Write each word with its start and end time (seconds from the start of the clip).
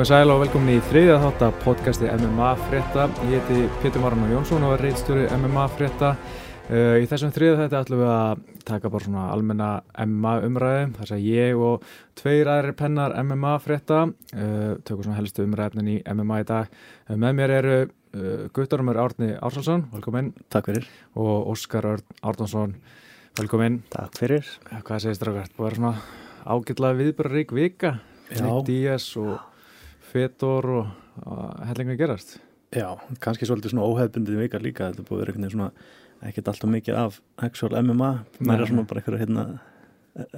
Komið 0.00 0.14
sæl 0.14 0.30
og 0.32 0.38
velkomin 0.40 0.78
í 0.78 0.82
þriðja 0.88 1.16
þátt 1.20 1.42
að 1.44 1.56
podcasti 1.60 2.06
MMA 2.08 2.50
frétta. 2.56 3.02
Ég 3.28 3.42
heiti 3.44 3.66
Pétur 3.82 4.00
Marano 4.00 4.30
Jónsson 4.30 4.62
og 4.64 4.70
er 4.72 4.84
reitstjóri 4.86 5.26
MMA 5.28 5.64
frétta. 5.74 6.14
Uh, 6.70 6.94
í 7.02 7.08
þessum 7.10 7.34
þriðja 7.36 7.58
þetta 7.58 7.82
ætlum 7.84 8.00
við 8.00 8.12
að 8.14 8.40
taka 8.70 8.90
bara 8.94 9.04
svona 9.04 9.24
almenna 9.34 9.68
MMA 10.06 10.32
umræði. 10.46 10.86
Þess 11.02 11.14
að 11.18 11.26
ég 11.26 11.60
og 11.66 11.84
tveir 12.16 12.48
aðri 12.48 12.72
pennar 12.78 13.16
MMA 13.26 13.52
frétta 13.60 13.98
uh, 14.06 14.72
tökum 14.88 15.02
svona 15.04 15.18
helstu 15.18 15.44
umræðin 15.44 15.92
í 15.92 15.98
MMA 16.08 16.40
í 16.40 16.48
dag. 16.48 16.72
Uh, 17.04 17.18
með 17.20 17.36
mér 17.42 17.54
eru 17.58 17.76
Guttormur 18.56 19.02
Árni 19.04 19.34
Ársonsson, 19.36 19.84
velkomin. 19.92 20.32
Takk 20.48 20.72
fyrir. 20.72 20.88
Og 21.12 21.52
Óskar 21.52 21.90
Árnarsson, 22.24 22.72
velkomin. 23.36 23.82
Takk 23.92 24.16
fyrir. 24.16 24.48
Hvað 24.80 25.04
segist 25.04 25.20
þér 25.20 25.34
okkar? 25.34 25.52
Búið 25.58 25.60
að 25.60 25.68
vera 25.68 25.82
svona 25.82 25.94
ágjörlega 26.56 27.00
viðbara 27.04 27.36
rík 27.36 27.56
vika. 27.60 27.98
Nick 28.30 28.64
Díaz 28.64 29.12
og 29.20 29.49
Fedor 30.10 30.70
og, 30.80 30.94
og 31.24 31.66
hellinga 31.70 31.98
gerast 32.00 32.38
Já, 32.70 32.94
kannski 33.18 33.48
svolítið 33.48 33.72
svona 33.74 33.86
óhefbundið 33.88 34.44
vikar 34.44 34.62
líka, 34.62 34.92
þetta 34.92 35.06
búið 35.08 35.24
verið 35.24 35.34
eitthvað 35.34 35.54
svona 35.56 35.70
ekkert 36.28 36.50
alltaf 36.52 36.70
mikið 36.70 36.98
af 37.00 37.18
actual 37.42 37.72
MMA 37.80 38.10
mér 38.46 38.62
er 38.62 38.70
svona 38.70 38.86
bara 38.86 39.00
eitthvað 39.00 39.22
hérna 39.24 39.44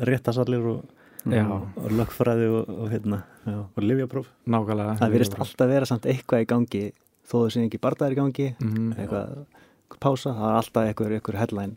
réttasallir 0.08 0.68
og, 0.70 0.84
og 1.26 1.92
lögfræði 1.92 2.48
og, 2.48 2.70
og 2.72 2.90
hérna 2.92 3.22
og 3.52 3.82
livjapróf. 3.82 4.28
Nákvæmlega. 4.46 4.96
Það 5.00 5.14
virðist 5.16 5.38
alltaf 5.44 5.70
vera 5.70 5.88
samt 5.88 6.08
eitthvað 6.10 6.44
í 6.44 6.48
gangi 6.52 6.82
þó 7.28 7.34
þau 7.34 7.52
séu 7.54 7.66
ekki 7.66 7.80
bardaðir 7.82 8.16
í 8.16 8.20
gangi 8.20 8.48
mm 8.52 8.72
-hmm. 8.72 8.92
eitthvað 8.98 9.98
pása, 10.00 10.32
það 10.32 10.48
er 10.48 10.60
alltaf 10.60 10.88
eitthvað, 10.88 11.16
eitthvað 11.18 11.40
headline. 11.42 11.76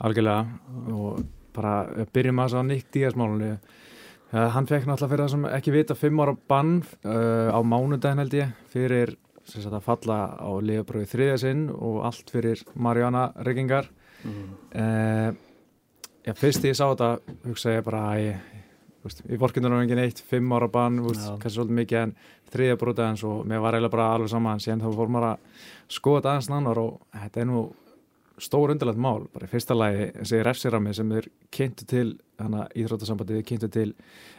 Algjörlega 0.00 0.46
og 0.92 1.24
bara 1.56 2.06
byrjum 2.12 2.42
að 2.42 2.56
það 2.56 2.68
nýtt 2.70 2.90
díasmálunni 2.92 3.52
Ja, 4.36 4.50
hann 4.52 4.66
fekk 4.68 4.84
náttúrulega 4.84 5.12
fyrir 5.14 5.24
það 5.24 5.32
sem 5.32 5.44
ekki 5.56 5.72
vita 5.72 5.94
fimm 5.96 6.20
ára 6.20 6.34
bann 6.50 6.74
uh, 7.08 7.48
á 7.56 7.60
mánudagin 7.64 8.20
held 8.20 8.34
ég 8.36 8.50
fyrir 8.68 9.14
sagt, 9.46 9.70
að 9.70 9.84
falla 9.86 10.18
á 10.36 10.50
liðabröðu 10.60 11.08
þriðja 11.08 11.38
sinn 11.40 11.62
og 11.72 12.02
allt 12.04 12.32
fyrir 12.34 12.60
Mariana 12.74 13.30
Riggingar 13.46 13.88
mm. 14.26 14.50
uh, 14.76 15.30
Já, 16.26 16.34
fyrst 16.34 16.64
ég 16.66 16.74
sá 16.74 16.84
þetta 16.90 17.08
hugsa 17.46 17.76
ég 17.76 17.84
bara 17.86 18.02
að 18.10 18.20
ég, 18.24 18.46
vorkindur 19.38 19.72
á 19.72 19.78
engin 19.78 20.02
eitt, 20.02 20.20
fimm 20.26 20.52
ára 20.52 20.66
bann 20.68 20.98
kannski 21.06 21.54
svolítið 21.54 21.80
mikið 21.80 22.00
en 22.00 22.14
þriðja 22.50 22.78
brúta 22.80 23.06
en 23.06 23.20
svo 23.20 23.38
mér 23.46 23.62
var 23.62 23.78
eiginlega 23.78 23.94
bara 23.94 24.10
alveg 24.16 24.32
saman 24.34 24.62
síðan 24.62 24.82
þá 24.82 24.88
fór 24.98 25.12
maður 25.14 25.28
að 25.30 25.62
skoða 25.96 26.32
aðeins 26.32 26.50
nannar 26.50 26.82
og 26.82 26.96
þetta 27.14 27.44
er 27.44 27.48
nú 27.52 27.62
stór 28.38 28.72
undirlegt 28.74 29.00
mál, 29.00 29.26
bara 29.32 29.48
í 29.48 29.50
fyrsta 29.50 29.76
lagi 29.76 30.10
þessi 30.18 30.42
refsirami 30.44 30.94
sem 30.96 31.12
er 31.16 31.28
kynntu 31.54 31.86
til 31.88 32.06
hana 32.40 32.66
íþrótasambandið 32.76 33.40
er 33.40 33.48
kynntu 33.48 33.70
til. 33.72 33.88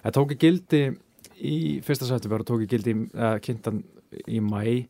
Það 0.03 0.17
tóki 0.19 0.39
gildi 0.43 0.81
í 1.37 1.57
fyrsta 1.85 2.09
september 2.09 2.43
og 2.43 2.49
tóki 2.51 2.69
gildi 2.69 2.95
uh, 3.15 3.37
kynntan 3.43 3.83
í 4.27 4.41
mæ 4.41 4.87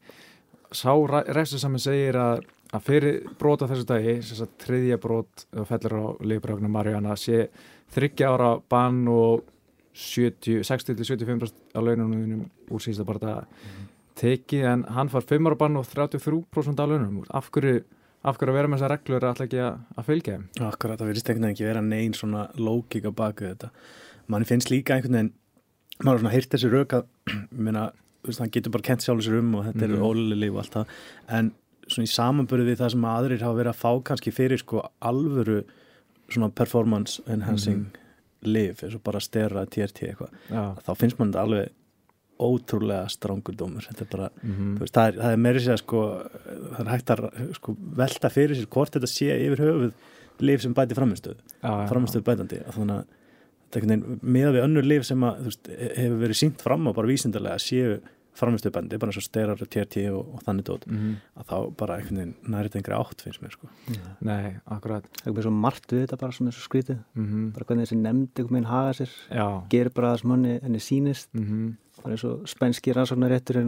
sá 0.75 0.91
refsirami 1.31 1.79
segir 1.79 2.19
að, 2.19 2.43
að 2.75 2.87
fyrir 2.89 3.19
brota 3.39 3.69
þessu 3.69 3.87
dagi 3.87 4.17
þess 4.19 4.43
að 4.43 4.55
triðja 4.65 4.99
brot 5.01 5.45
fellur 5.69 5.95
á 5.95 6.05
leifbrögnum 6.27 6.73
Marjana 6.75 7.15
sé 7.19 7.47
þryggja 7.95 8.33
ára 8.33 8.49
bann 8.69 9.05
og 9.11 9.45
60-75% 9.97 11.53
á 11.73 11.79
laununum 11.81 12.43
úr 12.69 12.83
síðasta 12.83 13.05
bara 13.07 13.33
mm 13.33 13.47
-hmm. 13.47 13.87
tekið 14.15 14.65
en 14.65 14.83
hann 14.83 15.09
far 15.09 15.21
5 15.21 15.47
ára 15.47 15.55
bann 15.55 15.77
og 15.77 15.85
33% 15.85 16.79
á 16.79 16.85
laununum. 16.85 17.23
Af 17.29 17.49
hverju 17.51 17.83
af 18.27 18.37
hverju 18.37 18.51
að 18.53 18.57
vera 18.59 18.69
með 18.71 18.81
þessar 18.81 18.93
reglur 18.93 19.17
er 19.21 19.29
alltaf 19.29 19.45
ekki 19.47 19.59
að, 19.63 19.77
fylgja 20.07 20.37
Akkurat, 20.67 20.99
það 20.99 21.11
verðist 21.11 21.29
einhvern 21.29 21.47
veginn 21.47 21.55
ekki 21.55 21.67
vera 21.67 21.83
neyn 21.85 22.15
svona 22.17 22.47
lókík 22.59 23.07
á 23.07 23.11
baku 23.15 23.47
þetta 23.47 23.69
mann 24.31 24.47
finnst 24.47 24.71
líka 24.73 24.97
einhvern 24.97 25.17
veginn 25.17 25.31
maður 26.01 26.11
har 26.11 26.21
svona 26.23 26.33
hýrt 26.35 26.51
þessi 26.53 26.71
rauk 26.73 26.97
að 26.97 27.07
minna, 27.67 27.85
hann 28.27 28.53
getur 28.53 28.75
bara 28.75 28.87
kent 28.89 29.05
sjálf 29.05 29.23
sér 29.25 29.39
um 29.39 29.55
og 29.59 29.65
þetta 29.69 29.87
mm. 29.87 29.95
er 29.95 30.03
ólulíf 30.03 30.53
og 30.57 30.61
allt 30.63 30.77
það 30.77 30.93
en 31.39 31.53
svona 31.87 32.09
í 32.09 32.13
samanbörðu 32.13 32.67
við 32.67 32.81
það 32.81 32.93
sem 32.93 33.07
aðrir 33.13 33.45
hafa 33.45 33.59
verið 33.61 33.73
að 33.73 33.81
fá 33.81 33.91
kannski 34.11 34.35
fyrir 34.35 34.61
sko 34.61 34.83
alvöru 35.07 35.61
svona 36.27 36.51
performance 36.51 37.23
enhancing 37.31 37.85
mm. 37.85 38.05
liv 38.51 38.83
eins 38.83 38.97
og 38.97 39.03
bara 39.05 39.23
stera 39.23 39.63
TRT 39.65 40.11
eitthvað 40.11 40.83
þá 40.83 40.91
finnst 40.99 41.21
mann 41.21 41.31
þetta 41.31 41.45
alveg 41.47 41.75
ótrúlega 42.39 43.07
strángur 43.09 43.55
dómur 43.57 43.85
þetta 43.87 44.05
er 44.05 44.11
bara, 44.11 44.29
mm 44.41 44.53
-hmm. 44.53 44.79
veist, 44.79 44.93
það 44.93 45.07
er, 45.07 45.31
er 45.31 45.37
meiri 45.37 45.59
sér 45.59 45.77
sko, 45.81 46.01
það 46.75 46.81
er 46.85 46.91
hægt 46.91 47.13
að 47.13 47.53
sko, 47.59 47.77
velta 48.01 48.29
fyrir 48.29 48.57
sér 48.57 48.69
hvort 48.69 48.93
þetta 48.93 49.07
sé 49.07 49.37
yfir 49.45 49.63
höfuð 49.65 49.93
liv 50.39 50.59
sem 50.61 50.73
bæti 50.73 50.97
framistöð 50.97 51.39
framistöð 51.61 52.23
bætandi 52.23 52.61
þannig 52.75 52.97
að 52.97 53.05
þetta 53.71 53.93
er 53.93 54.03
með 54.21 54.51
við 54.55 54.63
önnur 54.63 54.85
liv 54.85 55.03
sem 55.03 55.23
að, 55.23 55.41
veist, 55.49 55.67
hefur 55.67 56.21
verið 56.21 56.39
sínt 56.41 56.61
fram 56.61 56.87
á 56.87 56.91
bara 56.93 57.07
vísindarlega 57.07 57.59
séu 57.59 57.97
framistöðbændi, 58.37 58.99
bara 59.01 59.11
eins 59.11 59.19
og 59.19 59.25
styrar 59.25 59.61
og 59.63 59.69
TRT 59.73 60.03
og, 60.11 60.35
og 60.35 60.43
þannig 60.45 60.67
tótt, 60.67 60.85
mm 60.87 60.97
-hmm. 60.97 61.15
að 61.39 61.47
þá 61.49 61.57
bara 61.79 61.97
einhvern 61.97 62.19
veginn 62.19 62.35
nærið 62.53 62.77
einhverja 62.77 62.99
átt 63.01 63.23
finnst 63.25 63.41
mér 63.41 63.55
sko. 63.55 63.69
ja. 63.95 64.13
Nei, 64.21 64.59
akkurat 64.65 65.05
bara 65.25 65.45
svo 65.47 65.51
margt 65.51 65.91
við 65.91 66.05
þetta 66.05 66.19
bara 66.21 66.29
er 66.29 66.37
svo 66.37 66.67
skrítið 66.67 66.99
mm 67.15 67.25
-hmm. 67.25 67.51
bara 67.53 67.65
hvernig 67.65 67.87
þessi 67.87 67.97
nefndi 68.01 68.41
einhvern 68.41 68.55
veginn 68.55 68.73
haga 68.73 68.93
sér 68.93 69.11
Já. 69.31 69.47
gerir 69.69 69.93
bara 69.93 70.13
það 70.13 70.21
sem 70.21 70.31
henni, 70.31 70.59
það 71.97 72.13
er 72.13 72.21
svo 72.21 72.33
spænski 72.49 72.93
rannsóknaréttur 72.95 73.59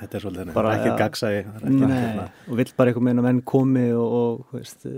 þetta 0.00 0.18
er 0.18 0.24
svolítið 0.24 0.56
bara 0.56 0.74
ekki 0.78 0.96
gagsægi 1.00 1.44
hérna. 1.62 2.26
og 2.48 2.58
vill 2.60 2.72
bara 2.78 2.92
einhver 2.92 3.06
meina 3.10 3.24
menn 3.24 3.42
komi 3.46 3.86
og, 3.92 4.18
og 4.18 4.56
veist, 4.56 4.88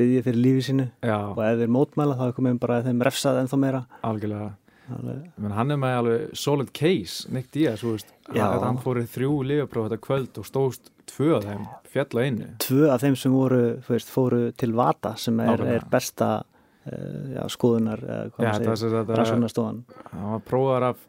byggja 0.00 0.24
fyrir 0.26 0.42
lífið 0.46 0.66
sínu. 0.68 0.88
Já. 1.04 1.18
og 1.34 1.44
ef 1.44 1.60
þeir 1.60 1.72
mótmæla 1.76 2.16
þá 2.18 2.24
er 2.24 2.32
einhver 2.32 2.46
meina 2.48 2.62
bara 2.62 2.80
að 2.80 2.90
þeim 2.90 3.06
refsað 3.06 3.40
ennþá 3.42 3.60
meira. 3.60 3.84
Algjörlega. 4.08 4.50
Men 5.40 5.52
hann 5.54 5.70
er 5.72 5.78
með 5.80 5.98
alveg 6.00 6.32
solid 6.36 6.72
case 6.74 7.30
Nick 7.32 7.52
Diaz, 7.54 7.84
hann 8.34 8.80
fór 8.82 8.98
í 9.00 9.04
þrjú 9.08 9.36
lífapróf 9.48 9.86
þetta 9.88 10.02
kvöld 10.02 10.40
og 10.42 10.48
stóðst 10.48 10.90
tvö 11.08 11.36
af 11.38 11.46
þeim 11.46 11.68
fjall 11.92 12.08
og 12.10 12.24
einu. 12.24 12.48
Tvö 12.62 12.88
af 12.92 13.04
þeim 13.04 13.16
sem 13.20 13.36
voru, 13.36 13.62
veist, 13.86 14.10
fóru 14.12 14.42
til 14.58 14.74
Vata 14.76 15.14
sem 15.20 15.38
er, 15.44 15.62
er 15.76 15.86
besta 15.92 16.32
uh, 16.42 17.22
já, 17.36 17.44
skoðunar 17.54 18.02
uh, 18.02 18.42
rannsóknarstofan. 18.42 19.84
hann 20.10 20.28
var 20.34 20.44
prófar 20.50 20.88
af 20.90 21.08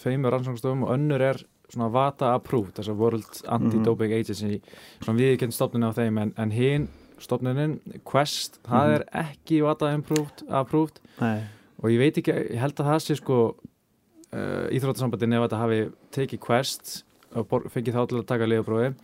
tveimur 0.00 0.34
rannsóknstofum 0.34 0.86
og 0.86 0.94
önnur 0.96 1.24
er 1.30 1.42
svona 1.70 1.90
VATA 1.94 2.32
approved, 2.34 2.74
þess 2.76 2.90
að 2.90 3.02
World 3.04 3.42
Anti-Doping 3.56 4.14
Agency, 4.16 4.58
svona 5.04 5.20
viðkend 5.20 5.54
stofnunni 5.54 5.90
á 5.90 5.94
þeim 5.94 6.18
en, 6.18 6.32
en 6.40 6.54
hinn 6.54 6.88
stofnunin 7.20 7.78
Quest, 8.08 8.58
það 8.66 8.86
mm 8.86 8.94
er 8.96 9.04
ekki 9.22 9.60
VATA 9.64 9.92
approved, 9.94 10.44
approved. 10.48 11.00
og 11.20 11.92
ég 11.92 12.00
veit 12.00 12.18
ekki, 12.18 12.34
ég 12.54 12.60
held 12.62 12.80
að 12.80 12.90
það 12.90 13.04
sé 13.04 13.16
sko 13.20 13.38
uh, 13.52 14.66
íþrótasambandin 14.72 15.36
ef 15.36 15.46
þetta 15.46 15.62
hafi 15.62 15.80
tekið 16.16 16.42
Quest 16.46 16.94
og 17.38 17.68
fengið 17.70 17.94
þá 17.94 18.02
til 18.10 18.18
að 18.18 18.28
taka 18.32 18.48
liðabróði 18.48 18.94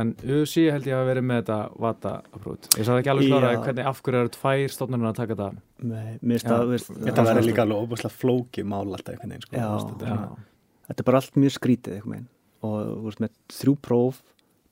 en 0.00 0.12
UC 0.22 0.54
held 0.74 0.88
ég 0.88 0.96
að 0.98 1.08
verið 1.10 1.26
með 1.28 1.40
þetta 1.42 1.58
VATA 1.84 2.12
approved. 2.34 2.68
Ég 2.74 2.88
sagði 2.88 3.02
ekki 3.02 3.12
alveg 3.12 3.30
klára 3.30 3.52
hvernig 3.62 3.90
af 3.90 4.02
hverju 4.02 4.20
eru 4.20 4.32
tvær 4.34 4.74
stofnunum 4.74 5.10
að 5.10 5.18
taka 5.20 5.36
þetta? 5.38 5.64
Nei, 5.84 6.12
mér 6.20 6.44
finnst 6.44 6.50
það 6.50 7.04
Þetta 7.08 7.26
verður 7.28 7.48
líka 7.48 7.64
alveg 7.64 7.84
óbúslega 7.86 8.18
flóki 8.22 8.66
mál 8.66 8.84
alltaf 8.84 9.14
einhvern 9.14 9.34
veginn 9.34 9.46
sko, 9.46 9.58
já, 9.58 9.68
já. 10.10 10.16
þetta 10.90 11.04
er 11.04 11.08
bara 11.10 11.20
allt 11.22 11.38
mjög 11.40 11.56
skrítið 11.58 11.98
eitthvað 11.98 12.30
og 12.64 12.76
þú 12.88 13.08
veist 13.08 13.22
með 13.24 13.34
þrjú 13.52 13.74
próf 13.84 14.22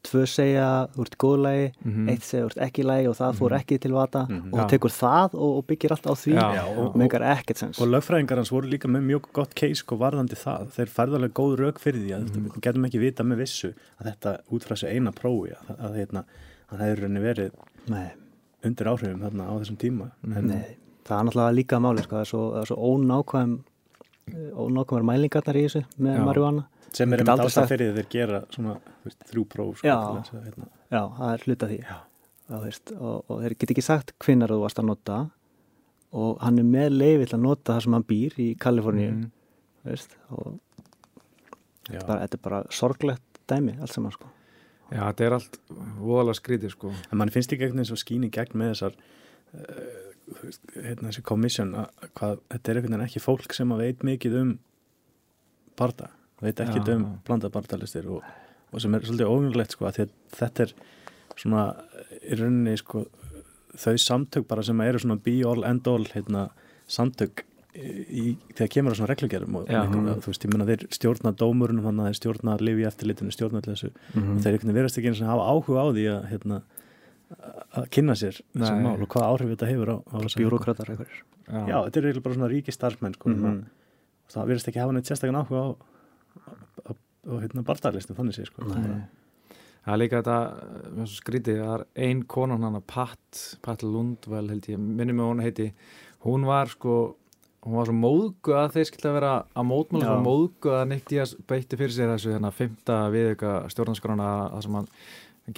tvö 0.06 0.22
segja 0.26 0.66
þú 0.94 1.04
ert 1.04 1.14
í 1.14 1.18
góðu 1.22 1.38
lægi 1.42 1.66
mm 1.70 1.92
-hmm. 1.92 2.10
eitt 2.10 2.24
segja 2.26 2.44
þú 2.44 2.50
ert 2.50 2.62
ekki 2.66 2.82
lægi 2.90 3.08
og 3.08 3.16
það 3.16 3.36
fór 3.38 3.50
mhm. 3.50 3.60
ekki 3.60 3.78
til 3.78 3.92
vata 3.92 4.22
mm 4.28 4.40
-hmm. 4.40 4.52
og 4.52 4.58
þú 4.58 4.68
tekur 4.68 4.90
það 4.90 5.34
og, 5.34 5.50
og 5.58 5.66
byggir 5.66 5.92
allt 5.92 6.06
á 6.06 6.14
því 6.22 6.34
Já, 6.34 6.64
og 6.78 6.96
meikar 6.96 7.22
ekkert 7.22 7.58
sens 7.58 7.80
og 7.80 7.88
lögfræðingar 7.88 8.36
hans 8.36 8.52
voru 8.52 8.66
líka 8.66 8.88
með 8.88 9.02
mjög 9.10 9.22
gott 9.32 9.54
case 9.54 9.84
og 9.88 9.98
varðandi 9.98 10.36
það, 10.44 10.70
þeir 10.76 10.88
færðarlega 10.96 11.32
góð 11.32 11.56
rauk 11.58 11.78
fyrir 11.78 12.00
því 12.00 12.12
að 12.14 12.22
mm 12.22 12.28
-hmm. 12.28 12.54
við 12.54 12.60
getum 12.60 12.84
ekki 12.84 12.98
vita 12.98 13.22
með 13.22 13.36
vissu 13.36 13.74
að 14.00 14.06
þetta 14.06 14.30
út 14.50 14.64
frá 14.64 14.74
þessu 14.74 14.88
eina 14.88 15.10
prófi 15.12 15.50
að, 15.50 15.66
að, 15.78 15.92
hérna, 15.96 16.24
að 16.70 16.78
það 16.78 16.88
hefur 16.88 17.20
verið 17.20 17.50
Nei. 17.86 18.10
undir 18.64 18.86
áhrifum 18.86 19.20
þarna 19.20 19.44
á 19.50 19.52
þessum 19.60 19.76
tíma 19.76 20.10
en, 20.36 20.46
Nei, 20.46 20.76
það 21.04 21.18
er 21.18 21.24
náttúrulega 21.24 21.54
líka 21.54 21.78
máli 21.78 22.02
sko, 22.02 22.14
það 22.16 22.20
er 22.20 22.26
svo, 22.26 22.64
svo 22.64 22.76
ónákvæm 22.76 23.58
ónákvæmar 24.30 25.02
mælingarnar 25.02 25.56
í 25.56 25.64
þessu 25.66 25.82
með 25.98 26.24
marihuana 26.24 26.64
sem 26.96 27.14
er 27.14 27.24
um 27.24 27.30
ástað 27.34 27.68
fyrir 27.72 27.94
þeir 27.96 28.08
gera 28.12 28.40
svona 28.52 28.78
veist, 29.04 29.20
þrjú 29.30 29.44
próf 29.52 29.78
sko, 29.80 29.88
já, 29.88 29.96
að, 29.96 30.32
hérna. 30.46 30.68
já, 30.92 31.02
það 31.18 31.28
er 31.28 31.46
hluta 31.46 31.70
því. 31.70 31.78
Og, 32.52 32.58
veist, 32.66 32.92
og, 32.98 33.30
og 33.30 33.44
þeir 33.44 33.56
get 33.62 33.74
ekki 33.74 33.86
sagt 33.86 34.12
hvinnar 34.22 34.52
þú 34.52 34.58
varst 34.64 34.82
að 34.82 34.90
nota 34.90 35.20
og 36.12 36.42
hann 36.44 36.60
er 36.60 36.68
með 36.68 36.98
leiði 36.98 37.30
til 37.30 37.38
að 37.38 37.46
nota 37.46 37.76
það 37.76 37.86
sem 37.86 37.96
hann 37.96 38.06
býr 38.10 38.36
í 38.42 38.48
Kaliforníu 38.60 39.10
mm. 39.14 39.24
veist, 39.88 40.16
og 40.36 40.58
bara, 41.88 42.20
þetta 42.24 42.38
er 42.38 42.44
bara 42.44 42.62
sorglegt 42.74 43.42
dæmi 43.50 43.78
allt 43.80 43.94
saman 43.94 44.14
sko. 44.14 44.30
Já, 44.92 45.06
þetta 45.06 45.24
er 45.24 45.36
allt 45.38 45.58
voðalega 45.72 46.36
skrítið 46.36 46.74
sko. 46.74 46.92
En 47.08 47.20
mann 47.20 47.32
finnst 47.32 47.52
ekki 47.54 47.64
eitthvað 47.64 47.84
eins 47.86 47.94
og 47.94 48.00
skýni 48.02 48.28
gegn 48.32 48.58
með 48.60 48.74
þessar 48.74 48.98
uh, 48.98 50.02
hérna, 50.76 51.08
þessi 51.08 51.24
komissjón 51.26 51.72
hvað, 52.18 52.42
þetta 52.52 52.72
er 52.72 52.80
einhvern 52.80 52.96
veginn 52.96 53.06
ekki 53.06 53.22
fólk 53.22 53.56
sem 53.56 53.72
að 53.72 53.86
veit 53.86 54.04
mikið 54.06 54.36
um 54.42 54.52
barda, 55.78 56.10
veit 56.42 56.60
ekki 56.64 56.82
um 56.96 57.06
blandað 57.26 57.52
bardalistir 57.54 58.06
og, 58.10 58.22
og 58.72 58.80
sem 58.82 58.94
er 58.94 59.00
svolítið 59.06 59.30
óvinnulegt 59.30 59.72
sko 59.76 59.86
að 59.88 60.02
þetta 60.36 60.66
er 60.66 60.74
svona 61.36 61.64
í 62.22 62.36
rauninni 62.38 62.76
sko 62.80 63.06
þau 63.78 63.94
samtök 63.96 64.46
bara 64.48 64.62
sem 64.62 64.80
eru 64.84 64.98
svona 65.00 65.16
be 65.22 65.38
all 65.48 65.64
end 65.64 65.86
all 65.88 66.04
hérna, 66.12 66.50
samtök 66.92 67.44
í, 67.74 68.36
þegar 68.52 68.68
kemur 68.74 68.92
á 68.92 68.96
svona 68.98 69.08
reglugerum 69.14 69.54
og 69.62 69.70
Já. 69.72 69.80
einhver, 69.86 70.18
þú 70.20 70.28
veist, 70.28 70.44
ég 70.44 70.52
menna 70.52 70.66
þeir 70.68 70.82
stjórna 70.92 71.32
dómurunum 71.40 71.86
þannig 71.86 72.04
að 72.04 72.10
þeir 72.10 72.18
stjórna 72.20 72.56
lifi 72.60 72.84
eftirlitinu 72.84 73.32
stjórna 73.32 73.62
allir 73.62 73.72
þessu 73.78 73.90
Mhm. 74.12 74.36
og 74.36 74.42
þeir 74.44 74.52
einhvern 74.52 74.68
veginn 74.68 74.76
verðast 74.82 74.98
ekki 75.00 75.08
eins 75.08 75.22
og 75.24 75.30
hafa 75.32 75.46
áhuga 75.48 75.80
á 75.80 75.86
því 75.96 76.04
að 76.12 76.26
hérna, 76.32 76.58
að 77.80 77.86
kynna 77.96 78.12
sér 78.18 78.36
þessu 78.52 78.74
Nei. 78.76 78.82
mál 78.84 79.00
og 79.00 79.08
hvað 79.08 79.24
áhrif 79.30 79.52
þetta 79.54 79.70
hefur 79.72 79.88
á, 79.88 79.96
á 80.04 80.16
þessa- 80.20 80.40
Bjúrókratar 80.42 80.90
einhverjir 80.92 81.22
Já, 81.52 81.76
þetta 81.88 81.96
er 81.96 82.04
eiginlega 82.04 82.22
bara 82.22 82.34
svona 82.36 82.50
ríki 82.52 82.72
starfsmenn 82.76 83.14
sko, 83.16 83.28
Mhm. 83.32 83.64
það 84.28 84.46
verðast 84.52 84.68
ekki 84.68 84.80
hafa 84.80 84.92
neitt 84.92 85.08
sérstakann 85.08 85.40
áhuga 85.40 85.60
á, 85.64 85.68
á 86.32 87.32
hérna, 87.38 87.64
barndaglistum 87.66 88.18
þannig 88.18 88.36
sé 88.36 88.46
sko. 88.48 88.66
Það 89.82 89.94
er 89.94 89.98
líka 89.98 90.20
þetta, 90.22 91.06
skrítið, 91.10 91.64
það 91.64 91.72
er 91.74 91.84
ein 92.06 92.22
konan 92.30 92.62
hann 92.62 92.78
að 92.78 92.86
Pat, 92.92 93.40
Pat 93.64 93.82
Lundvel 93.82 94.46
held 94.52 94.68
ég, 94.70 94.78
minni 94.78 95.14
mig 95.16 95.26
hún 95.26 95.42
heiti, 95.42 95.72
hún 96.26 96.46
var 96.46 96.70
sko, 96.70 96.98
hún 97.66 97.78
var 97.80 97.90
svo 97.90 97.96
móðgu 97.98 98.54
að 98.58 98.76
þeir 98.76 98.88
skilta 98.90 99.10
að 99.10 99.18
vera 99.18 99.32
að 99.58 99.68
mótmála 99.72 100.06
svo 100.06 100.20
móðgu 100.22 100.74
að 100.78 100.86
Nick 100.92 101.10
Díaz 101.10 101.34
beitti 101.50 101.78
fyrir 101.80 101.96
sér 101.96 102.14
þessu 102.14 102.34
þennan 102.36 102.54
fymta 102.54 102.98
viðauka 103.14 103.56
stjórnarskrona 103.74 104.30
að 104.52 104.64
sem 104.66 104.78
hann 104.78 104.90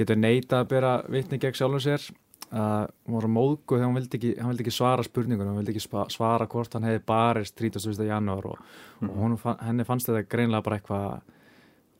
getur 0.00 0.21
neita 0.21 0.62
að 0.62 0.71
bera 0.73 0.94
vitni 1.12 1.41
gegn 1.43 1.61
sjálfum 1.61 1.85
sér 1.85 2.09
að 2.52 2.88
var 3.14 3.25
svo 3.26 3.31
móðgu 3.35 3.79
þegar 3.79 3.87
hún 3.88 3.99
vildi 4.00 4.19
ekki, 4.20 4.32
hann 4.41 4.50
vildi 4.52 4.64
ekki 4.67 4.75
svara 4.76 5.05
spurningunum, 5.06 5.55
hann 5.55 5.62
vildi 5.64 5.76
ekki 5.76 5.87
svara 6.14 6.46
hvort 6.50 6.75
hann 6.76 6.85
hefði 6.91 7.05
barist 7.08 7.56
31. 7.61 8.05
janúar 8.11 8.50
og, 8.52 8.58
og 9.08 9.14
hún, 9.23 9.38
fann- 9.41 9.62
henni 9.64 9.87
fannst 9.88 10.11
þetta 10.11 10.26
greinlega 10.29 10.62
bara 10.67 10.79
eitthvað 10.81 11.23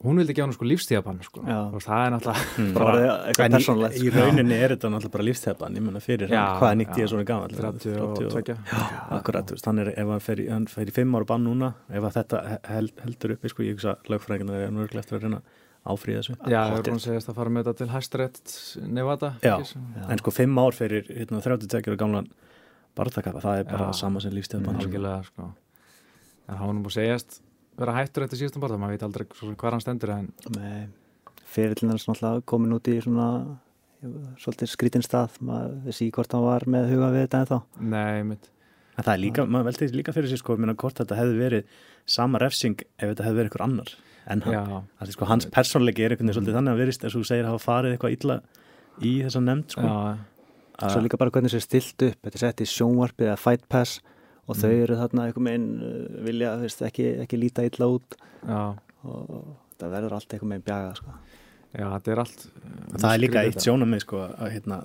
hún 0.05 0.19
vildi 0.21 0.35
gefa 0.37 0.45
hann 0.45 0.53
sko 0.53 0.67
lífstíðabann 0.69 1.21
sko. 1.25 1.41
Og 1.73 1.81
það 1.81 2.03
er 2.05 2.11
náttúrulega 2.13 2.65
bara 2.77 3.05
eitthvað 3.31 3.47
En 3.47 3.95
í, 3.97 4.03
í 4.05 4.11
rauninni 4.13 4.59
er 4.59 4.75
þetta 4.75 4.91
náttúrulega 4.93 5.15
bara 5.15 5.25
lífstefan, 5.31 5.79
ég 5.79 5.85
menna 5.87 6.03
fyrir 6.05 6.29
Já, 6.29 6.43
hann, 6.45 6.59
hvað 6.61 6.71
er 6.75 6.77
Nick 6.83 6.91
já. 6.91 6.97
Díaz 6.99 7.15
svona 7.15 7.25
gammal 7.31 7.55
32 7.57 8.57
Akkurat, 9.17 9.49
þú 9.49 9.57
veist, 9.57 9.69
hann 9.71 9.81
er, 9.81 9.93
ef 9.97 10.11
hann 10.13 10.21
fer, 10.27 10.43
í- 10.45 10.49
hann 10.53 10.67
fer 10.69 10.91
í 10.93 10.95
fimm 10.95 11.17
ára 11.17 11.29
bann 11.33 11.47
núna, 11.49 11.73
ef 11.89 12.05
að 12.11 12.19
þetta 12.19 12.43
held, 12.69 12.93
heldur 13.07 13.35
uppi, 13.39 13.49
sko, 13.55 13.65
ég 13.65 13.79
hugsa 13.79 13.97
lögfræðingarna 14.13 14.61
er 14.67 14.75
nörglega 14.77 15.05
eftir 15.07 15.17
að 15.19 15.25
reyna 15.25 15.41
að 15.41 15.63
áfríða 15.85 16.23
þessu. 16.23 16.35
Já, 16.49 16.61
það 16.65 16.77
er 16.79 16.87
búin 16.89 16.99
að 16.99 17.05
segja 17.05 17.23
að 17.23 17.39
fara 17.39 17.53
með 17.55 17.67
þetta 17.69 17.79
til 17.81 17.91
hæstarétt 17.93 18.55
Nevada 18.99 19.31
Já. 19.45 19.55
ekki? 19.61 19.83
En 20.09 20.23
sko, 20.23 20.33
fimm 20.35 20.61
ár 20.63 20.77
fyrir 20.77 21.09
hérna, 21.11 21.41
32 21.45 21.91
ára 21.93 22.01
gamlan 22.01 22.29
barndakappa, 22.97 23.43
það 23.45 23.59
er 23.61 23.69
bara 23.69 23.89
Já. 23.91 23.99
sama 24.01 24.23
sem 24.25 24.33
lífstefan. 24.33 24.79
algjörlega 24.81 25.25
sko. 25.29 25.51
en 26.49 26.57
hann 26.61 26.69
er 26.71 26.81
búin 26.81 26.93
að 26.93 26.99
segjast 26.99 27.41
vera 27.79 27.97
hættur 27.99 28.25
eftir 28.27 28.39
síðustum 28.43 28.63
barða, 28.63 28.79
maður 28.79 28.97
veit 28.97 29.07
aldrei 29.09 29.27
hvar 29.57 29.75
hann 29.77 29.83
stendur 29.83 30.11
en 30.15 30.33
Nei, 30.55 30.89
fyrirlin 31.45 31.91
hans 31.95 32.07
náttúrulega 32.09 32.45
komin 32.47 32.77
út 32.77 32.89
í 32.89 33.01
svona 33.03 33.29
svolítið 34.41 34.69
skrítinn 34.71 35.05
stað 35.05 35.39
maður 35.45 35.79
vissi 35.89 36.11
hvort 36.15 36.33
hann 36.37 36.45
var 36.45 36.67
með 36.71 36.91
huga 36.93 37.09
við 37.15 37.25
þetta 37.27 37.41
en 37.41 37.51
þá 37.51 37.59
nei, 37.81 38.23
mitt 38.35 38.51
En 38.95 39.03
það 39.03 39.15
er 39.17 39.19
líka, 39.25 39.45
maður 39.51 39.73
veldi 39.73 39.87
líka 39.91 40.13
fyrir 40.15 40.31
sér, 40.31 40.39
sko, 40.39 40.55
minna 40.55 40.77
hvort 40.79 41.01
þetta 41.01 41.17
hefði 41.19 41.39
verið 41.41 41.79
sama 42.07 42.39
refsing 42.39 42.79
ef 42.95 43.09
þetta 43.09 43.25
hefði 43.27 43.39
verið 43.41 43.49
einhver 43.49 43.65
annar 43.67 43.95
en 44.27 44.43
hann. 44.47 44.69
Það 44.99 45.09
er 45.09 45.13
sko, 45.17 45.25
hans 45.29 45.47
persónleiki 45.53 46.05
er 46.05 46.15
einhvern 46.15 46.29
veginn 46.31 46.39
svolítið 46.39 46.57
þannig 46.59 46.75
að 46.75 46.81
verist, 46.85 47.05
eins 47.05 47.15
og 47.17 47.23
þú 47.25 47.29
segir, 47.31 47.49
hafa 47.51 47.63
farið 47.65 47.97
eitthvað 47.97 48.17
illa 48.19 48.37
í 49.03 49.13
þessa 49.25 49.43
nefnd, 49.45 49.75
sko. 49.75 49.83
já, 49.85 50.89
svo 50.89 51.01
líka 51.05 51.19
bara 51.21 51.31
hvernig 51.35 51.53
sér 51.55 51.65
stilt 51.65 52.03
upp. 52.09 52.19
Þetta 52.25 52.39
er 52.39 52.45
sett 52.47 52.61
í 52.65 52.69
sjónvarpið 52.71 53.27
eða 53.31 53.39
fight 53.43 53.69
pass 53.69 54.01
og 54.49 54.57
þau 54.61 54.71
eru 54.73 54.97
þarna 55.01 55.27
einhver 55.29 55.45
meginn 55.47 55.69
uh, 55.83 56.25
vilja 56.25 56.57
veist, 56.61 56.83
ekki, 56.85 57.07
ekki 57.25 57.39
líta 57.41 57.65
illa 57.65 57.87
út. 57.95 58.17
Já, 58.45 58.63
og 59.05 59.55
það 59.81 59.95
verður 59.99 60.17
allt 60.19 60.35
einhver 60.37 60.51
meginn 60.53 60.67
bjaga 60.67 60.95
sko. 60.99 61.15
já, 61.75 61.87
þetta 61.91 62.13
er 62.13 62.21
allt 62.23 62.43
Það 62.95 63.09
er 63.13 63.19
líka 63.23 63.41
eitt 63.43 63.65
sjónamið 63.65 64.03
sko 64.05 64.21
að 64.31 64.53
hérna, 64.55 64.77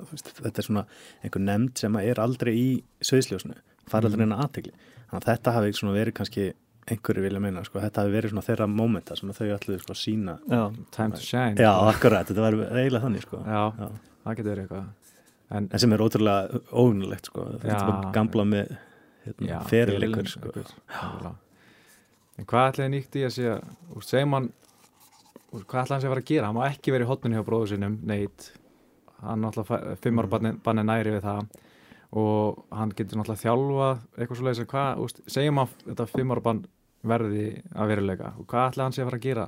þetta 0.41 0.57
er 0.57 0.65
svona 0.65 0.85
einhver 1.23 1.43
nefnd 1.45 1.77
sem 1.83 1.95
er 2.01 2.19
aldrei 2.23 2.53
í 2.57 2.69
söðsljósnu, 3.05 3.53
aldrei 3.91 4.09
Mhm. 4.09 4.23
neina 4.23 4.39
aðtegli 4.43 4.71
þannig 5.09 5.19
að 5.19 5.29
þetta 5.29 5.53
hafi 5.53 5.71
verið 5.93 6.13
kannski 6.17 6.53
einhverju 6.93 7.23
vilja 7.23 7.39
meina, 7.43 7.63
sko, 7.67 7.79
þetta 7.83 8.03
hafi 8.03 8.13
verið 8.15 8.33
svona 8.33 8.45
þeirra 8.45 8.67
mómenta 8.71 9.15
sem 9.19 9.31
þau 9.35 9.47
ætluðu 9.55 9.79
sko 9.83 9.95
að 9.95 9.99
sína 10.01 10.35
já, 10.49 10.61
time 10.95 11.15
to 11.17 11.23
shine 11.25 11.55
Já, 11.59 11.71
akkurat, 11.89 12.29
þetta 12.29 12.45
var 12.45 12.57
eiginlega 12.69 13.03
þannig 13.05 13.25
sko. 13.25 13.41
Já, 13.45 13.63
Já. 13.79 13.89
það 14.25 14.39
getur 14.39 14.51
verið 14.53 14.63
eitthvað. 14.65 14.87
En, 15.49 15.67
en 15.73 15.81
sem 15.81 15.93
er 15.95 16.03
ótrúlega 16.05 16.61
óvinnulegt 16.77 17.29
sko. 17.31 17.45
Þetta 17.63 17.73
Já. 17.73 17.83
bara 17.89 18.11
gamla 18.13 18.45
með 18.45 18.73
hérna, 19.25 19.47
já, 19.49 19.59
fyrirleikur 19.69 20.29
sko. 20.29 20.51
einhver, 20.51 20.73
algjörlega. 20.99 21.35
en 22.39 22.49
hvað 22.53 22.69
ætlaði 22.71 22.93
nýtt 22.95 23.17
í 23.19 23.25
að 23.27 23.35
sé 23.35 23.53
úr, 23.95 24.05
segir 24.05 24.29
mann 24.29 24.51
úr, 25.49 25.63
hvað 25.65 25.81
ætlaði 25.83 25.95
hann 25.95 26.03
sé 26.03 26.09
að 26.09 26.13
fara 26.13 26.23
að 26.25 26.29
gera, 26.33 26.49
hann 26.51 26.59
má 26.59 26.67
ekki 26.69 26.93
verið 26.95 27.07
í 27.07 27.09
hotninu 27.09 27.39
hjá 27.39 27.47
bróðu 27.47 27.71
sinum, 27.73 27.97
neitt 28.07 28.51
hann 29.23 29.41
náttúrulega 29.43 29.97
fimm 30.03 30.21
ára 30.21 30.31
banni, 30.31 30.85
næri 30.85 31.17
við 31.17 31.25
það. 31.25 31.49
Og 32.19 32.63
hann 32.73 32.93
getur 32.97 33.19
náttúrulega 33.19 33.43
þjálfa 33.43 33.89
eitthvað 34.17 34.39
svo 34.39 34.45
leiðis 34.47 34.61
að 34.63 34.69
hvað, 34.71 35.17
segjum 35.29 35.59
að 35.61 35.73
þetta 35.89 36.07
fimm 36.13 36.31
ára 36.33 36.45
bann 36.45 36.61
verði 37.03 37.45
að 37.75 37.87
veruleika? 37.93 38.33
Og 38.39 38.47
hvað 38.49 38.71
ætlaði 38.73 38.85
hann 38.87 38.95
sé 38.97 39.01
að 39.03 39.09
fara 39.09 39.19
að 39.19 39.27
gera 39.29 39.45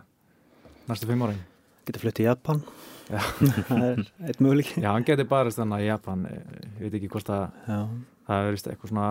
næstu 0.91 1.07
fimm 1.09 1.25
ára 1.25 1.35
getur 1.85 2.03
flutt 2.05 2.19
í 2.21 2.25
Japan. 2.27 2.61
Það 3.11 3.83
er 3.83 4.01
eitt 4.29 4.39
möguleik 4.39 4.69
já, 4.79 4.87
hann 4.93 5.03
getur 5.07 5.27
barist 5.27 5.57
þannig 5.59 5.83
í 5.83 5.87
Japan. 5.89 6.21
Ég 6.29 6.83
veit 6.85 6.93
ekki 6.99 7.09
hvort 7.11 7.31
að 7.33 7.41
já, 7.67 7.79
það 8.29 8.47
er 8.47 8.57
eitthvað 8.61 8.91
svona 8.93 9.07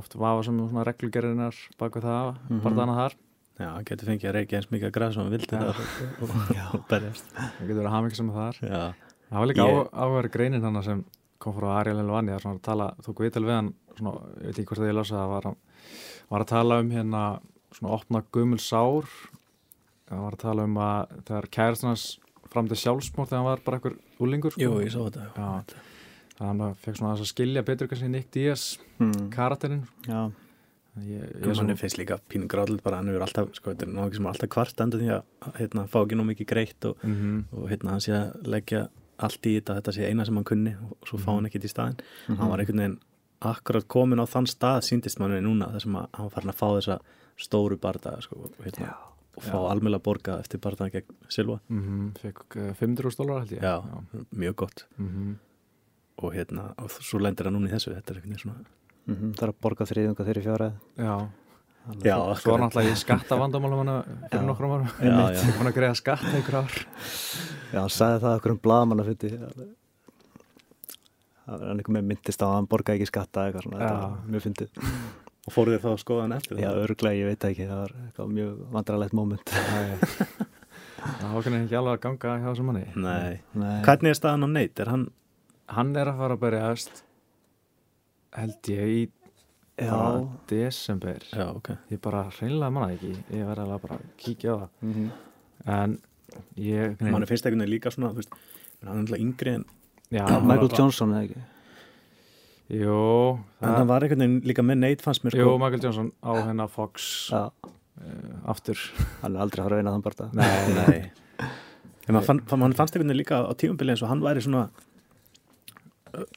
oft 0.00 0.14
vafa 0.16 0.44
sem 0.46 0.60
reglugerðinar 0.88 1.58
bak 1.82 1.98
við 1.98 2.06
það, 2.06 2.30
Mhm. 2.48 2.60
bara 2.64 2.78
þannig 2.80 3.00
þar. 3.02 3.16
Já, 3.56 3.68
hann 3.72 3.84
getur 3.88 4.08
fengið 4.10 4.28
að 4.30 4.34
reykja 4.36 4.58
eins 4.60 4.70
mikið 4.72 4.86
að 4.88 4.94
græða 4.96 5.12
sem 5.16 5.22
hann 5.22 5.34
vildi 5.34 5.50
það 5.56 5.68
og, 6.22 6.80
berjast. 6.88 7.28
Það 7.36 7.60
getur 7.66 7.76
verið 7.80 7.86
að 7.90 7.94
hafa 7.96 8.06
mikið 8.06 8.16
sem 8.20 8.32
þar. 8.36 8.58
Já, 8.62 8.82
það 9.30 9.38
var 9.42 9.46
líka 9.50 9.66
Ég- 9.66 9.76
yeah. 9.76 9.92
áverið 10.06 10.34
greinin 10.36 10.62
hann 10.68 10.82
sem 10.86 11.04
kom 11.38 11.54
frá 11.56 11.68
Ariel 11.80 12.00
Elvani 12.00 12.32
það 12.32 12.40
er 12.40 12.48
að 12.54 12.62
tala, 12.70 12.86
tók 13.04 13.20
viðtal 13.24 13.44
við 13.44 13.54
hann 13.56 13.70
svona, 13.98 14.12
ég 14.40 14.46
veit 14.48 14.58
ekki 14.62 14.68
hvort 14.70 14.80
að 14.84 14.88
ég 14.90 14.96
lasa 14.96 15.14
það 15.18 15.32
var, 15.34 15.42
hann- 15.50 15.60
var 16.30 16.40
að 16.46 16.50
tala 16.52 16.78
um 16.80 16.90
hérna 16.90 17.22
svona 17.76 17.92
opna 17.96 18.22
gumul 18.32 18.58
sár 18.62 19.08
það 20.06 20.22
var 20.22 20.36
að 20.36 20.42
tala 20.44 20.64
um 20.68 20.78
að 20.80 21.14
þegar 21.28 21.48
kærastannars 21.58 22.06
fram 22.52 22.68
til 22.70 22.78
sjálfsmór 22.80 23.26
þegar 23.28 23.40
hann 23.42 23.48
var 23.50 23.62
bara 23.66 23.78
einhver 23.80 23.96
úlingur 24.22 24.54
sko. 24.54 24.62
jú, 24.62 24.76
ég 24.84 24.92
sá 24.94 25.00
þetta 25.02 25.26
Já. 25.34 25.76
þannig 26.38 26.62
að 26.62 26.66
hann 26.70 26.80
fekk 26.84 26.98
svona 27.00 27.14
að 27.16 27.30
skilja 27.32 27.62
betur 27.66 27.88
kannski 27.90 28.10
Nick 28.12 28.30
Díaz 28.34 28.66
mm. 29.02 29.30
karakterinn 29.34 29.82
já, 30.06 30.20
ég, 31.02 31.24
ég 31.26 31.48
Ég 31.48 31.62
er 31.66 31.80
finnst 31.80 31.98
líka 32.00 32.20
pínu 32.30 32.46
gráðlega 32.48 32.84
bara 32.86 33.00
hann 33.02 33.10
hefur 33.10 33.24
alltaf, 33.26 33.50
sko, 33.58 33.72
þetta 33.74 33.88
er 33.88 33.92
náttúrulega 33.96 34.16
sem 34.20 34.28
er 34.28 34.32
alltaf 34.34 34.52
kvart 34.54 34.84
endur 34.86 35.02
því 35.02 35.10
að 35.16 35.58
hérna, 35.58 35.86
fá 35.90 35.98
ekki 36.04 36.20
nú 36.20 36.28
mikið 36.30 36.50
greitt 36.54 36.88
og, 36.92 37.02
mm 37.02 37.42
og 37.56 37.66
hérna 37.72 37.96
hann 37.96 38.04
sé 38.06 38.14
að 38.16 38.48
leggja 38.54 38.86
allt 39.26 39.46
í 39.48 39.56
þetta, 39.58 39.78
þetta 39.80 39.92
sé 39.96 40.08
eina 40.10 40.24
sem 40.28 40.36
hann 40.38 40.44
kunni 40.48 40.72
og 40.86 40.96
svo 41.08 41.18
fá 41.20 41.30
hann 41.34 41.46
ekkert 41.50 41.64
í 41.66 41.72
staðin 41.72 41.98
Mhm. 42.28 42.36
hann 42.40 42.50
var 42.52 42.62
einhvern 42.62 42.82
veginn 42.84 42.98
akkurat 43.46 43.86
komin 43.88 44.20
á 44.20 44.26
þann 44.28 44.46
stað 44.48 44.80
síndist 44.86 45.18
manni 45.20 45.40
núna 45.44 45.68
þar 45.74 45.82
sem 45.84 45.96
að 45.96 46.06
hann 46.14 46.28
var 46.28 46.34
farin 46.36 46.52
að 46.52 46.60
fá 46.60 46.68
þessa 46.76 46.98
stóru 47.36 47.76
bardaga 47.80 48.20
sko, 48.24 48.48
hérna, 48.64 48.94
og 49.36 49.42
fá 49.44 49.56
Já. 49.58 49.70
almjöla 49.72 49.98
borga 50.02 50.38
eftir 50.40 50.60
bardaga 50.62 50.98
gegn 51.00 51.16
Silva. 51.28 51.58
Mm 51.68 52.12
fekk 52.20 52.56
uh, 52.56 52.70
500 52.78 53.16
dólar 53.18 53.42
held 53.44 53.52
ég. 53.56 53.62
Já, 53.62 53.82
mjög 54.32 54.56
gott. 54.64 54.86
Mm 54.98 55.36
og 56.16 56.32
hérna, 56.32 56.70
og 56.80 56.88
svo 56.90 57.18
lendir 57.20 57.44
hann 57.44 57.52
núna 57.58 57.68
í 57.68 57.74
þessu 57.74 57.92
þetta 57.92 58.14
er 58.14 58.20
veginn 58.22 58.38
svona 58.40 58.62
mm 59.06 59.34
það 59.36 59.42
er 59.44 59.50
að 59.52 59.58
borga 59.60 59.84
þriðunga 59.84 60.24
þeirri 60.24 60.44
fjára 60.46 60.68
Já, 60.96 61.16
Já, 62.02 62.14
svo 62.16 62.24
er 62.24 62.32
akkurat. 62.32 62.62
náttúrulega 62.64 62.94
í 62.94 63.00
skattavandamálum 63.02 63.82
hana 63.84 63.96
fyrir 64.30 64.40
Já. 64.40 64.46
nokkrum 64.48 64.72
árum. 64.74 64.88
Já, 64.96 65.12
já. 65.12 65.26
Ég 65.36 65.50
er 65.52 65.58
búin 65.58 65.68
að 65.70 65.76
greiða 65.76 65.98
skatt 66.00 66.24
einhver 66.32 66.56
ár. 66.62 66.72
Já, 67.70 67.80
hann 67.84 67.92
sagði 67.92 68.22
það 68.24 68.38
okkur 68.40 68.54
um 68.56 68.62
blaðmann 68.64 69.04
að 69.04 69.12
er 71.46 71.68
hann 71.68 71.78
einhver 71.78 71.94
með 71.94 72.08
myndist 72.10 72.42
á 72.42 72.46
að 72.48 72.56
hann 72.56 72.66
borga 72.70 72.96
ekki 72.96 73.06
skatta 73.06 73.44
eitthvað 73.46 73.66
svona, 73.68 73.78
þetta 73.78 73.92
Já. 73.92 74.00
var 74.02 74.32
mjög 74.32 74.46
fyndið 74.48 74.68
og 75.46 75.54
fóruð 75.54 75.76
þér 75.76 75.84
þá 75.84 75.90
að 75.92 76.02
skoða 76.02 76.24
hann 76.26 76.36
eftir 76.36 76.58
já, 76.60 76.66
það? 76.68 76.82
örglega, 76.84 77.18
ég 77.20 77.30
veit 77.30 77.40
það 77.42 77.52
ekki, 77.54 77.66
það 77.70 77.82
var 77.82 77.96
eitthvað 78.02 78.32
mjög 78.36 78.62
vandrarlegt 78.76 79.16
moment 79.16 79.52
Það 81.06 81.34
var 81.36 81.44
kannar 81.46 81.60
ekki 81.62 81.76
alveg 81.78 81.92
að 81.92 82.00
ganga 82.02 82.32
hjá 82.40 82.46
þessum 82.48 82.66
manni 82.66 82.86
Nei. 82.98 83.36
Nei. 83.54 83.76
Hvernig 83.86 84.10
er 84.10 84.18
staðan 84.18 84.46
á 84.46 84.48
neitt? 84.50 84.80
Er 84.82 84.90
hann 84.90 85.04
Hann 85.70 85.92
er 85.98 86.10
að 86.10 86.18
fara 86.22 86.36
að 86.36 86.42
berjast 86.42 87.02
held 88.36 88.70
ég 88.72 88.90
í 88.90 88.98
já, 89.86 90.00
desember 90.50 91.22
Já, 91.30 91.46
ok 91.52 91.70
Ég 91.94 92.02
bara 92.02 92.24
hreinlega 92.40 92.74
manna 92.74 92.90
ekki 92.96 93.12
Ég 93.14 93.46
verði 93.46 93.66
alveg 93.68 93.84
bara 93.86 94.00
að 94.00 94.10
kíkja 94.24 94.54
á 94.54 94.56
það 94.64 94.88
mhm. 94.88 95.08
En 95.76 95.96
ég 96.60 97.00
mann 97.06 97.26
finnst 97.28 97.46
einhvern 97.46 97.62
veginn 97.62 97.74
líka 97.76 97.92
svona 97.94 98.10
þú 98.12 98.20
veist, 98.24 98.34
menn 98.80 98.90
hann 98.90 98.98
er 98.98 99.04
alltaf 99.06 99.22
yngri 99.22 99.54
en, 99.56 99.64
já, 100.10 100.24
Michael 100.26 100.66
bara- 100.66 100.80
Johnson 100.80 101.14
eða 101.14 101.28
ekki 101.28 101.44
Jú, 102.72 103.38
en 103.62 103.68
hann 103.70 103.86
var 103.86 104.02
einhvern 104.02 104.24
veginn 104.24 104.40
líka 104.48 104.62
með 104.66 104.80
neitt 104.82 105.02
fannst 105.04 105.22
mér 105.22 105.36
Jú, 105.38 105.44
sko. 105.46 105.58
Michael 105.62 105.84
Johnson 105.84 106.08
á 106.18 106.32
hennar 106.48 106.70
Fox 106.72 107.28
uh, 107.30 107.46
aftur. 108.50 108.80
Hann 109.22 109.36
er 109.36 109.44
aldrei 109.44 109.62
að 109.62 109.68
fara 109.68 109.76
að 109.76 109.82
vinna 109.84 109.94
þann 109.94 110.06
bara 110.06 110.28
Nei, 110.34 110.74
Nei. 110.80 110.98
En 112.06 112.18
fann, 112.22 112.40
fann, 112.46 112.60
mann 112.62 112.74
fannst 112.78 112.94
einhvern 112.94 113.10
veginn 113.10 113.22
líka 113.22 113.38
á 113.42 113.50
tímabili 113.58 113.94
eins 113.94 114.02
og 114.06 114.10
hann 114.12 114.20
væri 114.22 114.42
svona 114.44 114.68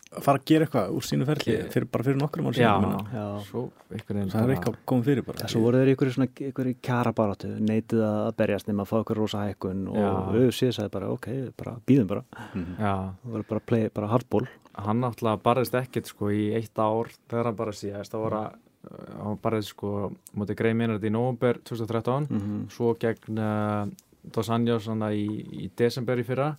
að 0.09 0.23
fara 0.25 0.39
að 0.39 0.45
gera 0.49 0.65
eitthvað 0.65 0.93
úr 0.97 1.05
sínu 1.05 1.25
ferli 1.27 1.55
fyrir, 1.69 1.85
bara 1.93 2.05
fyrir 2.07 2.17
nokkrum 2.17 2.47
ára 2.49 2.57
Já, 2.57 2.69
síðan 2.73 4.31
það 4.33 4.45
er 4.47 4.53
eitthvað 4.55 4.77
komið 4.89 5.09
fyrir 5.09 5.25
bara. 5.27 5.49
Svo 5.51 5.61
voru 5.61 5.81
þeir 5.83 5.91
ykkur 5.93 6.09
í 6.09 6.13
í 6.71 6.75
kjara 6.87 7.11
baráttu 7.13 7.51
neitið 7.59 8.01
að 8.07 8.31
berjast 8.41 8.67
nema 8.71 8.85
að 8.85 8.89
fá 8.89 8.95
ykkur 9.03 9.21
rosa 9.21 9.43
hækkun 9.45 9.83
og 9.91 9.99
auðvitað 10.33 10.55
sagði 10.79 10.93
bara 10.95 11.11
ok, 11.13 11.27
bara 11.61 11.75
býðum 11.85 12.07
bara. 12.09 12.23
Mhm. 12.55 12.73
Já, 12.79 12.95
það 13.21 13.35
voru 13.35 13.47
bara, 13.53 13.65
play, 13.71 13.89
bara 13.93 14.07
hardball. 14.07 14.47
Hann 14.79 15.01
náttúrulega 15.03 15.43
barðist 15.43 15.77
ekkert 15.77 16.07
sko 16.09 16.31
í 16.33 16.53
eitt 16.57 16.79
ár 16.79 17.09
þegar 17.29 17.45
hann 17.51 17.55
bara 17.61 17.71
síðast. 17.71 18.11
Það 18.15 18.23
voru 18.25 18.41
að 18.41 18.57
hann 19.19 19.39
barðið 19.43 19.65
sko 19.69 19.89
mútið 20.39 20.55
Grey 20.57 20.73
Maynard 20.73 21.03
í 21.03 21.11
november 21.11 21.59
2013 21.67 22.27
Mhm. 22.29 22.69
svo 22.71 22.95
gegn 22.97 23.37
uh, 23.37 23.85
Dos 24.31 24.49
Anjos 24.49 24.87
í, 24.87 25.27
í 25.65 25.69
desember 25.75 26.17
í 26.17 26.23
fyrra 26.23 26.57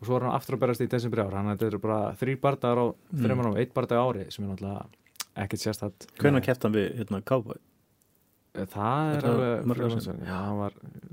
og 0.00 0.06
svo 0.06 0.16
er 0.16 0.24
hann 0.26 0.34
aftur 0.36 0.56
að 0.56 0.60
berast 0.64 0.80
í 0.80 0.88
desember 0.88 1.18
í 1.20 1.26
ár 1.26 1.34
hann 1.38 1.50
þetta 1.56 1.66
eru 1.70 1.78
bara 1.78 2.12
þrý 2.16 2.36
bardagar 2.40 2.78
á 2.80 2.86
Mm. 3.12 3.22
þreymur 3.24 3.50
á 3.50 3.52
eitt 3.60 3.74
bardag 3.74 3.98
á 4.00 4.04
ári 4.08 4.26
sem 4.32 4.44
er 4.44 4.50
náttúrulega 4.54 4.86
ekkert 5.36 5.60
sérstætt 5.64 6.06
Hvernig 6.18 6.42
kæft 6.44 6.62
hann 6.62 6.72
við 6.74 6.96
hérna 6.98 7.22
Cowboy? 7.24 7.58
það 8.54 9.16
er 9.16 9.28
alveg 9.30 10.26
hann 10.26 10.58
var 10.58 10.72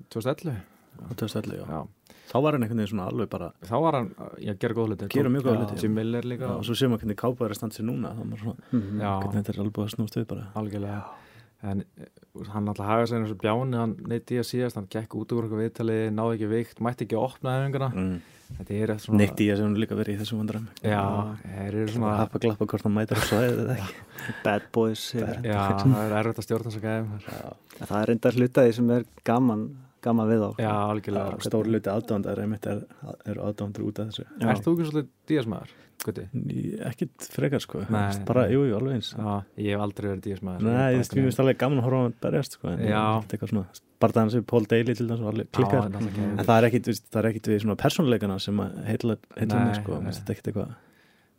2011 0.09 0.55
Á 0.97 1.13
2011, 1.13 1.59
já. 1.61 1.65
já. 1.69 1.81
Þá 2.27 2.37
var 2.41 2.55
hann 2.55 2.63
einhvern 2.65 2.79
veginn 2.81 2.89
svona 2.89 3.05
alveg 3.11 3.29
bara 3.29 3.51
þá 3.61 3.75
var 3.83 3.93
hann, 3.99 4.07
já, 4.41 4.53
gera 4.57 4.73
góð 4.73 4.87
hluti 4.89 5.09
Gera 5.13 5.29
mjög 5.29 5.43
góða 5.45 5.53
Já, 5.53 5.59
hluti. 5.67 5.81
Jim 5.83 5.93
Miller 5.93 6.25
líka 6.25 6.47
Já, 6.49 6.55
og 6.57 6.63
svo 6.65 6.73
séum 6.79 6.95
við 6.95 7.03
hvernig 7.03 7.19
Cowboy 7.21 7.45
er 7.45 7.53
að 7.53 7.59
standa 7.59 7.77
sér 7.77 7.85
núna 7.85 8.09
er 8.17 8.41
svona, 8.41 8.55
Mhm. 8.71 8.97
hvernig 8.97 9.37
þetta 9.37 9.53
er 9.53 9.59
alveg 9.61 9.77
að 9.85 9.93
snúst 9.93 10.17
við 10.17 10.25
bara 10.27 10.47
algjörlega 10.55 11.03
en 11.63 11.83
eh, 12.01 12.05
hann 12.49 12.67
alltaf 12.67 12.85
hagaði 12.89 13.07
sér 13.11 13.21
eins 13.21 13.31
og 13.31 13.37
bjáni 13.41 13.77
hann 13.77 13.95
neitt 14.07 14.25
í 14.33 14.37
að 14.41 14.49
síðast, 14.49 14.75
hann 14.75 14.87
gekk 14.89 15.13
út 15.17 15.31
úr 15.37 15.43
eitthvað 15.45 15.61
viðtali 15.69 15.99
náði 16.13 16.33
ekki 16.37 16.49
vikt, 16.49 16.79
mætti 16.81 17.05
ekki 17.05 17.15
að 17.17 17.25
opna 17.29 17.53
hefinguna 17.61 17.89
mm. 17.93 18.21
Er 18.67 18.93
svona 19.03 19.19
Nick 19.21 19.35
Díaz 19.39 19.59
hefur 19.61 19.73
nú 19.73 19.81
líka 19.81 19.97
verið 19.99 20.17
í 20.17 20.19
þessum 20.21 20.41
vandræm 20.43 20.67
já, 20.83 21.01
þeir 21.43 21.77
eru 21.81 21.87
Svona 21.95 22.13
happa 22.21 22.41
glappa 22.43 22.67
hvort 22.71 22.85
hann 22.87 22.95
mætir 22.97 23.19
á 23.19 23.23
svæðið 23.27 23.59
eða 23.65 23.75
ekki. 23.79 23.97
Bad 24.45 24.69
Boys 24.75 25.03
yfir. 25.15 25.41
já, 25.47 25.59
það 25.81 25.97
er 26.05 26.15
erfitt 26.21 26.41
að 26.43 26.47
stjórna 26.47 26.71
að 26.77 26.87
gæðum 26.87 27.11
það 27.81 27.97
er 28.01 28.09
reyndar 28.11 28.39
hlutaði 28.39 28.77
sem 28.79 28.93
er 28.97 29.05
gaman 29.27 29.67
gaman 30.07 30.29
við 30.29 30.43
á 30.45 30.49
já, 30.61 30.71
algjörlega. 30.93 31.37
Stór 31.43 31.67
luti 31.73 31.89
aðdándar 31.91 32.39
einmitt 32.43 32.67
er, 32.69 32.83
eru 33.27 33.43
aðdándur 33.47 33.87
út 33.89 33.99
af 34.03 34.11
þessu. 34.11 34.25
Já. 34.39 34.45
Ert 34.53 34.63
þú 34.63 34.73
ekki 34.77 34.85
svolítið? 34.91 35.09
Í- 36.53 36.77
Ekkit 36.87 37.25
frekar 37.33 37.63
sko. 37.63 37.81
Nei. 37.89 38.13
bara, 38.29 38.45
jú, 38.53 38.61
jú, 38.69 38.77
alveg 38.77 38.99
eins. 38.99 39.09
Já, 39.17 39.33
ég 39.57 39.73
hef 39.73 39.83
aldrei 39.87 40.11
verið 40.11 40.23
díasmaður 40.29 40.67
Nei, 40.69 40.93
ég 40.93 41.01
við 41.25 41.41
alveg 41.43 41.59
gaman 41.65 41.81
að 41.81 41.87
horfa 41.89 41.99
á 41.99 42.05
hann 42.05 42.15
berjast 42.27 42.55
sko, 42.59 42.69
en 42.75 42.85
Já. 42.85 43.03
Bardaðan 44.01 44.31
sem 44.31 44.43
Paul 44.43 44.65
Daly 44.69 44.93
til 44.95 45.07
þess 45.07 45.21
að 45.21 45.47
klikkar 45.51 45.87
Já, 45.87 45.99
Mhm. 45.99 46.39
en 46.39 46.45
það 46.45 46.57
er 46.61 46.67
ekkit, 46.69 46.85
veist, 46.91 47.05
það 47.11 47.19
er 47.23 47.29
ekkit 47.31 47.47
við 47.47 47.61
svona 47.63 47.75
persónuleikana 47.75 48.39
sem 48.39 48.57
að 48.57 48.83
heitla, 48.85 49.17
mig 49.65 49.75
sko, 49.75 50.01
þetta 50.03 50.35
ekkit 50.35 50.51
eitthvað 50.53 50.75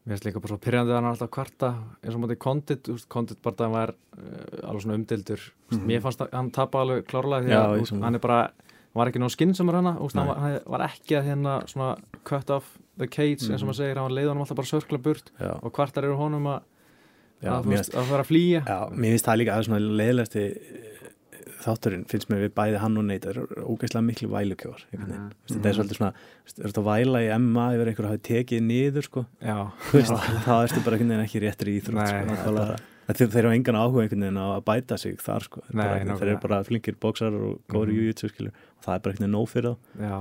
Mér 0.09 0.15
finnst 0.17 0.25
líka 0.25 0.41
bara 0.41 0.49
svo 0.55 0.59
pyrrandi 0.65 0.91
að 0.91 0.95
hann 0.97 1.05
er 1.05 1.11
alltaf 1.12 1.31
kvarta 1.31 1.69
eins 2.03 2.15
og 2.15 2.21
mótið 2.23 2.38
veist, 2.88 3.09
Condit 3.12 3.43
bara 3.43 3.55
það 3.57 3.71
var 3.75 3.91
uh, 4.17 4.69
alveg 4.71 4.83
svona 4.83 4.95
umdildur 4.97 5.41
mm 5.71 5.77
Mhm. 5.79 5.87
Mér 5.87 6.00
fannst 6.00 6.21
að 6.21 6.33
hann 6.33 6.50
tapa 6.50 6.79
alveg 6.81 7.05
klárlega 7.07 7.45
því 7.45 7.50
Já, 7.53 7.61
að 7.67 7.87
sammála. 7.91 8.05
hann 8.05 8.15
er 8.15 8.19
bara 8.19 8.41
hann 8.43 8.95
var 8.95 9.07
ekki 9.12 9.21
skynsumur 9.37 9.75
hana, 9.75 9.93
þú 9.99 10.03
veist, 10.09 10.17
hann 10.17 10.27
var, 10.29 10.37
hann 10.38 10.61
var 10.67 10.81
ekki 10.88 11.12
að 11.21 11.25
hérna 11.29 11.67
svona 11.69 11.99
cut 12.25 12.50
off 12.50 12.79
the 12.97 13.07
cage 13.07 13.43
eins 13.45 13.61
og 13.62 13.69
Mhm. 13.69 13.69
maður 13.69 13.77
segir, 13.77 13.97
hann 14.00 14.11
leiði 14.12 14.29
hann 14.29 14.38
alltaf 14.38 14.57
bara 14.57 14.67
sörkla 14.67 14.99
burt 15.03 15.31
Já, 15.38 15.61
og 15.62 15.73
kvartar 15.73 16.05
eru 16.05 16.17
honum 16.17 16.45
að, 16.47 16.62
já, 17.43 17.50
að, 17.53 17.65
veist, 17.67 17.93
að 17.95 18.05
fara 18.09 18.23
að 18.25 18.31
flýja 18.33 18.65
já, 18.65 18.88
mér 18.91 19.12
finnst 19.12 19.27
það 19.29 19.38
líka 19.38 19.53
að 19.59 19.65
svona 19.69 19.81
leiðilegsti 20.00 20.43
þátturinn 21.65 22.05
finnst 22.09 22.29
mér 22.31 22.45
við 22.47 22.53
bæði 22.59 22.79
hann 22.83 22.97
og 23.00 23.05
neitt 23.09 23.27
er 23.27 23.38
ógeðslega 23.65 24.05
miklu 24.07 24.29
vælukjóar 24.33 24.83
mm 24.93 25.00
Mhm. 25.19 25.31
þetta 25.49 25.69
er 25.69 25.75
svolítið 25.79 25.99
svona, 25.99 26.12
þú 26.47 26.61
er 26.65 26.69
þetta 26.71 26.83
að 26.83 26.91
væla 26.91 27.19
í 27.25 27.29
MMA 27.38 27.67
yfir 27.75 27.88
einhver 27.93 28.09
hafi 28.09 28.19
tekið 28.29 28.62
niður 28.62 29.03
sko? 29.05 29.27
Veist, 29.93 30.12
þá 30.47 30.55
ertu 30.65 30.85
bara 30.85 30.97
einhvern 30.97 31.11
veginn 31.12 31.27
ekki 31.27 31.41
réttir 31.43 31.69
í 31.69 31.81
íþrótt 31.81 32.09
sko. 32.09 32.77
Þeir, 33.09 33.38
eru 33.41 33.50
engan 33.57 33.75
áhuga 33.81 34.03
einhvern 34.05 34.21
veginn 34.21 34.37
á 34.37 34.47
að 34.59 34.65
bæta 34.69 34.99
sig 34.99 35.17
þar 35.17 35.41
sko. 35.43 35.62
Nei, 35.73 35.85
bara, 36.05 36.19
þeir 36.19 36.29
eru 36.29 36.41
bara 36.43 36.59
flinkir 36.65 36.95
bóksar 37.00 37.33
og 37.33 37.61
góður 37.69 37.88
Mhm. 37.88 37.97
mm 37.97 37.97
-hmm. 37.97 38.29
skilur. 38.29 38.53
Og 38.79 38.85
það 38.85 38.95
er 38.95 38.99
bara 39.00 39.12
einhvern 39.12 39.25
veginn 39.25 39.41
já, 39.99 40.12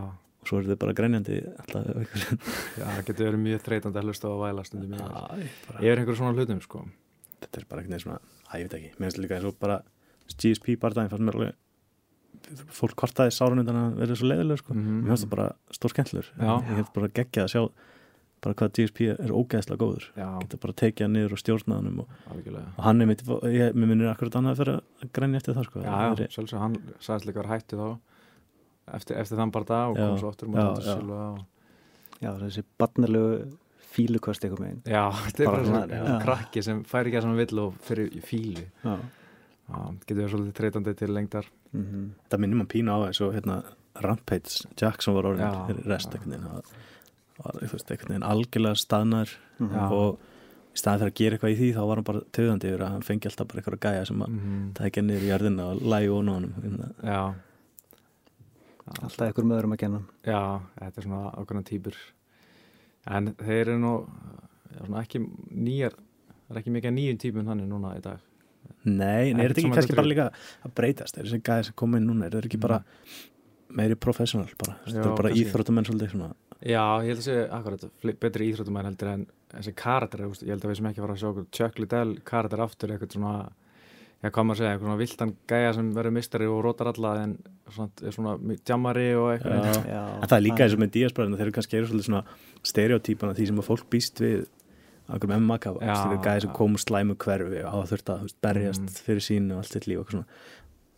og 0.41 0.48
svo 0.48 0.58
eru 0.60 0.67
þeir 0.72 0.79
bara 0.79 0.94
já, 2.79 2.86
það 2.88 3.06
getur 3.06 3.25
verið 3.27 3.44
mjög 3.44 3.62
þreytandi 3.67 3.98
að 4.00 4.03
hlusta 4.08 4.27
á 4.27 4.32
að 4.32 4.44
væla 4.48 4.63
stundum 4.65 4.94
er 5.91 5.98
einhverjum 5.98 6.15
svona 6.17 6.34
hlutum, 6.38 6.62
sko. 6.62 6.86
Þetta 7.41 7.58
er 7.60 7.65
bara 7.70 7.82
einhvern 7.82 7.94
veginn 7.94 8.06
svona 8.08 8.20
að 8.48 8.60
ég 8.60 8.70
veit 8.72 8.74
ekki, 8.79 8.91
GSP 10.36 10.75
bardaginn 10.81 11.10
fannst 11.13 11.24
mér 11.27 11.38
alveg 11.39 11.55
fólk 12.72 12.96
kvartaði 13.00 13.34
sárun 13.34 13.60
undan 13.63 13.75
að 13.81 13.96
vera 14.01 14.15
svo 14.15 14.27
leiðileg 14.29 14.60
sko. 14.62 14.74
Mhm. 14.74 14.98
mér 15.03 15.13
finnst 15.13 15.25
það 15.25 15.29
bara 15.36 15.48
stór 15.75 15.93
skemmtlur 15.93 16.27
ég 16.39 16.75
hef 16.77 16.91
bara 16.93 17.07
geggjað 17.10 17.43
að 17.48 17.53
sjá 17.53 17.62
bara 18.41 18.53
hvað 18.53 18.72
GSP 18.77 19.07
er 19.17 19.31
ógeðslega 19.34 19.79
góður 19.81 20.05
Já, 20.15 20.27
geta 20.43 20.57
bara 20.62 20.74
tekið 20.74 21.03
hann 21.07 21.13
niður 21.17 21.34
og 21.34 21.41
stjórnaðanum 21.41 22.00
og, 22.03 22.07
og 22.77 22.84
hann 22.86 23.01
er 23.01 23.10
mitt, 23.10 23.24
ég, 23.50 23.74
mér 23.74 23.88
minnir 23.89 24.12
akkurat 24.12 24.36
annað 24.38 24.53
að 24.53 24.60
fyrir 24.62 24.74
að 24.77 25.12
grænja 25.17 25.38
eftir 25.41 25.57
það 25.57 25.65
sko. 25.65 25.81
Já, 25.81 25.98
er- 26.13 26.34
sjálfsög, 26.36 26.60
hann 26.62 26.75
sagðist 27.01 27.25
líka 27.25 27.41
að 27.41 27.50
hættu 27.55 27.79
þá 27.81 27.88
eftir, 28.93 29.17
eftir 29.17 29.38
þann 29.41 29.51
bara 29.57 29.65
dag 29.65 29.89
og 29.89 29.98
Já, 29.98 30.05
kom 30.07 30.17
svo. 30.22 30.34
Silva 30.86 31.22
og... 31.34 31.39
já, 32.22 32.29
þessi 32.46 32.63
barnalegu 32.77 33.57
fílukost 33.98 34.46
eitthvað 34.46 34.63
megin 34.63 34.81
Já, 34.86 35.03
þetta 35.25 35.43
er 35.43 35.50
Bara 35.50 35.65
svona, 35.65 36.19
krakki 36.22 36.63
sem 36.63 36.84
fær 36.88 37.10
ekki 37.10 37.17
að 37.17 37.25
sem 37.25 37.34
hann 37.34 37.41
vill 37.41 37.60
og 37.65 37.74
fyrir 37.88 38.22
fílu 38.22 38.67
já. 38.86 38.96
Já, 39.67 39.79
getur 40.05 40.21
verið 40.21 40.31
svolítið 40.31 40.55
treytandi 40.62 40.93
til 40.95 41.12
lengdar. 41.12 41.47
Mm 41.75 42.05
það 42.31 42.39
minnir 42.39 42.59
maður 42.62 42.71
pína 42.74 42.95
á 42.95 43.00
eins 43.07 43.19
og 43.21 43.33
hérna, 43.36 43.57
Rampage 44.00 44.67
Jackson 44.79 45.15
var 45.17 45.27
orðin 45.31 45.83
rest 45.89 46.13
það 46.13 47.93
einhvern 47.93 48.12
veginn 48.13 48.25
algjörlega 48.25 48.79
staðnar 48.81 49.31
Já. 49.59 49.83
og 49.91 50.19
í 50.74 50.79
staðan 50.79 51.00
fyrir 51.01 51.12
að 51.12 51.17
gera 51.19 51.38
eitthvað 51.38 51.53
í 51.53 51.57
því 51.59 51.69
þá 51.75 51.81
var 51.89 52.00
hann 52.00 52.07
bara 52.07 52.21
töðandi 52.38 52.69
yfir 52.71 52.83
að 52.86 52.93
hann 52.93 53.05
fengi 53.07 53.29
alltaf 53.29 53.47
bara 53.47 53.62
eitthvað 53.62 53.79
gæja 53.86 54.05
sem 54.09 54.24
að 54.24 54.31
mm 54.33 54.63
það 54.77 54.89
ekki 54.89 55.03
niður 55.05 55.25
í 55.25 55.31
jörðina 55.31 55.67
og 55.71 55.83
lægi 55.93 56.09
ón 56.13 56.31
á 56.31 56.36
Hérna, 56.38 56.89
Já, 57.03 57.21
alltaf 59.01 59.25
einhver 59.27 59.50
möðurum 59.51 59.75
að 59.75 59.81
kenna. 59.83 60.01
Já, 60.25 60.41
þetta 60.79 61.01
er 61.01 61.07
svona 61.07 61.33
ákveðna 61.33 61.67
týpur. 61.67 61.97
En 63.07 63.33
þeir 63.39 63.62
eru 63.65 63.77
nú 63.81 63.93
já, 64.77 64.81
ekki 65.01 65.24
nýjar 65.51 65.97
það 66.47 66.55
er 66.55 66.62
ekki 66.62 66.75
mikið 66.77 66.95
nýjum 66.95 67.21
týpum 67.21 67.47
þannig 67.50 67.69
núna 67.71 67.95
í 67.97 68.03
dag 68.03 68.24
Nei, 68.88 69.31
en 69.31 69.41
er 69.41 69.53
þetta 69.53 69.63
ekki 69.63 69.74
kannski 69.77 69.97
bara 69.97 70.12
líka 70.12 70.27
að 70.65 70.75
breytast? 70.79 71.17
Er 71.17 71.27
þessi 71.27 71.41
gæja 71.43 71.67
sem 71.69 71.77
koma 71.77 72.00
inn 72.01 72.07
núna, 72.09 72.27
er 72.27 72.38
þetta 72.38 72.51
ekki 72.51 72.62
bara 72.63 72.81
meiri 73.77 73.97
professional 74.00 74.50
bara, 74.59 74.77
þetta 74.86 75.03
er 75.03 75.15
bara 75.19 75.31
kannski. 75.31 75.45
íþróttamenn 75.45 75.88
svolítið 75.89 76.13
svona. 76.15 76.31
Já, 76.57 76.83
ég 77.05 77.12
held 77.12 77.21
að 77.21 77.27
segja 77.27 77.45
akkurat 77.59 78.19
betri 78.24 78.50
íþróttumæn 78.51 78.89
heldur 78.89 79.13
en 79.13 79.25
þessi 79.53 79.74
karakter, 79.77 80.25
ég 80.25 80.51
held 80.53 80.65
að 80.65 80.71
við 80.71 80.79
sem 80.79 80.91
ekki 80.91 81.03
fara 81.03 81.15
að 81.15 81.21
sjá 81.21 81.29
okkur 81.31 81.47
Chuck 81.59 81.81
Liddell 81.81 82.19
karakter 82.27 82.63
aftur 82.63 82.93
eitthvað 82.93 83.17
svona 83.17 83.36
hvað 84.17 84.47
maður 84.47 84.55
að 84.55 84.59
segja, 84.62 84.71
eitthvað 84.71 84.88
svona 84.88 85.01
viltan 85.01 85.33
gæja 85.50 85.74
sem 85.77 85.89
verður 85.93 86.15
mistari 86.15 86.47
og 86.50 86.62
rótar 86.65 86.89
alla 86.89 87.12
en 87.21 87.36
svona, 87.69 87.91
er 88.01 88.15
svona 88.15 88.55
jammari 88.65 89.07
og 89.13 89.27
eitthvað. 89.36 89.67
Já. 89.67 89.81
já, 89.93 90.01
en 90.17 90.31
það 90.31 90.38
er 90.38 90.45
líka 90.47 90.65
eins 90.65 90.75
og 90.75 90.81
með 90.81 90.93
díasbræðina, 90.95 91.38
þeir 91.38 91.45
eru 91.45 91.55
kannski 91.57 91.77
eru 91.77 91.89
svolítið 91.91 92.09
svona 92.09 92.24
stereotypana 92.71 93.38
því 93.38 93.50
sem 93.51 93.62
að 93.62 93.67
fólk 93.67 93.89
býst 93.93 94.24
við 94.24 94.47
einhverjum 95.09 95.43
MMA-kafa, 95.47 95.79
Já, 95.81 95.93
þetta 95.95 96.13
er 96.17 96.23
gæði 96.27 96.41
sem 96.41 96.53
kom 96.57 96.73
úr 96.75 96.83
slæmu 96.83 97.15
hverfi 97.15 97.63
og 97.63 97.71
hafa 97.71 97.89
þurft 97.95 98.09
að 98.13 98.21
veist, 98.25 98.37
berjast 98.41 98.81
Mm. 98.81 98.95
fyrir 99.07 99.23
sínu 99.27 99.51
og 99.53 99.57
allt 99.63 99.71
sitt 99.71 99.85
líf 99.87 99.99
og 99.99 100.07
svona 100.11 100.25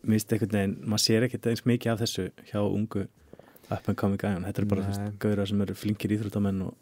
mér 0.04 0.16
finnst 0.16 0.32
einhvern 0.32 0.56
veginn, 0.56 0.76
maður 0.88 1.04
sér 1.06 1.26
ekkert 1.28 1.46
eins 1.46 1.62
mikið 1.68 1.92
af 1.92 1.98
þessu 2.00 2.30
hjá 2.50 2.60
ungu 2.64 3.06
up 3.70 3.88
and 3.88 3.96
coming 3.96 4.18
gæjan, 4.18 4.44
þetta 4.44 4.58
er 4.58 4.64
bara 4.64 4.82
þú 4.82 4.90
veist, 4.90 5.18
gauðra 5.20 5.46
sem 5.48 5.60
eru 5.62 5.74
flinkir 5.74 6.10
íþróttamenn 6.16 6.62
og 6.66 6.74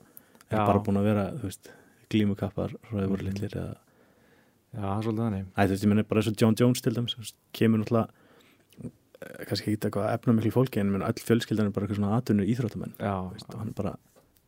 er 0.50 0.56
Já. 0.58 0.66
bara 0.66 0.78
búin 0.80 0.97
að 0.97 1.04
vera 1.11 1.25
þú 1.37 1.42
veist, 1.50 1.68
glímukappar 2.08 2.73
voru 2.90 3.08
Mhm. 3.18 3.26
litlir 3.28 3.50
eða 3.52 3.76
Já, 4.73 4.80
það 4.80 5.02
svolítið 5.04 5.25
þannig 5.26 5.44
Æ, 5.56 5.61
þú 5.64 5.68
veist, 5.68 5.85
ég 5.85 5.88
menn 5.88 6.04
bara 6.08 6.20
eins 6.20 6.28
og 6.28 6.37
John 6.40 6.54
Jones 6.56 6.80
til 6.80 6.92
dæmis 6.94 7.32
kemur 7.52 7.78
náttúrulega 7.85 8.08
eh, 9.20 9.44
kannski 9.49 9.73
ekki 9.75 9.88
eitthvað 9.90 10.12
efnamikli 10.14 10.50
fólki 10.54 10.80
en 10.80 10.92
öll 11.02 11.20
fjölskyldan 11.20 11.66
er 11.66 11.70
bara 11.75 11.87
eitthvað 11.87 11.99
svona 12.00 12.16
atvinnur 12.20 12.47
íþróttamenn 12.49 12.94
Þú 12.99 13.32
veist, 13.35 13.49
og 13.54 13.58
hann 13.58 13.73
bara, 13.75 13.97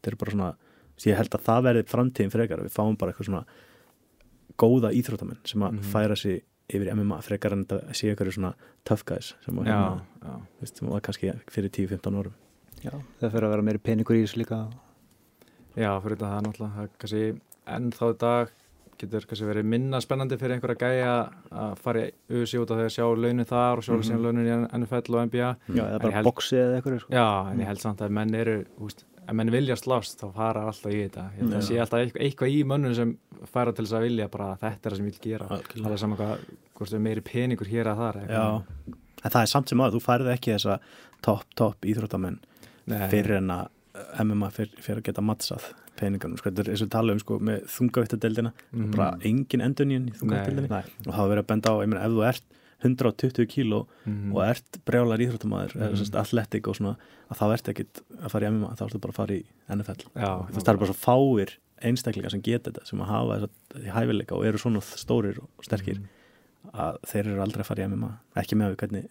þeir 0.02 0.12
eru 0.12 0.16
bara 0.16 0.30
svona 0.30 0.54
veist, 1.00 1.06
ég 1.08 1.16
held 1.16 1.30
að 1.38 1.44
það 1.48 1.62
verði 1.68 1.84
framtíðin 1.88 2.30
frekar 2.36 2.60
að 2.60 2.68
við 2.68 2.76
fáum 2.76 2.96
bara 3.00 3.12
eitthvað 3.12 3.30
svona 3.30 3.44
góða 4.60 4.90
íþróttamenn 4.92 5.40
sem 5.48 5.60
að 5.64 5.72
Mhm. 5.72 5.82
færa 5.92 6.16
sig 6.16 6.42
yfir 6.70 6.92
MMA 6.94 7.20
frekar 7.22 7.52
en 7.52 7.64
þetta 7.64 7.94
sé 7.96 8.10
eitthvað 8.14 8.32
svona 8.34 8.54
tough 8.84 9.04
guys 9.04 9.34
sem, 9.44 9.54
að, 9.56 9.66
já, 9.66 9.72
hérna, 9.72 10.02
já, 10.22 10.30
þú 10.30 10.60
veist, 10.62 10.76
sem 10.78 10.88
var 10.88 11.00
kannski 11.00 11.32
fyrir 11.50 11.70
10-15 11.70 12.16
árum 12.20 12.32
já, 12.84 12.90
það 13.20 13.32
fyrir 13.32 13.44
að 13.46 13.50
vera 13.50 13.62
meiri 13.62 13.78
peningur 13.78 14.16
í 14.16 14.22
þessu 14.24 14.36
líka 14.44 14.60
já, 15.76 16.00
fyrir 16.02 16.16
þetta 16.16 16.30
það 16.30 16.38
er 16.38 16.46
náttúrulega 16.46 16.76
það 16.76 16.88
kannski 16.98 17.40
ennþá 17.66 18.10
í 18.14 18.18
dag 18.18 18.48
getur 19.00 19.24
kannski 19.26 19.46
verið 19.48 19.64
minna 19.64 20.00
spennandi 20.00 20.36
fyrir 20.38 20.54
einhverja 20.60 20.76
gæja 20.76 21.32
að 21.50 21.78
fara 21.78 22.00
í 22.06 22.12
USA 22.30 22.58
út 22.60 22.70
af 22.70 22.76
því 22.76 22.84
að 22.84 22.94
sjá 22.96 23.04
launin 23.16 23.46
þar 23.48 23.76
og 23.78 23.82
sjá 23.82 23.94
Mhm. 23.96 24.02
síðan 24.10 24.22
launin 24.22 24.46
í 24.46 24.68
NFL 24.78 25.14
og 25.16 25.22
NBA 25.30 25.56
já, 25.74 25.84
eða 25.88 25.94
En 25.94 25.98
bara 26.00 26.12
held- 26.12 26.26
boxi 26.26 26.56
eða 26.56 26.76
eitthvað 26.82 27.00
sko. 27.00 27.10
Já, 27.10 27.50
en 27.52 27.58
ég 27.58 27.66
held 27.66 27.78
samt 27.80 27.98
að 28.00 28.10
menn 28.10 28.34
eru, 28.34 28.64
úst, 28.78 29.04
ef 29.30 29.36
menn 29.38 29.52
vilja 29.54 29.76
slást 29.78 30.20
þá 30.20 30.26
fara 30.34 30.64
alltaf 30.66 30.90
í 30.92 31.00
þetta. 31.04 31.24
Ég 31.36 31.42
held 31.44 31.54
að 31.54 31.60
Já. 31.60 31.66
sé 31.68 31.78
alltaf 31.84 32.00
eitthvað, 32.02 32.22
eitthvað 32.26 32.54
í 32.56 32.60
mönnum 32.72 32.94
sem 32.98 33.12
fara 33.52 33.72
til 33.76 33.84
þess 33.86 33.96
að 34.00 34.06
vilja 34.08 34.28
bara 34.32 34.48
að 34.54 34.64
þetta 34.64 34.88
er 34.88 34.90
það 34.92 34.96
sem 35.00 35.06
ég 35.10 35.14
vil 35.20 35.30
gera. 35.30 35.48
Algjörlega. 35.56 35.84
Það 35.86 35.96
er 35.96 36.02
saman 36.04 36.18
hvað, 36.20 36.46
hvort 36.80 36.94
er 36.98 37.04
meiri 37.06 37.24
peningur 37.30 37.70
hér 37.70 37.90
að 37.92 38.00
þar. 38.02 38.18
Já, 38.26 38.46
en 39.24 39.30
það 39.30 39.42
er 39.44 39.52
samt 39.54 39.68
sem 39.72 39.84
að 39.84 39.94
þú 39.96 40.00
færði 40.08 40.32
ekki 40.34 40.54
þessa 40.56 40.78
topp, 41.22 41.46
topp 41.54 41.86
íþróttamenn 41.92 42.38
Nei, 42.90 43.08
fyrir 43.12 43.36
en 43.38 43.50
að 43.54 43.68
MMA 44.24 44.48
fyrir, 44.54 44.74
fyrir 44.80 45.00
að 45.02 45.06
geta 45.10 45.22
mattsað 45.22 45.64
peningarnum, 46.00 46.38
sko, 46.40 46.48
þetta 46.50 46.62
er 46.64 46.70
eins 46.72 46.82
og 46.86 46.90
tala 46.94 47.12
um 47.12 47.18
sko, 47.20 47.36
með 47.44 47.66
þungavittadeldina, 47.68 48.52
Mhm. 48.72 48.90
bara 48.96 49.18
engin 49.28 49.60
endunjun 49.60 50.06
í 50.08 50.14
þungavittadeldinni 50.16 50.70
Nei. 50.70 50.84
og 51.06 51.12
það 51.14 51.28
verið 51.34 51.42
að 51.42 51.46
benda 51.50 51.68
á, 51.68 51.74
ég 51.82 51.88
meina, 51.90 52.04
ef 52.06 52.10
þú 52.14 52.22
ert 52.30 52.42
120 52.82 53.46
kíló 53.46 53.86
Mhm. 54.06 54.34
og 54.34 54.42
ert 54.48 54.78
brjálar 54.86 55.18
íþróttamæður, 55.20 55.74
mm. 55.74 55.82
Eða 55.94 56.20
athletic 56.20 56.68
og 56.68 56.74
svona, 56.76 56.96
að 57.30 57.36
þá 57.38 57.52
ert 57.54 57.68
ekkit 57.74 58.00
að 58.22 58.30
fara 58.30 58.46
í 58.46 58.50
MMA, 58.50 58.74
þá 58.76 58.82
ertu 58.88 59.00
bara 59.00 59.12
að 59.12 59.20
fara 59.20 59.34
í 59.34 59.44
NFL 59.68 60.06
Já, 60.16 60.30
veist, 60.46 60.64
það 60.66 60.74
er 60.74 60.80
bara 60.80 60.92
svo 60.92 60.98
fáir 61.04 61.50
einstaklingar 61.82 62.30
sem 62.30 62.42
geta 62.42 62.70
þetta, 62.70 62.86
sem 62.86 62.98
að 63.00 63.06
hafa 63.06 63.38
þess 63.40 63.48
að 63.74 63.92
hæfileika 63.94 64.32
og 64.36 64.44
eru 64.44 64.58
svona 64.58 64.80
stórir 64.80 65.38
og 65.40 65.48
sterkir 65.64 65.96
Mhm. 65.98 66.08
að 66.74 66.98
þeir 67.06 67.26
eru 67.26 67.40
aldrei 67.42 67.62
að 67.62 67.66
fara 67.66 67.82
í 67.82 67.88
MMA 67.88 68.10
ekki 68.36 68.56
með 68.56 68.74
við 68.74 68.76
hvernig 68.76 69.08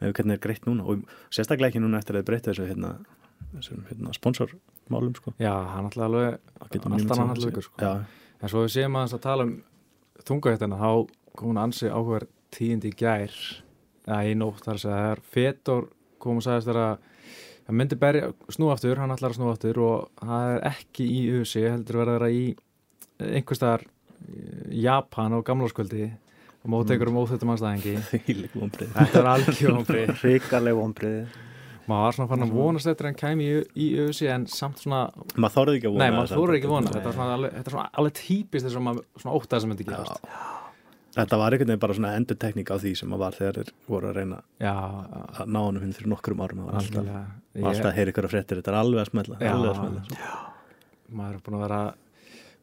með 0.00 0.06
við 0.08 0.12
hvernig 0.14 0.32
er 0.32 0.38
greitt 0.38 0.64
núna 0.66 0.84
og 0.88 1.04
sérstaklega 1.30 1.68
ekki 1.72 1.80
núna 1.80 1.98
eftir 1.98 2.16
að 2.16 2.24
breytta 2.24 2.50
þessu 2.52 2.66
hérna, 2.68 2.98
þessum 3.56 3.84
hérna, 3.88 4.12
sponsormálum 4.16 5.14
sko. 5.16 5.32
Já, 5.38 5.52
hann 5.72 5.84
alltaf 5.84 6.04
alveg 6.08 6.38
Það 6.60 6.70
getur 6.70 6.90
maður 6.90 6.92
allt 6.92 7.00
ímyndað 7.00 7.20
annan 7.20 7.36
sér. 7.36 7.40
hallveikur 7.40 7.62
sko. 7.62 8.06
En 8.42 8.48
svo 8.48 8.64
við 8.64 8.72
séum 8.76 8.96
aðeins 8.96 9.12
að 9.14 9.20
tala 9.20 9.42
um 9.42 9.62
þungahættina, 10.24 10.78
þá 10.80 11.08
kom 11.36 11.48
hún 11.54 11.60
ansi 11.62 11.88
áhugaður 11.88 12.26
tíðindi 12.56 12.92
í 12.92 12.98
gær. 12.98 13.36
Eða 14.06 14.20
í 14.26 14.34
nótt 14.38 14.64
þar 14.64 14.76
að 14.76 14.82
segja 14.84 14.98
það 14.98 15.12
er 15.12 15.22
Fetor 15.34 15.88
kom 16.20 16.40
og 16.40 16.46
sagðist 16.46 16.70
þér 16.70 16.80
að 16.82 16.94
það 17.66 17.78
myndi 17.80 18.00
berja 18.00 18.32
snúaftur, 18.50 19.00
hann 19.00 19.14
ætlar 19.14 19.34
að 19.34 19.38
snúaftur 19.38 19.82
og 19.84 20.24
það 20.24 20.54
er 20.54 20.64
ekki 20.72 21.06
í 21.06 21.20
USA 21.36 21.66
heldur 21.68 22.00
verið 22.00 22.14
að 22.14 22.18
vera 22.18 22.32
í 22.34 22.42
einhverstaðar 23.40 23.86
Japan 24.74 25.36
á 25.36 25.38
gamlarskvöldi 25.46 26.08
og 26.60 26.72
mótekur 26.74 27.12
um 27.12 27.20
óþettum 27.22 27.54
anstæðingi 27.54 27.94
þvílik 28.10 28.56
vonbrið 28.58 28.90
Þetta 28.96 29.22
er 29.22 29.30
algjör 29.34 29.76
ombrið 29.80 30.12
hrikaleg 30.20 30.76
vonbriði 30.76 31.22
maður 31.90 32.04
var 32.04 32.16
svona 32.16 32.30
fann 32.30 32.44
að 32.44 32.54
vonast 32.54 32.90
eftir 32.90 33.06
að 33.06 33.10
hann 33.10 33.20
kæmi 33.20 33.46
í, 33.48 33.60
í 33.74 33.86
USA 34.04 34.34
en 34.36 34.46
samt 34.50 34.82
svona 34.82 35.00
maður 35.34 35.56
þorði 35.56 35.78
ekki 35.80 35.88
að 35.90 35.96
vona 35.96 36.04
Nei, 36.04 36.18
það 36.30 36.42
að 36.52 36.70
vona. 36.70 36.92
Þetta 36.94 37.10
er 37.10 37.16
svona 37.16 37.36
alveg, 37.38 37.70
alveg 38.02 38.16
típist 38.20 38.66
þess 38.66 38.78
að 38.78 38.84
maður 38.86 39.06
svona 39.22 39.38
óttað 39.40 39.64
sem 39.64 39.72
myndi 39.72 39.86
gerast. 39.88 40.28
Þetta 41.10 41.38
var 41.40 41.54
einhvern 41.54 41.72
veginn 41.72 41.82
bara 41.82 41.96
svona 41.96 42.12
endur 42.14 42.38
tekník 42.38 42.68
á 42.70 42.76
því 42.78 42.92
sem 43.00 43.14
að 43.16 43.22
var 43.24 43.34
þegar 43.34 43.56
þeir 43.58 43.72
voru 43.90 44.10
að 44.10 44.18
reyna 44.20 44.36
Já, 44.62 44.74
að 45.40 45.48
ná 45.50 45.58
hann 45.64 45.80
hinn 45.82 45.96
fyrir 45.96 46.12
nokkrum 46.12 46.44
árum 46.44 46.60
var 46.68 46.78
alltaf, 46.78 47.08
og 47.10 47.66
alltaf 47.72 47.88
að 47.90 47.96
heyra 47.98 48.12
ykkur 48.14 48.28
að 48.28 48.34
fréttir 48.36 48.60
þetta 48.60 48.70
er 48.70 48.78
alveg 48.78 49.02
að 49.02 49.10
smella, 49.10 49.40
Já. 49.40 49.50
alveg 49.56 49.72
að 49.72 49.80
smella. 49.80 50.30
maður 51.20 51.40
er 51.40 51.42
búin 51.48 51.58
að 51.58 51.64
vera 51.66 51.80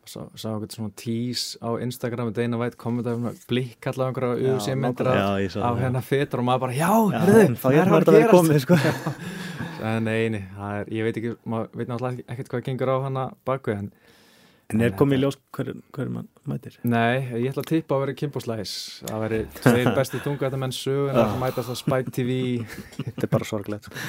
sá, 0.08 0.22
eitthvað 0.24 0.75
svona 0.77 0.94
tís 0.96 1.44
á 1.60 1.70
Instagram 1.84 2.30
með 2.30 2.38
Dana 2.39 2.60
White 2.62 2.80
kommenta 2.80 3.16
um 3.18 3.27
blikk 3.50 3.89
allavega 3.92 4.13
einhverja 4.13 4.39
Já, 4.39 4.54
UFC 4.56 4.77
myndir 4.80 5.10
ég 5.12 5.51
það. 5.58 5.82
hérna 5.84 6.04
fetur 6.08 6.44
og 6.44 6.48
maður 6.48 6.63
bara 6.63 6.77
já, 6.77 6.92
þá 7.12 7.60
það 7.66 7.75
ég 7.75 7.82
er 7.84 7.92
að 7.92 7.98
þetta 8.00 8.18
vera 8.18 8.34
komið 8.34 8.63
sko. 8.63 8.80
En 9.77 10.08
það 10.10 10.72
er, 10.80 10.88
ég 10.89 11.06
veit 11.06 11.18
ekki 11.20 11.32
maður 11.46 11.68
veit 11.77 11.89
náttúrulega 11.92 12.24
ekkert 12.34 12.48
hvað 12.50 12.63
gengur 12.66 12.89
á 12.89 12.98
hana 13.04 13.25
baku 13.46 13.75
en 13.75 13.92
En 14.74 14.81
er 14.83 14.91
komið 15.00 15.15
í 15.15 15.21
ljós 15.21 15.38
hver, 15.55 15.69
hver 15.95 16.09
mann 16.12 16.25
mætir? 16.50 16.74
nei, 16.83 17.24
ég 17.39 17.53
ætla 17.53 17.63
að 17.63 17.69
tippa 17.69 17.95
að 17.95 18.01
vera 18.03 18.15
Kimbo 18.19 18.41
Slice 18.43 19.05
það 19.07 19.21
veri 19.24 19.39
tveir 19.62 19.89
besti 19.95 20.19
tungatamenn 20.25 20.75
söguna 20.75 21.21
Já. 21.24 21.29
sem 21.31 21.39
mætast 21.45 21.71
á 21.71 21.75
Spike 21.79 22.12
TV 22.17 22.36
þetta 22.97 23.24
er 23.24 23.31
bara 23.31 23.47
sorglegt 23.47 23.88
sko. 23.88 24.03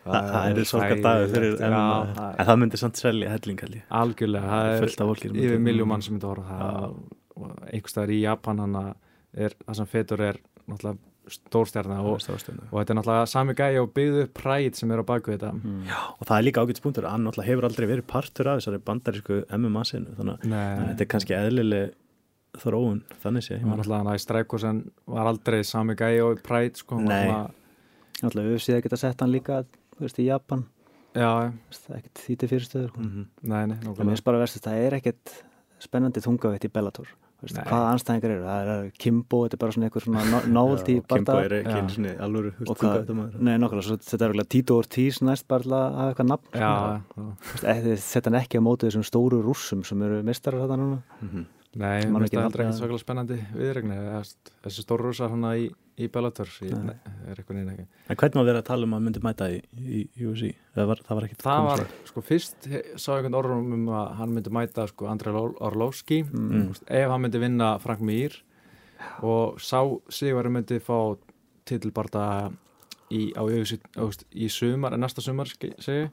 Þa, 0.00 0.22
það 0.30 0.60
er 0.62 0.68
sorgar 0.70 1.02
dagur 1.04 1.34
fyrir 1.34 1.58
það 1.60 2.22
en 2.30 2.48
það 2.48 2.60
myndi 2.62 2.80
samt 2.80 3.02
selja 3.02 3.34
hellingalli 3.34 3.82
algjörlega, 4.00 4.48
það 4.48 5.04
er 5.04 5.26
yfir 5.44 5.60
miljón 5.68 5.92
mann 5.92 6.06
sem 6.06 6.16
myndi 6.16 6.30
horfa 6.30 6.48
á 6.48 6.64
það 6.64 6.96
og 7.40 7.52
einhverstaðar 7.68 8.14
í 8.16 8.22
Japan 8.24 8.64
hana 8.64 8.84
er, 9.36 9.54
það 9.66 9.80
sem 9.82 9.90
fetur 9.92 10.24
er 10.30 10.40
náttúrulega 10.64 11.09
stórstjarnar 11.30 12.04
og, 12.04 12.18
og, 12.18 12.76
þetta 12.76 12.92
er 12.92 12.98
náttúrulega 12.98 13.30
sami 13.30 13.54
gæi 13.58 13.78
og 13.80 13.90
byggðu 13.96 14.26
præt 14.36 14.80
sem 14.80 14.92
er 14.92 15.02
á 15.02 15.04
baku 15.06 15.34
þetta. 15.34 15.52
Mm. 15.56 15.88
og 15.90 16.28
það 16.28 16.36
er 16.36 16.46
líka 16.46 16.64
ágætt 16.64 16.80
spunktur 16.82 17.08
hann 17.10 17.26
náttúrulega 17.26 17.50
hefur 17.50 17.68
aldrei 17.68 17.88
verið 17.90 18.06
partur 18.10 18.50
af 18.50 18.60
þessari 18.60 18.82
bandarísku 18.90 19.40
MMA 19.56 19.84
sinu 19.88 20.16
þannig 20.18 20.46
að 20.50 20.84
þetta 20.90 21.06
er 21.06 21.10
kannski 21.14 21.36
eðlileg 21.38 21.94
þróun 22.60 23.00
þannig 23.22 23.46
sé 23.46 23.60
það 23.60 23.70
var 23.70 23.80
náttúrulega 23.82 24.14
að 24.14 24.24
Strækosen 24.24 24.82
var 25.14 25.30
aldrei 25.30 25.60
sami 25.66 25.96
gæi 25.98 26.20
og 26.24 26.42
præt 26.46 26.82
sko, 26.82 26.98
Nei. 27.04 27.30
Náttúrulega 28.20 28.56
við 28.56 28.64
séum 28.64 28.80
að 28.80 28.84
geta 28.88 29.00
sett 29.00 29.22
hann 29.22 29.32
líka 29.32 29.62
þú 29.96 30.06
veist, 30.06 30.18
í 30.20 30.26
Japan, 30.26 30.64
já, 31.14 31.30
það 31.76 31.94
er 31.94 32.00
ekkert 32.00 32.24
því 32.24 32.36
til 32.40 32.48
fyrirstöður 32.50 32.92
mm 32.96 33.08
-hmm. 33.10 33.26
nei, 33.42 33.62
nei, 33.66 33.76
nákvæmlega. 33.76 34.08
Minnst 34.08 34.24
bara 34.24 34.40
verðst 34.40 34.60
að 34.60 34.66
það 34.66 34.84
er 34.86 34.98
ekkert 34.98 35.34
spennandi 35.78 36.20
þungaveitt 36.20 36.64
í 36.64 36.72
Bellator 36.72 37.08
Þú 37.40 37.46
veist, 37.48 37.56
Nei. 37.56 37.64
hvaða 37.70 37.90
anstæðingar 37.94 38.32
eru, 38.34 38.42
það 38.44 38.70
er 38.74 38.88
Kimbo 39.00 39.38
þetta 39.46 39.56
er 39.56 39.60
bara 39.62 39.72
svona 39.76 39.86
eitthvað 39.88 40.02
svona 40.04 40.40
novelty 40.58 40.96
Kimbo 41.08 41.36
er 41.40 41.54
ekki 41.60 42.10
alvöru 42.20 42.50
og 42.68 42.76
hvað, 42.82 43.12
nei 43.40 43.54
nokkulega, 43.62 43.86
svo 43.86 43.96
þetta 43.96 44.18
er 44.26 44.34
eiginlega 44.34 44.50
Tito 44.52 44.76
Ortiz 44.76 45.20
næst 45.24 45.46
bara 45.48 45.64
að 45.64 45.96
hafa 46.00 46.10
eitthvað 46.12 46.28
nafn 46.34 46.60
já, 46.60 46.68
já. 46.68 47.00
Þú 47.14 47.62
veist, 47.64 48.18
ekki- 48.20 48.36
ekki 48.42 48.60
á 48.60 48.62
móti 48.68 48.90
þessum 48.90 49.06
stóru 49.08 49.40
rússum 49.46 49.86
sem 49.88 50.02
eru 50.04 50.20
mistarar 50.22 50.66
þetta 50.66 50.76
núna. 50.82 51.00
Mhm. 51.24 51.46
nei, 51.80 52.00
Sem 52.02 52.12
mér 52.12 52.18
finnst 52.20 52.28
ekki 52.28 52.36
það 52.40 52.46
aldrei 52.50 52.64
ekkert 52.66 52.78
svakalega 52.80 53.04
spennandi 53.06 53.36
viðregni 53.56 53.98
þessi 54.66 54.82
stóru 54.84 55.08
rúsar 55.08 55.30
hann 55.30 55.44
í, 55.54 55.70
í 56.00 56.08
Bellator 56.12 56.50
í, 56.66 56.70
Nei. 56.72 56.94
er 57.30 57.38
eitthvað 57.40 57.58
neina 57.58 57.74
ekki 57.74 57.84
en 58.10 58.18
hvernig 58.20 58.38
var 58.40 58.48
verið 58.48 58.60
að 58.62 58.68
tala 58.70 58.88
um 58.88 58.94
að 58.96 59.04
myndi 59.06 59.22
mæta 59.24 59.48
í, 59.52 59.60
í, 59.78 60.02
í 60.16 60.26
UFC 60.28 60.50
það 60.76 60.90
var, 60.90 61.02
það 61.06 61.18
var 61.20 61.26
ekkit 61.28 61.44
það 61.46 61.66
var, 61.68 61.82
sko, 62.10 62.24
fyrst 62.26 62.68
sá 62.96 63.08
einhvern 63.16 63.38
orðum 63.40 63.74
um 63.78 63.88
að 64.00 64.12
hann 64.20 64.34
myndi 64.36 64.54
mæta 64.56 64.86
sko, 64.90 65.10
Andrei 65.12 65.34
Orlovski 65.36 66.22
Mm. 66.30 66.70
Ef 66.86 67.10
hann 67.10 67.22
myndi 67.24 67.40
vinna 67.42 67.72
Frank 67.82 68.00
Mir 68.04 68.34
og 69.26 69.60
sá 69.62 69.80
Sigurður 70.12 70.52
myndi 70.54 70.80
fá 70.84 71.16
titilbarta 71.68 72.24
í, 73.10 73.30
á, 73.34 73.42
UFC 73.42 73.78
á, 73.98 74.04
í 74.32 74.48
sumar, 74.52 74.96
næsta 75.00 75.22
sumar 75.24 75.50
segi 75.50 75.96
ég. 76.04 76.10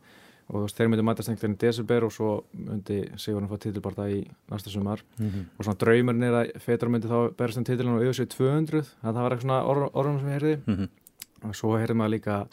Og 0.47 0.55
þú 0.55 0.61
veist, 0.63 0.77
þeir 0.77 0.91
myndi 0.91 1.03
mætast 1.03 1.29
einhvern 1.31 1.41
veginn 1.43 1.57
í 1.57 1.63
desember 1.65 2.05
og 2.07 2.13
svo 2.15 2.29
myndi 2.55 2.99
Sigurður 3.19 3.51
fá 3.51 3.59
titilbarta 3.65 4.05
í 4.11 4.21
næsta 4.51 4.71
sumar. 4.71 5.03
Mhm. 5.19 5.43
og 5.57 5.65
svona 5.65 5.81
draumurinn 5.83 6.23
er 6.23 6.37
að 6.39 6.61
Fetur 6.63 6.89
myndi 6.93 7.11
þá 7.11 7.35
berast 7.35 7.57
um 7.57 7.67
titilin 7.67 7.99
á 7.99 8.03
UFC 8.03 8.27
200 8.31 8.85
það 9.03 9.13
var 9.21 9.31
eitthvað 9.31 9.45
svona 9.47 9.65
orð, 9.67 9.91
orðum 9.93 10.19
sem 10.19 10.29
ég 10.29 10.39
heyrði. 10.39 10.55
Mhm. 10.67 10.89
og 11.43 11.53
svo 11.55 11.75
heyrði 11.77 11.95
maður 11.99 12.15
líka 12.15 12.47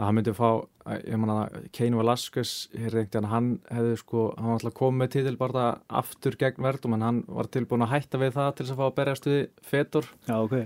að 0.00 0.06
hann 0.06 0.14
myndi 0.16 0.32
fá, 0.32 0.66
ég 1.04 1.18
man 1.20 1.30
að 1.30 1.68
Kane 1.76 1.96
Velasquez, 1.96 2.68
heyrði 2.72 3.02
einhvern 3.04 3.10
veginn 3.12 3.28
hann 3.30 3.48
hefði 3.70 3.98
sko, 4.00 4.22
hann 4.38 4.46
var 4.48 4.58
alltaf 4.58 4.74
komið 4.74 5.36
bara 5.38 5.64
aftur 5.88 6.36
gegn 6.40 6.64
verðum 6.64 6.94
en 6.94 7.02
hann 7.02 7.24
var 7.28 7.44
tilbúin 7.52 7.84
að 7.84 7.92
hætta 7.94 8.18
við 8.18 8.32
það 8.32 8.54
til 8.56 8.64
þess 8.66 8.72
að 8.72 8.80
fá 8.80 8.86
að 8.88 8.94
berjast 8.96 9.28
við 9.28 9.48
fetur, 9.62 10.08
Já, 10.26 10.36
ok. 10.40 10.56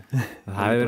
Það 0.46 0.64
hefði 0.70 0.87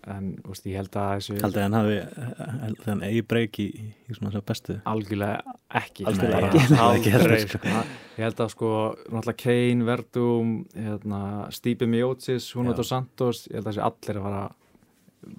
að 0.00 0.12
en 0.14 0.28
úst, 0.48 0.66
ég 0.66 0.78
held 0.80 0.96
að 0.96 1.10
þessu 1.18 1.36
haldið 1.44 1.64
hann 1.64 1.76
hafi 1.76 1.96
þegar 2.40 2.86
hann 2.86 3.02
eigi 3.06 3.24
breyk 3.32 3.58
í, 3.60 3.66
í 4.08 4.16
svona 4.16 4.32
þess 4.34 4.46
bestu 4.50 4.76
algjörlega 4.92 5.56
ekki 5.80 6.06
Algjörlega 6.10 6.48
ekki. 6.50 6.62
aldrei, 6.76 7.00
Ekki 7.00 7.12
heldur, 7.14 7.44
sko. 7.52 7.74
ég 8.16 8.24
held 8.24 8.40
að 8.44 8.52
sko 8.54 8.70
náttúrulega 9.10 9.42
Kane, 9.44 9.86
Verdum 9.90 10.54
hérna, 10.74 11.20
Stipe 11.54 11.88
Miocic, 11.90 12.48
Huno 12.56 12.72
Já. 12.74 12.78
dos 12.80 12.92
Santos 12.94 13.44
ég 13.50 13.58
held 13.58 13.66
að 13.66 13.72
þessi 13.74 13.84
allir 13.88 14.20
að 14.20 14.26
fara 14.28 14.46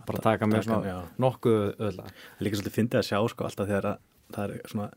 bara 0.05 0.19
að 0.19 0.27
taka 0.27 0.49
með 0.49 0.67
svona 0.67 0.99
nokkuð 1.21 1.63
öðla 1.81 2.05
líka 2.41 2.59
svolítið 2.59 2.77
fyndið 2.77 3.01
að 3.01 3.07
sjá 3.09 3.17
sko 3.33 3.47
alltaf 3.47 3.71
þegar 3.71 3.89
að, 3.91 4.03
það 4.35 4.45
er 4.45 4.69
svona 4.73 4.89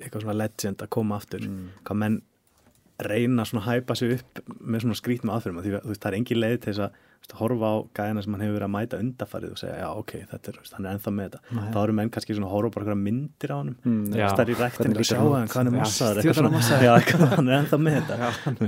eitthvað 0.00 0.24
svona 0.24 0.38
legend 0.40 0.82
að 0.82 0.92
koma 0.96 1.20
aftur 1.20 1.46
mm. 1.46 1.68
hvað 1.86 2.00
menn 2.02 2.18
reyna 3.08 3.44
svona 3.48 3.62
að 3.64 3.70
hæpa 3.70 3.94
sig 3.96 4.16
upp 4.18 4.42
með 4.60 4.84
svona 4.84 4.98
skrítnum 4.98 5.32
aðferðum 5.34 5.62
því 5.64 5.72
að 5.78 5.84
þú 5.86 5.90
veist, 5.94 6.02
það 6.02 6.10
er 6.10 6.18
engin 6.18 6.40
leið 6.40 6.58
til 6.60 6.70
þess 6.70 6.82
að 6.84 6.90
veist, 7.20 7.34
horfa 7.40 7.68
á 7.70 7.76
gæðina 7.96 8.22
sem 8.24 8.34
hann 8.34 8.42
hefur 8.44 8.56
verið 8.56 8.66
að 8.66 8.72
mæta 8.74 9.00
undarfarið 9.00 9.50
og 9.54 9.58
segja 9.60 9.76
já 9.80 9.88
ok, 10.00 10.12
þetta 10.30 10.50
er, 10.50 10.58
veist, 10.60 10.74
hann 10.76 10.86
er 10.86 10.92
ennþá 10.96 11.12
með 11.16 11.24
þetta. 11.28 11.40
Nei. 11.56 11.66
þá 11.74 11.78
eru 11.82 11.94
menn 11.98 12.12
kannski 12.14 12.36
svona 12.36 12.48
að 12.48 12.54
horfa 12.54 12.70
á 12.70 12.74
bara 12.74 12.84
einhverja 12.84 13.02
myndir 13.04 13.50
á 13.50 13.56
hann 13.60 13.72
það 14.10 14.42
er 14.44 14.50
í 14.50 14.56
Hvernig 14.60 15.00
að 15.00 15.08
sjá 15.10 15.20
hann 15.20 15.50
hann 15.54 15.70
er 15.70 15.76
massaður 15.76 16.20
hann 17.36 17.50
er 17.50 17.56
ennþá 17.60 17.80
með 17.80 17.98
þetta. 18.00 18.14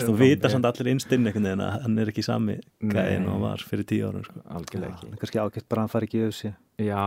Þú 0.07 0.17
vita 0.21 0.53
samt 0.53 0.69
allir 0.69 0.93
innstinn 0.93 1.27
einhvern 1.27 1.49
veginn 1.49 1.65
að 1.65 1.73
hann 1.87 1.99
er 2.03 2.13
ekki 2.13 2.27
sami 2.27 2.59
gæðin 2.83 3.27
og 3.33 3.41
var 3.47 3.65
fyrir 3.73 3.89
tíu 3.89 4.11
árum 4.11 4.27
sko. 4.27 4.45
algjörlega 4.59 4.93
Já, 4.93 5.01
ekki 5.01 5.23
kannski 5.25 5.43
ágætt 5.43 5.69
bara 5.69 5.81
að 5.81 5.85
hann 5.87 5.95
fari 5.97 6.11
ekki 6.11 6.21
í 6.21 6.29
öfsi 6.29 6.53
Já, 6.83 7.03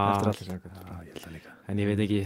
en 1.69 1.81
ég 1.81 1.89
veit 1.89 2.03
ekki 2.05 2.21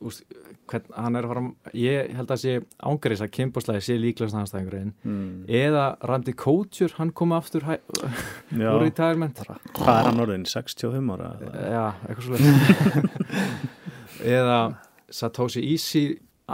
úst, 0.00 0.24
hvern, 0.70 0.86
hann 0.96 1.18
er 1.18 1.26
að 1.26 1.32
fara 1.32 1.74
ég 1.76 2.12
held 2.16 2.32
að 2.32 2.42
sé 2.42 2.54
ángaris 2.88 3.22
að 3.24 3.32
Kimboslæði 3.36 3.84
sé 3.84 3.96
líklegast 4.00 4.38
anstæðingurinn 4.40 4.94
mm. 5.04 5.28
eða 5.60 5.84
Randy 6.08 6.34
Couture, 6.40 6.94
hann 6.98 7.12
kom 7.16 7.34
aftur 7.36 7.66
hæ, 7.68 7.76
úr 8.56 8.80
retirement. 8.84 9.42
Hvað 9.76 9.92
er 9.96 10.10
hann 10.10 10.24
orðin, 10.24 10.48
65 10.48 11.12
ára 11.16 11.34
já, 11.40 11.84
eitthvað 12.08 12.30
svo 12.30 12.36
eða 14.40 14.58
Satoshi 15.10 15.62
Isi 15.74 16.04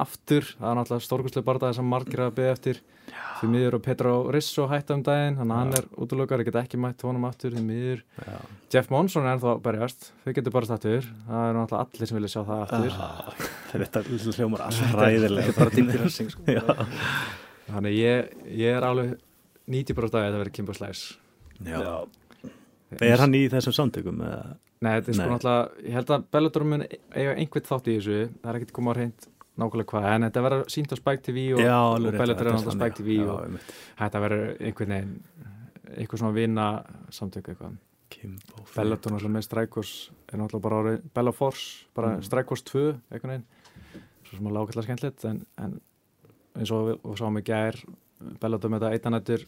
aftur, 0.02 0.46
það 0.58 0.68
er 0.70 0.78
náttúrulega 0.80 1.06
stórkustlega 1.06 1.46
bardaði 1.48 1.76
sem 1.78 1.88
margir 1.90 2.22
að 2.26 2.34
beða 2.38 2.54
eftir 2.56 2.80
því 3.40 3.48
miður 3.52 3.76
og 3.78 3.82
Pedro 3.84 4.14
Risso 4.34 4.66
hætta 4.70 4.96
um 4.96 5.02
daginn 5.06 5.36
þannig 5.38 5.54
að 5.56 5.60
hann 5.62 5.74
er 5.78 5.88
útlökar, 6.04 6.42
ég 6.42 6.48
get 6.48 6.58
ekki 6.62 6.80
mætt 6.80 7.04
honum 7.06 7.26
aftur 7.28 7.54
því 7.54 7.62
miður, 7.66 8.02
já. 8.24 8.38
Jeff 8.74 8.90
Monson 8.92 9.26
er 9.26 9.36
ennþá 9.36 9.54
berjast, 9.64 10.08
þau 10.24 10.32
getur 10.38 10.54
bara 10.56 10.70
stættur 10.70 11.06
það 11.28 11.44
er 11.50 11.58
náttúrulega 11.58 11.84
allir 11.86 12.10
sem 12.10 12.18
vilja 12.20 12.32
sjá 12.32 12.40
það 12.48 12.64
aftur 12.64 12.98
Ah, 13.06 13.30
þetta 13.72 14.04
hljómar 14.40 14.66
alltaf 14.66 14.96
ræðilega 15.00 16.10
sko. 16.16 16.46
já. 16.56 16.64
Þannig 17.66 17.98
ég, 17.98 18.36
ég 18.62 18.76
er 18.78 18.86
alveg 18.86 19.16
90% 19.66 20.14
af 20.14 20.20
að 20.20 20.28
þetta 20.28 20.42
verið 20.44 20.56
Kimbo 20.60 20.76
Já. 21.66 21.96
Er 23.02 23.18
hann 23.18 23.34
í 23.34 23.46
þessum 23.50 23.74
samtökum? 23.74 24.20
eða? 24.22 24.56
Nei, 24.84 24.90
þetta 24.98 25.10
er 25.10 25.16
sko 25.16 25.30
náttúrulega, 25.32 25.86
ég 25.86 25.96
held 25.96 26.12
að 26.14 26.26
Bellator 26.36 26.66
mun 26.68 26.84
eiga 26.86 27.32
einhvern 27.32 27.66
þátt 27.66 27.88
í 27.88 27.96
þessu 27.96 28.18
það 28.42 28.50
er 28.50 28.58
ekkert 28.60 28.74
komað 28.76 28.92
á 28.92 28.98
reynd 29.00 29.26
nákvæmlega 29.56 29.88
hvað 29.92 30.06
en 30.14 30.26
þetta 30.26 30.42
verður 30.46 30.64
sínt 30.72 30.92
á 30.92 30.96
Spike 31.00 31.22
TV 31.26 31.44
og, 31.56 31.60
Já, 31.64 31.76
og 31.80 32.06
Bellator 32.12 32.46
er 32.46 32.56
þannig. 32.58 32.76
Spike 32.76 32.96
TV 33.00 33.16
Já, 33.16 33.28
og 33.32 33.42
einmitt. 33.46 33.74
þetta 34.00 34.20
verður 34.26 34.46
einhvern 34.60 34.94
veginn 34.96 35.20
eitthvað 35.96 36.18
svona 36.22 36.34
vina 36.36 36.66
samtök 37.10 37.48
eitthvað. 37.52 37.76
Bellator 38.76 39.12
náttúrulega 39.12 39.34
með 39.36 39.44
Strikers 39.46 39.92
er 40.32 40.38
náttúrulega 40.40 40.62
bara 40.66 40.80
orðið 40.82 41.02
Bella 41.14 41.32
Force, 41.32 41.86
bara 41.94 42.14
Mm. 42.16 42.22
Strikers 42.22 42.62
2 42.62 42.82
einhvern 43.12 43.32
veginn, 43.32 43.46
svo 44.26 44.36
sem 44.36 44.46
að 44.46 44.56
lágætla 44.56 44.82
skemmtilegt 44.86 45.24
en, 45.24 45.40
en 45.58 45.80
eins 46.56 46.70
og 46.72 46.88
við, 46.88 47.16
sáum 47.18 47.38
í 47.38 47.42
gær 47.44 47.76
Bellator 48.40 48.70
með 48.70 48.80
þetta 48.80 48.92
eitanættur 48.96 49.46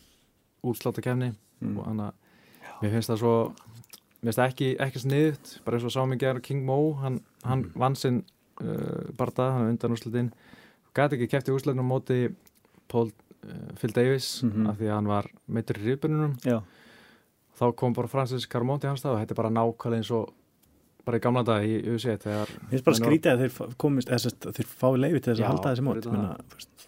útslátakefni 0.64 1.34
Mm. 1.60 1.78
og 1.78 1.86
þannig 1.88 2.04
að 2.06 2.82
mér 2.82 2.90
finnst 2.92 3.10
það 3.10 3.18
svo 3.18 3.32
mér 4.22 4.28
finnst 4.28 4.38
það 4.38 4.50
ekki, 4.52 4.68
ekki 4.78 5.00
sniðut 5.02 5.48
bara 5.64 5.76
eins 5.78 5.84
og 5.88 5.90
sáum 5.96 6.12
ég 6.14 6.18
gera 6.22 6.40
King 6.40 6.64
Mo 6.64 6.92
hann, 7.02 7.20
hann 7.44 7.64
Mm. 7.64 7.72
vann 7.74 7.94
sinn 7.96 8.24
barða, 9.18 9.52
hann 9.54 9.66
er 9.66 9.72
undan 9.74 9.94
úrslutin 9.94 10.32
gæti 10.96 11.14
ekki 11.18 11.28
kæft 11.34 11.48
í 11.50 11.54
úrslutinu 11.54 11.84
á 11.84 11.92
móti 11.92 12.18
Paul 12.88 13.10
uh, 13.10 13.70
Phil 13.78 13.92
Davis 13.94 14.42
Mhm. 14.42 14.66
af 14.70 14.76
því 14.80 14.88
að 14.90 14.94
hann 14.96 15.06
var 15.12 15.28
meittur 15.48 15.78
í 15.78 15.86
rifbununum 15.92 16.34
Já, 16.44 16.62
þá 17.58 17.74
kom 17.76 17.92
bara 17.94 18.08
Francis 18.08 18.46
Carmont 18.46 18.82
í 18.84 18.88
hans 18.88 19.00
stað 19.04 19.14
og 19.16 19.20
þetta 19.22 19.34
er 19.36 19.40
bara 19.42 19.50
nákvæmlega 19.54 19.96
eins 20.02 20.10
og 20.10 20.32
bara 21.06 21.18
í 21.18 21.20
gamla 21.24 21.42
dag 21.46 21.62
í 21.64 21.78
USA 21.88 22.16
þegar 22.20 22.48
Mér 22.48 22.70
finnst 22.70 22.84
bara 22.84 22.96
og- 22.96 23.00
skrítið 23.02 23.32
að 23.32 23.40
þeir 23.46 23.76
komist 23.78 24.08
eða 24.12 24.32
að 24.50 24.56
þeir 24.58 24.66
fái 24.66 24.98
leiði 24.98 25.22
til 25.22 25.32
þess 25.32 25.38
að 25.40 25.44
Já, 25.44 25.48
halda 25.52 25.70
þessi 25.72 25.86
mót 25.86 26.10
Menna, 26.12 26.36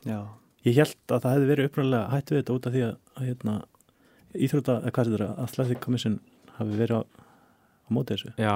já, 0.04 0.20
Ég 0.64 0.74
held 0.76 0.96
að 1.09 1.20
það 1.24 1.33
hefði 1.35 1.46
verið 1.50 1.68
uppræðilega 1.70 2.11
hættu 2.12 2.35
við 2.35 2.40
þetta 2.42 2.54
út 2.59 2.66
af 2.66 2.72
því 2.74 2.83
að, 2.85 2.96
að 3.16 3.24
hérna, 3.30 3.54
íþrótta, 4.37 4.74
eða 4.85 4.90
hvað 4.92 5.06
þetta 5.09 5.16
er 5.16 5.24
að 5.26 5.38
Athletic 5.44 5.80
Commission 5.80 6.18
hafi 6.59 6.76
verið 6.76 6.96
á, 7.00 7.02
á 7.90 7.92
móti 7.92 8.14
þessu 8.14 8.33
Já, 8.38 8.55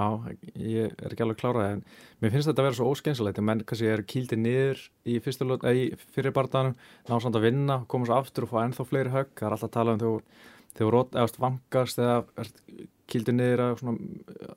ég 0.54 0.94
er 1.02 1.10
ekki 1.12 1.22
alveg 1.26 1.40
klárað 1.42 1.72
en 1.72 1.84
mér 2.22 2.30
finnst 2.30 2.48
þetta 2.48 2.62
að 2.62 2.68
vera 2.70 2.78
svo 2.78 2.90
óskeinsalegt 2.94 3.42
menn 3.42 3.64
kannski 3.66 3.86
er 3.90 4.02
kýldi 4.06 4.36
niður 4.38 4.78
í, 5.04 5.18
í 5.18 5.94
fyrir 6.14 6.32
barndanum, 6.32 6.74
ná 7.10 7.20
samt 7.20 7.34
að 7.36 7.42
vinna 7.50 7.84
koma 7.88 8.06
svo 8.06 8.14
aftur 8.20 8.46
og 8.46 8.50
fá 8.54 8.62
ennþá 8.64 8.86
fleiri 8.88 9.10
högg 9.10 9.34
það 9.34 9.46
er 9.46 9.52
alltaf 9.58 9.68
að 9.70 9.76
tala 9.78 9.92
um 9.98 10.20
þegar 10.74 10.90
rót 10.94 11.14
eða 11.14 11.38
vangast 11.38 11.98
eða 11.98 12.24
kýldi 13.10 13.32
niður 13.36 13.60
að, 13.60 13.82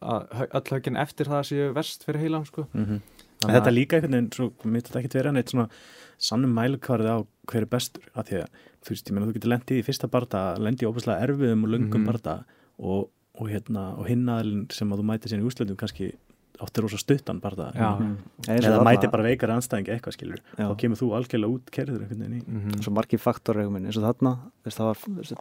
að 0.01 0.45
öll 0.55 0.71
höggin 0.77 0.97
eftir 0.97 1.27
það 1.29 1.43
séu 1.49 1.73
verst 1.75 2.05
fyrir 2.07 2.21
heilan 2.23 2.45
sko. 2.47 2.67
mm 2.73 2.85
-hmm. 2.85 3.01
Þetta 3.37 3.69
að- 3.69 3.73
líka 3.75 3.95
einhvern 3.97 4.15
veginn, 4.15 4.31
svo 4.33 4.51
mér 4.65 4.81
þetta 4.81 4.99
ekki 5.03 5.17
verið 5.19 5.33
neitt 5.33 5.49
svona 5.51 5.69
sannum 6.17 6.53
mælukvarði 6.57 7.09
á 7.13 7.17
hver 7.51 7.61
er 7.61 7.65
bestur 7.69 8.01
af 8.15 8.25
því 8.25 8.39
að 8.41 8.47
þú 8.81 8.89
veist, 8.89 9.07
ég 9.07 9.13
meina 9.13 9.27
þú 9.27 9.33
getur 9.35 9.51
lendið 9.53 9.77
í 9.77 9.83
fyrsta 9.85 10.07
barda, 10.09 10.55
lendið 10.57 10.83
í 10.83 10.89
óbærslega 10.89 11.21
erfiðum 11.27 11.63
og 11.63 11.69
lungum 11.69 12.01
Mhm. 12.01 12.05
barda 12.07 12.45
og, 12.79 13.09
og 13.39 13.49
hérna, 13.51 13.97
og 13.97 14.07
hinnaðalinn 14.09 14.65
sem 14.73 14.89
að 14.91 14.99
þú 15.03 15.05
mæti 15.11 15.29
sín 15.31 15.43
í 15.43 15.47
úrslutum 15.47 15.77
kannski 15.77 16.11
áttir 16.57 16.81
rosa 16.81 16.97
stuttan 16.97 17.37
barda 17.39 17.67
Já. 17.75 17.99
mm. 18.01 18.13
Og 18.41 18.47
eða 18.49 18.81
mæti 18.81 19.09
bara 19.13 19.23
veikar 19.27 19.51
anstæðingi 19.53 19.91
eitthvað 19.93 20.15
skilur 20.17 20.39
Já. 20.57 20.65
þá 20.65 20.77
kemur 20.81 20.97
þú 20.97 21.09
algjörlega 21.13 21.53
út 21.53 21.67
kerður 21.69 22.05
í 22.07 22.41
Mhm. 22.47 22.79
svo 22.81 22.91
margir 22.97 23.19
faktorreguminn 23.21 23.85
eins 23.85 23.97
og 23.97 24.07
þarna 24.07 24.31
þess, 24.65 24.77
það 24.79 24.87
var 24.87 24.97
þess, 25.21 25.33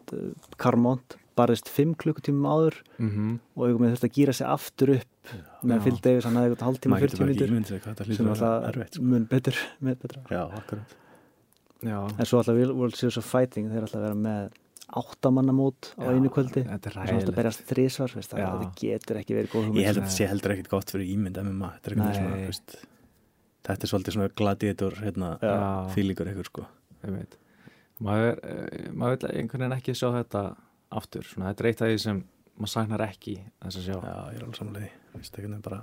Carmont 0.61 1.17
barðist 1.37 1.69
5 1.73 1.95
klukkutímum 1.97 2.45
áður 2.45 2.75
Mhm. 2.99 3.41
og 3.57 3.63
einhvern 3.65 3.81
veginn 3.81 3.97
þurfti 3.97 4.09
að 4.11 4.17
gýra 4.19 4.35
sig 4.35 4.47
aftur 4.47 4.91
upp 4.97 5.33
með 5.65 6.01
Davis, 6.03 6.25
hann 6.25 6.35
hafði 6.37 6.53
eitthvað 6.53 6.69
hálftíma 6.69 6.93
maður 6.93 7.01
getur 7.01 7.17
40 7.17 7.19
bara 7.19 7.31
ekki 7.33 7.41
myndir 7.41 7.51
ímyndið 7.53 7.73
sér 7.73 7.81
hvað 7.81 7.95
þetta 7.97 8.17
sem 8.17 8.27
að 8.27 8.31
alltaf 8.37 8.69
erfitt 8.77 8.95
sko. 8.95 9.03
mun 9.03 9.25
betur, 9.27 9.57
betra 10.05 10.23
Já, 10.31 10.43
akkurat 10.53 10.95
Já. 11.83 11.99
en 12.19 12.25
svo 12.27 12.39
alltaf 12.43 12.77
World 12.77 12.95
Series 12.97 13.17
of 13.17 13.25
Fighting 13.25 13.71
þeir 13.71 13.83
alltaf 13.89 14.01
vera 14.05 14.15
með 14.15 14.51
áttamannamót 14.87 15.91
á 15.99 16.15
einu 16.15 16.31
kvöldi. 16.31 16.63
Þetta 16.67 16.91
er 16.91 16.97
ræðilegt 17.01 17.33
berjast 17.37 17.65
þrísvar 17.67 18.13
veist, 18.15 18.31
það, 18.31 18.43
Já. 18.43 18.47
þetta 18.53 18.69
getur 18.81 19.19
ekki 19.21 19.35
verið 19.37 19.51
góð 19.55 19.81
Ég 19.81 19.89
held 19.89 19.99
að 19.99 20.05
þetta 20.05 20.15
sé 20.15 20.29
heldur 20.31 20.55
ekkit 20.55 20.71
gott 20.71 20.93
fyrir 20.95 21.11
ímynd 21.11 21.41
MMA 21.43 21.71
þetta 21.75 21.91
er 21.91 21.97
veginn 21.97 22.19
svona, 22.21 22.39
veist 22.45 22.77
þetta 23.67 23.87
er 23.87 23.93
svolítið 23.93 24.17
svona 24.17 24.31
gladiator 24.39 24.97
hérna, 25.03 25.33
fílíkur 25.95 26.31
eitthvað 26.31 26.51
sko. 26.53 26.67
Maður, 28.07 28.41
eh, 28.45 28.89
maður 28.93 29.17
vil 29.17 29.31
einhvern 29.33 29.65
veginn 29.65 29.77
ekki 29.79 29.97
sjá 29.97 30.09
þetta 30.21 30.43
aftur, 30.97 31.27
svona, 31.27 31.51
þetta 31.51 31.65
er 31.65 31.71
eitt 31.71 31.83
af 31.83 31.91
því 31.91 32.01
sem 32.05 32.25
maður 32.57 32.73
sagnar 32.77 33.07
ekki 33.09 33.37
þess 33.65 33.81
að 33.81 33.87
sjá. 33.89 33.97
Já, 33.97 34.17
ég 34.31 34.37
er 34.37 34.45
alveg 34.45 34.59
samanlega 34.61 34.87
því. 34.87 35.19
Vist, 35.19 35.39
ekki, 35.41 35.63
bara... 35.65 35.79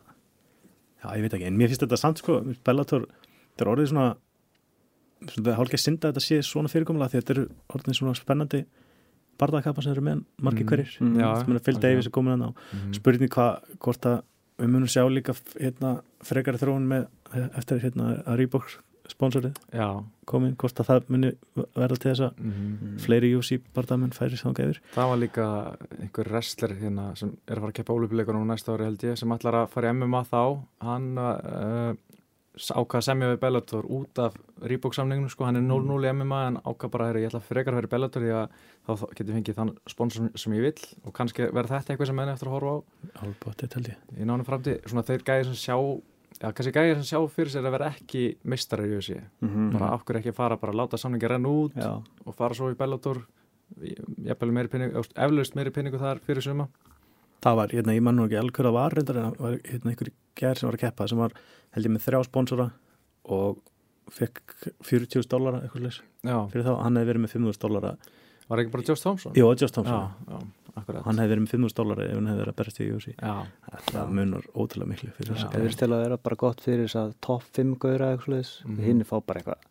Já, 1.04 1.08
ég 1.18 1.26
veit 1.26 1.34
ekki, 1.34 1.48
en 1.50 1.58
mér 1.60 1.72
finnst 1.74 1.84
þetta 1.84 2.00
samt 2.00 2.22
sko 2.22 2.38
Bellator, 2.63 3.10
þetta 3.52 3.66
er 3.66 3.74
orðið 3.74 3.89
svona 3.92 4.13
svona 5.32 5.56
hálfgeir 5.58 5.82
synda 5.82 6.10
að 6.10 6.16
þetta 6.16 6.26
sé 6.26 6.39
svona 6.46 6.72
fyrirkomulega 6.72 7.12
því 7.12 7.20
þetta 7.22 7.34
eru 7.36 7.44
orðið 7.76 7.98
svona 8.00 8.16
spennandi 8.18 8.62
barðakappa 9.44 9.84
sem 9.84 9.92
eru 9.96 10.06
með 10.08 10.24
margir 10.42 10.64
Mhm. 10.66 10.72
hverjir 10.74 10.96
Mm. 11.00 11.14
Meina, 11.18 11.60
Phil 11.60 11.76
algjörlega. 11.76 11.82
Davis 11.82 12.06
er 12.08 12.16
komin 12.16 12.34
hann 12.38 12.48
á 12.48 12.52
Mhm. 12.54 12.94
spurning 12.96 13.30
hvað, 13.30 13.60
hvort 13.80 14.02
að 14.10 14.22
við 14.60 14.70
munum 14.70 14.88
sjá 14.88 15.04
líka 15.10 15.34
hérna, 15.60 16.02
frekari 16.24 16.58
þróun 16.62 16.88
með 16.88 17.08
eftir 17.58 17.80
hérna 17.82 18.24
að 18.24 18.38
Reebok 18.38 18.68
sponsorið 19.10 19.56
komin, 20.26 20.56
hvort 20.56 20.80
að 20.80 20.88
það 20.88 21.10
muni 21.12 21.32
verða 21.76 21.98
til 22.00 22.12
þess 22.14 22.22
að 22.24 22.38
mhm. 22.40 23.00
fleiri 23.04 23.34
UFC 23.36 23.58
barðamenn 23.76 24.14
færi 24.16 24.38
sá 24.40 24.48
gæður 24.56 24.80
það 24.96 25.10
var 25.12 25.18
líka 25.20 25.48
einhver 26.00 26.30
wrestler 26.32 26.70
hérna 26.80 27.10
sem 27.18 27.34
er 27.48 27.58
að 27.58 27.66
fara 27.66 27.72
að 27.74 27.78
keppa 27.82 27.94
ólupileikunum 27.98 28.48
næsta 28.48 28.72
ári 28.78 28.86
held 28.88 29.04
ég 29.04 29.18
sem 29.20 29.30
ætlar 29.36 29.54
að 29.66 29.70
fara 29.76 29.92
í 29.92 29.98
MMA 29.98 30.24
þá 30.32 30.64
hann 30.82 31.18
uh, 31.18 31.94
ákvað 32.54 33.00
að 33.00 33.06
semja 33.08 33.28
við 33.32 33.39
Bellator 33.42 33.86
út 33.89 34.20
af 34.22 34.36
Reebok 34.62 34.94
samningunum 34.94 35.30
sko, 35.34 35.46
hann 35.48 35.58
er 35.58 35.63
0-0 35.66 36.06
í 36.06 36.12
MMA 36.13 36.42
en 36.52 36.58
ákvað 36.62 36.92
bara 36.94 37.08
að 37.10 37.18
ég 37.24 37.32
ætla 37.32 37.39
að 37.42 37.48
frekar 37.50 37.74
að 37.74 37.80
vera 37.82 37.88
í 37.89 37.94
Bellator 37.96 38.22
því 38.22 38.34
að 38.38 38.58
þá 38.86 39.06
getur 39.18 39.34
fengið 39.39 39.58
þann 39.58 39.72
sponsor 39.89 40.30
sem 40.38 40.54
ég 40.54 40.62
vil 40.68 40.88
og 41.10 41.13
kannski 41.18 41.48
verður 41.50 41.74
þetta 41.74 41.94
eitthvað 41.96 42.12
sem 42.12 42.16
menn 42.22 42.30
eftir 42.34 42.48
að 42.52 42.56
horfa 42.60 42.74
á. 42.74 42.78
Álbáttið 43.26 43.74
held 43.80 43.89
ég. 43.89 43.98
Í 44.22 44.28
nánu 44.30 44.46
framtíð, 44.46 44.78
svona 44.86 45.06
þeir 45.10 45.26
gæðir 45.32 45.50
sem 45.50 45.60
sjá 45.63 45.78
já, 46.44 46.48
kannski 46.54 46.74
gæðir 46.78 46.96
sem 47.02 47.10
sjá 47.10 47.20
fyrir 47.34 47.52
sér 47.56 47.66
að 47.66 47.76
vera 47.80 47.89
ekki 47.96 48.24
mistarar 48.44 48.86
í 48.86 48.96
UFC, 49.00 49.18
Mhm. 49.42 49.72
bara 49.74 49.94
af 49.94 50.06
hverju 50.06 50.20
ekki 50.22 50.34
fara 50.36 50.58
bara 50.58 50.74
láta 50.74 50.98
samningi 50.98 51.28
renna 51.30 51.50
út 51.50 51.74
Já, 51.74 52.02
og 52.26 52.36
fara 52.36 52.54
svo 52.54 52.70
í 52.70 52.76
Bellator. 52.78 53.26
Eflaust 54.24 55.56
meiri 55.58 55.72
pinningu 55.74 55.98
þar 56.00 56.20
fyrir 56.24 56.44
suma. 56.46 56.68
Það 57.44 57.56
var, 57.60 57.68
hérna, 57.76 57.96
ég 57.98 58.02
man 58.06 58.16
nú 58.16 58.28
ekki 58.28 58.38
algjör 58.39 58.70
að 58.70 58.74
var 58.78 58.92
hérna 58.94 59.92
einhver 59.92 60.12
gær 60.39 60.56
sem 60.60 60.67
var 60.69 60.78
að 60.80 60.84
keppa 60.88 61.08
sem 61.08 61.17
var 61.22 61.32
held 61.76 61.86
ég 61.89 61.93
með 61.96 62.06
þrjá 62.08 62.24
sponsora 62.30 62.67
og 63.34 63.62
fekk 64.13 64.41
40.000 64.84 65.30
dólara 65.32 65.62
eitthvað 65.63 65.86
leys 65.88 66.02
já, 66.28 66.38
fyrir 66.52 66.65
þá, 66.67 66.74
hann 66.84 66.98
hefði 67.00 67.10
verið 67.13 67.24
með 67.24 67.34
5.000 67.38 67.63
dólara 67.63 67.93
var 68.50 68.60
ekki 68.60 68.74
bara 68.74 68.84
Josh 68.89 69.02
Thompson? 69.06 69.34
Jó, 69.39 69.46
Just 69.56 69.74
Thompson, 69.74 69.96
já, 69.96 70.34
já, 70.36 70.72
akkurat 70.82 71.06
hann 71.08 71.22
hefði 71.22 71.32
verið 71.34 71.43
með 71.46 71.54
5.000 71.56 71.78
dólara 71.80 72.08
ef 72.10 72.17
hann 72.19 72.28
hefði 72.28 72.41
verið 72.43 72.54
að 72.54 72.58
berast 72.60 72.82
í 72.84 73.15
já, 73.15 73.36
það 73.93 74.12
munar 74.19 74.50
ótrúlega 74.54 74.89
miklu 74.91 75.12
það 75.17 75.54
verður 75.56 75.78
til 75.80 75.88
að 75.96 76.04
vera 76.04 76.17
bara 76.28 76.36
gott 76.43 76.62
fyrir 76.65 76.88
þess 76.89 77.00
að 77.04 77.13
topp 77.24 77.43
5 77.56 77.78
gauðra 77.86 78.12
eitthvað 78.17 78.34
mm 78.43 78.74
Mhm. 78.74 78.76
-hmm. 78.76 78.84
hinn 78.89 79.04
fá 79.08 79.15
bara 79.26 79.39
eitthvað 79.39 79.69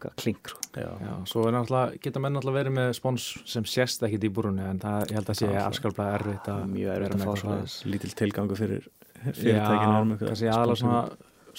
eitthvað 0.00 0.14
klink 0.16 0.48
sko. 0.48 0.60
já, 0.76 0.90
já, 1.00 1.14
svo 1.26 1.46
er 1.48 1.52
náttúrulega 1.52 2.00
geta 2.02 2.20
menn 2.20 2.32
náttúrulega 2.36 2.60
verið 2.60 2.72
með 2.76 2.92
spons 2.96 3.24
sem 3.46 3.64
sést 3.64 4.02
ekki 4.02 4.20
í 4.28 4.32
búrunni 4.32 4.62
en 4.64 4.78
það, 4.78 5.00
ég 5.10 5.14
held 5.16 5.28
að 5.30 5.36
sé 5.40 5.46
Já, 5.52 5.66
afskalblega 5.68 6.14
erfitt 6.20 6.48
að 6.48 6.62
mjög 6.68 6.88
erfitt 6.88 7.00
vera 7.00 7.14
að 7.14 7.20
eitthvað 7.20 7.40
svoleiðis. 7.42 7.84
lítil 7.84 8.14
tilgangu 8.14 8.56
fyrir 8.56 8.88
fyrirtækinu 9.24 10.18
kannski 10.22 10.50
aðalega 10.50 10.80
svona 10.80 11.02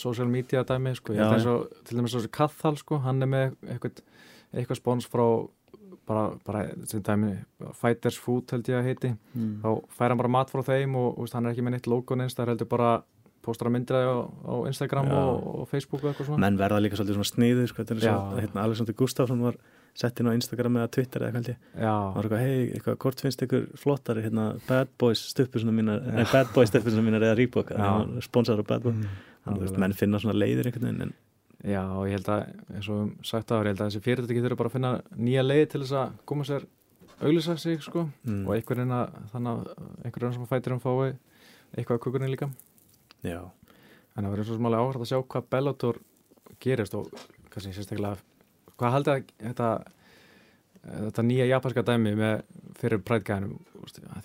social 0.01 0.29
media 0.31 0.63
dæmi, 0.63 0.95
sko, 0.95 1.13
Já, 1.13 1.25
já. 1.35 1.47
og 1.51 1.67
til 1.85 1.97
dæmis 1.97 2.13
svo 2.15 2.21
Kathal, 2.31 2.77
sko, 2.79 3.01
hann 3.03 3.21
er 3.21 3.27
með 3.27 3.55
eitthvað, 3.67 4.03
eitthvað 4.53 4.79
spons 4.79 5.07
frá 5.11 5.25
bara, 6.07 6.31
bara 6.45 6.61
sem 6.89 7.03
dæmi 7.03 7.33
Fighters 7.77 8.19
Food 8.19 8.51
held 8.51 8.69
ég 8.71 8.79
að 8.79 8.87
heiti. 8.89 9.13
Mm. 9.35 9.59
þá 9.63 9.69
fær 9.97 10.13
hann 10.13 10.21
bara 10.21 10.31
mat 10.37 10.53
frá 10.53 10.63
þeim 10.65 10.95
og, 10.95 11.19
og 11.19 11.33
hann 11.35 11.45
er 11.45 11.55
ekki 11.55 11.65
með 11.65 11.77
neitt 11.77 11.91
logo 11.91 12.15
neins, 12.15 12.35
það 12.37 12.45
er 12.45 12.53
heldur 12.55 12.71
bara 12.71 12.93
postar 13.41 13.69
að 13.71 13.75
myndra 13.75 14.01
á, 14.05 14.17
á 14.25 14.53
Instagram 14.69 15.11
og, 15.17 15.45
og 15.61 15.69
Facebook 15.69 16.03
og 16.03 16.11
eitthvað 16.11 16.31
svona. 16.31 16.43
Menn 16.45 16.59
verða 16.59 16.81
líka 16.81 16.97
svolítið 16.99 17.17
svona 17.17 17.31
sniður 17.31 17.71
sko, 17.71 17.85
hérna, 17.89 18.65
Alexander 18.65 18.97
Gustafsson 18.97 19.41
var 19.41 19.57
sett 19.97 20.19
inn 20.21 20.29
á 20.31 20.33
Instagram 20.33 20.77
eða 20.79 20.91
Twitter 20.95 21.25
eða 21.25 21.31
hvað 21.33 21.41
held 21.41 21.49
ég. 21.51 21.63
Já, 21.75 21.95
var 22.15 22.27
eitthvað, 22.27 22.43
hei, 22.45 22.61
eitthvað, 22.75 22.97
hvort 23.03 23.23
finnst 23.25 23.43
ykkur 23.45 23.65
flottari 23.81 24.23
hérna, 24.25 24.45
Bad 24.67 24.93
Boys 25.01 25.23
stuppusuna 25.33 25.73
mínar 25.75 26.05
nei, 26.05 26.23
Bad 26.31 26.53
Boys 26.55 26.71
stuppusuna 26.71 27.03
mínar 27.05 27.25
eða 27.27 27.37
Reebok 27.39 27.73
sponsor 28.25 28.61
á 28.61 28.65
Bad 28.67 28.87
Boys. 28.87 29.01
Mm, 29.01 29.19
þannig 29.47 29.67
að 29.67 29.81
menn 29.83 29.97
finna 29.99 30.21
svona 30.23 30.37
leiðir 30.37 30.69
einhvern 30.69 30.87
veginn 30.87 31.05
en 31.09 31.17
Já, 31.61 31.83
og 31.93 32.07
ég 32.09 32.15
held 32.17 32.29
að, 32.33 32.53
eins 32.73 32.87
og 32.89 33.09
sagt 33.27 33.51
að 33.53 33.67
ég 33.67 33.75
held 33.75 33.81
að 33.83 33.89
þessi 33.91 34.03
fyrirtæki 34.07 34.41
þurfa 34.41 34.57
bara 34.57 34.71
að 34.71 34.75
finna 34.79 34.91
nýja 35.13 35.43
leið 35.45 35.65
til 35.69 35.81
þess 35.83 35.97
að 35.99 36.15
koma 36.31 36.45
sér 36.47 36.65
auglýsa 37.21 37.53
sig, 37.61 37.83
sko, 37.85 38.07
mm, 38.25 38.39
og 38.47 38.55
einhverjum 38.55 38.93
að 38.97 39.19
þannig 39.29 39.51
að 39.51 40.07
einhverjum 40.07 40.33
sem 40.39 40.47
fætir 40.49 40.73
um 40.73 40.81
fái 40.81 41.11
eitthvað 41.77 41.99
að 41.99 42.01
kukurinn 42.07 42.33
líka. 42.33 42.49
Já, 43.21 43.43
en 44.15 44.25
það 44.25 44.33
verður 44.33 44.49
svo 44.49 44.57
smálega 44.57 44.87
áhverð 44.87 45.05
að 45.05 45.11
sjá 45.11 45.19
hvað 45.21 45.51
Bellator 45.53 46.01
gerist 46.65 46.97
og 46.97 47.13
kannski 47.53 47.75
sérstaklega 47.77 48.17
hvað 48.81 48.95
haldið 48.97 49.13
að 49.15 49.33
þetta 49.47 49.71
þetta 50.81 51.23
nýja 51.25 51.45
japanska 51.49 51.83
dæmi 51.85 52.13
með 52.17 52.39
fyrir 52.79 53.01
prætgæðinum 53.05 53.59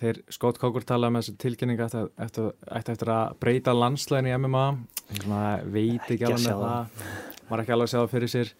þeir 0.01 0.21
Scott 0.33 0.57
Coker 0.61 0.85
talaði 0.87 1.13
með 1.13 1.25
þessi 1.25 1.41
tilkynninga 1.43 1.85
eftir, 1.87 2.07
eftir, 2.25 2.47
eftir, 2.65 2.95
eftir 2.95 3.11
að 3.13 3.35
breyta 3.41 3.75
landslæðin 3.77 4.29
í 4.31 4.33
MMA 4.37 4.63
ég 5.11 5.21
svona 5.23 5.41
veit 5.63 6.09
ekki, 6.09 6.23
að 6.25 6.33
alveg 6.37 6.63
það. 6.63 7.03
var 7.49 7.63
ekki 7.63 7.75
alveg 7.75 7.87
að 7.87 7.93
sjá 7.93 7.99
það 7.99 8.11
fyrir 8.15 8.33
sér. 8.33 8.51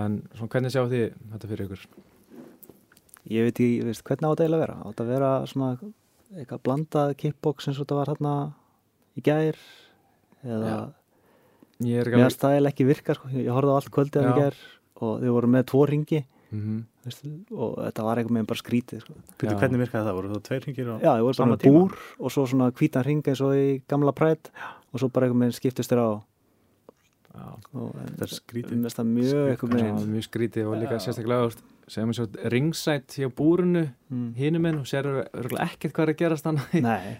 En 0.00 0.16
svona 0.36 0.52
hvernig 0.54 0.74
sjá 0.74 0.82
því 0.84 1.02
þetta 1.34 1.50
fyrir 1.50 1.66
ykkur? 1.66 1.84
Ég 3.30 3.46
veit 3.46 3.54
ekki, 3.56 3.70
veist, 3.88 4.04
hvernig 4.06 4.26
á 4.26 4.30
þetta 4.30 4.46
eiginlega 4.46 4.60
að 4.60 4.64
vera? 4.64 4.78
Á 4.78 4.86
þetta 4.88 5.04
að 5.04 5.12
vera 5.14 5.30
svona 5.50 5.70
eitthvað 6.40 6.64
blandað 6.68 7.14
kickbox 7.20 7.68
eins 7.68 7.78
og 7.78 7.86
þetta 7.86 7.98
var 8.00 8.12
hérna 8.14 8.34
í 9.18 9.24
gær? 9.26 9.62
Eða 10.46 10.76
ég 11.84 12.04
er 12.04 12.12
mér 12.14 12.30
eiginlega 12.30 12.70
ekki 12.70 12.86
virka 12.88 13.16
sko. 13.18 13.32
ég 13.34 13.50
horfði 13.50 13.74
á 13.74 13.78
allt 13.80 13.92
kvöldið 13.94 14.28
í 14.28 14.30
Já. 14.30 14.38
gær 14.38 14.62
og 15.00 15.20
þau 15.24 15.34
voru 15.36 15.50
með 15.56 15.66
tvo 15.72 15.84
ringi 15.90 16.22
mm 16.50 16.80
veist, 17.04 17.26
og 17.54 17.76
þetta 17.80 18.06
var 18.06 18.20
eitthvað 18.20 18.36
með 18.36 18.48
bara 18.50 18.60
skrítið 18.60 19.04
sko. 19.04 19.14
Hvernig 19.40 19.82
virkaði 19.84 20.06
það? 20.06 20.16
Voru 20.18 20.32
það 20.32 20.42
tveir 20.48 20.66
hringir 20.66 20.90
á 20.90 20.96
já, 21.00 21.10
þau 21.10 21.26
voru 21.26 21.44
bara 21.44 21.60
búr 21.64 21.94
og 22.18 22.34
svo 22.34 22.46
svona 22.50 22.70
hvítan 22.76 23.06
ring 23.06 23.30
eins 23.30 23.42
og 23.44 23.54
í 23.56 23.68
gamla 23.90 24.14
prætt 24.16 24.50
og 24.90 25.02
svo 25.02 25.08
bara 25.12 25.28
eitthvað 25.28 25.42
með 25.44 25.54
skiptist 25.56 25.94
þér 25.94 26.02
á 26.04 26.10
og 26.10 27.94
Þetta 27.94 28.26
er 28.26 28.32
skrítið. 28.34 28.86
það 28.90 29.10
mjög 29.14 29.50
eitthvað 29.52 29.74
megin 29.76 30.00
mjög 30.10 30.26
skrítið 30.26 30.66
og 30.66 30.76
líka 30.80 30.96
Já. 30.98 31.02
sérstaklega 31.06 31.44
þú 31.44 31.48
veist, 31.50 31.62
segjum 31.94 32.10
við 32.10 32.18
svo 32.18 32.50
ringsætt 32.54 33.16
hjá 33.20 33.28
búrunu 33.38 33.84
mm. 34.10 34.28
hinum 34.34 34.66
minn 34.66 34.80
og 34.82 34.90
sér 34.90 35.08
örgulega 35.22 35.68
ekkert 35.70 35.94
hvað 35.94 36.08
er 36.08 36.12
að 36.14 36.20
gerast 36.24 36.50
hann 36.50 36.60
í 36.74 36.82
Nei. 36.82 37.16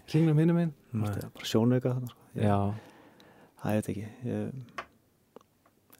það 1.15 1.23
er 1.23 1.35
bara 1.39 1.51
sjónauka 1.53 1.95
þarna 1.95 2.11
sko. 2.11 2.29
Ég- 2.35 2.45
Já, 2.51 2.59
það 3.63 3.79
veit 3.79 3.93
ekki 3.95 4.07
ég 4.27 4.87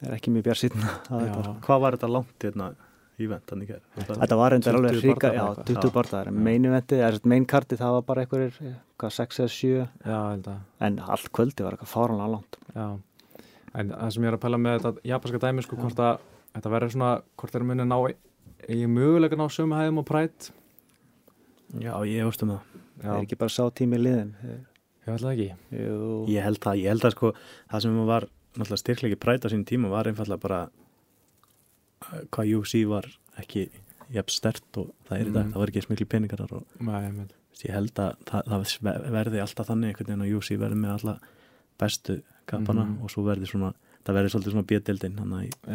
er 0.07 0.15
ekki 0.17 0.33
mjög 0.35 0.47
bjart 0.49 0.61
síðan 0.63 1.61
Hvað 1.67 1.83
var 1.85 1.97
þetta 1.97 2.11
langt 2.15 2.47
hérna 2.47 2.71
ívent 3.21 3.53
hann 3.53 3.63
í 3.65 3.69
gerð? 3.69 3.85
Þetta 4.09 4.37
var 4.41 4.55
reyndar 4.55 4.77
20 4.79 4.81
alveg 4.81 5.03
ríka, 5.05 5.31
já, 5.35 5.43
eitthvað. 5.45 5.67
20 5.69 5.85
Já. 5.91 5.93
bardagar, 5.99 6.31
main 6.49 6.65
eventi, 6.71 7.01
eða 7.05 7.21
main 7.35 7.45
karti 7.53 7.77
það 7.77 7.97
var 7.99 8.07
bara 8.09 8.25
einhverjir, 8.25 8.55
hvað, 8.97 9.13
6 9.19 9.41
eða 9.45 9.53
7 9.57 9.73
já, 9.77 10.17
held 10.31 10.49
að. 10.55 10.63
En 10.89 10.97
allt 11.05 11.29
kvöldi 11.37 11.67
var 11.67 11.77
eitthvað 11.77 11.93
fáranlega 11.93 12.31
langt. 12.33 12.59
Já, 12.73 12.87
en 13.81 13.93
það 13.93 14.15
sem 14.17 14.25
ég 14.25 14.33
er 14.33 14.39
að 14.39 14.43
pæla 14.47 14.63
með 14.65 14.79
þetta 14.87 15.05
japanska 15.13 15.43
dæmi 15.45 15.67
sko, 15.67 15.77
hvort 15.85 16.01
að 16.07 16.25
þetta 16.57 16.73
verður 16.75 16.95
svona, 16.97 17.11
hvort 17.37 17.55
þeir 17.59 17.69
muni 17.69 17.87
ná 17.93 17.99
í 18.71 18.81
möguleika 18.97 19.37
ná 19.41 19.47
sömu 19.53 19.77
hæðum 19.79 20.01
og 20.03 20.09
prætt 20.09 20.51
Já, 21.81 21.93
ég 22.09 22.25
veist 22.27 22.43
um 22.43 22.51
það. 22.57 22.65
Það 23.01 23.13
er 23.15 23.23
ekki 23.29 23.39
bara 23.41 23.53
sá 23.55 23.63
tími 23.79 24.01
liðin 24.01 24.33
ég 24.41 25.13
ætla 25.15 25.29
það 25.29 25.35
ekki. 25.37 25.51
Jú, 25.77 26.09
Ég 26.33 26.45
held 26.45 26.59
það, 26.65 26.81
ég 26.83 26.91
held 26.93 27.05
að 27.07 27.15
sko, 27.15 27.31
það 27.71 27.85
sem 27.85 28.01
var 28.09 28.27
náttúrulega 28.57 28.83
styrklegi 28.83 29.17
præta 29.17 29.49
sín 29.49 29.65
tíma 29.65 29.89
var 29.93 30.09
einfallega 30.11 30.41
bara 30.43 30.61
uh, 30.67 32.23
hvað 32.33 32.55
UFC 32.59 32.85
var 32.89 33.07
ekki 33.39 33.69
jafn 34.11 34.35
stert 34.35 34.77
og 34.81 34.91
það 35.09 35.21
er 35.21 35.27
í 35.29 35.33
dag, 35.33 35.45
Mhm. 35.47 35.53
það 35.53 35.61
var 35.63 35.69
ekki 35.71 35.81
eins 35.83 35.91
miklu 35.91 36.07
peningar 36.07 36.41
og 36.53 36.65
Nei, 36.81 37.27
ég 37.65 37.75
held 37.75 37.95
að 38.01 38.17
það, 38.27 38.43
það 38.49 39.13
verði 39.13 39.41
alltaf 39.45 39.67
þannig 39.69 39.89
einhvern 39.93 40.07
veginn 40.09 40.25
að 40.27 40.35
UFC 40.37 40.57
verði 40.59 40.79
með 40.81 40.95
alla 40.99 41.19
bestu 41.79 42.23
kappana 42.47 42.85
Mhm. 42.85 43.03
og 43.05 43.11
svo 43.11 43.23
verði 43.25 43.47
svona 43.47 43.75
það 44.05 44.17
verði 44.17 44.31
svolítið 44.33 44.53
svona 44.55 44.65
að 44.65 44.69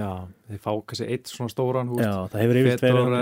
Já, 0.02 0.12
þeir 0.50 0.60
fá 0.66 0.72
kannski 0.90 1.08
eitt 1.14 1.28
svona 1.32 1.50
stóran 1.54 1.90
húst 1.92 2.04
já, 2.04 2.14
það 2.34 2.42
hefur 2.42 2.60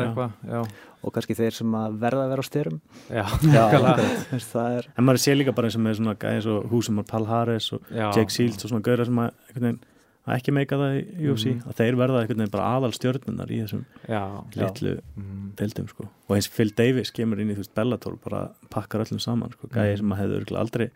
eitthvað 0.08 0.32
Já, 0.54 0.62
og 1.04 1.14
kannski 1.18 1.36
þeir 1.36 1.58
sem 1.58 1.74
að 1.76 1.98
verða 2.00 2.24
að 2.24 2.30
vera 2.34 2.44
á 2.44 2.48
styrum 2.48 2.78
já, 3.10 3.24
Já, 3.54 3.64
það 4.54 4.78
er 4.80 4.88
en 4.98 5.08
maður 5.08 5.24
sé 5.26 5.36
líka 5.36 5.54
bara 5.58 5.68
eins 5.68 5.76
og 5.80 5.84
með 5.84 5.98
svona 6.00 6.16
gæðis 6.24 6.48
og 6.54 6.70
húsum 6.72 7.00
og 7.04 7.08
Pal 7.10 7.26
Harris 7.28 7.68
og 7.76 7.82
já 7.92 8.08
Jake 8.16 8.32
Shields 8.32 8.64
og 8.64 8.72
svona 8.72 8.86
gauðra 8.88 9.06
sem 9.10 9.20
að, 9.26 9.32
veginn, 9.58 9.80
að 10.24 10.38
ekki 10.40 10.56
meika 10.56 10.80
það 10.80 10.98
í 11.02 11.28
UFC 11.28 11.52
Mhm. 11.52 11.64
að 11.68 11.78
þeir 11.82 11.96
verða 12.00 12.22
einhvern 12.24 12.40
veginn 12.46 12.54
bara 12.56 12.70
aðal 12.78 12.94
stjörnunar 12.96 13.52
í 13.52 13.58
þessum 13.66 13.84
Já, 14.08 14.22
litlu 14.56 14.94
mm, 15.20 15.50
deildum 15.60 15.90
sko. 15.92 16.08
og 16.30 16.36
eins 16.38 16.48
Phil 16.48 16.72
Davis 16.72 17.12
kemur 17.12 17.42
inn 17.44 17.52
í 17.52 17.58
þú 17.58 17.66
veist 17.66 17.76
Bellator 17.76 18.16
bara 18.24 18.46
pakkar 18.72 19.04
öllum 19.04 19.20
saman 19.20 19.52
sko. 19.52 19.68
gæði 19.68 19.92
Mhm. 19.92 19.98
sem 20.00 20.10
að 20.16 20.22
hefur 20.24 20.40
örugglega 20.40 20.64
aldrei 20.64 20.90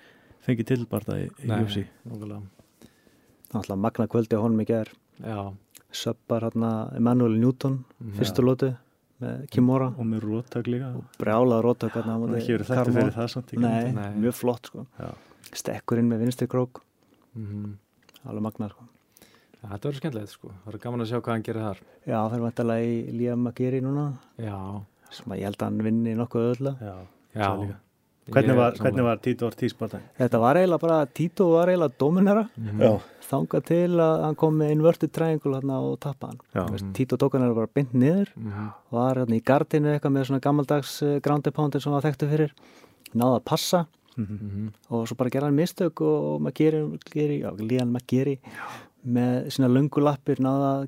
fengið 0.48 0.65
tilbarta 0.72 1.20
í, 1.20 1.28
í 1.43 1.48
Nei. 1.52 1.60
UFC. 1.65 1.84
Náttúrulega 3.54 3.80
magna 3.86 4.08
kvöldi 4.12 4.36
á 4.38 4.42
honum 4.44 4.62
í 4.62 4.68
gerð 4.70 4.94
Já, 5.24 5.54
söppar 5.92 6.44
hérna 6.48 6.72
Emmanuel 6.98 7.38
Newton 7.42 7.80
fyrstu 8.18 8.44
lótu 8.46 8.74
með 9.22 9.48
Kimura 9.50 9.88
og 9.98 10.06
með 10.06 10.20
róttak 10.28 10.68
líka. 10.70 10.92
Brjálaður 11.18 11.64
rótök 11.66 11.96
hérna 11.98 12.14
á 12.14 12.18
og 12.22 12.36
ekki 12.38 13.58
Nei, 13.58 13.92
Nei. 13.96 14.12
mjög 14.22 14.36
flott 14.38 14.70
sko. 14.70 14.86
Já. 15.00 15.10
stekkur 15.58 15.98
inn 15.98 16.10
með 16.12 16.20
vinstri 16.26 16.48
krók. 16.48 16.82
Mhm. 17.34 17.78
alveg 18.28 18.42
magna 18.44 18.70
sko. 18.70 18.84
Já, 19.58 19.70
Þetta 19.72 19.88
verður 19.90 19.98
skemmtilegt 20.02 20.30
sko, 20.30 20.48
það 20.52 20.66
verður 20.68 20.82
gaman 20.84 21.02
að 21.02 21.08
sjá 21.10 21.18
hvað 21.22 21.34
hann 21.34 21.44
gerir 21.48 21.62
þar. 21.66 21.80
Já, 22.06 22.18
það 22.30 22.34
er 22.38 22.44
vantilega 22.46 22.86
í 22.86 23.18
Liam 23.18 23.40
Magiri 23.48 23.82
núna. 23.82 24.06
Já, 24.38 24.58
sem 25.10 25.32
að 25.34 25.38
ég 25.40 25.44
held 25.50 25.58
að 25.58 25.66
hann 25.68 25.82
vinni 25.88 26.14
nokkuð 26.16 26.46
öðla 26.54 26.74
Já. 26.80 26.94
já. 27.34 27.42
Það 27.42 27.62
líka. 27.64 27.78
Hvernig, 28.32 28.56
var, 28.58 28.72
hvernig 28.82 29.04
var 29.04 29.18
Tito 29.24 29.46
Ortiz 29.48 29.74
bara 29.78 30.00
þetta 30.20 30.40
var 30.40 30.56
eiginlega 30.60 30.80
bara, 30.82 31.06
Tito 31.06 31.50
var 31.52 31.68
eiginlega 31.72 31.98
dominera 32.00 32.48
Mhm. 32.58 33.00
þangað 33.28 33.63
til 33.68 33.90
að 34.00 34.22
hann 34.24 34.36
kom 34.36 34.58
með 34.60 34.72
inverted 34.72 35.12
triangle 35.12 35.58
og 35.92 36.00
tappa 36.00 36.28
hann 36.28 36.40
Já. 36.56 36.66
Þú 36.66 36.72
veist, 36.72 36.94
Tito 36.94 37.18
tók 37.18 37.34
hann 37.38 37.54
bara 37.56 37.68
beint 37.74 37.94
niður 37.94 38.28
Mhm. 38.36 38.74
var 38.92 39.16
hérna 39.16 39.36
í 39.36 39.44
gardinu 39.44 39.94
eitthvað 40.00 40.13
með 40.16 40.26
svona 40.28 40.42
gammaldags 40.42 41.02
uh, 41.04 41.20
ground 41.20 41.48
and 41.48 41.56
poundin 41.56 41.82
sem 41.82 41.92
hann 41.92 42.02
var 42.02 42.12
þekktu 42.12 42.30
fyrir 42.30 42.52
náða 43.16 43.40
að 43.42 43.46
passa 43.46 43.86
Mhm. 44.18 44.40
Mhm. 44.42 44.74
og 44.90 45.08
svo 45.08 45.16
bara 45.18 45.30
gera 45.30 45.46
hann 45.46 45.56
mistök 45.56 46.02
og 46.02 46.42
já, 47.44 47.52
líðan 47.58 47.92
maður 47.92 48.08
gerir 48.08 48.40
með 49.08 49.46
sína 49.54 49.68
löngu 49.70 50.02
lappir 50.02 50.38
náða 50.40 50.88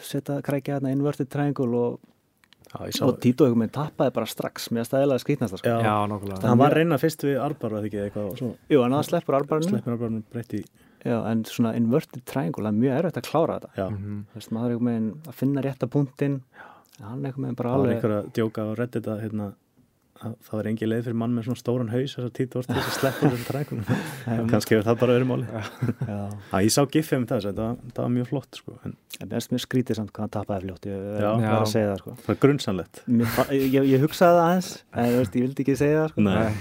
setja 0.00 0.40
krækja 0.42 0.78
hérna 0.80 0.90
inverted 0.92 1.28
triangle 1.28 1.66
og, 1.76 2.00
Já, 2.70 3.02
og 3.02 3.16
Tito 3.18 3.46
eitthvað 3.46 3.60
með 3.64 3.70
tappaði 3.74 4.12
bara 4.14 4.26
strax 4.30 4.68
með 4.70 4.84
stæðilega 4.86 5.22
skrýtnast 5.24 5.58
sko. 5.58 5.72
Já. 5.82 5.96
Nákvæmlega 6.10 6.46
hann 6.46 6.60
var 6.60 6.76
reyna 6.78 6.98
fyrst 7.02 7.24
við 7.26 7.40
Arbar 7.42 7.74
var 7.74 7.80
það 7.82 7.88
ekki 7.90 8.02
eitthvað 8.04 8.28
og 8.30 8.36
svo 8.38 8.50
Jú, 8.70 8.82
hann 8.84 8.94
náða 8.94 9.08
sleppur 9.08 9.38
arbarinu 9.40 9.72
sleppur 9.72 9.96
Arbar 9.96 10.14
breytti 10.30 10.60
já, 11.00 11.16
en 11.32 11.42
svona 11.48 11.72
inverted 11.74 12.22
triangle, 12.28 12.62
það 12.62 12.70
er 12.74 12.80
mjög 12.84 12.98
erfitt 13.00 13.18
að 13.22 13.26
klára 13.30 13.56
þetta 13.58 13.70
Já. 13.80 13.86
Mhm. 13.90 14.20
Þú 14.30 14.38
veist, 14.38 14.52
maður 14.54 14.66
er 14.70 14.76
eitthvað 14.76 14.90
með 14.90 15.30
að 15.32 15.38
finna 15.40 15.64
rétta 15.66 15.90
punktinn 15.90 16.40
hann 17.00 17.24
er 17.24 17.30
eitthvað 17.32 17.44
með 17.48 17.56
bara 17.56 17.70
það 17.70 17.76
var 17.76 17.80
alveg 17.80 17.96
einhver 17.96 18.16
að 18.20 18.30
djóka 18.38 18.66
og 18.70 18.78
reddi 18.78 19.00
þetta 19.00 19.18
hérna, 19.24 19.46
að 20.20 20.34
það 20.44 20.56
var 20.58 20.66
engin 20.70 20.90
leið 20.90 21.04
fyrir 21.06 21.16
mann 21.20 21.32
með 21.36 21.46
svona 21.48 21.60
stóran 21.60 21.90
haus 21.92 22.14
þess 22.14 22.26
að 22.26 22.32
Tito 22.36 22.60
Ortiz 22.60 22.76
að 22.76 22.90
sleppur 22.96 23.30
þessum 23.32 23.46
trækunum. 23.48 24.00
Kannski 24.50 24.76
hefur 24.76 24.86
það 24.90 24.98
bara 25.00 25.14
verið 25.16 25.28
máli. 25.30 25.46
Já, 25.48 25.62
Já, 26.50 26.56
ég 26.66 26.74
sá 26.74 26.80
gifið 26.96 27.16
um 27.16 27.24
þess, 27.30 27.46
þetta 27.48 27.66
var, 27.68 27.78
þetta 27.86 28.04
var 28.04 28.12
mjög 28.16 28.28
flott 28.32 28.58
sko. 28.60 28.74
en 28.84 28.96
en 29.20 29.32
mér 29.52 29.60
skrítið 29.64 29.98
samt 29.98 30.12
hvað 30.16 30.24
hann 30.24 30.32
tappaði 30.36 30.66
fljótt, 30.66 30.86
ég 30.88 31.08
Já. 31.20 31.30
að 31.52 31.64
segja 31.68 31.88
það 31.90 31.98
sko. 32.02 32.14
það 32.20 32.28
var 32.30 32.38
grunnsanlegt 32.44 33.00
Mér, 33.06 33.40
ég, 33.56 33.74
ég 33.90 34.04
hugsaði 34.04 34.36
það 34.38 34.44
aðeins 34.46 34.70
en 34.92 35.10
þú 35.10 35.18
veist, 35.20 35.34
ég 35.40 35.44
vildi 35.46 35.64
ekki 35.66 35.74
segja 35.80 35.98
það 36.04 36.12
sko. 36.14 36.24
Nei, 36.28 36.52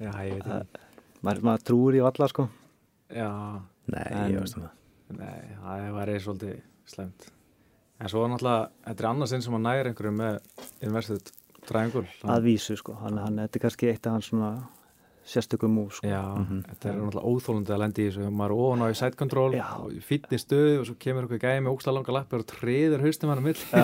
Já, 0.00 0.10
ég 0.26 0.32
veit 0.34 0.46
það 0.48 0.80
maður, 1.20 1.42
maður 1.50 1.66
trúur 1.70 1.98
í 1.98 2.02
valla 2.06 2.30
sko. 2.32 2.46
Já, 3.14 3.28
Nei 3.90 4.06
En- 4.10 4.32
ég 4.34 4.40
veist 4.42 4.58
það. 4.58 4.70
Nei, 5.20 5.38
það 5.62 5.86
var 5.98 6.14
eða 6.14 6.24
svolítið 6.26 6.56
slemt 6.90 7.28
En 8.00 8.08
svo 8.08 8.22
er 8.24 8.30
náttúrulega, 8.32 8.68
þetta 8.86 9.02
er 9.04 9.08
annars 9.10 9.32
einn 9.36 9.42
sem 9.44 9.56
að 9.58 9.64
næra 9.66 9.90
einhverju 9.90 10.12
með 10.16 10.36
inverted 10.86 11.32
triangle 11.66 12.06
að 12.24 12.42
vísu 12.44 12.76
sko. 12.76 12.94
hann, 13.02 13.16
hann, 13.18 13.36
þetta 13.36 13.56
er 13.56 13.60
kannski 13.68 13.88
eitt 13.92 14.06
af 14.06 14.12
hans 14.18 14.28
svona 14.30 14.52
sérstökum 15.30 15.70
múf 15.76 15.92
sko. 15.98 16.06
Já, 16.08 16.22
Mhm. 16.34 16.62
þetta 16.66 16.84
er 16.90 16.94
náttúrulega 16.96 17.28
óþólandi 17.30 17.70
að 17.70 17.78
lendi 17.78 18.02
í 18.02 18.06
þessu. 18.10 18.30
Maður 18.34 18.50
er 18.50 18.56
ofan 18.64 18.82
á 18.82 18.86
í 18.90 18.94
side 18.96 19.16
control 19.16 19.52
Já. 19.52 19.66
og 19.78 19.92
í 19.92 20.00
fitni 20.02 20.38
stöðu 20.40 20.80
og 20.80 20.86
svo 20.88 20.94
kemur 20.98 21.22
eitthvað 21.28 21.40
gæði 21.44 21.60
með 21.62 21.72
óksla 21.76 21.92
langa 21.94 22.12
lappir 22.16 22.38
og 22.40 22.46
treður 22.50 23.00
haustum 23.04 23.28
hann 23.30 23.38
á 23.38 23.44
mill 23.44 23.60
og 23.70 23.76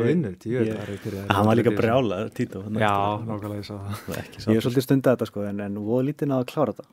ég- 0.00 0.06
vinnur, 0.08 0.34
ég- 0.34 1.28
hann 1.30 1.46
var 1.46 1.54
líka 1.54 1.70
brjálað 1.76 2.32
Tito 2.34 2.62
hann 2.62 2.74
Já, 2.74 3.18
nákvæmlega 3.22 3.60
ég 3.60 3.66
sá 3.68 3.76
það. 3.78 3.94
Það 4.08 4.16
ég 4.50 4.56
er 4.56 4.60
svolítið 4.64 4.86
stundið 4.88 5.10
þetta 5.14 5.26
sko, 5.26 5.40
en, 5.46 5.60
en 5.60 5.74
voða 5.76 6.04
lítið 6.08 6.26
náða 6.32 6.42
að 6.42 6.50
klára 6.50 6.72
þetta. 6.74 6.86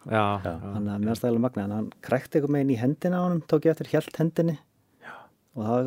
Þannig 0.62 0.92
að 0.94 1.02
mér 1.02 1.16
stæðilega 1.18 1.40
magna 1.48 1.64
en 1.64 1.72
hann 1.72 1.90
krækti 2.04 2.34
eitthvað 2.38 2.54
með 2.54 2.62
inn 2.62 2.70
í 2.76 2.78
hendina 2.78 3.18
á 3.18 3.24
honum 3.26 3.42
tók 3.48 3.62
ég 3.66 3.72
eftir 3.72 3.88
hjælt 3.88 4.16
hendinni. 4.20 4.58
Og 5.56 5.62
það 5.66 5.82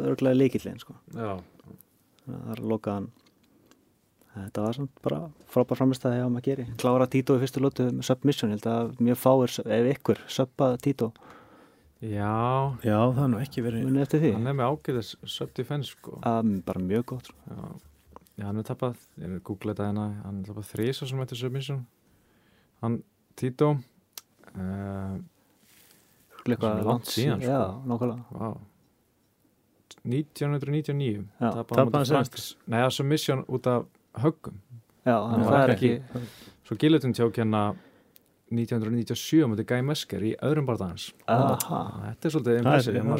þetta 4.34 4.64
var 4.64 4.76
samt 4.78 5.00
bara 5.04 5.20
frábær 5.52 5.78
framistæði 5.78 6.18
hjá 6.20 6.26
maður 6.32 6.46
geri 6.48 6.66
klára 6.80 7.06
Tito 7.10 7.36
í 7.36 7.42
fyrstu 7.42 7.62
lótu 7.62 7.86
með 7.90 8.08
submission 8.08 8.52
ég 8.52 8.58
held 8.58 8.68
að 8.72 8.92
mjög 9.06 9.20
fáir, 9.20 9.54
ef 9.76 9.88
ykkur 9.94 10.22
subba 10.36 10.70
Tito, 10.82 11.10
já. 12.02 12.34
Já, 12.84 12.98
það 13.14 13.22
er 13.24 13.30
nú 13.32 13.40
ekki 13.42 13.64
verið 13.64 13.86
munið 13.86 14.06
eftir 14.06 14.24
því? 14.24 14.32
Hann 14.36 14.50
er 14.50 14.58
með 14.58 14.74
ágæðis 14.74 15.12
sub-defense 15.36 15.94
sko. 15.94 16.18
Að, 16.28 16.50
bara 16.66 16.82
mjög 16.84 17.06
gott 17.14 17.30
sko. 17.30 17.38
Já, 17.48 18.18
já 18.42 18.48
hann 18.50 18.60
er 18.60 18.68
tapað, 18.68 19.06
ég 19.22 19.30
er 19.30 19.40
googlað 19.46 19.78
þetta 19.78 19.88
hérna, 19.88 20.08
hann 20.26 20.42
er 20.42 20.50
tapað 20.50 20.68
þrísa 20.74 21.08
sem 21.08 21.24
eftir 21.24 21.40
submission. 21.40 21.80
Hann, 22.84 23.00
Tito 23.38 23.72
uh, 23.78 25.16
Svona 26.44 26.58
eitthvað 26.58 26.86
langt 26.90 27.08
síðan, 27.08 27.40
sko. 27.40 27.50
já, 27.50 27.62
nákvæmlega. 27.88 28.40
Vá. 28.42 28.54
1999 30.04 31.24
Já, 31.40 31.48
tapaði 31.48 31.64
tapaði 31.64 31.84
hann 31.88 31.94
hann 31.94 32.08
Franks 32.10 32.48
Nei, 32.66 32.76
það 32.76 32.86
er 32.86 32.94
submission 32.98 33.44
út 33.48 33.68
af 33.72 33.86
höggum. 34.22 34.60
Já, 35.04 35.16
þannig 35.20 35.46
það 35.50 35.62
er 35.64 35.72
ekki- 35.74 35.92
ekki 36.00 36.20
Svo 36.64 36.76
Gillitin 36.80 37.12
tjók 37.12 37.34
hérna 37.36 37.74
1997 38.54 39.46
mútið 39.50 39.66
Guy 39.70 39.82
Mesker 39.82 40.22
í 40.24 40.32
öðrum 40.44 40.66
barðans 40.68 41.08
aha. 41.28 41.80
Þetta 42.12 42.28
er 42.28 42.34
svolítið 42.34 42.58
er 42.58 42.62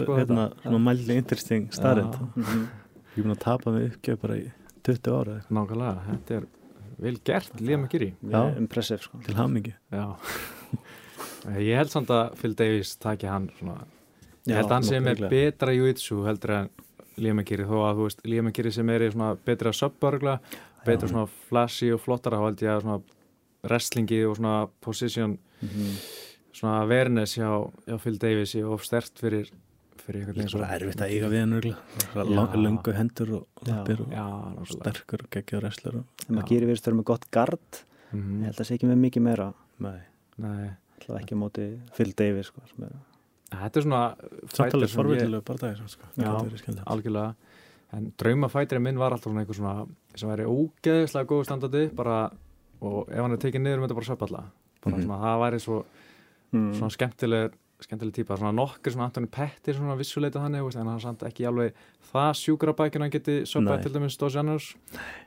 sko 0.04 0.14
er 0.14 0.20
þetta 0.20 0.34
hérna 0.34 0.44
svona 0.62 0.80
mældi 0.88 1.16
interesting 1.20 1.68
starrend 1.74 2.18
Mhm. 2.36 2.66
Ég 3.14 3.18
er 3.18 3.22
búin 3.24 3.34
að 3.36 3.40
tapa 3.44 3.70
mig 3.72 3.92
uppgjöf 3.92 4.20
bara 4.20 4.34
í 4.36 4.52
20 4.82 5.12
ára 5.12 5.24
eða 5.24 5.40
eitthvað, 5.40 5.56
Nákvæmlega, 5.58 6.04
þetta 6.10 6.36
er 6.36 6.46
vel 7.00 7.16
gert, 7.24 7.60
Liam 7.60 7.80
impressive 8.58 9.00
sko. 9.02 9.18
til 9.24 9.34
hamingi 9.34 9.74
Já. 9.92 10.16
Ég 11.60 11.76
held 11.76 11.90
samt 11.92 12.08
að 12.08 12.34
Phil 12.40 12.54
Davis 12.54 12.96
taki 12.96 13.26
hann 13.26 13.50
svona 13.58 13.84
Ég 14.46 14.54
held 14.56 14.66
að 14.68 14.72
hann 14.78 14.82
sem 14.84 15.06
er 15.08 15.14
betra 15.28 15.72
jiu-jitsu 15.72 16.24
heldur 16.26 16.50
en 16.50 16.70
Liam 17.16 17.36
McGeary 17.38 17.64
þó 17.64 17.76
að 17.86 17.96
þú 17.96 18.04
veist, 18.08 18.24
Liam 18.26 18.44
McGeary 18.48 18.72
sem 18.72 18.88
er 18.90 19.00
í 19.06 19.10
svona 19.12 19.36
betra 19.46 19.70
subbörgla, 19.72 20.38
betra 20.86 21.08
svona 21.08 21.26
flashy 21.48 21.90
og 21.94 22.00
flottara, 22.00 22.38
þá 22.38 22.44
held 22.48 22.62
ég 22.64 22.72
að 22.76 22.82
svona 22.84 23.02
wrestlingi 23.64 24.20
og 24.28 24.36
svona 24.38 24.68
position 24.84 25.38
Mhm. 25.62 25.98
svona 26.52 26.82
awareness 26.82 27.36
hjá, 27.38 27.48
hjá 27.88 27.98
Phil 28.00 28.18
Davis 28.18 28.54
er 28.54 28.66
of 28.68 28.82
stert 28.84 29.14
fyrir 29.18 29.48
fyrir 30.04 30.20
einhvern 30.20 30.34
Það 30.36 30.44
er 30.44 30.44
veginn 30.44 30.52
bara 30.52 30.66
svo 30.68 30.84
erfitt 30.84 31.00
að 31.00 31.10
eiga 31.14 31.28
við 31.32 31.42
Já. 32.54 32.56
Lungu 32.60 32.92
hendur 32.92 33.30
og 33.38 33.46
og 34.04 34.12
Já, 34.12 34.26
náttúrulega 34.54 34.66
sterkur 34.74 35.22
og 35.24 35.30
geggjaður 35.30 35.62
wrestler 35.64 35.96
og... 35.96 36.04
en 36.28 36.34
maður 36.36 36.48
gerir 36.52 36.66
vera 36.68 36.76
með 37.00 37.04
gott 37.04 37.30
gard 37.30 37.84
Mhm. 38.12 38.40
ég 38.42 38.44
held 38.44 38.54
að 38.54 38.60
það 38.60 38.68
sé 38.68 38.74
ekki 38.78 38.90
með 38.92 39.00
mikið 39.06 39.22
meira 39.22 39.54
Nei 39.80 40.00
Nei, 40.36 40.70
alltaf 41.00 41.22
ekki 41.22 41.34
á 41.34 41.38
móti 41.40 41.64
Phil 41.96 42.12
Davis 42.12 42.46
sko, 42.52 42.60
er 42.84 42.92
Þetta 43.54 43.76
er 43.78 43.82
svona 43.82 44.16
Samtalið 44.50 44.90
forvillilegu 44.94 45.42
barndagir 45.46 45.88
sko. 45.88 46.06
Skemmtilegt. 46.58 46.86
algjörlega 46.86 47.34
en 47.92 48.12
draumafætirinn 48.18 48.82
minn 48.82 48.98
var 48.98 49.12
alltaf 49.12 49.30
svona 49.30 49.44
einhver 49.44 49.54
svona 49.58 49.86
sem 50.16 50.28
væri 50.30 50.46
ógeðislega 50.48 51.28
góð 51.30 51.44
standandi 51.44 51.84
bara, 51.94 52.30
og 52.80 53.10
ef 53.10 53.20
hann 53.20 53.32
er 53.32 53.42
tekið 53.42 53.60
niður 53.64 53.84
þetta 53.84 53.94
bara 54.00 54.10
söpalla 54.12 54.44
bara 54.84 54.96
Mhm. 54.96 55.04
svona, 55.04 55.20
það 55.24 55.42
væri 55.44 55.60
svo 55.60 55.84
mm. 56.52 56.72
svona 56.78 56.90
skemmtileg 56.90 57.52
skemmtileg 57.84 58.14
típa, 58.14 58.36
svona 58.38 58.52
nokkur 58.54 58.92
svona 58.94 59.08
Antoni 59.08 59.26
Pettir 59.26 59.74
svona 59.74 59.96
vissuleita 59.98 60.40
veist, 60.40 60.76
en 60.78 60.86
hann 60.86 60.96
er 60.96 61.00
samt 61.02 61.22
ekki 61.26 61.44
alveg 61.46 61.74
það 62.12 62.30
sjúkra 62.38 62.72
bækina 62.72 63.04
hann 63.04 63.10
geti 63.10 63.40
Nei. 63.40 63.44
söpað 63.50 63.82
til 63.82 63.92
dæmis 63.92 64.16
Janus 64.34 64.74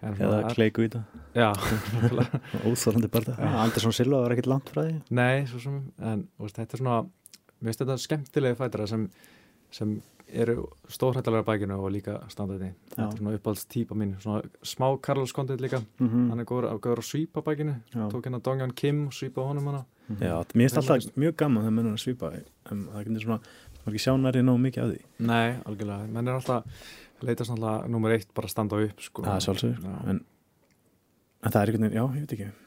en 0.02 0.14
Eða 0.16 0.54
kleiku 0.56 0.82
í 0.82 0.90
það 0.90 1.04
já. 1.36 1.52
Óþólandi 2.68 3.10
barndag 3.12 3.38
ja, 3.40 3.52
Andersson 3.64 3.94
Silva 3.94 4.22
var 4.24 4.32
ekkert 4.32 4.48
langt 4.48 4.70
frá 4.70 4.84
því 4.88 5.02
nei, 5.12 5.46
svo 5.46 5.60
sem 5.60 5.92
en 6.00 6.28
þú 6.38 6.48
veist, 6.48 6.58
þetta 6.58 6.74
er 6.78 6.84
svona, 6.84 7.02
mér 7.60 7.70
finnst 7.70 7.84
þetta 7.84 7.98
skemmtilegi 8.06 8.58
fætara 8.58 8.88
sem, 8.88 9.10
sem 9.72 10.02
eru 10.28 10.68
stórhættalega 10.92 11.46
bækinu 11.48 11.78
og 11.80 11.92
líka 11.92 12.18
standandi 12.32 12.72
þetta 12.92 13.06
er 13.08 13.18
svona 13.20 13.36
uppáhalds 13.38 13.66
típa 13.72 13.96
mín 13.96 14.16
svona 14.20 14.42
smá 14.64 14.88
Carlos 15.02 15.34
Condit 15.34 15.62
líka 15.62 15.80
mm 15.80 16.08
-hmm. 16.08 16.30
hann 16.30 16.40
er 16.40 16.46
góður, 16.46 16.72
að 16.72 17.02
svípa 17.02 17.42
bækinu 17.42 17.76
Já. 17.94 18.10
tók 18.12 18.26
hérna 18.26 18.40
Dongjan 18.44 18.72
Kim 18.72 19.08
og 19.08 19.14
svípa 19.14 19.42
honum 19.42 19.66
hana 19.66 19.86
Já, 20.20 20.44
mér 20.56 20.70
finnst 20.70 20.78
alltaf 20.78 21.16
mjög 21.16 21.36
gaman 21.36 21.64
þegar 21.64 21.74
mennur 21.74 21.94
að 21.94 21.98
svipa 21.98 22.32
en 22.72 22.88
það 22.88 23.04
getur 23.04 23.22
svona, 23.22 23.40
það 23.74 23.88
er 23.88 23.92
ekki 23.92 24.06
sjánari 24.06 24.42
nóg 24.42 24.60
mikið 24.60 24.84
af 24.84 24.90
því 24.92 25.02
nei, 25.20 25.56
algjörlega, 25.66 26.08
menn 26.08 26.28
er 26.28 26.34
alltaf 26.34 26.64
leitast 27.22 27.52
alltaf 27.52 27.88
nummer 27.88 28.12
eitt 28.12 28.34
bara 28.34 28.46
að 28.46 28.52
standa 28.52 28.76
upp 28.76 29.02
sko. 29.02 29.24
Það 29.24 29.64
er. 29.64 29.78
Já. 29.84 30.10
en, 30.10 30.26
en 31.44 31.52
það 31.52 31.62
er 31.62 31.68
einhvern 31.68 31.84
veginn, 31.84 31.98
já, 31.98 32.06
ég 32.16 32.20
veit 32.20 32.34
ekki 32.38 32.67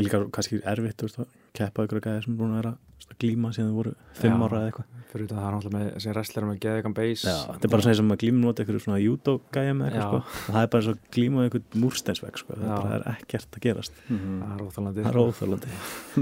líka 0.00 0.20
kannski 0.34 0.60
erfitt 0.66 1.02
þú 1.04 1.10
að 1.22 1.30
keppa 1.54 1.86
ykkur 1.86 2.02
gæði 2.02 2.24
sem 2.24 2.34
er 2.34 2.38
búin 2.40 2.54
að 2.54 2.60
vera 2.60 2.72
þú 3.04 3.12
að 3.12 3.18
glíma 3.22 3.50
síðan 3.54 3.70
þau 3.70 3.78
voru 3.78 3.92
fimm 4.18 4.34
Já. 4.34 4.44
ára 4.44 4.58
eða 4.58 4.68
eitthvað. 4.70 4.86
Fyrir 5.14 5.26
þetta 5.28 5.36
það 5.38 5.46
er 5.46 5.56
alltaf 5.58 5.74
með 5.74 5.84
þessi 5.94 6.12
wrestler 6.14 6.46
með 6.48 6.60
geðegan 6.64 6.94
base. 6.96 7.24
Já, 7.28 7.36
þetta 7.52 7.68
er 7.68 7.72
bara 7.74 7.84
svona 7.84 7.92
eins 7.94 8.02
og 8.02 8.08
maður 8.08 8.22
glíma 8.24 8.40
nota 8.42 8.64
ykkur 8.64 8.78
svona 8.82 9.00
judo 9.02 9.34
gæja 9.54 9.74
með 9.78 9.86
eitthvað 9.92 10.24
sko. 10.24 10.46
það 10.48 10.60
er 10.64 10.70
bara 10.74 10.86
svo 10.88 10.94
glíma 11.14 11.44
ykkur 11.50 11.62
múrsteinsvegg 11.84 12.40
sko. 12.40 12.58
það 12.58 12.94
er 12.96 13.06
ekkert 13.12 13.58
að 13.58 13.64
gerast. 13.68 14.00
Það 14.08 14.54
er 14.54 14.64
óþálandi 14.64 15.04
það 15.04 15.12
er 15.12 15.20
óþálandi 15.22 15.68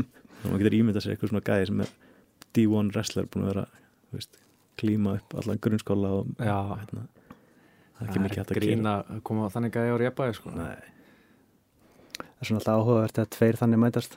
og 0.02 0.50
maður 0.50 0.62
getur 0.64 0.78
ímyndað 0.82 1.06
sér 1.06 1.14
eitthvað 1.14 1.32
svona 1.32 1.46
gæði 1.48 1.70
sem 1.70 1.82
er 1.86 1.90
D1 2.52 2.92
wrestler 2.92 3.28
búin 3.32 3.46
að 3.46 3.52
vera 3.52 3.64
þú 3.72 4.18
veist, 4.18 4.40
glíma 4.82 5.16
upp 5.16 5.36
allan 5.40 5.60
grunnskóla 5.62 6.10
og 6.18 6.24
hérna, 6.42 7.06
það 7.96 8.02
er 8.02 8.10
ekki 8.10 8.24
mikið 8.26 8.42
hægt 8.42 8.52
að 8.52 8.60
grína 8.60 8.96
Það 12.18 12.42
er 12.42 12.48
svona 12.48 12.60
alltaf 12.60 12.80
áhugavert 12.82 13.18
að 13.22 13.30
tveir 13.36 13.56
þannig 13.60 13.78
mætast 13.82 14.16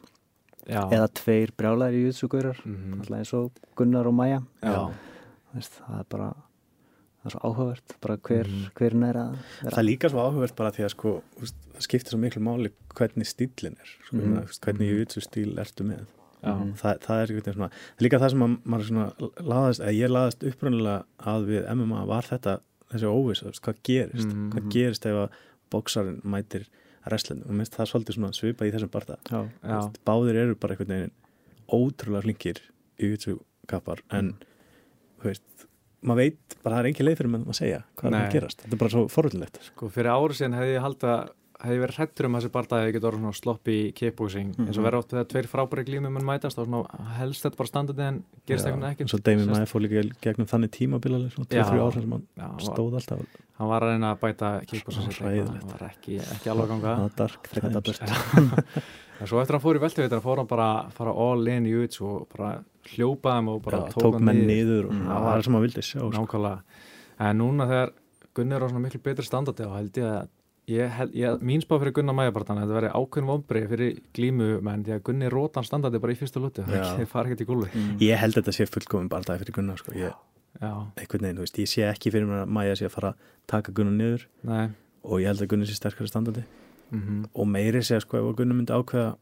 já, 0.68 0.82
eða 0.90 1.08
tveir 1.22 1.52
brjálæðir 1.58 2.00
í 2.00 2.06
jutsugurar 2.10 2.58
Mhm. 2.66 3.00
alltaf 3.00 3.18
eins 3.20 3.34
og 3.34 3.52
Gunnar 3.76 4.08
og 4.08 4.14
Maja 4.14 4.42
já. 4.64 4.92
Veist, 5.56 5.80
það 5.88 6.00
er 6.00 6.06
bara 6.10 6.30
það 6.36 7.26
er 7.26 7.32
svo 7.36 7.40
áhugavert 7.50 7.96
bara 8.02 8.18
hver, 8.18 8.46
Mhm. 8.48 8.72
hver 8.76 8.94
er 9.10 9.14
að 9.16 9.38
það 9.64 9.78
er 9.78 9.84
líka 9.90 10.10
svo 10.10 10.20
áhugavert 10.26 10.56
bara 10.56 10.72
því 10.72 10.84
að 10.86 10.90
sko, 10.96 11.22
þú 11.38 11.40
veist, 11.42 11.56
það 11.74 11.82
skiptir 11.88 12.10
svo 12.14 12.20
miklu 12.20 12.42
máli 12.42 12.72
hvernig 12.96 13.26
stílinn 13.26 13.78
er 13.80 13.90
sko, 14.06 14.16
Mhm. 14.18 14.38
mm. 14.38 14.60
hvernig 14.62 14.92
jutsu 15.00 15.22
stíl 15.22 15.56
ertu 15.58 15.84
með 15.86 16.06
Já. 16.44 16.54
Mhm. 16.54 16.74
það, 16.76 17.00
það 17.00 17.22
er 17.22 17.54
svona 17.54 17.72
líka 18.00 18.20
það 18.20 18.30
sem 18.30 18.40
að 18.40 18.58
maður 18.64 18.90
svona 18.90 19.14
laðast, 19.40 19.80
eða 19.82 19.94
ég 19.98 20.10
laðast 20.10 20.44
upprunnilega 20.44 21.04
að 21.20 21.46
við 21.48 21.70
MMA 21.70 22.06
var 22.06 22.22
þetta 22.24 22.60
þessi 22.92 23.04
óviss, 23.10 23.42
þú 23.42 23.50
veist, 23.50 23.62
hvað 23.62 23.76
gerist 23.84 24.28
Mhm. 24.34 24.52
hvað 24.52 24.70
gerist 24.72 25.06
ef 25.06 25.16
að 25.16 25.30
bóksarinn 25.72 26.22
mætir 26.24 26.66
wrestlinu 27.12 27.46
og 27.46 27.58
minnst 27.60 27.76
það 27.76 27.86
er 27.86 27.92
svolítið 27.92 28.18
svona 28.18 28.34
svipað 28.38 28.70
í 28.70 28.74
þessum 28.76 28.92
barða. 28.94 29.18
Báðir 30.08 30.42
eru 30.44 30.58
bara 30.60 30.76
einhvern 30.76 30.94
veginn 30.96 31.16
ótrúlega 31.76 32.26
flinkir 32.26 32.62
í 33.02 33.12
jutsu 33.14 33.38
kappar 33.70 34.02
en 34.14 34.36
þú 35.22 35.30
veist, 35.32 35.66
maður 36.06 36.22
veit 36.22 36.58
bara 36.62 36.78
það 36.78 36.82
er 36.84 36.90
engin 36.92 37.08
leið 37.10 37.18
fyrir 37.22 37.34
mann 37.34 37.48
að 37.50 37.58
segja 37.62 37.80
hvað 37.98 38.10
er 38.10 38.16
Nei. 38.16 38.22
að 38.26 38.36
gerast. 38.38 38.62
Þetta 38.62 38.78
er 38.78 38.82
bara 38.84 38.94
svo 38.94 39.06
forvöldilegt 39.10 39.62
Sko, 39.72 39.90
fyrir 39.94 40.12
ári 40.14 40.38
síðan 40.38 40.58
hefði 40.60 40.76
ég 40.76 40.86
haldið 40.86 41.16
að 41.56 41.70
hefði 41.70 41.80
verið 41.86 41.98
hrættur 42.00 42.26
um 42.28 42.36
að 42.36 42.42
þessi 42.44 42.52
barndagi 42.52 42.84
hefði 42.86 42.94
getið 42.96 43.08
orðið 43.10 43.22
svona 43.24 43.38
slopp 43.40 43.70
í 43.72 43.78
kickboxing 43.96 44.50
eins 44.60 44.76
og 44.78 44.82
Mhm. 44.82 44.86
verið 44.86 44.98
oft 45.00 45.10
þegar 45.14 45.28
tveir 45.32 45.48
frábæri 45.48 45.84
glímum 45.88 46.18
en 46.20 46.26
mætast 46.28 46.58
og 46.60 46.68
svona 46.68 47.08
helst 47.16 47.44
þetta 47.46 47.58
bara 47.58 47.68
standandi 47.72 48.02
en 48.08 48.24
gerist 48.46 48.66
eitthvað 48.66 48.92
ekki 48.92 49.24
Damien 49.24 49.48
Sérst- 49.48 49.56
Maia 49.56 49.66
fór 49.72 49.82
líka 49.82 50.04
gegnum 50.22 50.48
þannig 50.52 50.72
tímabilaleg 50.76 51.32
svona 51.32 51.48
Já. 51.50 51.64
2-3 51.64 51.80
ár 51.80 51.94
sem 51.94 52.12
hann 52.12 52.28
Já, 52.36 52.42
hann 52.42 52.52
var- 52.52 52.60
stóð 52.60 52.94
alltaf 53.00 53.20
hann 53.58 53.68
var 53.70 53.82
að 53.82 53.90
reyna 53.92 54.16
að 54.16 54.20
bæta 54.20 54.66
kickboxing 54.68 55.12
sitt 55.14 55.22
eitthvað, 55.22 55.48
hann 55.48 55.72
var 55.72 55.90
ekki, 55.90 56.20
ekki 56.20 56.50
alveg 56.52 56.66
að 56.66 56.68
ganga 56.68 56.96
að 57.06 57.16
dark 57.16 57.48
frekar 57.48 57.72
times. 57.72 58.00
dabburt 58.00 58.02
en 59.22 59.28
svo 59.28 59.40
eftir 59.40 59.56
að 59.56 59.62
hann 59.62 59.66
fór 59.66 59.76
í 59.80 59.84
veltuveitar 59.86 60.22
fór 60.22 60.38
hann 60.38 60.48
bara 60.48 60.68
að 60.86 60.92
fara 60.92 61.12
all 61.16 61.48
in 61.48 61.66
í 61.66 61.70
jiu 61.72 61.88
og 62.06 62.28
bara 62.36 62.64
hljópaði 62.84 63.38
þeim 63.40 63.48
og 63.56 63.62
bara 63.64 63.78
Já, 63.80 63.94
tók, 63.96 64.14
hann 64.14 64.24
menn 64.26 64.46
niður. 64.46 64.90
Mm, 64.92 65.06
það 65.06 65.08
það 65.08 65.14
var 65.16 65.22
var- 65.24 65.38
það 65.40 65.44
sem 65.46 65.54
maður 65.54 65.66
vildi 65.66 65.82
sjá 65.88 66.00
sko. 66.04 66.12
nákvæmlega 66.12 66.62
en 67.20 67.38
núna 67.40 67.64
þegar 67.72 67.92
Gunni 68.36 68.52
er 68.54 68.60
á 68.60 68.68
svona 68.68 68.84
miklu 68.84 69.00
betri 69.02 69.24
standardi 69.24 69.64
og 69.66 69.76
held 69.78 69.94
ég 69.94 70.04
að 70.04 70.28
ég, 70.72 70.90
held, 70.98 71.12
ég, 71.18 71.42
mín 71.46 71.62
spá 71.64 71.76
fyrir 71.82 71.94
Gunnar 71.96 72.16
Mæjabartan 72.18 72.58
þetta 72.62 72.76
verði 72.78 72.92
ákveðin 72.98 73.30
vombrið 73.30 73.68
fyrir 73.74 74.00
glímu 74.18 74.48
menn 74.66 74.86
því 74.86 74.96
að 74.96 75.04
Gunni 75.10 75.30
rótan 75.34 75.68
standardi 75.68 76.00
bara 76.02 76.16
í 76.16 76.20
fyrstu 76.20 76.42
luti 76.42 76.66
það 76.68 77.04
fara 77.12 77.30
ekkert 77.30 77.44
í 77.46 77.50
gólfi 77.50 77.70
Mm. 77.76 77.98
ég 78.02 78.18
held 78.22 78.38
þetta 78.40 78.54
sé 78.56 78.66
fullkomum 78.70 79.10
bara 79.12 79.28
það 79.28 79.44
fyrir 79.44 79.58
Gunnar 79.60 79.78
sko. 79.82 79.94
ég, 80.00 80.16
veginn, 81.28 81.38
þú 81.42 81.46
veist, 81.46 81.60
ég 81.60 81.68
sé 81.70 81.86
ekki 81.90 82.12
fyrir 82.16 82.28
mér 82.30 82.44
að 82.46 82.52
Maja 82.58 82.76
sé 82.80 82.86
að 82.90 82.94
fara 82.96 83.10
að 83.14 83.32
taka 83.52 83.74
Gunnar 83.76 83.94
niður. 84.00 84.26
Nei. 84.48 84.68
Og 85.04 85.20
ég 85.22 85.28
held 85.30 85.42
að 85.44 85.50
Gunnar 85.52 85.68
sé 85.70 85.76
sterkari 85.78 86.08
standandi. 86.10 86.44
Mm 86.94 87.26
og 87.34 87.48
meiri 87.50 87.82
sé 87.84 88.00
sko 88.00 88.18
ef 88.22 88.30
að 88.32 88.38
Gunnar 88.40 88.56
myndi 88.62 88.74
ákveða 88.74 89.16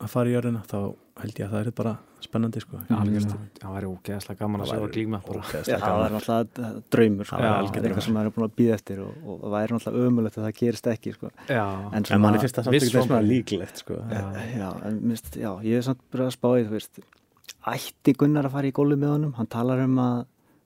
að 0.00 0.08
fara 0.10 0.28
í 0.30 0.34
jörðina 0.34 0.62
þá 0.66 0.78
held 1.22 1.38
ég 1.38 1.46
að 1.46 1.52
það 1.54 1.66
er 1.66 1.70
bara 1.76 1.92
spennandi 2.26 2.60
sko. 2.62 2.78
Já, 2.88 2.94
algjörlega. 3.00 3.38
það 3.60 3.74
væri 3.76 3.88
ógeðslega 3.90 4.38
gaman 4.40 4.60
að 4.64 4.70
sjá 4.70 4.76
að 4.76 4.82
væri 4.84 4.94
glíma 4.96 5.20
það 5.24 6.04
er 6.06 6.14
náttúrulega 6.16 6.70
draumur 6.94 7.28
sko. 7.30 7.36
Já, 7.36 7.48
það 7.50 7.58
algjör 7.60 7.80
er 7.80 7.88
eitthvað 7.90 8.06
sem 8.06 8.14
maður 8.18 8.30
er 8.30 8.34
búin 8.36 8.46
að 8.48 8.54
býða 8.60 8.74
eftir 8.80 9.00
og, 9.04 9.12
og 9.26 9.40
það 9.44 9.54
væri 9.56 9.76
náttúrulega 9.76 10.10
ömulegt 10.10 10.38
að 10.40 10.44
það 10.48 10.54
gerist 10.60 10.90
ekki 10.94 11.14
sko. 11.16 11.30
en, 11.48 12.04
en 12.10 12.20
manni 12.20 12.42
finnst 12.44 12.58
það 12.60 12.68
samt 12.70 12.94
vonbrigði. 13.00 13.30
líklegt 13.30 13.82
sko. 13.84 13.94
Já. 14.10 14.26
já, 14.58 14.68
en 14.90 15.00
minnst, 15.10 15.30
já, 15.40 15.50
ég 15.64 15.76
er 15.80 15.82
samt 15.90 16.02
bara 16.12 16.28
að 16.30 16.36
spá 16.36 16.48
í 16.60 16.66
þú 16.68 16.76
veist, 16.76 17.00
ætti 17.74 18.14
Gunnar 18.16 18.46
að 18.48 18.54
fara 18.56 18.70
í 18.70 18.72
gólu 18.76 18.96
með 19.00 19.14
honum 19.16 19.34
hann 19.36 19.46
talar 19.50 19.82
um 19.84 19.98
að 20.00 20.20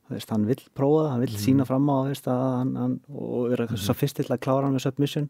þú 0.05 0.15
veist, 0.19 0.31
hann 0.35 0.45
vill 0.47 0.61
prófa 0.77 1.01
það, 1.07 1.11
hann 1.15 1.21
vill 1.25 1.33
Mhm. 1.35 1.43
sína 1.47 1.65
fram 1.67 1.89
á 1.91 1.97
þú 2.05 2.09
veist, 2.13 2.27
að 2.29 2.43
hann, 2.59 2.75
hann, 2.77 3.01
og 3.15 3.49
vera 3.51 3.67
mm 3.67 3.77
svo 3.81 3.95
fyrst 3.97 4.17
til 4.21 4.27
að 4.29 4.41
klára 4.45 4.65
hann 4.69 4.75
með 4.77 4.85
submission 4.87 5.29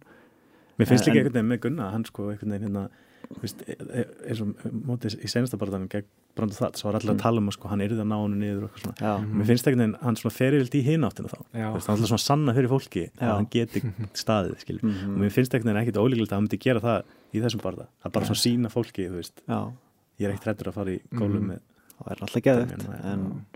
Mér 0.78 0.88
finnst 0.90 1.06
líka 1.06 1.20
einhvern 1.22 1.32
veginn 1.38 1.48
með 1.52 1.60
Gunna 1.62 1.90
hann 1.92 2.04
sko 2.04 2.30
einhvern 2.32 2.50
veginn 2.56 2.88
þú 3.30 3.40
veist, 3.44 3.62
e- 3.68 3.76
e- 4.00 4.06
eins 4.28 4.40
og 4.42 4.48
mótið 4.72 5.16
í 5.24 5.28
senasta 5.30 5.56
barðanum 5.60 5.88
gegn 5.88 6.04
Brandur 6.34 6.56
Þall, 6.58 6.72
svo 6.74 6.88
var 6.90 6.96
allir 6.98 7.12
að 7.12 7.16
Mm. 7.16 7.22
tala 7.22 7.38
um 7.38 7.48
að 7.48 7.54
sko 7.54 7.68
hann 7.70 7.80
yrði 7.80 8.00
að 8.02 8.08
ná 8.10 8.16
hann 8.18 8.38
niður 8.40 8.62
og 8.64 8.70
eitthvað 8.70 8.82
svona 8.82 8.96
já. 8.98 9.12
Mér 9.34 9.46
finnst 9.46 9.66
einhvern 9.68 9.82
veginn 9.84 10.02
hann 10.02 10.16
svona 10.16 10.34
ferildi 10.34 10.78
í 10.80 10.84
hináttina 10.84 11.28
þá 11.30 11.38
Já. 11.54 11.68
Þú 11.70 11.74
veist, 11.74 11.86
hann 11.86 11.94
er 11.94 12.00
alltaf 12.02 12.10
svona 12.10 12.24
sanna 12.24 12.52
fyrir 12.54 12.68
fólki 12.74 13.04
Já. 13.04 13.22
að 13.28 13.34
hann 13.38 13.46
geti 13.54 13.80
staðið 14.24 14.56
skilur 14.64 14.82
Mhm. 14.82 15.14
og 15.14 15.18
mér 15.22 15.30
finnst 15.32 15.54
einhvern 15.54 15.70
veginn 15.74 15.82
ekkit 15.84 16.00
ólíklegt 16.02 16.30
að 16.32 16.36
hann 16.36 16.44
myndi 16.48 16.58
gera 16.58 16.80
það 16.80 17.02
í 17.34 17.40
þessum 17.44 17.62
barða 17.62 17.86
er 18.04 18.10
bara 18.10 18.26
svona 18.26 18.42
sína 18.42 18.68
fólki, 18.74 19.06
þú 19.08 19.14
veist 19.22 19.36
já, 19.48 19.72
ég 20.18 20.26
er 20.28 20.32
ekkert 20.34 20.44
hrættur 20.50 20.68
að 20.70 20.74
fara 20.74 20.90
í 20.90 21.00
gólum 21.14 21.40
Mhm. 21.40 21.48
með 21.54 21.60
það 21.94 22.10
er 22.10 22.18
alltaf 22.26 22.88
Maia, 22.88 23.12
en 23.14 23.46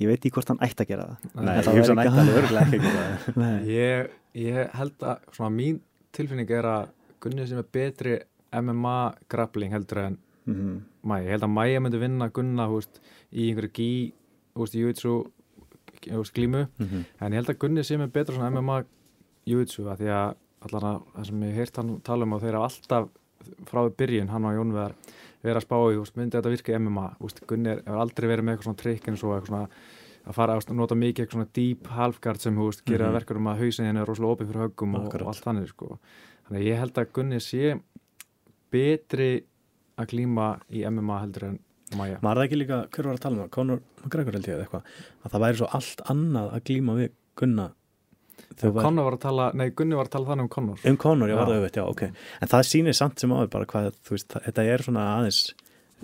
ég 0.00 0.06
veit 0.06 0.20
ekki 0.24 0.30
hvort 0.30 0.48
hann 0.48 0.58
ætti 0.58 0.84
að 0.84 0.88
gera 0.88 1.04
það 1.06 1.18
Nei, 1.34 1.42
En 1.42 1.58
ég 1.58 1.64
það 1.64 1.74
ekki- 1.74 1.80
ekki 1.94 2.78
að 3.34 3.66
ég, 3.74 4.10
ég 4.34 4.70
held 4.74 4.98
að 5.02 5.18
svona 5.32 5.50
mín 5.54 5.80
tilfinning 6.12 6.50
er 6.50 6.62
að 6.62 6.88
Gunni 7.20 7.46
sem 7.48 7.58
er 7.58 7.64
betri 7.72 8.20
MMA 8.62 9.14
grappling 9.28 9.72
heldur 9.72 9.98
en 10.06 10.18
Mhm. 10.46 10.82
Maja, 11.04 11.24
ég 11.24 11.30
held 11.30 11.42
að 11.42 11.50
Maja 11.50 11.80
myndi 11.80 11.98
vinna 11.98 12.28
Gunna 12.30 12.66
hú 12.68 12.74
veist, 12.76 13.00
í 13.32 13.48
einhverju 13.48 13.72
gí 13.72 14.12
hú 14.54 14.66
hú 14.66 16.18
veist, 16.20 16.34
glímu 16.34 16.68
Mhm. 16.78 17.04
en 17.20 17.32
ég 17.32 17.34
held 17.36 17.46
að 17.48 17.58
Gunni 17.58 17.82
sem 17.84 18.00
er 18.00 18.08
betra 18.08 18.34
svona 18.36 18.50
MMA 18.52 18.84
jiu-jitsu 19.46 19.84
að 19.88 19.98
því 20.00 20.08
að 20.12 20.34
allan 20.64 20.82
að 20.96 21.02
það 21.16 21.26
sem 21.26 21.40
ég 21.42 21.54
heirt 21.54 21.76
hann 21.76 22.00
tala 22.00 22.22
um 22.24 22.32
og 22.34 22.42
þeir 22.42 22.52
hafa 22.54 22.68
alltaf 22.68 23.08
frá 23.66 23.88
byrjun, 23.96 24.28
hann 24.28 24.44
og 24.44 24.52
Jón 24.54 24.72
Veðar 24.72 24.92
vera 25.42 25.60
að 25.60 25.64
spá 25.66 25.76
í, 25.92 26.16
myndi 26.16 26.36
þetta 26.36 26.50
virka 26.50 26.72
í 26.72 26.76
MMA 26.78 27.16
veist, 27.20 27.46
Gunni 27.46 27.70
hefur 27.76 28.00
aldrei 28.00 28.28
verið 28.28 28.44
með 28.44 28.56
eitthvað 28.56 28.64
svona 28.64 28.82
trikk 28.84 29.08
eins 29.08 29.24
og 29.24 29.42
eitthvað 29.42 29.48
svona 29.48 29.68
að 30.26 30.34
fara 30.34 30.56
að 30.56 30.74
nota 30.74 30.94
mikið 30.94 31.24
eitthvað 31.26 31.32
svona 31.32 31.52
deep 31.52 31.82
halfguard 31.88 32.40
sem 32.40 32.56
þú 32.56 32.64
veist, 32.70 32.84
gera 32.84 33.06
Mhm. 33.10 33.12
verkar 33.14 33.36
um 33.36 33.46
að 33.46 33.58
hausin 33.60 33.84
henni 33.86 34.00
er 34.00 34.06
rosalega 34.06 34.36
opið 34.36 34.46
fyrir 34.52 34.68
höggum 34.68 34.94
og, 34.94 35.04
Akkurat. 35.08 35.22
og 35.22 35.28
allt 35.28 35.44
þannig 35.44 35.68
sko. 35.68 35.98
þannig 36.48 36.60
að 36.60 36.66
ég 36.68 36.78
held 36.78 36.92
að 36.94 37.12
Gunni 37.12 37.36
sé 37.40 37.80
betri 38.74 39.30
að 40.00 40.10
glíma 40.12 40.48
í 40.74 40.82
MMA 40.90 41.20
heldur 41.22 41.48
en 41.52 41.60
Maja 41.94 42.16
maður 42.24 42.40
er 42.40 42.46
ekki 42.48 42.56
líka, 42.58 42.76
hver 42.90 43.06
var 43.06 43.14
að 43.18 43.22
tala 43.22 43.36
um 43.36 43.42
það 43.44 43.50
Conor 43.54 43.80
McGregor 44.02 44.34
held 44.38 44.46
ég 44.48 44.54
eða 44.56 44.64
eitthvað 44.64 44.92
að 45.28 45.34
það 45.34 45.42
væri 45.44 45.58
svo 45.60 45.66
allt 45.78 46.00
annað 46.14 46.48
að 46.56 46.62
glíma 46.70 46.94
við 46.98 47.10
Gunna 47.38 47.66
var- 48.64 48.82
Conor 48.86 49.04
var 49.06 49.16
að 49.18 49.20
tala, 49.26 49.46
nei 49.54 49.68
Gunni 49.70 49.98
var 49.98 50.08
að 50.08 50.14
tala 50.16 50.26
þannig 50.32 50.46
um 50.48 50.48
Conor 50.56 50.78
Um 50.90 50.96
Conor, 51.04 51.28
var 51.28 51.36
Já. 51.36 51.44
það 51.44 51.58
auðvitað, 51.58 51.78
já, 51.78 51.84
ok 51.92 52.02
En 52.42 52.48
það 52.54 52.64
sýnir 52.70 52.96
samt 52.98 53.20
sem 53.22 53.30
áður 53.36 53.50
bara 53.54 53.66
hvað 53.70 53.90
þú 54.02 54.16
veist, 54.16 54.28
það- 54.32 54.44
þetta 54.48 54.64
er 54.74 54.82
svona 54.88 55.04
aðeins 55.18 55.40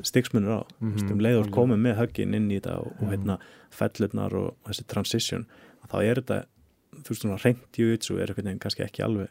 stiksmunur 0.02 0.54
á 0.54 0.60
mm 0.80 0.92
Mhm, 0.92 1.10
um 1.12 1.18
leiður 1.18 1.42
algjörlega. 1.42 1.56
komið 1.58 1.80
með 1.86 1.96
höggin 2.00 2.34
inn 2.38 2.50
í 2.50 2.60
þetta 2.60 2.76
og, 2.78 2.86
og 3.00 3.08
Já. 3.08 3.10
hérna 3.16 3.38
fellurnar 3.70 4.32
og 4.34 4.54
þessi 4.68 4.86
transition 4.86 5.46
þá 5.90 5.96
er 6.04 6.14
þetta, 6.22 6.38
þú 7.02 7.08
veist 7.10 7.22
svona 7.24 7.42
reynt 7.44 7.72
júitsu 7.82 8.20
er 8.20 8.26
einhvern 8.30 8.46
veginn 8.46 8.60
kannski 8.62 8.84
ekki 8.86 9.02
alveg 9.04 9.28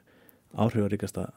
áhrifaríkasta 0.58 1.30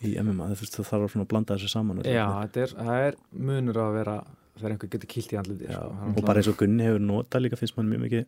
í 0.00 0.14
MMA 0.20 0.50
þú 0.52 0.60
veist 0.62 0.76
það 0.78 0.90
þarf 0.90 1.16
að 1.16 1.30
blanda 1.32 1.56
þessu 1.56 1.72
saman 1.72 2.04
Já, 2.04 2.26
þetta 2.42 2.62
er, 2.64 2.76
það 2.76 3.08
er 3.08 3.18
munur 3.48 3.80
að 3.82 3.96
vera 3.98 4.18
þegar 4.60 4.74
einhver 4.74 4.92
getur 4.94 5.10
kilt 5.10 5.34
í 5.34 5.40
andliti 5.40 5.72
sko. 5.72 5.90
og 6.10 6.22
bara 6.24 6.40
eins 6.40 6.50
og 6.50 6.56
Gunni 6.60 6.86
hefur 6.86 7.04
notað 7.04 7.44
líka 7.46 7.60
finnst 7.60 7.76
mann 7.76 7.90
mjög 7.90 8.06
mikið 8.06 8.24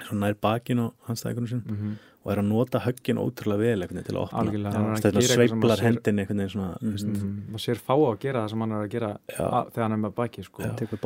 svona 0.00 0.26
nær 0.26 0.36
bakin 0.40 0.80
á 0.80 0.86
hans 1.06 1.20
stækunum 1.20 1.48
sin 1.48 1.62
mm 1.66 1.76
-hmm. 1.76 1.96
og 2.24 2.32
er 2.32 2.38
að 2.38 2.48
nota 2.48 2.78
höggin 2.78 3.18
ótrúlega 3.20 3.58
vel 3.58 3.82
einhvern 3.82 3.96
veginn 3.96 4.08
til 4.08 4.16
að 4.16 4.22
opna 4.22 4.38
er 4.40 5.12
að 5.12 5.42
eitthvað 5.44 5.76
sér- 5.76 5.82
hendin 5.82 6.18
einhvern 6.18 6.38
veginn 6.38 6.54
svona 6.54 6.76
mm 6.80 6.88
mm 6.88 7.42
maður 7.52 7.64
sér 7.66 7.78
fá 7.86 7.94
að 7.94 8.18
gera 8.18 8.42
það 8.42 8.50
sem 8.50 8.60
hann 8.60 8.72
er 8.72 8.82
að 8.82 8.88
gera 8.88 9.10
að, 9.38 9.72
þegar 9.72 9.82
hann 9.82 9.92
er 9.92 10.02
með 10.04 10.14
baki 10.14 10.42
sko. 10.42 10.62
Tekur 10.62 10.98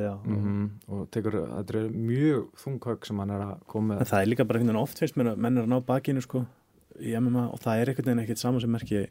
já. 0.00 0.14
mm 0.24 0.70
og 0.88 1.10
tekur, 1.10 1.32
þetta 1.32 1.74
er 1.78 1.90
mjög 1.90 2.46
þunghögg 2.62 3.06
sem 3.06 3.18
hann 3.18 3.30
er 3.30 3.40
að 3.40 3.56
koma 3.66 3.94
en 3.94 4.00
með 4.00 4.06
það 4.08 4.20
er 4.22 4.26
líka 4.26 4.44
bara 4.44 4.58
einhvern 4.58 4.74
veginn 4.74 4.82
oft 4.82 5.02
að 5.02 5.36
menn 5.36 5.58
er 5.58 5.62
að 5.62 5.68
ná 5.68 5.86
bakinu 5.86 6.20
sko 6.20 6.46
í 7.00 7.20
MMA 7.20 7.52
og 7.52 7.60
það 7.60 7.80
er 7.80 7.88
einhvern 7.88 8.06
veginn 8.06 8.24
ekkert 8.24 8.38
saman 8.38 8.60
sem 8.60 8.70
merki 8.70 9.06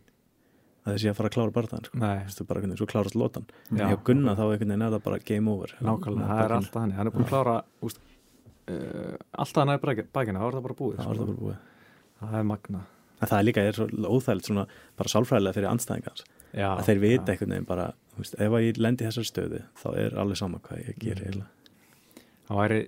að 0.84 0.96
þessi 0.96 1.12
að 1.12 1.18
fara 1.20 1.32
að 1.32 1.36
klára 1.38 1.56
barðan 1.56 1.86
sko. 1.88 2.00
Vistu, 2.28 2.48
bara 2.50 2.64
veginn 2.64 2.80
svo 2.80 2.88
klárast 2.92 3.20
lotan. 3.20 3.46
Já. 3.72 3.86
hjá 3.90 3.98
Gunna 4.08 4.34
þá 4.36 4.44
einhvern 4.46 4.74
veginn 4.74 4.88
er 4.88 4.96
það 4.96 5.06
bara 5.10 5.22
game 5.28 5.54
over. 5.54 5.76
Nákvæmlega, 5.80 6.32
það 6.32 6.44
er 6.46 6.56
alltaf 6.58 6.82
hann 6.82 6.96
hann 6.98 7.08
er 7.08 7.16
búin 7.16 7.28
að 7.28 7.32
klára 7.34 7.60
úst, 7.88 8.02
uh, 8.68 9.14
alltaf 9.46 9.62
hann 9.64 9.76
er 9.76 9.84
bakina, 9.84 10.42
þá 10.44 10.48
er 10.50 10.58
það 10.58 10.66
bara 10.68 10.80
búið 10.82 10.98
það 10.98 11.04
sko. 11.04 11.14
var 11.14 11.22
það 11.22 11.32
bara 11.32 11.44
búið. 11.44 11.62
Það 12.24 12.40
er 12.40 12.52
magna 12.52 12.84
en 13.24 13.32
það 13.32 13.40
er 13.40 13.48
líka 13.48 13.64
er 13.64 13.78
svo 13.78 13.88
óþægilegt 13.88 14.50
svona 14.50 14.66
bara 15.00 15.12
sálfræðilega 15.14 15.58
fyrir 15.58 15.70
anstæðingans 15.72 16.26
Já, 16.54 16.68
að 16.76 16.88
þeir 16.90 17.02
vita 17.04 17.24
já. 17.24 17.34
einhvern 17.34 17.56
veginn 17.56 17.70
bara 17.70 17.88
þú 18.14 18.24
veist, 18.24 18.38
ef 18.46 18.58
ég 18.62 18.80
lendi 18.84 19.06
í 19.06 19.10
þessar 19.10 19.30
stöðu 19.30 19.62
þá 19.80 19.88
er 20.04 20.18
alveg 20.22 20.40
sama 20.40 20.62
hvað 20.64 20.84
ég 20.84 21.00
ger 21.02 21.22
eiginlega. 21.24 21.50
Það 22.50 22.60
væri 22.60 22.80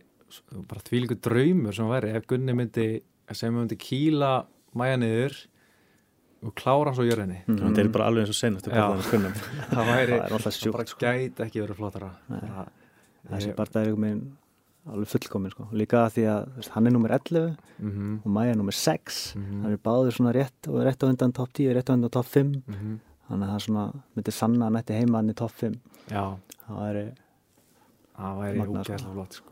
bara 0.69 0.85
þvílíku 0.89 1.17
draumur 1.25 1.77
sem 1.77 1.89
væri 1.89 2.13
ef 2.17 2.27
Gunni 2.29 2.55
myndi 2.57 2.87
sem 3.33 3.55
myndi 3.55 3.77
kýla 3.81 4.33
mæja 4.77 4.99
niður 5.01 5.37
og 6.45 6.53
klára 6.55 6.91
hann 6.91 6.95
svo 6.99 7.05
jörðinni 7.07 7.41
Mm. 7.47 7.55
mm. 7.57 7.75
það 7.75 7.79
er 7.83 7.91
bara 7.97 8.07
alveg 8.11 8.25
eins 8.25 8.33
og 8.33 8.39
senast 8.39 8.65
það 8.69 8.73
það 9.75 9.91
væri, 9.91 10.17
Það 10.21 10.47
er 10.47 10.71
bara 10.71 10.85
sko. 10.87 10.99
gæti 11.05 11.45
ekki 11.45 11.61
verið 11.63 11.75
flottara 11.79 12.09
Nei. 12.29 12.39
Það- 12.39 12.73
þessi 13.31 13.55
barða 13.57 13.81
er 13.81 13.87
einhvern 13.89 14.05
veginn 14.05 14.25
alveg 14.85 15.07
fullkomin 15.09 15.51
sko. 15.51 15.67
líka 15.73 16.03
því 16.13 16.23
að 16.29 16.41
þú 16.45 16.55
veist, 16.61 16.69
hann 16.75 16.87
er 16.87 16.91
nummer 16.93 17.09
11 17.17 17.57
Mhm, 17.79 18.19
og 18.23 18.31
Maja 18.31 18.51
er 18.51 18.55
nummer 18.55 18.71
6 18.77 19.35
mhm, 19.35 19.61
hann 19.63 19.71
er 19.73 19.77
báður 19.77 20.13
svona 20.13 20.33
rétt 20.33 20.67
og 20.69 20.83
rétt 20.85 21.01
á 21.01 21.05
undan 21.09 21.33
top 21.33 21.49
10 21.53 21.73
rétt 21.73 21.89
á 21.89 21.93
undan 21.97 22.11
top 22.11 22.25
5 22.25 22.61
mhm. 22.67 22.99
þannig 23.29 23.47
að 23.49 23.53
það 23.55 23.63
svona 23.65 23.85
myndi 24.15 24.31
sanna 24.31 24.65
að 24.65 24.69
hann 24.69 24.81
ætti 24.83 24.99
heima 24.99 25.17
hann 25.17 25.29
í 25.29 25.35
top 25.35 25.51
5 25.51 25.79
já, 26.11 26.37
það 26.67 26.85
er 26.89 27.11
það 28.15 28.37
væri 28.39 28.59
sko. 28.61 28.71
úgæðslega 28.71 29.13
flott 29.13 29.33
sko. 29.33 29.51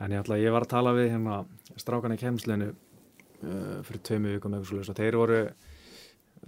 en 0.00 0.10
ég, 0.10 0.24
ætla, 0.24 0.38
ég 0.40 0.52
var 0.52 0.62
að 0.64 0.72
tala 0.72 0.92
við 0.96 1.10
hérna 1.12 1.44
strákan 1.76 2.14
í 2.16 2.18
kemslinu 2.18 2.70
uh, 2.72 3.82
fyrir 3.84 4.00
tveimu 4.02 4.32
vikum 4.34 4.54
eða 4.56 4.64
svo 4.64 4.80
og 4.80 4.96
þeir 4.98 5.16
voru 5.20 5.38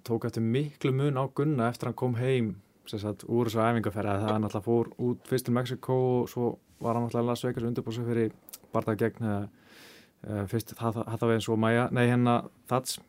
tók 0.04 0.26
eftir 0.28 0.44
miklu 0.44 0.92
mun 0.92 1.18
á 1.20 1.24
Gunna 1.34 1.70
eftir 1.70 1.90
hann 1.90 1.98
kom 1.98 2.16
heim 2.20 2.54
sagt, 2.86 3.24
úr 3.26 3.48
þessu 3.48 3.62
æfingaferði 3.62 4.12
að 4.12 4.24
það 4.26 4.40
náttúrulega 4.42 4.66
fór 4.66 4.90
út 5.08 5.28
fyrst 5.30 5.48
til 5.48 5.54
Mexiko 5.56 5.96
og 6.20 6.30
svo 6.30 6.52
var 6.82 6.96
hann 6.96 7.06
náttúrulega 7.06 7.30
Las 7.30 7.44
Vegas 7.46 7.66
undirbúið 7.66 7.98
sig 7.98 8.06
fyrir 8.06 8.34
barða 8.74 8.96
gegn 9.00 9.26
uh, 9.26 10.44
fyrst 10.50 10.74
við 10.76 11.34
eins 11.36 11.48
og 11.48 11.60
Maja, 11.60 11.88
nei 11.90 12.06
hérna 12.06 12.38
Þats 12.70 13.00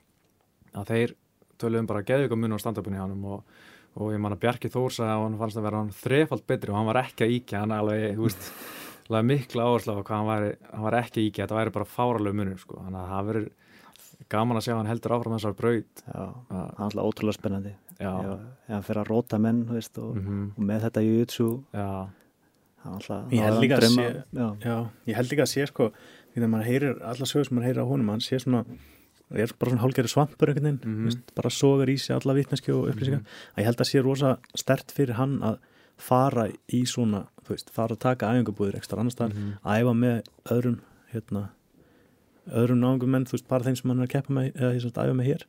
að 0.78 0.92
þeir 0.92 1.16
töluðum 1.62 1.90
bara 1.90 2.06
geðvika 2.06 2.38
mun 2.38 2.58
á 2.58 2.62
stand-upinu 2.62 2.98
hjá 2.98 3.06
hann 3.06 3.24
og, 3.26 3.46
og 3.98 4.12
ég 4.14 4.22
man 4.22 4.36
að 4.36 4.44
Bjarki 4.46 4.72
Þórs 4.74 5.00
að 5.02 5.14
hann 5.14 5.38
fannst 5.40 5.60
að 5.60 5.68
vera 5.68 5.84
hann 5.84 5.94
þrefald 5.96 6.46
betri 6.50 6.74
og 6.74 6.80
hann 6.80 6.90
var 6.90 7.02
ekki 7.04 7.26
að 7.26 7.38
íkja 7.38 7.64
hann 7.64 7.74
alveg, 7.78 8.12
þú 8.18 8.28
veist 8.28 8.52
mikla 9.08 9.70
áherslu 9.70 9.96
á 9.98 10.02
hvað 10.02 10.18
hann 10.18 10.28
var, 10.28 10.46
hann 10.74 10.86
var 10.86 11.00
ekki 11.00 11.22
að 11.22 11.30
íkja 11.30 11.46
þetta 11.46 11.60
væri 11.62 11.74
bara 11.78 11.90
fáralega 11.90 12.38
munur 12.38 12.62
sko. 12.62 12.82
Þannig 12.84 13.02
að 13.02 13.12
það 13.14 13.30
verður 13.32 13.50
gaman 14.30 14.58
að 14.60 14.66
sjá 14.68 14.76
hann 14.78 14.90
heldur 14.92 15.14
áfram 15.18 15.36
þessar 15.38 15.56
braut. 15.58 16.04
Já, 16.08 16.22
að, 16.22 16.36
það 16.50 16.64
er 16.68 16.84
alltaf 16.88 17.08
ótrúlega 17.12 17.38
spennandi. 17.38 17.74
Já, 17.98 18.12
ef 18.68 18.74
hann 18.76 18.84
fyrir 18.86 19.02
að 19.04 19.10
róta 19.12 19.40
menn 19.42 19.64
þú 19.66 19.74
veist, 19.80 19.98
og, 20.04 20.16
mhm, 20.20 20.42
og 20.58 20.64
með 20.70 20.84
þetta 20.86 21.02
jujutsu 21.08 21.48
já, 21.74 21.88
það 22.84 22.92
er 22.92 22.98
alltaf 22.98 23.32
Ég 23.34 23.42
held 23.48 23.56
það 23.58 23.64
líka 23.64 23.78
að 23.78 23.82
drauma- 23.82 24.04
sé- 24.04 24.24
já, 24.38 24.48
Já, 24.68 24.78
ég 25.08 25.16
held 25.18 25.32
líka 25.32 25.46
að 25.48 25.52
sé 25.56 25.68
sko 25.72 25.92
þegar 26.36 26.52
maður 26.54 26.68
heyrir, 26.70 27.02
alla 27.02 27.26
sögur 27.26 27.48
sem 27.48 27.58
maður 27.58 27.68
heyrir 27.72 27.82
á 27.82 27.90
honum 27.90 28.10
hann 28.14 28.22
sé 28.22 28.38
svona, 28.44 28.62
er 29.34 29.50
bara 29.60 29.72
svona 29.72 29.82
hálgeri 29.82 30.08
svampur 30.14 30.48
einhvern 30.54 30.78
veginn, 30.78 31.10
mm 31.10 31.24
bara 31.36 31.50
sogar 31.50 31.88
í 31.90 31.98
sig 32.00 32.14
alla 32.16 32.34
vitneski 32.38 32.72
og 32.72 32.92
upplýsingar. 32.94 33.24
Að 33.56 33.64
ég 33.64 33.66
held 33.66 33.82
að 33.82 33.90
sé 33.90 34.04
rosa 34.06 34.38
stert 34.56 34.92
fyrir 34.94 35.16
hann 35.18 35.40
að 35.42 35.58
fara 35.98 36.46
í 36.70 36.84
svona, 36.86 37.26
þú 37.44 37.56
veist, 37.56 37.70
fara 37.74 37.96
að 37.98 38.00
taka 38.06 38.30
æfingabúðir 38.30 38.78
ekstra 38.78 39.00
annars 39.02 39.18
staðar, 39.18 39.34
mhm, 39.34 39.58
æfa 39.66 39.94
með 39.98 40.24
öðrum 40.54 40.80
hérna, 41.12 41.50
öðrum 42.54 42.80
náðungum 42.82 43.10
menn, 43.16 43.26
þú 43.26 43.38
veist, 43.38 43.48
bara 43.48 43.64
þeim 43.68 43.76
sem 43.78 43.90
hann 43.92 44.00
er 44.00 44.08
að 44.08 44.14
keppa 44.16 44.34
með 44.34 44.50
eða 44.56 44.72
því 44.78 44.92
að 44.92 45.08
æfa 45.08 45.16
með 45.22 45.26
hér. 45.32 45.46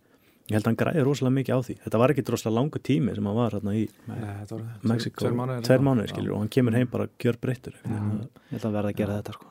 Ég 0.49 0.55
held 0.57 0.65
að 0.65 0.71
hann 0.71 0.79
græði 0.81 1.03
rosalega 1.05 1.35
mikið 1.37 1.53
á 1.53 1.61
því, 1.61 1.75
þetta 1.85 1.99
var 2.01 2.09
ekki 2.15 2.23
rosalega 2.33 2.57
langu 2.57 2.81
tími 2.81 3.15
sem 3.15 3.27
hann 3.29 3.37
var 3.37 3.53
hérna 3.53 3.75
í 3.77 3.83
Nei, 4.09 4.17
þetta 4.17 4.55
voru 4.57 4.89
Mexiko, 4.89 5.29
eitthvað. 5.29 5.83
mánuðir 5.85 6.09
skilur 6.09 6.33
og 6.33 6.39
hann 6.41 6.49
kemur 6.57 6.73
heim 6.79 6.89
bara 6.89 7.07
gjör 7.21 7.37
breyttur 7.43 7.75
ég 7.85 7.93
held 7.93 8.57
að 8.57 8.65
hann 8.65 8.77
verða 8.79 8.89
að 8.89 8.97
gera 8.97 9.13
Já. 9.13 9.19
þetta 9.21 9.35
sko. 9.37 9.47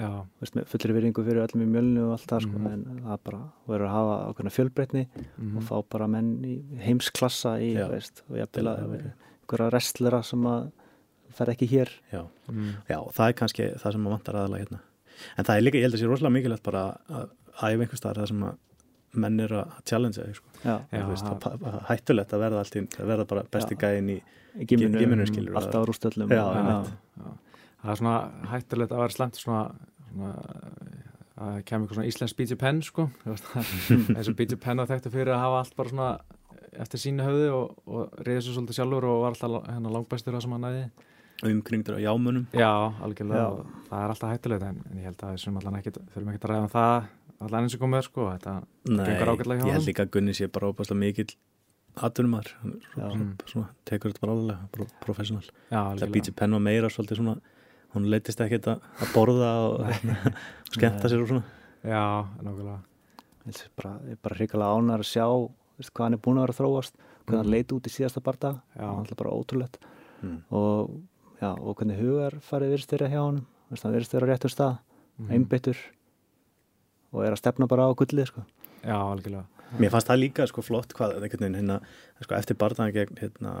já, 0.00 0.08
Þú 0.08 0.40
veist, 0.40 0.54
með 0.56 0.64
fullri 0.72 0.96
virðingu 0.96 1.24
fyrir 1.28 1.42
öllum 1.44 1.62
í 1.66 1.68
mjölnu 1.74 2.06
og 2.06 2.12
allt 2.16 2.26
það 2.32 2.40
sko, 2.46 2.56
Mhm. 2.56 2.72
en 2.72 3.02
það 3.04 3.18
bara 3.28 3.40
verður 3.68 3.86
að 3.90 3.94
hafa 3.98 4.16
ákveðna 4.32 4.54
fjölbreytni 4.56 5.06
mhm, 5.12 5.56
og 5.56 5.62
fá 5.68 5.76
bara 5.90 6.06
menn 6.08 6.30
í 6.44 6.56
heimsklassa 6.80 7.52
í, 7.60 7.74
veist, 7.76 8.22
og 8.30 8.36
ég 8.40 8.48
að 8.48 8.52
bila 8.56 8.76
einhverja 8.80 9.70
restlera 9.76 10.22
sem 10.24 10.40
að 10.48 10.70
fer 11.36 11.46
ekki 11.52 11.68
hér. 11.68 11.90
Já, 12.12 12.24
mhm, 12.48 12.72
Já, 12.88 12.98
það 13.12 13.28
er 13.28 13.32
kannski 13.34 13.68
það 13.76 13.92
sem 13.92 14.00
maður 14.00 14.16
vantar 14.16 14.34
aðalega 14.40 14.64
hérna. 14.64 14.80
En 15.38 15.44
það 15.44 15.56
er 15.56 15.64
líka, 15.66 15.78
ég 15.80 15.86
held 15.88 15.94
að 15.98 16.02
sé 16.02 16.08
rosalega 16.10 16.34
mikilvægt 16.38 16.62
bara 16.66 16.82
að 17.10 17.30
æfa 17.60 17.70
einhver 17.84 18.00
staðar 18.00 18.20
það 18.22 18.28
sem 18.32 18.42
að 18.48 18.58
menn 19.24 19.40
eru 19.42 19.56
að 19.64 19.70
challengea 19.90 20.24
þig, 20.28 20.36
sko. 20.38 20.50
það- 21.42 21.58
það 21.64 21.74
er 21.74 21.86
hættulegt 21.90 22.34
að 22.36 22.42
verða 22.44 22.58
allt 22.62 22.76
í, 22.78 22.82
að 23.02 23.08
verða 23.10 23.24
bara 23.32 23.42
besti 23.50 23.74
Já. 23.74 23.80
gæðin 23.84 24.10
í, 24.14 24.18
giminu, 24.70 25.26
skilur, 25.26 25.56
alltaf 25.58 25.74
á 25.74 25.82
og- 26.78 26.90
já. 27.18 27.32
það 27.82 27.90
er 27.90 28.00
svona 28.02 28.14
hættulegt 28.52 28.92
að 28.94 29.02
vera 29.02 29.16
slemt 29.16 29.34
svona, 29.40 29.62
svona 30.14 30.32
að 31.40 31.64
kemur 31.64 31.86
eitthvað 31.88 31.96
svona 31.98 32.10
íslensk 32.10 32.36
Beatty 32.36 32.56
Penn 32.60 32.82
sko. 32.84 33.08
Þú 33.24 33.32
veist, 33.34 33.46
það- 33.54 34.16
eins 34.16 34.28
og 34.28 34.36
Beatty 34.36 34.56
Penn 34.60 34.78
að 34.82 34.90
þekktu 34.94 35.10
fyrir 35.14 35.32
að 35.34 35.42
hafa 35.44 35.60
allt 35.64 35.76
bara 35.76 35.88
svona 35.94 36.10
eftir 36.80 37.00
sínu 37.02 37.24
höfði 37.26 37.46
og, 37.50 37.70
og 37.90 38.18
reyði 38.26 38.42
svo 38.46 38.52
svolítið 38.60 38.76
sjálfur 38.78 39.06
og 39.10 39.22
var 39.24 39.34
alltaf 39.34 39.70
hennar 39.74 39.94
langbæstur 39.96 40.36
það 40.36 40.44
sem 40.44 40.52
hann 40.54 40.66
næði 40.68 40.84
umkringdur 41.46 41.96
á 41.96 42.00
jámunum. 42.04 42.46
Já, 42.52 42.70
algjörlega, 43.00 43.40
Já. 43.40 43.84
það 43.88 44.02
er 44.04 44.12
alltaf 44.14 44.32
hættulegt 44.34 44.62
en, 44.66 44.80
en 44.90 44.98
ég 45.00 45.04
held 45.08 45.22
að 45.24 45.34
þessum 45.36 45.56
allan 45.60 45.78
ekki 45.80 45.92
þurfum 45.96 46.30
ekki 46.34 46.40
að 46.44 46.50
ræða 46.52 46.62
um 46.66 46.72
það 46.74 47.08
allan 47.40 47.64
eins 47.66 47.76
og 47.78 47.80
komið 47.84 48.02
sko, 48.04 48.26
þetta 48.34 48.54
Nei, 48.90 49.04
gengur 49.08 49.30
ágætlega 49.32 49.60
hjá 49.62 49.68
ég 49.70 49.76
held 49.78 49.88
líka 49.88 50.04
að 50.04 50.10
Gunni 50.16 50.34
sé 50.36 50.48
bara 50.52 50.68
óbærslega 50.72 51.00
Já. 52.96 53.06
svona, 53.50 53.68
tekur 53.88 54.12
þetta 54.12 54.20
bara 54.26 54.34
alveg, 54.36 54.58
pro, 54.72 54.86
professional. 55.02 55.46
Já, 55.70 55.80
Það 55.80 55.88
algjörlega 55.94 56.12
býti 56.18 56.34
penn 56.36 56.54
og 56.54 56.62
meira 56.62 56.90
svolítið 56.92 57.18
svona, 57.22 57.34
hún 57.94 58.06
leittist 58.12 58.40
ekkert 58.44 58.68
að, 58.74 58.84
að 59.00 59.14
borða 59.16 59.50
og 59.64 59.80
skemmta 60.76 61.10
sér 61.10 61.24
og 61.24 61.32
svona. 61.32 61.44
Já, 61.82 62.04
nákvæmlega 62.44 62.78
Ég 63.48 63.56
er 63.64 63.70
bara, 63.80 63.94
er 64.12 64.18
bara 64.22 64.36
hrikalega 64.36 64.76
ánæður 64.76 65.02
að 65.02 65.08
sjá 65.10 65.24
veist, 65.80 65.90
hvað 65.96 66.04
hann 66.04 66.14
er 66.18 66.20
búin 66.22 66.38
að 66.38 66.44
vera 66.44 66.54
að 66.54 66.60
þróast 66.60 66.94
hvernig 67.24 67.38
hann 67.40 67.46
Mhm. 67.48 67.54
leit 67.56 67.72
út 67.72 67.86
í 67.88 67.92
síðasta 67.94 68.20
barda 68.22 68.50
Já. 68.76 68.84
það 68.84 69.10
er 69.10 69.20
bara 69.24 69.30
ótrúlegt 69.40 69.78
Mm. 70.20 70.42
og, 70.52 70.90
já, 71.40 71.50
og 71.58 71.76
hvernig 71.76 71.98
hugar 72.00 72.36
farið 72.44 72.74
virðist 72.74 72.90
þeirra 72.92 73.08
hjá 73.12 73.20
hann 73.24 73.40
hann 73.86 73.94
virðist 73.96 74.12
þeirra 74.14 74.28
á 74.28 74.30
réttur 74.34 74.54
stað 74.54 74.78
Mhm. 75.20 75.30
einbyttur 75.36 75.76
og 77.12 77.24
er 77.26 77.32
að 77.34 77.40
stefna 77.42 77.66
bara 77.68 77.84
á 77.84 77.92
gullið 77.92 78.26
sko. 78.30 78.44
Já, 78.84 78.96
algjörlega 78.96 79.44
Mér 79.78 79.90
fannst 79.92 80.08
það 80.08 80.18
líka 80.18 80.46
sko 80.48 80.62
flott 80.66 80.90
hvað 80.98 81.12
veginn 81.46 81.54
hérna, 81.60 81.76
sko, 82.24 82.34
eftir 82.34 82.56
barðan 82.58 82.90
gegn 82.92 83.14
hérna, 83.20 83.52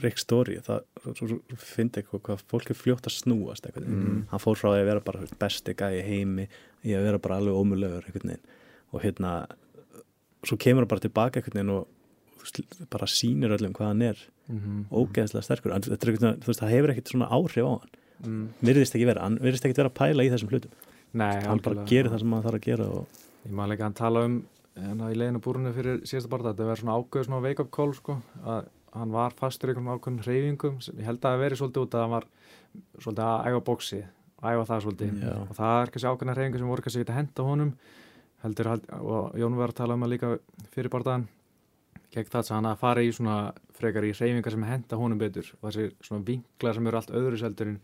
Rick 0.00 0.16
Story 0.18 0.56
það 0.64 0.84
svo, 1.02 1.12
svo, 1.18 1.26
svo 1.50 1.58
fyndi 1.58 2.00
eitthvað 2.00 2.22
hvað 2.22 2.44
fólk 2.48 2.70
er 2.70 2.78
fljótt 2.78 3.04
að 3.10 3.16
snúast 3.18 3.66
Mhm. 3.90 4.28
hann 4.30 4.40
fór 4.40 4.56
frá 4.56 4.70
að 4.72 4.84
vera 4.86 5.00
bara 5.00 5.26
besti 5.38 5.74
gæi 5.74 6.00
heimi 6.06 6.48
í 6.84 6.94
að 6.96 7.02
vera 7.04 7.18
bara 7.18 7.36
alveg 7.40 7.58
ómulegur 7.60 8.04
og 8.92 9.02
hérna 9.02 9.46
svo 10.44 10.56
kemur 10.56 10.80
hann 10.86 10.88
bara 10.88 11.00
tilbaka 11.00 11.42
og 11.70 11.86
bara 12.92 13.10
sýnir 13.10 13.54
öllum 13.56 13.74
hvað 13.76 13.92
hann 13.92 14.06
er 14.10 14.24
mm 14.48 14.86
ógeðslega 14.92 15.44
sterkur, 15.46 15.72
en 15.72 15.84
er 15.88 15.96
þú 15.96 16.48
veist, 16.50 16.60
það 16.60 16.72
hefur 16.74 16.92
ekkert 16.92 17.12
svona 17.12 17.30
áhrif 17.32 17.64
á 17.64 17.72
hann, 17.72 17.94
mm. 18.24 18.42
virðist 18.60 18.96
ekki 18.96 19.08
vera 19.08 19.24
hann 19.24 19.38
virðist 19.40 19.64
ekki 19.64 19.78
vera 19.78 19.92
að 19.92 19.98
pæla 20.00 20.26
í 20.26 20.32
þessum 20.32 20.50
hlutum. 20.52 20.74
Nei, 21.14 21.38
hann 21.46 21.62
bara 21.64 21.86
gerir 21.88 22.10
það 22.12 22.24
sem 22.24 22.34
hann 22.34 22.44
þarf 22.44 22.58
að 22.58 22.66
gera 22.66 22.88
og 22.90 23.22
Ég 23.44 23.52
maður 23.52 23.70
líka 23.74 23.82
að 23.84 23.88
hann 23.88 23.98
tala 24.00 24.24
um 24.24 24.36
hérna 24.74 25.10
í 25.12 25.18
leiðinu 25.18 25.42
búrunu 25.44 25.72
fyrir 25.74 26.00
síðasta 26.08 26.30
barða 26.32 26.52
þetta 26.52 26.68
verður 26.68 26.82
svona 26.82 26.96
ágöð 26.98 27.26
svona 27.28 27.42
wake 27.44 27.62
up 27.62 27.70
call 27.74 27.92
sko 27.94 28.16
að 28.42 28.70
hann 28.94 29.12
var 29.14 29.36
fastur 29.38 29.70
í 29.70 29.74
einhvern 29.74 29.98
ákveðin 29.98 30.24
hreyfingum 30.24 30.78
ég 30.82 31.06
held 31.08 31.20
að 31.20 31.28
það 31.28 31.42
veri 31.44 31.58
svolítið 31.60 31.84
út 31.84 31.94
að 31.94 32.04
hann 32.04 32.14
var 32.14 32.26
svolítið 33.04 33.24
að 33.26 33.48
æfa 33.50 33.64
bóksi 33.68 34.00
æfa 34.44 34.64
það 34.70 34.82
svolítið. 34.84 35.20
Já. 35.22 35.34
og 35.44 35.54
það 35.58 35.76
er 35.78 35.92
kannski 35.94 36.10
ákveðina 36.10 36.36
hreyfingu 36.38 36.60
sem 36.60 36.72
voru 36.72 36.84
kannski 36.84 37.04
ekki 37.04 37.14
að 37.14 37.20
henda 37.20 37.46
honum 37.48 37.72
heldur, 38.44 38.70
held, 38.72 38.88
og 39.00 39.38
Jón 39.40 39.58
var 39.60 39.72
að 39.72 39.78
tala 39.80 39.96
um 39.98 40.06
að 40.06 40.14
líka 40.14 40.32
fyrir 40.74 40.92
barðan 40.92 41.28
gegn 42.14 42.32
það 42.32 42.42
að 42.44 42.56
hann 42.56 42.70
að 42.70 42.80
fara 42.80 43.04
í 43.04 43.12
svona 43.14 43.38
frekar 43.74 44.06
í 44.06 44.14
reyfingar 44.14 44.54
sem 44.54 44.66
henda 44.68 44.98
honum 45.00 45.20
betur. 45.20 45.50
Og 45.60 45.68
þessi 45.68 45.90
svona 46.06 46.26
vinklar 46.28 46.76
sem 46.76 46.90
eru 46.90 47.00
allt 47.00 47.14
öðru 47.14 47.40
seldur 47.40 47.72
en 47.72 47.80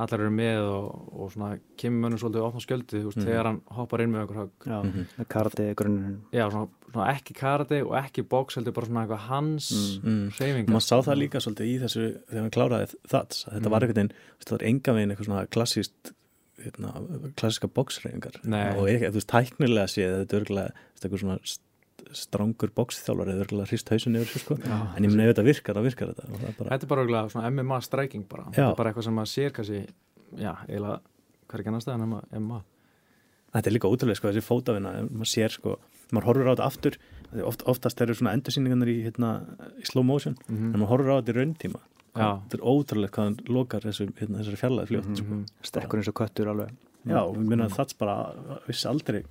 allar 0.00 0.22
eru 0.24 0.32
með 0.32 0.68
og, 0.72 1.08
og 1.12 1.32
svona 1.34 1.56
kemur 1.80 2.06
mönnum 2.06 2.20
svolítið 2.22 2.46
ofna 2.46 2.62
skjöldið 2.64 3.08
mm. 3.10 3.26
þegar 3.26 3.48
hann 3.50 3.58
hoppar 3.76 4.04
inn 4.04 4.14
með 4.14 4.22
einhver 4.22 4.38
högg. 4.42 4.68
Mm 4.68 4.92
-hmm. 4.94 5.26
karate 5.34 5.66
grunnurinn. 5.76 6.16
Já, 6.32 6.46
svona, 6.50 6.68
svona 6.92 7.08
ekki 7.12 7.36
karate 7.36 7.82
og 7.82 7.92
ekki 8.00 8.24
bóks 8.24 8.56
heldur 8.56 8.76
bara 8.78 8.88
svona 8.88 9.04
eitthvað 9.04 9.26
hans 9.28 9.68
mm. 10.02 10.24
reyfingar 10.38 10.72
maður 10.72 10.86
sá 10.88 10.96
það 11.08 11.20
líka 11.20 11.44
svolítið 11.44 11.68
í 11.68 11.76
þessu 11.82 12.06
þegar 12.30 12.42
hann 12.42 12.56
kláraði 12.56 12.86
það 13.12 13.36
þetta 13.42 13.74
var 13.74 13.86
einhvern 13.86 14.00
veginn, 14.00 14.16
þetta 14.38 14.56
var 14.56 14.66
enga 14.70 14.96
veginn 14.96 15.12
eitthvað 15.12 15.28
svona 15.30 15.46
klassíst 15.56 16.14
hérna, 16.62 16.94
klassíska 17.36 17.68
bóksreyfingar 17.68 18.40
og 18.78 18.88
þú 18.88 19.12
veist, 19.16 19.28
tæknilega 19.32 19.90
séð 19.90 20.16
þetta 20.22 20.36
er 20.36 20.42
örgulega 20.42 20.72
eitthvað 21.02 21.24
svona 21.24 21.38
strangur 22.16 22.72
bóksþjálfar 22.76 23.32
eða 23.32 23.44
örgulega 23.46 23.70
hrist 23.70 23.92
hausin 23.92 24.18
yfir 24.20 24.42
sko. 24.44 24.58
en 24.62 25.04
ég 25.04 25.08
minna 25.08 25.28
ef 25.28 25.34
þetta 25.34 25.46
virkar, 25.46 25.78
þá 25.78 25.86
virkar 25.86 26.12
þetta 26.12 26.26
er 26.28 26.56
bara... 26.58 26.68
Þetta 26.70 26.86
er 26.86 26.90
bara 26.92 27.04
örgulega 27.06 27.32
svona 27.32 27.50
MMA 27.50 27.80
striking 27.86 28.26
bara, 28.28 28.44
já. 28.50 28.56
þetta 28.56 28.68
er 28.70 28.80
bara 28.80 28.92
eitthvað 28.92 29.08
sem 29.08 29.16
maður 29.18 29.32
sér 29.32 29.56
kannski 29.56 29.80
já, 30.38 30.52
eiginlega 30.68 31.00
hverja 31.52 31.72
annar 31.72 31.84
stað 31.84 31.98
en 31.98 32.14
MMA 32.42 32.62
Þetta 33.52 33.68
er 33.68 33.74
líka 33.74 33.88
ótrúlega 33.92 34.16
sko, 34.16 34.30
þessi 34.32 34.46
fótavina, 34.46 34.92
maður 35.10 35.28
sér 35.28 35.52
sko 35.52 35.78
maður 36.12 36.28
horfur 36.28 36.48
á 36.48 36.52
þetta 36.52 36.68
aftur, 36.68 36.98
oft, 37.48 37.64
oftast 37.68 38.00
eru 38.04 38.16
svona 38.16 38.34
endursýningarnir 38.36 38.92
í, 38.92 38.98
hérna, 39.06 39.32
í 39.80 39.88
slow 39.88 40.04
motion 40.04 40.36
mm 40.46 40.56
-hmm. 40.56 40.70
en 40.72 40.80
maður 40.80 40.92
horfur 40.92 41.12
á 41.12 41.16
þetta 41.20 41.32
í 41.32 41.36
rauntíma 41.40 41.82
þetta 42.12 42.58
er 42.58 42.64
ótrúlega 42.64 43.14
hvað 43.16 43.28
hann 43.28 43.36
lokar 43.48 43.86
þessu, 43.86 44.08
hérna, 44.18 44.40
þessari 44.40 44.60
fjallaði 44.60 44.90
fljótt 44.90 45.08
mm 45.08 45.14
-hmm. 45.14 45.44
sko. 45.46 45.68
Stekkur 45.68 46.00
eins 46.00 46.10
og 46.12 46.18
köttur 46.20 46.48
alveg 46.52 46.74
Já, 47.02 47.22
við 47.34 47.46
minna 47.50 47.66
að 47.66 47.76
það 47.76 47.94
bara 47.98 48.16
vissi 48.68 48.86
aldrei 48.88 49.22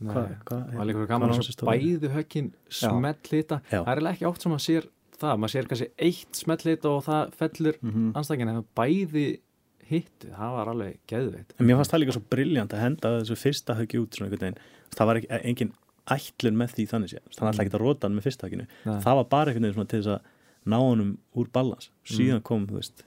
það 0.00 0.80
er 0.80 0.88
líka 0.88 1.06
gaman 1.10 1.34
að 1.34 1.50
bæðu 1.66 2.10
höggin 2.14 2.50
smettlita, 2.72 3.60
það 3.68 3.92
er 3.94 4.10
ekki 4.14 4.28
oft 4.30 4.44
sem 4.44 4.54
maður 4.54 4.66
sér 4.66 4.88
það, 5.20 5.36
maður 5.36 5.54
sér 5.54 5.68
kannski 5.70 5.88
eitt 6.08 6.40
smettlita 6.40 6.90
og 6.90 7.04
það 7.06 7.36
fellur 7.40 7.78
mm 7.80 7.92
-hmm. 7.92 8.10
anstakinn 8.20 8.52
en 8.52 8.64
bæði 8.76 9.26
hittu, 9.90 10.30
það 10.30 10.56
var 10.56 10.70
alveg 10.70 10.98
geðveit. 11.10 11.54
En 11.58 11.66
mér 11.66 11.80
fannst 11.80 11.92
það 11.92 12.02
líka 12.04 12.16
svo 12.16 12.24
brilljant 12.30 12.74
að 12.74 12.82
henda 12.84 13.12
þessu 13.18 13.36
fyrsta 13.40 13.76
höggi 13.78 14.00
út 14.00 14.16
svona 14.16 14.28
einhvern 14.28 14.44
veginn, 14.46 14.60
það 14.96 15.08
var 15.10 15.20
ekki, 15.20 15.30
engin 15.50 15.72
ætlun 16.10 16.58
með 16.60 16.74
því 16.76 16.84
þannig 16.92 17.12
sér, 17.12 17.24
þannig 17.34 17.50
að 17.50 17.56
það 17.56 17.64
ekki 17.64 17.74
að 17.74 17.84
rota 17.84 18.06
hann 18.06 18.16
með 18.16 18.26
fyrsta 18.28 18.46
högginu, 18.46 18.66
Nei. 18.86 19.00
það 19.04 19.18
var 19.20 19.28
bara 19.34 19.50
einhvern 19.50 19.68
veginn 19.68 19.90
til 19.90 20.00
þess 20.00 20.12
að 20.14 20.20
ná 20.70 20.78
honum 20.78 21.12
úr 21.34 21.50
balans 21.52 21.90
síðan 22.04 22.40
mm. 22.40 22.46
kom, 22.46 22.66
þú 22.70 22.78
veist 22.78 23.04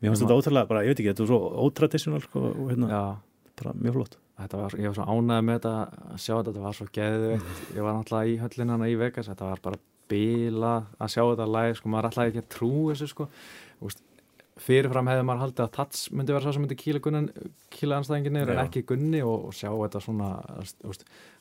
mér 0.00 0.10
fannst 0.10 0.24
þetta 0.24 0.38
ótrúlega, 0.40 0.70
bara, 0.70 0.82
ég 0.84 0.92
veit 0.92 1.02
ekki, 1.02 1.12
þetta 1.12 1.26
var 1.26 1.32
svo 1.32 1.66
ótradísjónal 1.68 2.22
sko, 2.24 2.44
og 2.50 2.70
hérna, 2.72 3.00
bara 3.60 3.74
mjög 3.76 3.98
flott 3.98 4.18
Var, 4.40 4.76
ég 4.80 4.88
var 4.88 4.96
svo 4.96 5.04
ánæðið 5.04 5.46
með 5.46 5.58
þetta 5.58 5.72
að 5.76 6.20
sjá 6.24 6.34
þetta, 6.34 6.50
þetta 6.50 6.66
var 6.66 6.76
svo 6.78 6.86
geðveikt 6.96 7.74
ég 7.76 7.84
var 7.86 7.96
náttúrulega 7.96 8.30
í 8.30 8.36
höllinana 8.40 8.88
í 8.88 8.94
Vegas 9.00 9.28
þetta 9.28 9.50
var 9.50 9.64
bara 9.64 9.80
bila 10.10 10.76
að 10.98 11.12
sjá 11.14 11.22
þetta 11.22 11.48
læg 11.54 11.74
sko, 11.78 11.90
maður 11.92 12.08
alltaf 12.08 12.30
ekki 12.30 12.42
að 12.42 12.54
trú 12.54 12.70
þessu 12.90 13.10
sko 13.10 13.26
Úst, 13.80 14.00
fyrirfram 14.60 15.10
hefði 15.10 15.26
maður 15.28 15.44
haldið 15.44 15.64
að 15.64 15.74
Tats 15.76 16.06
myndi 16.12 16.34
vera 16.34 16.44
svo 16.44 16.54
sem 16.56 16.64
myndi 16.64 16.78
kíla 16.80 17.02
gunnan 17.04 17.28
kíla 17.72 18.00
anstæðinginni 18.00 18.46
en 18.46 18.62
ekki 18.64 18.84
gunni 18.88 19.20
og, 19.24 19.50
og 19.50 19.56
sjá 19.56 19.70
þetta 19.70 20.02
svona 20.04 20.30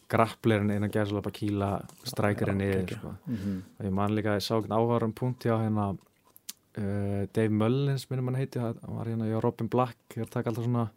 grappleirinn 0.10 0.74
innan 0.74 0.94
gerðslega 0.94 1.26
bara 1.26 1.38
kíla 1.40 1.72
strækirinn 2.08 2.64
yfir 2.66 2.96
sko. 2.98 3.16
mm 3.16 3.36
-hmm. 3.36 3.86
ég 3.86 3.92
man 3.92 4.16
líka, 4.16 4.36
ég 4.36 4.46
sá 4.46 4.58
ekki 4.58 4.72
áhvarum 4.72 5.14
punkt 5.14 5.46
hjá 5.46 5.58
hérna 5.60 5.90
uh, 5.92 7.28
Dave 7.36 7.50
Mullins 7.50 8.10
minnum 8.10 8.28
hann 8.28 8.40
heiti, 8.42 8.60
hann 8.60 8.78
var 8.82 9.08
hérna 9.08 9.28
í 9.30 9.42
Robin 9.42 9.70
Black, 9.70 9.98
ég 10.16 10.24
er 10.24 10.28
að 10.28 10.36
taka 10.36 10.50
alltaf 10.50 10.64
svona 10.66 10.90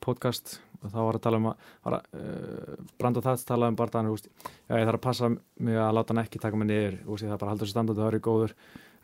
podcast 0.00 0.60
og 0.82 0.92
þá 0.92 0.98
var 0.98 1.18
að 1.18 1.24
tala 1.26 1.40
um 1.40 1.48
að, 1.50 1.70
að 1.84 1.96
uh, 1.98 2.74
Brand 2.98 3.20
og 3.20 3.26
Þats 3.28 3.48
talaði 3.48 3.74
um 3.74 3.78
barndan 3.78 4.10
ég 4.12 4.28
þarf 4.68 4.98
að 4.98 5.06
passa 5.08 5.30
mig 5.32 5.78
að 5.78 5.94
láta 5.96 6.14
hann 6.14 6.24
ekki 6.24 6.42
taka 6.42 6.60
mig 6.60 6.70
niður 6.70 7.00
og 7.06 7.24
það 7.24 7.40
bara 7.40 7.54
haldur 7.54 7.66
þessi 7.66 7.76
standard 7.76 7.98
að 7.98 8.04
það 8.04 8.12
eru 8.12 8.26
góður 8.28 8.54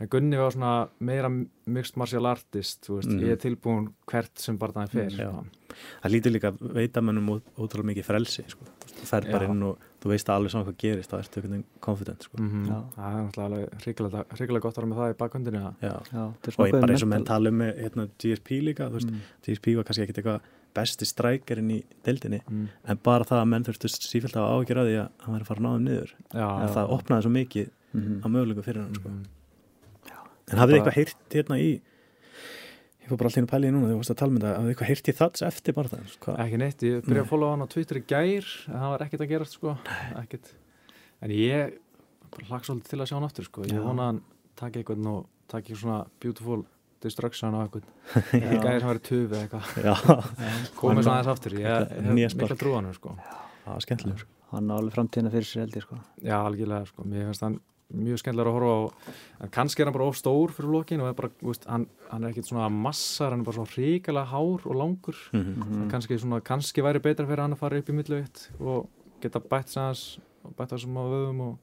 en 0.01 0.11
Gunni 0.11 0.39
var 0.39 0.55
svona 0.55 0.73
meira 1.07 1.31
mixed 1.31 1.99
martial 2.01 2.27
artist 2.27 2.89
mm. 2.91 3.19
ég 3.23 3.35
er 3.35 3.41
tilbúin 3.41 3.91
hvert 4.11 4.33
sem 4.43 4.57
barndan 4.59 4.89
er 4.89 4.95
fyrir 4.95 5.29
mm, 5.29 5.53
Það 5.75 6.13
lítur 6.13 6.35
líka 6.35 6.51
veitamennum 6.55 7.31
ótrúlega 7.35 7.89
mikið 7.91 8.07
frelsi 8.07 8.45
sko. 8.51 8.67
þú 8.95 9.09
fær 9.09 9.27
bara 9.31 9.49
inn 9.51 9.63
og 9.67 9.87
þú 10.03 10.11
veist 10.13 10.29
alveg 10.31 10.55
svona 10.55 10.69
hvað 10.69 10.77
gerist 10.83 11.11
þá 11.13 11.17
ertu 11.19 11.41
einhvern 11.41 11.55
veginn 11.57 11.81
confident 11.87 12.27
sko. 12.27 12.39
mm 12.39 12.51
-hmm. 12.51 12.83
það 12.97 13.07
er 13.07 13.23
náttúrulega 13.29 14.25
ríkilega 14.39 14.61
gott 14.67 14.79
að 14.79 14.83
vera 14.83 14.91
með 14.91 15.01
það 15.01 15.15
í 15.15 15.19
bakhundinu 15.23 15.63
og 16.59 16.71
bara 16.81 16.93
eins 16.93 17.03
og 17.03 17.09
menn 17.09 17.25
tala 17.25 17.49
um 17.49 17.61
hérna, 17.61 18.09
GSP 18.19 18.49
líka 18.63 18.89
mm. 18.89 19.21
GSP 19.47 19.77
var 19.77 19.85
kannski 19.85 20.03
ekkit 20.03 20.19
eitthvað 20.19 20.41
besti 20.75 21.07
strækjarinn 21.09 21.71
í 21.71 21.79
deildinni 22.07 22.41
mm. 22.43 22.67
en 22.91 23.01
bara 23.07 23.27
það 23.29 23.41
að 23.41 23.51
menn 23.53 23.67
þurftust 23.69 24.07
sífælt 24.09 24.37
að 24.41 24.51
ágjör 24.51 24.83
að 24.83 24.91
því 24.91 24.97
að 25.01 25.09
hann 25.25 25.35
væri 25.35 25.45
að 25.45 25.51
fara 25.51 25.65
náðum 25.65 25.89
niður 25.89 26.13
já, 26.15 26.49
en 26.49 26.69
já. 26.69 26.75
það 26.77 26.95
opnaði 26.99 27.27
svo 27.27 27.33
mikið 27.35 27.67
mm 27.71 28.01
-hmm. 28.03 28.19
á 28.21 28.27
möguleikum 28.35 28.67
fyrir 28.67 28.83
hann 28.83 28.95
sko. 28.99 29.09
mm 29.09 29.15
-hmm. 29.15 29.27
en 30.51 30.59
hafið 30.59 30.73
þið 30.73 30.79
eitthvað 30.79 30.99
heyrt 30.99 31.37
hérna 31.39 31.59
í 31.59 31.71
ég 33.05 33.09
fór 33.09 33.19
bara 33.21 33.29
alltaf 33.29 33.39
inn 33.39 33.49
að 33.49 33.53
pæla 33.53 33.69
í 33.69 33.73
núna 33.75 33.87
þegar 33.87 33.95
þú 33.95 34.01
varst 34.03 34.15
að 34.15 34.21
tala 34.21 34.33
með 34.33 34.37
um 34.37 34.45
það 34.45 34.55
hafið 34.55 34.65
þið 34.65 34.73
eitthvað 34.75 34.91
heyrt 34.91 35.09
í 35.09 35.19
þats 35.21 35.43
eftir 35.43 35.75
bara 35.75 35.89
það 35.89 36.01
Hva? 36.25 36.37
ekki 36.45 36.59
neitt, 36.59 36.83
ég 36.83 37.05
byrjaði 37.05 37.25
að 37.25 37.33
followa 37.33 37.53
hann 37.53 37.65
á 37.65 37.73
Twitter 37.75 37.97
í 37.97 38.05
gær 38.09 38.47
en 38.69 38.79
það 38.81 38.91
var 38.95 39.03
ekkert 39.05 39.25
að 39.25 39.33
gerast 39.33 39.53
sko. 39.53 39.77
en 41.21 41.31
ég 41.31 41.75
hlaks 42.49 42.67
svolítið 42.67 42.89
til 42.91 43.01
að 43.01 43.09
sjá 43.09 43.17
hann 43.17 43.29
aftur 43.29 43.45
sko. 43.45 43.63
ég 43.69 43.81
vona 43.85 44.03
að 44.03 44.07
hann 44.11 44.23
takk 44.57 44.77
eitthvað 44.77 44.99
svona 47.11 47.45
beautiful 47.45 47.51
destruction 47.51 47.55
á 47.55 47.61
eitthvað 47.65 47.85
gæði 48.65 48.81
sem 48.81 48.89
verið 48.89 49.05
töfið 49.09 49.37
eitthvað 49.43 49.65
komið 50.79 51.05
svona 51.05 51.21
þess 51.21 51.33
aftur 51.35 51.59
ég 51.59 51.93
hef 51.93 52.39
mikla 52.39 52.59
trú 52.59 52.75
á 52.75 52.77
hann 52.81 52.91
sko. 52.97 53.15
það 53.65 53.71
var 53.77 53.85
skemmtilegur 53.85 54.25
sko. 54.25 54.33
hann 54.55 54.73
á 54.73 54.75
alveg 54.79 54.97
framtíðina 54.97 55.33
fyrir 55.35 55.49
sér 55.49 55.65
heldur 55.65 55.87
sko. 55.87 56.01
já 56.23 56.37
algjörlega, 56.41 56.91
sko. 56.91 57.07
mér 57.09 57.31
finnst 57.31 57.47
hann 57.47 57.61
mjög 57.95 58.23
skemmtilegur 58.23 58.51
að 58.51 58.57
horfa 58.59 58.75
á 58.75 58.81
en 59.45 59.53
kannski 59.55 59.83
er 59.83 59.91
hann 59.91 59.97
bara 59.97 60.09
of 60.09 60.19
stór 60.19 60.55
fyrir 60.55 60.73
lokin 60.73 61.05
og 61.05 61.11
er 61.11 61.19
bara, 61.19 61.31
veist, 61.45 61.67
hann, 61.71 61.87
hann 62.11 62.25
er 62.25 62.33
ekkit 62.33 62.51
svona 62.51 62.71
massar 62.73 63.35
hann 63.35 63.45
er 63.45 63.49
bara 63.49 63.59
svona 63.59 63.75
ríkala 63.77 64.25
hár 64.31 64.65
og 64.65 64.75
langur 64.81 65.19
mm 65.33 65.43
-hmm. 65.43 65.91
kannski, 65.91 66.19
svona, 66.19 66.41
kannski 66.41 66.83
væri 66.83 67.03
betra 67.03 67.27
fyrir 67.27 67.43
hann 67.43 67.53
að 67.53 67.63
fara 67.63 67.79
upp 67.79 67.89
í 67.89 67.93
millauðitt 67.93 68.51
og 68.61 68.89
geta 69.21 69.41
bætt 69.41 69.69
sæðans 69.69 70.19
og 70.45 70.57
bætt 70.57 70.73
það 70.73 70.81
sem 70.81 70.97
á 70.97 71.05
vöðum 71.05 71.41
og 71.41 71.59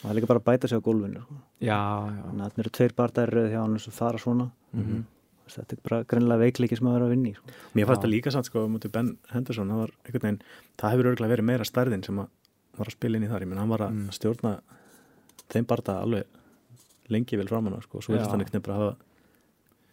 það 0.00 0.10
er 0.10 0.18
líka 0.18 0.30
bara 0.30 0.40
að 0.40 0.48
bæta 0.48 0.68
sig 0.68 0.78
á 0.78 0.86
gólfinu 0.86 1.20
sko. 1.20 1.34
já, 1.60 1.80
já. 2.16 2.22
þannig 2.24 2.44
að 2.44 2.52
það 2.52 2.62
eru 2.62 2.70
tveir 2.70 2.94
barndæri 2.96 3.44
hjá 3.52 3.60
hann 3.60 3.78
sem 3.78 3.92
fara 3.92 4.18
svona 4.18 4.50
mm 4.74 4.84
-hmm. 4.84 5.02
þetta 5.54 5.76
er 5.76 5.82
bara 5.88 6.04
greinlega 6.04 6.44
veikleiki 6.44 6.76
sem 6.76 6.88
að 6.88 6.96
vera 6.98 7.08
að 7.08 7.14
vinni 7.14 7.34
sko. 7.34 7.56
Mér 7.74 7.86
fannst 7.86 8.02
það 8.04 8.14
líka 8.14 8.30
sann 8.30 8.44
sko 8.44 8.68
mútið 8.68 8.92
Ben 8.92 9.16
Henderson 9.32 9.68
það, 9.68 9.90
veginn, 10.12 10.40
það 10.78 10.90
hefur 10.90 11.10
örgulega 11.10 11.34
verið 11.34 11.44
meira 11.50 11.64
stærðin 11.64 12.04
sem 12.04 12.16
var 12.16 12.88
að 12.88 12.96
spila 12.96 13.16
inn 13.16 13.24
í 13.24 13.28
þar 13.28 13.42
ég 13.42 13.48
menn 13.48 13.58
hann 13.58 13.68
var 13.68 13.86
að 13.86 13.92
mm. 13.92 14.10
stjórna 14.10 14.60
þeim 15.48 15.66
barnda 15.66 16.00
alveg 16.00 16.24
lengi 17.08 17.36
vel 17.36 17.48
framann 17.48 17.82
sko, 17.82 17.98
og 17.98 18.04
svo 18.04 18.14
þetta 18.14 18.24
einhvern 18.24 18.50
veginn 18.50 18.62
bara 18.62 18.76
að 18.76 18.82
hafa 18.82 18.96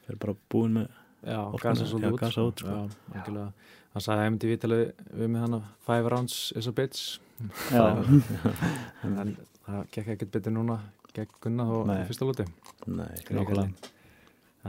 verið 0.07 0.19
bara 0.19 0.36
búin 0.49 0.73
með 0.79 0.88
Já, 1.21 1.41
gasa 1.61 1.86
svolítið 1.86 2.13
út, 2.13 2.19
gasa 2.19 2.41
út 2.41 2.59
sko. 2.63 2.77
Já, 3.13 3.51
hann 3.93 4.01
sagði 4.01 4.21
að 4.21 4.32
MTV 4.32 4.55
talaði 4.57 4.88
við 5.19 5.27
með 5.29 5.43
hann 5.45 5.57
að 5.59 5.67
five 5.86 6.09
rounds 6.09 6.38
is 6.57 6.67
a 6.67 6.73
bitch. 6.73 7.19
En 9.05 9.36
það 9.65 9.88
gekk 9.93 10.11
ekkert 10.15 10.34
betur 10.34 10.55
núna 10.55 10.79
gegn 11.15 11.39
Gunnar 11.43 11.73
og 11.75 11.89
fyrsta 12.09 12.27
lúti 12.27 12.45
Nei, 12.88 13.09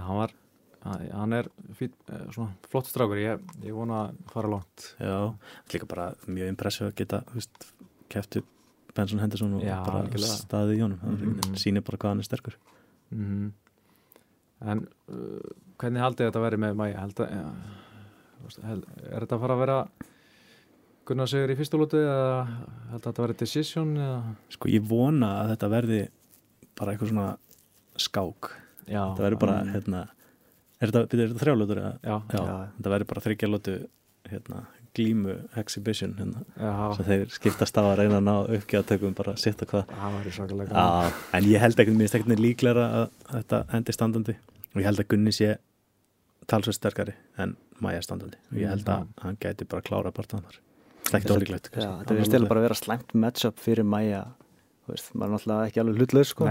hann 0.01 0.17
var 0.17 0.33
hann 0.83 1.33
er 1.33 1.49
fít, 1.79 1.95
eh, 2.11 2.25
svona, 2.35 2.57
flott 2.71 2.89
strákur 2.91 3.21
ég, 3.21 3.43
ég 3.63 3.75
vona 3.75 4.09
að 4.09 4.17
fara 4.33 4.51
langt 4.51 4.89
Já, 4.99 5.35
líka 5.71 5.87
bara 5.87 6.13
mjög 6.27 6.51
impressið 6.51 6.89
að 6.89 6.97
geta 6.99 7.23
kæftu 8.11 8.43
Benson 8.97 9.23
Henderson 9.23 9.55
og 9.57 9.63
Já, 9.63 9.79
bara 9.87 10.03
algjörlega. 10.03 10.39
staðið 10.43 10.77
í 10.77 10.83
honum 10.83 10.99
mm 11.03 11.17
-hmm. 11.17 11.57
sínir 11.57 11.85
bara 11.85 11.99
hvað 11.99 12.09
hann 12.09 12.19
er 12.19 12.25
sterkur 12.25 12.57
mm 13.11 13.25
-hmm. 13.25 13.53
En 14.63 14.89
uh, 15.11 15.41
hvernig 15.79 16.03
haldið 16.03 16.27
þetta 16.27 16.39
að 16.39 16.43
vera 16.43 16.57
með 16.57 16.75
mæja? 16.75 16.95
Ja, 16.95 17.53
er 19.11 19.21
þetta 19.21 19.35
að 19.37 19.41
fara 19.41 19.55
að 19.55 19.59
vera 19.59 19.89
Gunnar 21.05 21.27
segur 21.27 21.51
í 21.51 21.57
fyrsta 21.57 21.77
lótu 21.77 21.99
eða 21.99 22.47
held 22.91 23.01
að 23.01 23.07
þetta 23.07 23.23
verði 23.23 23.39
decision 23.39 23.97
eða? 23.97 24.35
Sko 24.49 24.69
ég 24.69 24.85
vona 24.87 25.43
að 25.43 25.49
þetta 25.49 25.69
verði 25.69 26.09
bara 26.79 26.93
eitthvað 26.93 27.09
svona 27.09 27.39
skák 27.97 28.62
já, 28.87 29.01
þetta 29.01 29.25
verði 29.27 29.41
bara 29.43 29.57
um, 29.63 29.73
hérna, 29.77 30.05
er 30.79 30.93
þetta, 30.93 31.03
þetta 31.13 31.43
þrjálótur 31.43 31.83
eða? 31.83 31.93
Já, 32.03 32.15
já, 32.15 32.39
já. 32.39 32.55
þetta 32.77 32.95
verði 32.95 33.09
bara 33.13 33.25
þryggjálótu 33.27 33.75
hérna, 34.31 34.63
glímu 34.97 35.37
exhibition 35.61 36.15
hérna, 36.19 36.45
sem 36.97 37.09
þeir 37.09 37.27
skiptast 37.33 37.79
á 37.81 37.83
að 37.83 37.95
reyna 38.03 38.21
að 38.21 38.27
ná 38.29 38.57
uppgjáðtökum 38.59 39.15
bara 39.19 39.35
að 39.35 39.43
setja 39.45 39.69
hvað. 39.69 39.93
Það 39.93 40.31
svakalega 40.37 40.89
en 41.39 41.49
ég 41.49 41.65
held 41.65 41.85
ekki, 41.85 41.95
minnst 41.97 42.19
ekki 42.19 42.39
líklæra 42.39 42.89
að 43.01 43.07
þetta 43.31 43.63
endi 43.79 43.97
standandi. 43.97 44.37
Og 44.73 44.81
ég 44.81 44.89
held 44.89 45.03
að 45.03 45.09
Gunni 45.13 45.33
sé 45.37 45.55
talsveit 46.49 46.79
sterkari 46.79 47.15
en 47.41 47.57
Maja 47.83 48.03
standandi. 48.05 48.39
Og 48.53 48.61
ég 48.61 48.71
held 48.73 48.89
að 48.93 49.09
hann 49.25 49.41
gæti 49.41 49.67
bara 49.69 49.85
klára 49.85 50.13
partanar 50.15 50.61
Slægt 51.09 51.33
ólíklegt 51.35 51.71
Þetta 51.75 52.15
verður 52.15 52.29
stila 52.29 52.49
bara 52.51 52.63
að 52.63 52.67
vera 52.69 52.79
slæmt 52.79 53.15
matchup 53.19 53.59
fyrir 53.61 53.87
mæja 54.89 55.05
maður 55.15 55.29
er 55.29 55.33
náttúrulega 55.37 55.67
ekki 55.71 55.81
alveg 55.83 55.99
hlutlaus 56.01 56.31
sko. 56.33 56.47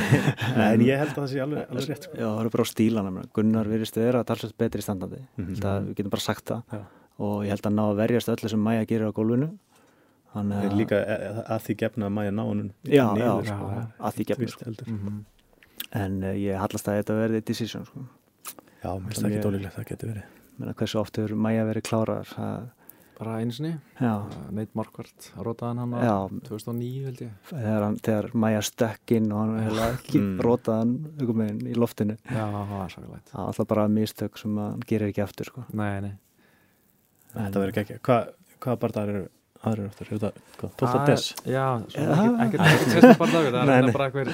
En 0.72 0.84
ég 0.84 0.98
held 1.00 1.12
að 1.12 1.18
það 1.20 1.28
sé 1.32 1.42
alveg, 1.44 1.62
alveg 1.72 1.88
rétt 1.88 2.06
sko. 2.08 2.16
Já, 2.18 2.26
það 2.28 2.40
eru 2.42 2.52
bara 2.54 2.66
á 2.66 2.72
stílana 2.72 3.12
Gunnar 3.32 3.70
verðist 3.72 3.96
að 3.98 4.06
vera 4.08 4.20
að 4.22 4.28
tala 4.30 4.42
svolítið 4.42 4.62
betri 4.64 4.82
standandi 4.82 5.20
mm 5.22 5.44
-hmm. 5.46 5.86
við 5.88 5.94
getum 5.96 6.10
bara 6.12 6.26
sagt 6.26 6.44
það 6.52 6.62
Já. 6.72 6.80
og 7.18 7.36
ég 7.44 7.50
held 7.54 7.66
að 7.66 7.76
ná 7.78 7.84
að 7.88 7.96
verjast 8.02 8.28
öllu 8.28 8.48
sem 8.48 8.62
mæja 8.62 8.84
gerir 8.86 9.08
á 9.08 9.12
gólfinu 9.12 9.50
Þannig 10.32 10.56
Það 10.56 10.66
er 10.70 10.76
líka 10.80 10.96
að, 10.96 11.38
að 11.52 11.60
því 11.66 11.74
gefna 11.82 12.06
að 12.08 12.12
mæja 12.16 12.32
ná 12.32 12.42
honum 12.42 12.68
Já, 12.88 13.04
niður, 13.12 13.24
já, 13.26 13.32
sko. 13.44 13.66
sko, 13.68 13.82
að 14.00 14.14
því 14.16 14.24
Víst 14.38 14.54
sko. 14.56 14.64
heldur. 14.64 14.86
Mhm. 14.88 15.24
En 15.92 16.22
uh, 16.24 16.32
ég 16.40 16.56
hallast 16.56 16.88
að 16.88 16.96
þetta 17.02 17.16
verði 17.18 17.40
decision 17.44 17.84
sko. 17.84 18.04
Já, 18.82 18.90
mér 18.96 19.12
finnst 19.12 19.18
Það 19.18 19.22
það 19.22 19.28
ekki 19.28 19.36
mjög- 19.36 19.44
dólíklegt, 19.46 19.74
það 19.76 19.88
getur 19.90 20.08
verið 20.12 20.24
Menna, 20.58 20.72
hversu 20.74 20.98
oft 21.00 21.16
hefur 21.16 21.36
Maja 21.36 21.64
verið 21.68 21.82
klárar 21.88 22.24
það, 22.28 22.64
bara 23.22 23.36
einu 23.40 23.54
sinni, 23.56 23.72
Já, 24.02 24.12
Neitt 24.52 24.74
Markvart 24.78 25.28
rótaðan 25.38 25.78
hann 25.84 25.94
á 25.94 26.00
já. 26.02 26.16
2009 26.50 27.04
held 27.06 27.22
ég. 27.24 27.32
Þegar, 27.52 27.82
hann, 27.86 27.96
þegar 28.02 28.28
Maja 28.44 28.60
stökk 28.66 29.14
inn 29.16 29.30
og 29.32 29.40
hann 29.44 29.54
hefði 29.62 29.86
ekki 29.96 30.20
Mm. 30.22 30.40
rótaðan 30.44 30.92
meginn, 31.42 31.62
í 31.70 31.76
loftinu. 31.78 32.18
Já, 32.28 32.44
það 32.50 32.74
var 32.74 32.92
svakalegt 32.96 33.30
það 33.32 33.38
var 33.40 33.48
alltaf 33.52 33.68
bara 33.72 33.86
mistök 33.88 34.38
sem 34.42 34.56
hann 34.60 34.82
gerir 34.90 35.08
ekki 35.12 35.22
aftur 35.24 35.48
sko. 35.52 35.64
Nei, 35.72 36.00
nei. 36.04 36.12
Þetta 37.32 37.62
verður 37.62 37.80
ekki 37.86 37.98
Hvað 38.04 38.32
hva 38.62 38.74
barðar 38.82 39.08
eru 39.14 39.22
aðrir 39.62 39.88
áttur? 39.90 40.08
Er 40.10 40.18
þetta 40.18 40.30
hvað, 40.58 40.70
12. 40.76 40.92
Það 40.92 41.02
er- 41.02 41.06
des? 41.12 41.24
Já, 41.46 41.66
ekkert 42.44 42.62
sérstæð 42.92 43.18
bara 43.18 43.32
dagur 43.32 43.52
Það 43.52 43.62
er 43.62 43.72
hérna 43.72 43.92
bara 43.96 44.06
einhver 44.10 44.30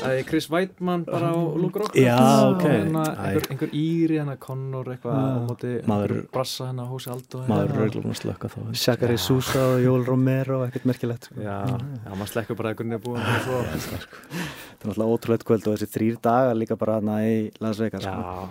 Það 0.00 0.12
er 0.16 0.22
Chris 0.30 0.46
Weidmann 0.50 1.02
bara 1.04 1.28
á 1.28 1.36
Luke 1.60 1.78
Rock 1.82 1.96
Já, 2.00 2.16
ok. 2.54 2.62
hérna, 2.64 3.02
einhver, 3.20 3.48
einhver 3.52 3.74
íri 3.76 4.16
hérna 4.20 4.36
Connor 4.40 4.84
eitthvað 4.94 5.18
Já. 5.18 5.26
á 5.28 5.40
móti 5.50 5.72
Maður- 5.90 6.14
einhver 6.14 6.30
brassa 6.32 6.68
hérna 6.70 6.86
Hósi 6.88 7.10
Aldo 7.12 7.42
Maður 7.50 7.66
hérna. 7.66 7.74
eru 7.74 7.84
örugglega 7.90 8.14
að 8.14 8.20
slökka 8.22 8.48
þá 8.54 8.58
Shakari 8.84 9.18
Já. 9.18 9.24
Sousa 9.26 9.60
og 9.74 9.80
Jól 9.84 10.06
Romero 10.06 10.62
ekkert 10.66 10.86
merkilegt 10.88 11.28
sko. 11.28 11.34
Já, 11.44 11.58
já, 11.68 12.10
maður 12.16 12.32
slekkur 12.32 12.56
bara 12.56 12.72
einhvern 12.72 12.94
veginn 12.96 13.04
búin 13.04 13.20
og 13.20 13.44
svo 13.44 13.60
það 13.60 14.00
er 14.00 14.88
náttúrulega 14.88 15.12
ótrúlega 15.12 15.44
kvöld 15.50 15.66
og 15.68 15.76
þessi 15.76 15.90
þrýr 15.92 16.16
dagar 16.24 16.54
líka 16.56 16.76
bara 16.80 16.94
hana 17.00 17.18
í 17.26 17.50
Las 17.60 17.78
Vegas 17.82 18.02
sko. 18.02 18.10
Já, 18.10 18.48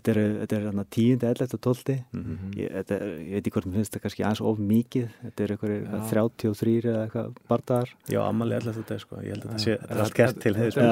þetta 0.00 0.12
eru, 0.16 0.22
þetta 0.40 0.56
eru 0.56 0.66
hana, 0.72 0.84
tíundi, 0.96 1.26
ellett 1.30 1.54
og 1.54 1.60
tólti 1.60 1.96
Mhm. 2.12 2.50
ég, 2.56 2.72
þetta, 2.80 2.96
er- 3.00 3.18
ég 3.20 3.32
veit 3.36 3.46
ekki 3.46 3.52
hvort 3.54 3.66
mér 3.70 3.78
finnst 3.80 3.92
þetta 3.94 4.02
kannski 4.06 4.24
aðeins 4.24 4.40
of 4.50 4.58
mikið 4.58 5.08
þetta 5.24 5.44
eru 5.44 5.56
Já. 5.60 6.00
33 6.10 6.80
eða 6.84 7.02
eitthvað 7.06 7.36
bardagar 7.48 7.88
Já, 8.08 8.20
ammali 8.28 8.54
allir 8.58 8.74
þetta 8.80 8.98
sko 9.00 9.20
Ég 9.22 9.30
held 9.36 9.44
að 9.44 9.50
þetta 9.50 9.64
sé 9.64 9.78
Þetta 9.78 9.94
er 9.94 10.00
allt 10.00 10.14
gert 10.14 10.40
til 10.40 10.54
heiðis 10.54 10.80
Já. 10.80 10.88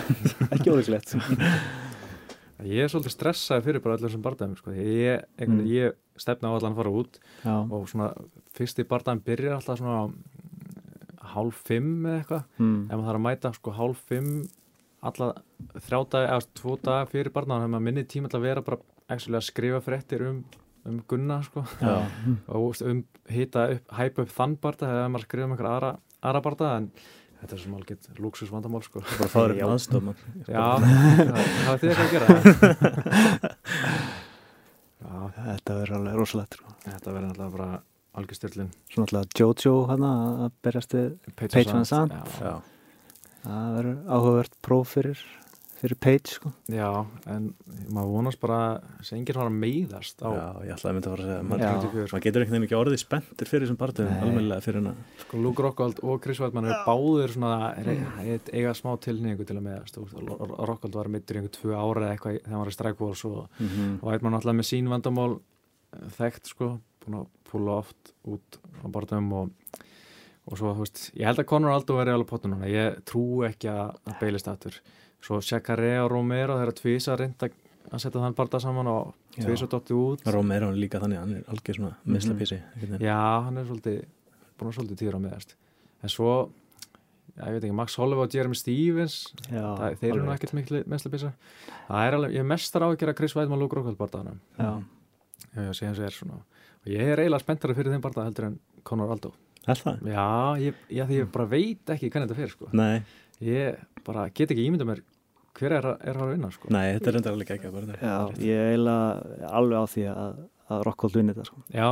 ekki 0.58 0.70
ólíklegt 0.74 1.14
ég 2.60 2.84
er 2.84 2.90
svolítið 2.92 3.14
stressaði 3.14 3.64
fyrir 3.64 3.80
bara 3.80 3.96
allir 3.96 4.10
sem 4.12 4.20
barndæmi 4.22 4.56
sko. 4.58 4.70
ég, 4.76 5.22
Mm. 5.40 5.62
ég 5.64 5.94
stefna 6.20 6.50
á 6.52 6.56
allan 6.58 6.74
að 6.74 6.76
fara 6.76 6.90
út 6.92 7.18
já, 7.44 7.54
og 7.72 7.88
svona 7.88 8.12
fyrsti 8.52 8.84
barndæmi 8.84 9.22
byrjar 9.24 9.54
alltaf 9.56 9.78
svona 9.80 10.08
mm, 10.10 10.14
hálf 11.32 11.62
fimm 11.64 12.04
eða 12.04 12.18
eitthvað 12.20 12.44
mm. 12.58 12.84
ef 12.90 12.96
maður 12.98 13.06
þarf 13.08 13.16
að 13.20 13.24
mæta 13.28 13.52
sko 13.56 13.70
hálf 13.78 14.02
fimm 14.10 14.42
alla 15.00 15.30
þrjá 15.80 16.00
dag 16.12 16.26
eða 16.28 16.48
tvo 16.60 16.76
dag 16.80 17.10
fyrir 17.10 17.32
barnaðan 17.34 17.64
hefur 17.64 17.74
maður 17.74 17.86
minni 17.88 18.04
tíma 18.08 18.30
til 18.30 18.40
að 18.40 18.46
vera 18.48 18.64
bara 18.66 18.80
að 19.10 19.46
skrifa 19.46 19.80
fréttir 19.84 20.26
um, 20.28 20.42
um 20.88 20.98
Gunna 21.08 21.40
sko. 21.46 21.64
Já. 21.80 22.04
og 22.52 22.82
um 22.86 23.04
hita 23.30 23.66
upp, 23.76 23.96
hæpa 23.96 24.26
upp 24.26 24.36
þann 24.36 24.58
barða 24.60 24.92
eða 24.92 25.08
maður 25.12 25.26
skrifa 25.28 25.48
um 25.48 25.56
einhver 25.56 25.70
aðra, 25.70 25.92
aðra 26.20 26.44
barða 26.46 26.72
en 26.78 26.90
þetta 27.40 27.56
er 27.56 27.62
svona 27.62 27.80
algjört 27.80 28.20
luxus 28.20 28.50
vandamál 28.52 28.82
sko 28.84 29.02
Bara 29.04 29.30
fáður 29.32 29.54
upp 29.56 29.74
aðstofn 29.74 30.10
Já, 30.44 30.66
það 31.64 31.72
er 31.74 31.92
eitthvað 31.92 32.04
að 32.04 32.12
gera 32.14 32.26
Já, 35.00 35.14
þetta 35.36 35.78
verður 35.78 35.96
alveg 35.96 36.18
rosalegt 36.20 36.58
sko. 36.58 36.74
þetta 36.84 37.14
verður 37.14 37.30
náttúrulega 37.30 37.54
bara 37.56 37.70
algjörstyrlin 38.20 38.68
svo 38.90 39.04
náttúrulega 39.04 39.40
Jojo 39.40 39.74
hana 39.88 40.10
að 40.46 40.58
berjast 40.66 40.96
við 40.96 41.08
Page 41.40 41.64
Van 41.70 41.88
Sant. 41.88 42.36
Já, 42.42 42.52
það 43.44 43.76
verður 43.78 44.00
áhugavert 44.16 44.58
próf 44.64 44.96
fyrir 44.96 45.22
fyrir 45.80 45.96
Page 45.96 46.34
sko. 46.34 46.50
já, 46.68 46.88
en 47.32 47.54
maður 47.88 48.10
vonast 48.12 48.40
bara 48.42 48.56
sem 49.00 49.16
enginn 49.16 49.38
var 49.38 49.48
að 49.48 49.54
meiðast 49.62 50.20
á 50.20 50.28
Já, 50.28 50.42
ég 50.66 50.74
ætlaði 50.74 50.90
að 50.90 50.96
mynda 50.98 51.08
að 51.08 51.14
fara 51.14 51.22
að 51.24 51.30
segja. 51.30 51.46
Maður, 51.48 51.62
24 51.64 52.10
maður 52.12 52.24
getur 52.26 52.42
einhvern 52.44 52.52
veginn 52.58 52.66
ekki 52.66 52.76
orðið 52.76 53.00
spenntur 53.00 53.48
fyrir 53.48 53.64
þessum 53.64 53.78
Nei. 54.10 54.18
Almennilega 54.26 54.64
fyrir 54.66 54.80
hana 54.82 54.92
sko, 55.22 55.40
Luke 55.40 55.64
Rockhold 55.64 56.02
og 56.04 56.20
Chris 56.20 56.42
Weidmann 56.44 56.68
eru 56.68 56.78
báðir 56.84 57.32
svona, 57.32 57.54
er, 57.80 57.90
er, 58.26 58.52
eiga 58.52 58.74
smá 58.76 58.92
tilningu 59.00 59.48
til 59.48 59.56
að 59.56 59.64
Ro- 60.20 60.60
Rockhold 60.68 61.00
var 61.00 61.08
mittur 61.16 61.38
í 61.38 61.40
einhver 61.40 61.56
tvö 61.56 61.72
ára 61.72 62.04
eða 62.04 62.12
eitthvað 62.18 62.36
þegar 62.42 62.52
hann 62.52 62.60
var 62.66 62.72
í 62.74 62.76
Strikeforce 62.76 63.32
og 63.32 63.60
mm 63.64 63.98
Weidmann 64.04 64.36
alltaf 64.36 64.58
með 64.60 64.68
sín 64.68 64.92
vandamál 64.92 65.30
eh, 65.96 66.08
þekkt 66.20 66.52
sko, 66.52 66.74
búin 67.06 67.22
að 67.22 67.30
púla 67.48 67.80
oft 67.80 68.12
út 68.28 68.60
á 68.84 68.86
barðum 68.92 69.32
og 69.32 69.80
og 70.50 70.58
svo, 70.58 70.74
þú 70.74 70.84
veist, 70.84 71.02
ég 71.14 71.28
held 71.30 71.42
að 71.42 71.48
Conor 71.52 71.74
Aldo 71.76 71.96
verði 71.98 72.14
alveg 72.16 72.30
potun 72.30 72.54
núna, 72.56 72.68
ég 72.70 73.00
trú 73.08 73.24
ekki 73.46 73.70
að 73.70 73.96
að 74.10 74.16
beilist 74.20 74.50
aftur, 74.50 74.78
svo 75.22 75.40
Shakare 75.44 75.92
og 76.02 76.10
Romero 76.12 76.58
þeirra 76.58 76.76
tvisa 76.76 77.16
reynda 77.18 77.50
að 77.90 78.02
setja 78.02 78.22
þann 78.22 78.36
barða 78.38 78.60
saman 78.62 78.88
og 78.90 79.14
Já. 79.36 79.44
tvisa 79.46 79.66
dotti 79.70 79.94
út. 79.96 80.24
Romero 80.30 80.70
er 80.70 80.78
líka 80.78 81.00
þannig, 81.02 81.20
hann 81.22 81.36
er 81.38 81.50
algjör 81.50 81.78
svona 81.78 81.96
mislapísi 82.04 82.58
mm 82.60 83.02
Já, 83.02 83.18
hann 83.46 83.58
er 83.58 83.66
svolítið 83.66 84.02
búin 84.58 84.70
að 84.70 84.76
svolítið 84.78 85.00
tíður 85.00 85.18
á 85.18 85.20
meðast 85.24 85.54
en 86.00 86.12
svo, 86.12 86.32
já, 87.36 87.42
ég 87.46 87.56
veit 87.56 87.64
ekki, 87.64 87.76
Max 87.76 87.96
Holloway 88.00 88.28
og 88.28 88.34
Jeremy 88.36 88.58
Stevens 88.58 89.18
já, 89.48 89.64
það, 89.64 89.98
þeir 90.02 90.14
eru 90.14 90.32
ekkert 90.34 90.56
miklu 90.58 90.82
meðslapisa 90.90 91.32
það 91.88 92.06
er 92.06 92.16
alveg, 92.18 92.34
ég 92.36 92.44
er 92.44 92.48
mestar 92.52 92.84
á 92.84 92.88
að 92.90 92.98
gera 93.02 93.16
Chris 93.16 93.36
Weidmann 93.36 93.62
Luke 93.62 93.78
Rockhold 93.78 94.00
barðanum 94.00 94.40
já, 94.58 94.70
já, 95.54 95.60
já, 95.66 95.72
sé 95.76 95.90
og 95.90 96.02
er 96.04 96.16
svona. 96.16 96.40
Og 96.80 96.92
ég 96.94 97.12
er 97.12 97.20
eiginlega 97.20 97.44
spenntara 97.44 97.76
fyrir 97.76 97.92
þeim 97.92 98.04
barða 98.04 98.26
heldur 98.28 98.50
en 98.50 98.58
Conor 98.88 99.12
Aldo 99.16 99.32
Er 99.68 99.74
það? 99.76 99.98
Já, 100.08 100.26
ég, 100.60 100.74
já, 100.90 101.04
því 101.06 101.16
ég 101.20 101.30
bara 101.32 101.46
veit 101.46 101.84
ekki 101.94 102.10
hvernig 102.10 102.28
þetta 102.30 102.36
fyrir 102.40 102.50
sko. 102.54 102.68
Nei, 102.72 103.02
Ég 103.40 103.76
bara 104.04 104.28
get 104.34 104.50
ekki 104.52 104.64
ímynda 104.68 104.84
mér 104.88 105.00
hver 105.56 105.72
er, 105.72 105.82
að- 105.82 106.06
er 106.08 106.14
að 106.14 106.30
vinna 106.34 106.50
sko. 106.52 106.68
nei, 106.70 106.92
þetta 106.98 107.08
er 107.08 107.12
reyndar 107.16 107.32
alveg 107.32 107.50
ekki 107.50 107.70
bara 107.72 107.96
já, 108.00 108.16
ég 108.40 108.56
er 108.56 108.70
eiginlega 108.76 109.50
alveg 109.50 109.76
á 109.80 109.84
því 109.90 110.04
að, 110.14 110.36
að 110.70 110.84
Rockhold 110.86 111.14
vinni 111.16 111.32
þetta 111.34 111.46
sko. 111.48 111.62
Já, 111.72 111.88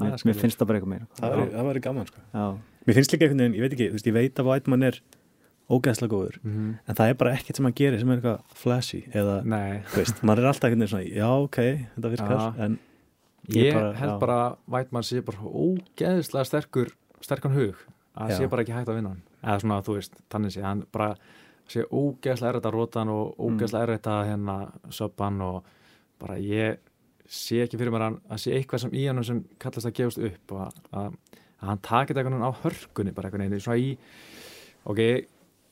mér, 0.00 0.16
mér 0.24 0.34
finnst 0.40 0.58
það 0.58 0.66
bara 0.66 0.78
eitthvað 0.80 0.92
meira 0.94 1.06
Það 1.20 1.34
væri- 1.36 1.52
það 1.56 1.68
væri 1.70 1.82
gaman 1.86 2.06
sko 2.06 2.20
já, 2.34 2.46
Mér 2.86 2.94
finnst 2.94 3.12
líka 3.12 3.22
einhvern 3.26 3.38
veginn, 3.42 3.54
ég 3.58 3.60
veit 3.66 3.72
ekki, 3.76 3.88
þú 3.90 3.96
veist, 3.98 4.06
ég 4.06 4.14
veit 4.16 4.34
að 4.42 4.46
Whiteman 4.46 4.82
er 4.86 5.00
ógeðslega 5.70 6.10
góður 6.14 6.36
Mhm. 6.44 6.78
en 6.88 6.94
það 6.94 7.08
er 7.10 7.14
bara 7.14 7.32
ekkert 7.34 7.56
sem 7.56 7.64
hann 7.66 7.74
gerir 7.74 7.98
sem 7.98 8.10
er 8.10 8.16
eitthvað 8.20 8.40
flashy 8.54 9.02
eða, 9.12 9.44
Nei, 9.44 9.82
þú 9.90 9.96
veist, 10.02 10.22
maður 10.22 10.38
er 10.38 10.46
alltaf 10.52 10.70
einhvern 10.70 10.82
veginn 10.86 10.94
svona, 10.94 11.14
já, 11.14 11.28
ok, 11.42 11.58
þetta 11.96 12.10
virkar 12.14 12.38
Já. 12.38 12.60
en 12.64 12.78
ég, 13.48 13.64
Ég 13.68 13.74
bara- 13.74 13.92
held 13.94 14.10
já. 14.12 14.18
bara 14.20 14.36
að 14.50 14.56
Vætmann 14.76 15.02
sé 15.06 15.20
bara 15.24 15.38
ógeðslega 15.46 16.44
sterkur 16.48 16.92
sterkan 17.20 17.52
hug 17.54 17.76
að 18.16 18.30
Já. 18.30 18.36
sé 18.38 18.48
bara 18.50 18.62
ekki 18.64 18.72
hægt 18.74 18.88
að 18.88 18.96
vinna 18.98 19.08
hann 19.14 19.22
eða 19.44 19.60
svona, 19.62 19.82
þú 19.86 19.94
veist, 19.98 20.14
þannig 20.30 20.52
sé 20.56 20.62
hann 20.62 20.84
bara 20.92 21.16
sé 21.68 21.84
ógeðslega 21.90 22.52
erfitt 22.54 22.66
að 22.70 22.74
róta 22.76 23.00
hann 23.02 23.08
og 23.14 23.36
ógeðslega 23.38 23.86
erfitt 23.88 24.06
að 24.10 24.26
hérna 24.30 24.56
söppa 24.90 25.24
hann 25.28 25.40
og 25.42 25.64
bara 26.18 26.36
ég 26.40 26.78
sé 27.28 27.62
ekki 27.64 27.78
fyrir 27.78 27.90
mér 27.92 28.06
að, 28.08 28.18
að 28.30 28.38
sé 28.38 28.52
eitthvað 28.56 28.80
sem 28.80 28.90
í 28.94 29.06
hann 29.06 29.24
sem 29.24 29.44
kallast 29.58 29.86
að 29.90 29.96
gefast 29.98 30.18
upp 30.18 30.52
og 30.52 30.60
að, 30.66 30.82
að, 30.92 31.16
að 31.60 31.68
hann 31.68 31.78
takit 31.82 32.16
eitthvað 32.16 32.46
á 32.46 32.52
hörkunni 32.62 33.14
bara 33.14 33.28
eitthvað 33.28 33.42
neina, 33.44 33.58
svona 33.60 33.78
í 33.82 33.96
ok, 34.86 35.00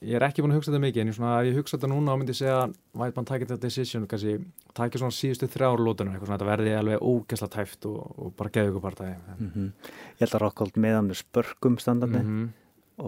ég 0.04 0.16
er 0.18 0.24
ekki 0.26 0.44
búin 0.44 0.54
að 0.54 0.60
hugsa 0.60 0.72
þetta 0.72 0.82
mikið 0.84 1.02
en 1.02 1.10
ég, 1.10 1.16
svona, 1.16 1.34
ég 1.46 1.58
hugsa 1.58 1.76
þetta 1.76 1.90
núna 1.92 2.14
og 2.14 2.20
myndi 2.20 2.36
segja 2.36 2.56
að 2.62 2.74
Vætmann 3.00 3.28
takit 3.28 3.50
þetta 3.50 3.66
decision, 3.66 4.08
kannski 4.10 4.34
takið 4.76 5.02
svona 5.02 5.16
síðustu 5.18 5.48
þrjár 5.52 5.82
lótunar, 5.82 6.16
eitthvað 6.16 6.30
svona, 6.30 6.40
þetta 6.40 6.50
verði 6.50 6.74
alveg 6.78 7.06
ógeðslega 7.08 7.54
tæft 7.54 7.88
og, 7.90 8.02
og 8.18 8.34
bara 8.38 8.52
geðu 8.54 8.74
ykkur 8.74 8.98
það 9.00 9.14
mm 9.14 9.48
-hmm. 9.54 9.72
ég 10.18 10.22
held 10.26 10.36
að 10.36 10.44
Rockhold 10.44 10.76
með 10.76 10.94
hann 10.98 11.08
með 11.10 11.20
spörkum 11.22 11.78
standardi 11.82 12.20
-hmm. 12.20 12.46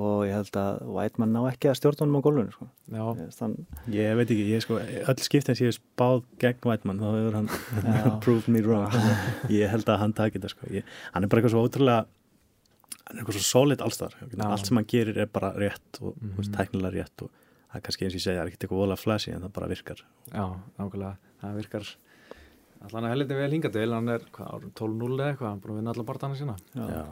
og 0.03 0.27
ég 0.27 0.35
held 0.35 0.57
að 0.57 0.83
Whiteman 0.97 1.33
ná 1.33 1.41
ekki 1.53 1.71
að 1.71 1.79
stjórna 1.79 2.03
honum 2.05 2.19
á 2.19 2.27
gólfinu 2.27 2.53
sko. 2.53 2.69
Já, 2.91 3.05
Ég 3.07 3.25
veist, 3.25 3.41
hann, 3.41 3.57
ég 3.89 4.17
veit 4.17 4.31
ekki, 4.31 4.47
ég 4.53 4.63
sko 4.63 4.79
öll 4.81 5.23
skiptin 5.23 5.55
sem 5.55 5.67
ég 5.67 5.73
hef 5.73 5.81
spáð 5.81 6.23
gegn 6.39 6.65
Whiteman 6.65 7.01
þá 7.01 7.09
hefur 7.15 7.35
hann 7.35 8.21
proved 8.25 8.49
me 8.49 8.61
wrong 8.61 8.93
ég 9.61 9.69
held 9.71 9.89
að 9.89 9.99
hann 9.99 10.13
taki 10.13 10.39
þetta 10.39 10.49
sko 10.49 10.67
ég, 10.71 10.85
hann 11.13 11.23
er 11.23 11.29
bara 11.29 11.41
eitthvað 11.41 11.55
svo 11.55 11.67
ótrúlega 11.67 12.07
hann 13.07 13.17
er 13.17 13.23
eitthvað 13.23 13.39
svo 13.39 13.47
solid 13.47 13.83
allstar. 13.85 14.17
Allt 14.47 14.69
sem 14.69 14.79
hann 14.81 14.89
gerir 14.91 15.21
er 15.23 15.29
bara 15.31 15.53
rétt 15.55 16.01
og 16.01 16.17
mm. 16.17 16.33
-hmm. 16.37 16.57
tæknilega 16.57 16.97
rétt 16.97 17.23
og 17.23 17.31
það 17.31 17.79
er 17.79 17.85
kannski 17.87 18.05
eins 18.05 18.15
og 18.15 18.19
ég 18.19 18.25
segja, 18.25 18.39
það 18.39 18.43
er 18.43 18.51
ekkert 18.51 18.65
eitthvað 18.65 18.83
vola 18.83 18.97
flashy 18.97 19.33
en 19.33 19.43
það 19.43 19.53
bara 19.53 19.69
virkar. 19.69 20.03
Já, 20.33 20.47
nákvæmlega. 20.79 21.17
Það 21.41 21.55
virkar 21.61 21.97
allan 22.87 23.05
að 23.05 23.11
helviti 23.11 23.35
vel 23.35 23.53
hingað 23.53 23.73
til. 23.73 23.93
Hann 23.93 24.09
er 24.09 24.27
hvað, 24.33 24.49
árið 24.55 24.73
12-0 24.81 25.21
eða 25.21 25.31
eitthvað, 25.31 25.49
hann 25.49 25.59
er 25.59 25.63
búin 25.63 25.73
að 25.73 25.81
vinna 25.81 25.91
allar 25.91 26.07
barndana 26.07 26.35
sína. 26.35 26.57
Já. 26.75 27.07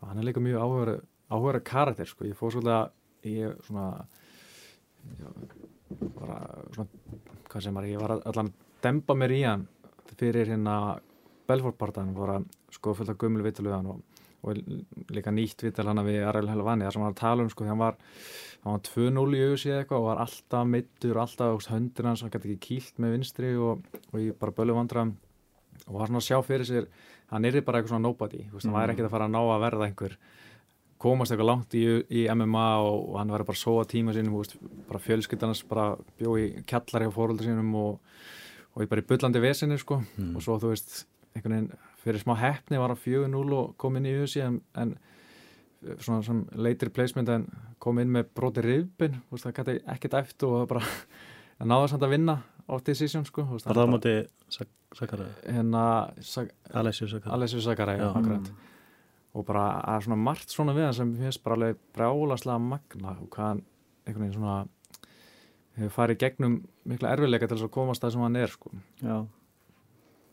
og 0.00 0.08
hann 0.08 0.18
er 0.18 0.24
líka 0.24 0.40
mjög 0.40 0.62
áhugaður 0.62 1.00
áhugaður 1.28 1.64
karakter, 1.64 2.08
sko, 2.08 2.24
ég 2.28 2.38
fór 2.38 2.54
svolítið 2.54 2.74
að 2.76 2.90
ég 3.28 3.64
svona 3.66 3.86
já, 5.18 5.28
bara 6.16 6.38
svona 6.74 6.88
hvað 7.48 7.64
sem 7.64 7.80
er, 7.80 7.88
ég 7.92 8.02
var 8.02 8.16
allan 8.18 8.52
að 8.52 8.66
demba 8.84 9.16
mér 9.18 9.34
í 9.34 9.42
hann 9.44 9.66
fyrir 10.18 10.52
hérna 10.52 10.98
Belfort-partan, 11.48 12.14
voru 12.16 12.38
að 12.38 12.48
sko 12.74 12.94
fullt 12.96 13.12
af 13.12 13.18
gömul 13.20 13.44
vitul 13.44 13.66
við 13.66 13.76
hann 13.76 13.90
og, 13.94 14.00
og 14.46 14.58
líka 15.10 15.32
nýtt 15.34 15.64
vital 15.66 15.88
hann 15.90 15.98
við 16.06 16.20
Ariel 16.28 16.48
Helvani 16.52 16.86
þar 16.86 16.94
sem 16.94 17.02
hann 17.08 17.16
tala 17.18 17.42
um, 17.42 17.50
sko, 17.50 17.64
því 17.66 17.72
hann 17.72 17.80
var 17.82 17.96
hann 18.62 18.76
var 18.76 18.82
2-0 18.86 19.34
í 19.34 19.40
auðvitað 19.48 19.78
eitthvað 19.80 19.98
og 19.98 20.06
var 20.08 20.20
alltaf 20.24 20.66
meittur 20.70 21.16
og 21.18 21.22
alltaf 21.24 21.56
úst, 21.58 21.70
höndir 21.72 22.06
hans, 22.06 22.22
hann 22.22 22.30
gæti 22.34 22.52
ekki 22.54 22.66
kýlt 22.68 23.00
með 23.02 23.16
vinstri 23.16 23.54
og, 23.58 23.82
og 24.12 24.18
ég 24.22 24.36
bara 24.38 24.54
bölu 24.54 24.76
vandram 24.78 25.16
og 25.88 25.94
var 25.98 26.10
svona 26.10 26.22
að 26.22 26.28
sjá 26.28 26.38
fyrir 26.46 26.68
sér 26.68 26.86
hann 27.32 27.44
er 27.44 27.58
bara 27.60 27.80
eitthvað 27.80 27.94
svona 27.96 28.06
nobody, 28.08 28.44
veist, 28.52 28.66
hann 28.68 28.76
væri 28.78 28.94
ekkert 28.94 29.08
að 29.10 29.14
fara 29.16 29.26
að 29.28 29.34
ná 29.34 29.40
að 29.42 29.64
verða 29.66 29.88
einhver 29.90 30.16
komast 30.98 31.30
eitthvað 31.34 31.50
langt 31.52 31.74
í, 31.78 31.82
í 32.10 32.24
MMA 32.34 32.66
og, 32.82 32.96
og 33.12 33.18
hann 33.20 33.30
væri 33.34 33.46
bara 33.46 33.58
að 33.58 33.62
sóa 33.62 33.84
tíma 33.90 34.14
sínum, 34.16 34.38
veist, 34.40 34.56
bara 34.88 35.02
fjölskyldanars 35.02 35.60
bara 35.70 35.84
bjó 36.18 36.34
í 36.40 36.48
kjallari 36.66 37.06
á 37.06 37.12
fóröldur 37.14 37.46
sínum 37.46 37.70
og, 37.78 38.00
og 38.74 38.82
ég 38.82 38.90
bara 38.90 39.04
í 39.04 39.06
bullandi 39.10 39.42
vesinni 39.44 39.78
sko, 39.78 40.00
Mm. 40.18 40.34
og 40.38 40.42
svo 40.42 40.56
þú 40.62 40.72
veist 40.72 41.04
einhvern 41.36 41.54
veginn 41.54 41.87
fyrir 42.02 42.22
smá 42.22 42.36
heppni 42.38 42.80
var 42.80 42.94
hann 42.94 43.00
4-0 43.02 43.56
og 43.58 43.74
kom 43.80 43.98
inn 43.98 44.08
í 44.08 44.14
USA 44.20 44.48
en, 44.48 44.60
en 44.78 44.94
svona 46.02 46.22
sem 46.26 46.44
late 46.58 46.88
replacement 46.88 47.30
en 47.32 47.46
kom 47.82 47.98
inn 48.02 48.12
með 48.12 48.30
broti 48.36 48.64
rifbin 48.64 49.20
það 49.32 49.56
gæti 49.60 49.76
ekkert 49.94 50.16
eftir 50.22 50.50
og 50.50 50.70
bara 50.70 50.82
náða 51.70 51.92
samt 51.92 52.06
að 52.06 52.14
vinna 52.16 52.38
á 52.68 52.74
decision 52.84 53.26
sko 53.26 53.46
Var 53.50 53.66
það 53.66 53.84
á 53.84 53.94
móti 53.94 54.16
Sakara? 54.96 55.28
Hérna 55.44 55.84
Alessio 56.72 57.08
Sakara 57.08 57.34
Alessio 57.36 57.60
Sakara, 57.60 57.96
já, 57.98 58.08
akkurat. 58.08 58.50
Og 59.36 59.44
bara 59.46 59.66
að 59.84 60.06
svona 60.06 60.20
margt 60.20 60.52
svona 60.52 60.74
við 60.76 60.90
sem 60.96 61.10
finnst 61.18 61.42
bara 61.44 61.58
alveg 61.58 61.80
brjálaslega 61.96 62.58
magna 62.62 63.16
og 63.18 63.28
hvað 63.34 63.50
hann 63.52 63.64
einhvern 64.06 64.24
veginn 64.24 64.38
svona 64.38 64.58
hefur 65.78 65.94
farið 65.94 66.22
gegnum 66.24 66.54
mikla 66.88 67.12
erfiðleika 67.14 67.46
til 67.46 67.58
þess 67.58 67.68
að 67.68 67.74
komast 67.76 68.02
það 68.02 68.14
sem 68.14 68.24
hann 68.24 68.40
er 68.40 68.54
sko. 68.54 68.72
Já 69.04 69.18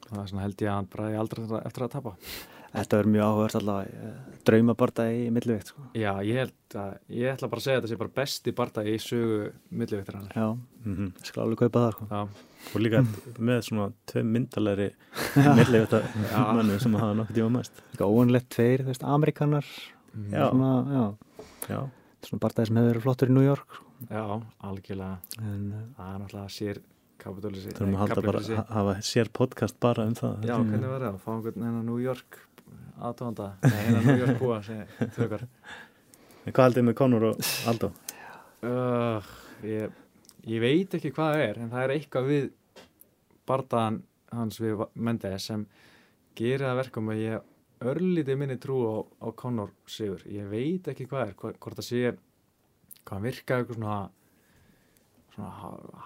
það 0.10 0.22
er 0.24 0.30
svona 0.32 0.46
held 0.46 0.62
ég 0.66 0.72
að 0.72 0.76
hann 0.76 1.10
er 1.10 1.18
aldrei 1.24 1.64
eftir 1.64 1.88
að 1.88 1.96
tapa 1.98 2.18
Þetta 2.76 2.98
verður 2.98 3.12
mjög 3.14 3.30
áhugast 3.30 3.56
allavega 3.56 4.08
draumabarta 4.44 5.04
í 5.08 5.20
millivikt 5.32 5.70
sko. 5.72 5.84
Já, 5.96 6.10
ég 6.28 6.42
held 6.42 6.76
að 6.76 6.98
ég 7.16 7.30
ætla 7.32 7.48
bara 7.48 7.62
að 7.62 7.64
segja 7.64 7.78
að 7.78 7.86
þetta 7.86 7.92
sé 7.94 8.00
bara 8.02 8.14
besti 8.18 8.54
barta 8.58 8.84
í 8.84 8.96
sögu 9.00 9.38
milliviktir 9.70 10.18
hann 10.18 10.28
Já, 10.36 10.48
mm 10.84 10.96
-hmm. 10.98 11.14
skal 11.24 11.44
alveg 11.46 11.62
kaupa 11.64 11.86
það 11.86 11.96
sko. 11.96 12.08
Já 12.12 12.22
og 12.74 12.82
líka 12.82 13.02
með 13.38 13.62
svona 13.68 13.90
tvei 14.10 14.24
myndalegri 14.28 14.88
millivita 15.60 16.02
mannu 16.56 16.80
sem 16.82 16.98
hafa 16.98 17.18
nokkuð 17.20 17.40
tíma 17.40 17.52
mest 17.60 18.02
Óanlegt 18.02 18.50
tveir, 18.56 18.86
þú 18.86 18.94
veist, 18.94 19.06
amerikanar 19.06 19.70
Já, 20.32 20.50
svona, 20.50 20.72
já. 20.96 21.06
já. 21.70 21.80
svona 22.24 22.44
barndagi 22.46 22.70
sem 22.70 22.80
hefur 22.80 22.92
verið 22.94 23.06
flottur 23.06 23.32
í 23.32 23.36
New 23.36 23.46
York 23.46 23.78
sko. 23.78 23.86
Já, 24.10 24.24
algjörlega 24.70 25.18
en, 25.42 25.66
það 25.98 26.14
er 26.14 26.22
náttúrulega 26.24 26.54
sér 26.56 26.82
kapitalisi 27.26 27.74
Þú 27.76 27.84
erum 27.84 27.96
að 27.98 28.04
halda 28.04 28.26
bara 28.26 28.42
að 28.46 28.74
hafa 28.78 28.96
sér 29.06 29.32
podcast 29.34 29.80
bara 29.84 30.06
um 30.08 30.16
það 30.18 30.46
Já, 30.48 30.56
hvernig 30.60 30.92
var 30.92 31.06
það? 31.08 31.18
Fá 31.24 31.32
einhvern 31.34 31.66
veginn 31.66 31.88
New 31.90 32.02
York 32.04 32.40
aðtónda, 32.96 33.50
nei, 33.64 33.80
hérna 33.84 34.02
New 34.06 34.22
York 34.22 34.42
búa 34.42 34.60
þaukar 34.64 35.46
Hvað 36.46 36.62
haldið 36.62 36.86
með 36.86 36.98
Conor 37.00 37.26
og 37.32 37.48
Aldo? 37.72 37.90
Uh, 38.66 39.34
ég, 39.66 39.96
ég 40.46 40.62
veit 40.62 40.94
ekki 40.98 41.12
hvað 41.16 41.34
það 41.34 41.44
er 41.48 41.60
en 41.64 41.74
það 41.74 41.86
er 41.86 41.94
eitthvað 41.96 42.30
við 42.30 42.46
bardaðan 43.50 44.00
hans 44.36 44.62
við 44.62 44.86
Mendes 44.94 45.50
sem 45.50 45.66
gerir 46.38 46.68
það 46.68 46.80
verkum 46.84 47.12
að 47.14 47.24
ég 47.24 47.86
örlítið 47.86 48.40
minni 48.40 48.60
trú 48.62 48.78
á, 48.86 48.96
á 49.26 49.28
Conor 49.38 49.74
Sigur 49.90 50.24
ég 50.32 50.48
veit 50.52 50.88
ekki 50.92 51.10
hvað 51.10 51.32
er, 51.32 51.36
hvort 51.36 51.82
það 51.82 51.90
sé 51.90 52.14
hvað 53.06 53.28
virka 53.28 53.60
eitthvað 53.60 53.80
svona 53.80 53.98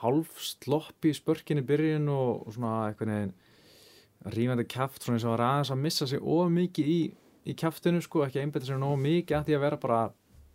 hálf 0.01 0.39
sloppi 0.41 1.11
í 1.11 1.17
spörkinni 1.17 1.63
byrjun 1.65 2.09
og, 2.13 2.47
og 2.47 2.55
svona 2.55 2.75
eitthvað 2.89 3.11
neginn 3.11 3.33
rífandi 4.35 4.65
kæft 4.67 5.03
svona 5.03 5.19
eins 5.19 5.27
og 5.27 5.35
að 5.35 5.41
ræðast 5.43 5.75
að 5.75 5.83
missa 5.83 6.07
sig 6.09 6.23
of 6.23 6.49
mikið 6.51 6.89
í, 6.91 7.01
í 7.45 7.55
kæftinu 7.59 8.01
sko, 8.03 8.25
ekki 8.25 8.41
einbæta 8.41 8.67
sér 8.67 8.81
nóg 8.81 8.97
mikið 8.99 9.37
að 9.37 9.45
því 9.47 9.57
að 9.57 9.65
vera 9.65 9.83
bara 9.83 9.99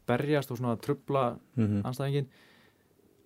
berjast 0.09 0.51
og 0.53 0.61
svona 0.61 0.77
trubla 0.77 1.39
mm 1.57 1.67
-hmm. 1.67 1.87
anstæðingin 1.89 2.27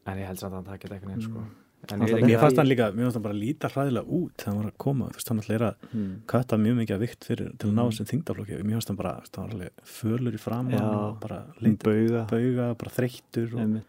en 0.06 0.18
ég 0.18 0.26
held 0.26 0.38
samt 0.38 0.54
að 0.54 0.68
það 0.68 0.78
geta 0.82 0.94
eitthvað 0.94 1.10
neins 1.14 1.24
sko 1.24 1.48
En 1.86 2.02
ég, 2.02 2.24
mér 2.26 2.40
fannst 2.42 2.58
hann 2.58 2.66
líka, 2.66 2.88
mér 2.90 3.06
fannst 3.06 3.16
hann 3.16 3.22
bara 3.22 3.38
líta 3.38 3.68
hræðilega 3.70 4.10
út 4.10 4.34
þegar 4.34 4.50
hann 4.50 4.58
var 4.58 4.72
að 4.72 4.78
koma, 4.82 5.06
þú 5.08 5.14
veist 5.14 5.28
hann 5.30 5.38
alltaf 5.38 5.54
er 5.54 5.64
að 5.68 5.74
hmm. 5.92 6.16
kvæta 6.26 6.58
mjög 6.58 6.74
mikið 6.80 6.96
að 6.96 7.04
vikt 7.04 7.28
fyrir 7.28 7.52
til 7.54 7.68
að 7.68 7.76
ná 7.76 7.82
þessum 7.84 8.08
þingdaflokki, 8.10 8.58
mér 8.64 8.74
fannst 8.74 8.88
hann 8.88 8.98
bara 8.98 9.12
hann 9.36 9.62
fölur 9.84 10.34
í 10.34 10.40
fram 10.42 10.72
og 10.74 11.20
bara 11.22 11.38
bauga. 11.84 12.74
bara 12.82 12.94
þreyttur 12.98 13.54
og, 13.54 13.86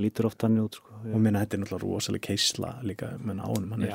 lítur 0.00 0.28
oft 0.28 0.42
hann 0.42 0.56
út 0.62 0.78
sko, 0.78 0.94
og 1.02 1.20
minna 1.20 1.42
þetta 1.42 1.56
er 1.56 1.60
náttúrulega 1.62 1.84
rosalega 1.84 2.24
keisla 2.30 2.70
líka 2.86 3.10
með 3.20 3.42
ánum, 3.44 3.72
hann 3.74 3.82
er 3.84 3.90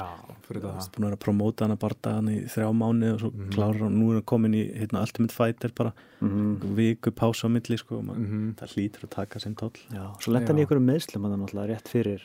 búin 0.45 0.59
að 0.61 0.89
vera 0.97 1.17
að 1.17 1.23
promóta 1.23 1.65
hann 1.65 1.73
að 1.73 1.79
barta 1.81 2.13
hann 2.17 2.29
í 2.29 2.37
þrjá 2.53 2.67
mánu 2.77 3.09
og 3.13 3.19
svo 3.23 3.31
mm 3.31 3.39
-hmm. 3.39 3.53
klára 3.55 3.83
hann, 3.83 3.97
nú 3.97 4.09
er 4.11 4.19
hann 4.19 4.27
komin 4.31 4.53
í 4.53 4.63
hérna, 4.77 5.01
Ultimate 5.01 5.33
Fighter 5.33 5.71
bara. 5.75 5.93
Mm 6.19 6.29
-hmm. 6.29 6.75
viku 6.75 7.11
pása 7.11 7.47
á 7.47 7.49
milli 7.49 7.77
sko, 7.77 8.01
man, 8.01 8.17
mm 8.17 8.25
-hmm. 8.25 8.55
það 8.59 8.73
hlýtur 8.73 9.03
að 9.03 9.09
taka 9.09 9.39
sinn 9.39 9.55
toll. 9.55 9.77
Já, 9.91 10.13
svo 10.19 10.33
lenda 10.33 10.47
hann 10.47 10.57
í 10.57 10.61
einhverju 10.61 10.85
meðslum 10.85 11.23
hann 11.23 11.39
náttúrulega 11.41 11.67
rétt 11.67 11.87
fyrir 11.87 12.21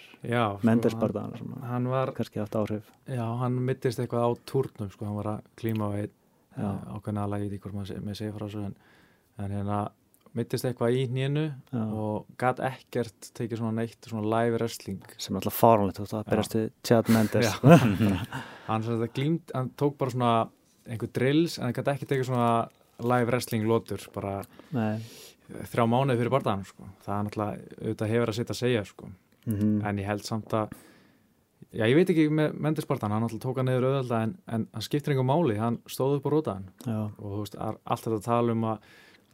Mendersbarta 0.62 1.30
hann 1.62 1.88
var, 1.88 2.12
kannski 2.12 2.40
haft 2.40 2.54
áhrif. 2.54 2.82
Já, 3.08 3.38
hann 3.38 3.64
mittist 3.64 3.98
eitthvað 3.98 4.24
á 4.24 4.30
turnum 4.46 4.90
sko, 4.90 5.04
hann 5.04 5.16
var 5.16 5.26
að 5.26 5.40
klíma 5.56 5.88
á 5.88 5.92
einn 5.96 6.10
ákveðna 6.56 7.24
aðlægið 7.24 7.52
í 7.52 7.58
hvort 7.58 7.74
maður 7.74 8.00
með 8.04 8.14
segja 8.14 8.32
frá 8.32 8.46
þessu 8.46 8.64
en, 8.66 8.74
en 9.38 9.50
hérna 9.50 9.90
mittist 10.38 10.64
eitthvað 10.64 10.96
í 10.96 11.02
nýjunu 11.12 11.44
og 11.82 12.28
gæt 12.40 12.62
ekkert 12.64 13.30
tekið 13.36 13.60
svona 13.60 13.82
neitt 13.82 14.08
svona 14.08 14.24
live 14.32 14.56
wrestling 14.56 15.02
sem 15.16 15.34
er 15.34 15.42
alltaf 15.42 15.58
fáránlegt 15.58 15.98
þú 15.98 16.04
veist 16.06 16.14
það 16.14 16.30
berast 16.30 16.56
við 16.56 16.68
Chad 16.88 17.10
Mendes 17.12 17.50
hann, 18.70 18.86
glímt, 19.12 19.52
hann 19.52 19.72
tók 19.76 19.98
bara 20.00 20.14
svona 20.14 20.32
einhver 20.88 21.12
drills 21.12 21.58
en 21.58 21.68
hann 21.68 21.76
gæt 21.76 21.92
ekki 21.94 22.08
tekið 22.08 22.30
svona 22.30 22.52
live 23.02 23.28
wrestling 23.28 23.66
lótur 23.68 24.06
bara 24.14 24.38
Nei. 24.72 25.02
þrjá 25.72 25.84
mánuði 25.84 26.22
fyrir 26.22 26.32
barndan 26.32 26.64
sko. 26.68 26.88
það 27.04 27.18
er 27.18 27.28
náttúrulega 27.28 27.68
auðvitað 27.82 28.14
hefur 28.14 28.32
að 28.32 28.40
setja 28.40 28.56
að 28.56 28.62
segja 28.62 28.86
sko. 28.88 29.12
mm 29.44 29.54
-hmm. 29.58 29.76
en 29.88 29.98
ég 29.98 30.06
held 30.06 30.24
samt 30.24 30.52
að 30.52 30.74
já 31.72 31.86
ég 31.86 31.94
veit 31.94 32.10
ekki 32.10 32.28
með 32.30 32.52
Mendes 32.54 32.86
barndan 32.86 33.12
hann 33.12 33.22
náttúrulega 33.22 33.46
tók 33.46 33.56
hann 33.56 33.66
niður 33.66 33.88
auðvitað 33.88 34.22
en, 34.22 34.36
en 34.46 34.68
hann 34.72 34.82
skiptir 34.82 35.12
einhver 35.12 35.28
máli, 35.28 35.58
hann 35.58 35.78
stóð 35.86 36.16
upp 36.16 36.26
á 36.26 36.30
rótaðan 36.32 36.68
og 37.18 37.28
þú 37.32 37.38
veist 37.38 37.56
allt 37.60 38.04
þetta 38.04 38.24
tala 38.24 38.52
um 38.52 38.64
að 38.64 38.78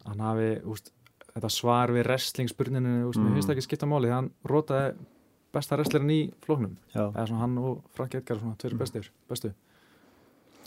hann 0.08 0.24
hafi 0.24 0.50
úst, 0.68 0.92
þetta 1.34 1.52
svar 1.52 1.92
við 1.94 2.06
wrestling-spurninu 2.08 2.96
mm. 3.08 3.22
mér 3.22 3.38
finnst 3.38 3.50
það 3.50 3.56
ekki 3.56 3.68
skipta 3.68 3.90
máli 3.90 4.12
hann 4.12 4.32
rótaði 4.48 4.92
besta 5.54 5.78
wrestlerin 5.78 6.12
í 6.12 6.20
flóknum 6.44 6.76
eða 6.92 7.26
svona 7.26 7.42
hann 7.44 7.56
og 7.62 7.82
Frank 7.96 8.18
Edgar 8.18 8.40
svona 8.40 8.58
tveir 8.60 8.76
mm. 8.76 8.82
bestir, 8.82 9.10
bestu 9.30 9.52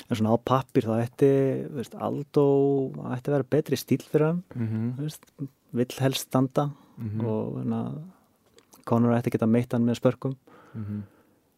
en 0.07 0.19
svona 0.19 0.35
á 0.35 0.37
pappir 0.43 0.87
þá 0.87 0.95
ætti 0.99 1.31
veist, 1.75 1.95
Aldo 1.95 2.45
ætti 3.13 3.31
að 3.31 3.37
vera 3.37 3.49
betri 3.55 3.79
stíl 3.79 4.01
fyrir 4.03 4.27
hann 4.27 4.43
mm 4.55 4.67
-hmm. 4.67 4.89
veist, 5.01 5.25
vill 5.71 5.95
helst 5.99 6.27
standa 6.27 6.71
-hmm. 6.97 7.25
og 7.25 7.59
hérna 7.59 7.81
Conor 8.85 9.17
ætti 9.17 9.31
geta 9.31 9.45
meitt 9.47 9.73
hann 9.73 9.85
með 9.85 9.99
spörkum 10.01 10.35
-hmm. 10.75 11.01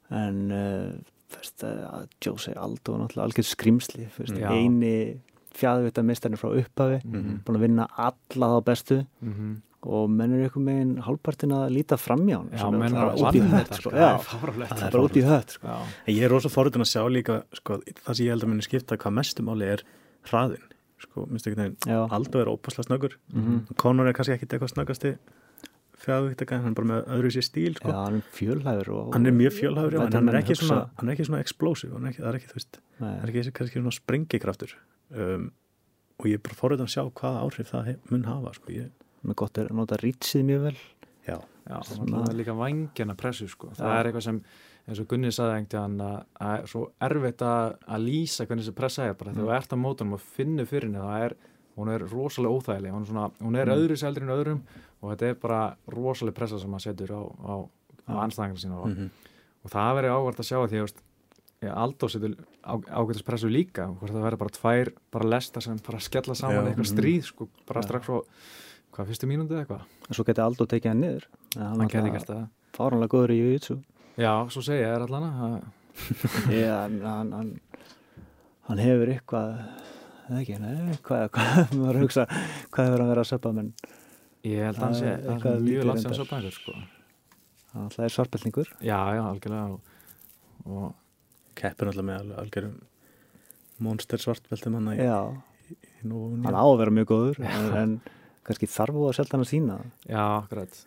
en 0.09 0.51
uh, 0.51 0.93
veist, 1.35 1.63
uh, 1.63 2.05
Jose 2.25 2.53
Aldo 2.53 2.97
náttúrulega 2.97 3.23
algjör 3.23 3.43
skrimsli 3.43 4.09
eini 4.49 5.19
fjæðvitaðmistarnir 5.57 6.41
frá 6.41 6.49
upphafi 6.49 6.99
mm 7.03 7.13
-hmm. 7.13 7.37
búin 7.45 7.59
að 7.59 7.65
vinna 7.67 7.87
alla 7.95 8.49
þá 8.53 8.65
bestu 8.65 8.97
mm 9.21 9.33
-hmm. 9.33 9.53
og 9.81 10.09
menn 10.09 10.33
er 10.33 10.47
ykkur 10.47 10.63
meginn 10.63 10.97
halvpartin 11.05 11.51
að 11.51 11.69
líta 11.77 11.97
fram 11.97 12.25
hjá 12.27 12.39
hann 12.57 12.81
er 12.81 13.49
hött 13.55 13.73
sko. 13.75 13.89
Já, 13.89 14.17
það 14.17 14.83
er 14.83 14.91
bara 14.91 15.03
út 15.03 15.17
í 15.17 15.23
hött 15.23 15.49
sko. 15.49 15.67
Ég 16.07 16.23
er 16.23 16.29
rosa 16.29 16.49
forðun 16.49 16.85
að 16.85 16.93
sjá 16.93 17.03
líka 17.09 17.43
sko, 17.53 17.81
það 18.05 18.15
sem 18.15 18.25
ég 18.25 18.31
held 18.31 18.43
að 18.43 18.49
minni 18.49 18.63
skipta 18.63 18.97
hvað 18.97 19.13
mestumáli 19.13 19.65
er 19.65 19.83
hraðin 20.23 20.67
sko, 20.99 21.27
Aldo 22.09 22.39
er 22.39 22.47
ópasla 22.47 22.83
snöggur 22.83 23.17
mm 23.33 23.41
-hmm. 23.43 23.75
Conor 23.75 24.07
er 24.07 24.13
kannski 24.13 24.33
ekkit 24.33 24.53
eitthvað 24.53 24.73
snöggasti 24.73 25.17
fjæðvitaka, 26.03 26.59
hann 26.59 26.73
er 26.73 26.77
bara 26.77 26.87
með 26.87 27.05
öðru 27.15 27.31
sér 27.31 27.45
stíl 27.47 27.75
sko. 27.77 27.91
Já, 27.91 27.99
hann 28.03 28.15
er 28.15 28.23
fjölhæfur 28.35 28.89
og, 28.93 29.13
Hann 29.13 29.25
er 29.25 29.31
mjög 29.31 29.53
fjölhæfur, 29.59 29.95
en 30.01 30.13
hann 30.13 30.29
er 30.29 30.39
ekki 30.41 30.55
svona, 30.59 30.89
er 31.01 31.11
ekki 31.13 31.39
explosive, 31.39 31.91
það 31.93 32.27
er 32.27 32.39
ekki, 32.39 32.51
er 32.99 33.31
ekki 33.31 33.53
kannski 33.59 33.79
svona 33.79 33.95
sprengikraftur 33.95 34.75
um, 35.13 35.47
og 36.19 36.29
ég 36.29 36.37
er 36.37 36.43
bara 36.45 36.57
forröðan 36.57 36.89
að 36.89 36.93
sjá 36.95 37.03
hvaða 37.07 37.45
áhrif 37.45 37.71
það 37.71 37.95
mun 38.11 38.27
hafa 38.27 38.53
sko. 38.57 38.73
ég... 38.73 38.91
Gott 39.39 39.57
er 39.57 39.71
að 39.71 39.79
nota 39.79 39.97
rýtsið 40.01 40.45
mjög 40.49 40.67
vel 40.67 40.77
Já, 41.23 41.37
Já 41.39 41.77
það 41.87 42.27
er 42.27 42.37
líka 42.37 42.55
vangjana 42.59 43.15
pressu 43.19 43.47
sko. 43.51 43.71
það 43.77 43.95
er 43.95 44.09
eitthvað 44.09 44.25
sem, 44.25 44.39
eins 44.87 44.99
og 44.99 45.07
Gunni 45.11 45.31
saði 45.31 45.59
einhvern 45.61 45.95
veginn 45.95 46.05
að 46.07 46.17
það 46.39 46.55
er 46.57 46.71
svo 46.73 46.83
erfitt 47.07 47.45
að, 47.47 47.75
að 47.87 48.07
lýsa 48.09 48.47
hvernig 48.47 48.65
þessi 48.65 48.77
pressa 48.79 49.07
er 49.07 49.15
bara 49.19 49.31
mm. 49.31 49.39
þegar 49.39 49.49
þú 49.49 49.55
ert 49.57 49.75
á 49.75 49.77
mótunum 49.83 50.17
og 50.17 50.25
finnur 50.35 50.67
fyrir 50.69 50.89
henni 50.89 51.05
það 51.05 51.27
er, 51.27 51.37
hún 51.77 51.93
er 51.93 52.05
rosalega 52.11 52.57
óþægileg 52.57 52.97
hún 52.97 53.05
er, 53.05 53.11
svona, 53.13 53.29
hún 53.39 53.59
er 53.61 53.71
mm. 53.71 53.77
öðru 53.77 53.99
seldri 54.03 54.27
en 54.27 54.35
öðrum 54.35 54.61
og 54.99 55.13
þetta 55.13 55.29
er 55.29 55.39
bara 55.47 55.61
rosalega 55.95 56.39
pressa 56.41 56.59
sem 56.59 56.75
maður 56.75 56.87
setur 56.89 57.15
á, 57.15 57.21
á, 57.23 57.53
á 58.11 58.13
anstæðingar 58.25 58.63
sína 58.65 58.81
og, 58.81 58.91
mm 58.91 58.99
-hmm. 58.99 59.31
og 59.63 59.75
það 59.77 59.95
verður 59.99 60.17
áverð 60.17 60.43
að 60.43 60.49
sjá 60.51 60.59
að 60.59 60.69
því 60.73 60.83
að 60.83 61.01
Aldó 61.71 62.09
setur 62.11 62.33
ágætast 62.63 63.25
pressu 63.27 63.49
líka 63.51 63.87
hvort 63.91 64.11
það 64.11 64.25
verður 64.27 64.41
bara 64.43 64.55
tvær, 64.57 64.91
bara 65.13 65.29
lesta 65.35 65.61
sem 65.63 65.79
bara 65.85 66.01
skella 66.03 66.35
saman 66.35 66.59
Já, 66.59 66.69
eitthvað 66.71 66.89
stríð 66.91 67.27
sko, 67.29 67.47
bara 67.69 67.83
ja. 67.83 67.87
strax 67.87 68.09
frá, 68.09 68.19
hvað, 68.95 69.11
fyrstu 69.11 69.29
mínúndi 69.29 69.55
eða 69.55 69.63
eitthvað? 69.63 69.85
En 70.09 70.17
svo 70.17 70.25
getur 70.27 70.45
Aldó 70.47 70.67
tekið 70.69 70.91
hann 70.93 71.03
niður. 71.03 71.27
Hann 71.57 71.85
getur 71.87 72.11
gert 72.15 72.31
það. 72.31 72.43
fáránlega 72.77 73.13
góður 73.15 73.35
í 73.35 73.39
jujitsu 73.41 73.77
Já, 74.19 74.33
svo 74.53 74.63
segja 74.65 74.87
ég 74.87 74.95
er 74.97 75.05
allan 75.07 75.29
Já, 76.53 76.73
hann, 76.83 77.31
hann 77.33 77.53
hann 78.69 78.79
hefur 78.81 79.11
eitthvað 79.13 79.53
eða 80.29 80.39
ekki, 80.39 80.57
nei, 80.63 80.97
hvað 81.05 81.25
hvað 81.35 81.73
maður 81.81 82.01
hugsa, 82.05 82.25
hvað 82.73 82.87
hefur 82.89 83.03
hann 83.03 83.11
verið 83.11 83.23
að 83.25 83.29
söpa 83.33 83.53
menn? 83.55 83.71
Ég 84.47 84.65
held 84.67 84.79
að 84.79 84.85
hann 84.87 84.97
sé 84.99 85.11
að 85.13 85.39
það 85.43 85.49
er 85.53 85.63
mjög 85.67 85.87
langt 85.89 86.03
sem 86.03 86.15
söpa 86.17 86.37
einhver 86.39 86.55
sko. 86.55 86.73
Það 87.73 88.03
er 88.05 88.13
svartbelningur 88.13 88.71
Já, 88.83 88.97
já, 89.17 89.21
algjörlega 89.23 89.65
og, 89.73 89.93
og 90.67 90.89
keppur 91.59 91.91
alltaf 91.91 92.07
með 92.07 92.33
algjörum 92.41 92.79
monster 93.83 94.21
svartbeltum 94.21 94.77
hann 94.77 94.89
hann 96.03 96.57
á 96.59 96.65
að 96.65 96.79
vera 96.81 96.93
mjög 96.93 97.09
góður 97.11 97.43
en, 97.47 97.69
en 97.79 97.93
kannski 98.47 98.69
þarf 98.69 98.97
þú 98.97 99.05
að 99.09 99.15
selta 99.19 99.37
hann 99.37 99.45
að 99.45 99.51
sína 99.51 99.77
já, 100.09 100.23
akkurat. 100.23 100.81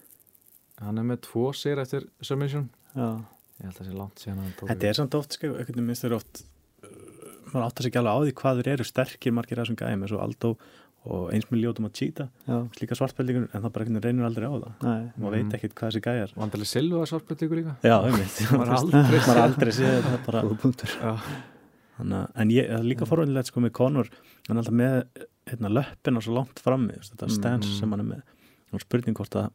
Hann 0.83 1.01
er 1.01 1.09
með 1.09 1.23
tvo 1.25 1.47
sér 1.57 1.81
eftir 1.81 2.05
submission. 2.21 2.69
Já. 2.93 3.09
ég 3.57 3.64
held 3.64 3.73
að 3.73 3.79
það 3.79 3.89
sé 3.89 3.97
langt 3.97 4.23
síðan 4.23 4.53
þetta 4.61 4.89
er 4.91 4.99
samt 4.99 5.17
oft, 5.17 5.37
sko, 5.37 5.53
ekkert 5.61 5.81
minnst 5.81 6.05
er 6.05 6.17
oft 6.17 6.43
uh, 6.85 6.91
maður 7.53 7.67
áttar 7.67 7.87
sig 7.87 7.93
ekki 7.93 8.03
alveg 8.03 8.17
á 8.17 8.21
því 8.25 8.35
hvað 8.43 8.61
þeir 8.61 8.73
eru 8.75 8.89
sterkir 8.89 9.37
margir 9.37 9.61
af 9.61 9.67
þessum 9.67 9.81
gæmi 9.81 10.07
eins 10.07 10.17
og 10.17 10.25
Aldo 10.25 10.53
og 11.07 11.29
eins 11.35 11.47
með 11.51 11.63
ljótum 11.63 11.87
að 11.89 11.93
cheata 12.01 12.27
slíka 12.77 12.97
svartbeltingur 12.99 13.47
en 13.47 13.63
það 13.63 13.73
bara 13.75 13.85
einhvern 13.87 14.01
veginn 14.01 14.07
reynir 14.07 14.27
aldrei 14.29 14.47
á 14.47 14.55
það. 14.57 14.73
Nei, 14.87 15.03
maður 15.23 15.37
veit 15.37 15.57
ekkert 15.59 15.75
hvað 15.79 15.93
þessi 15.93 16.03
gæjar. 16.07 16.33
Vandalega 16.37 16.71
Silva 16.73 17.05
svartbjörn 17.11 17.57
líka? 17.61 17.75
Já, 17.87 17.97
einmitt. 18.09 18.41
Maður 18.57 18.73
har 19.31 19.43
aldrei 19.47 19.73
séð 19.77 19.95
þetta 20.07 20.21
bara 20.27 20.43
en 22.37 22.51
ég, 22.53 22.67
það 22.69 22.83
er 22.83 22.89
líka 22.91 23.07
forvöndilegt 23.09 23.49
sko 23.53 23.63
með 23.65 23.73
Conor. 23.79 24.11
Hann 24.49 24.57
er 24.59 24.63
alltaf 24.63 24.77
með 24.77 24.97
hérna, 25.49 25.71
löppina 25.73 26.21
svo 26.25 26.35
langt 26.37 26.61
frammi, 26.61 26.99
þetta 27.07 27.31
stance 27.33 27.71
Mm. 27.71 27.79
sem 27.79 27.95
hann 27.95 28.03
er 28.05 28.11
með. 28.11 28.23
Og 28.75 28.83
spurning 28.83 29.17
hvort 29.17 29.39
að 29.39 29.51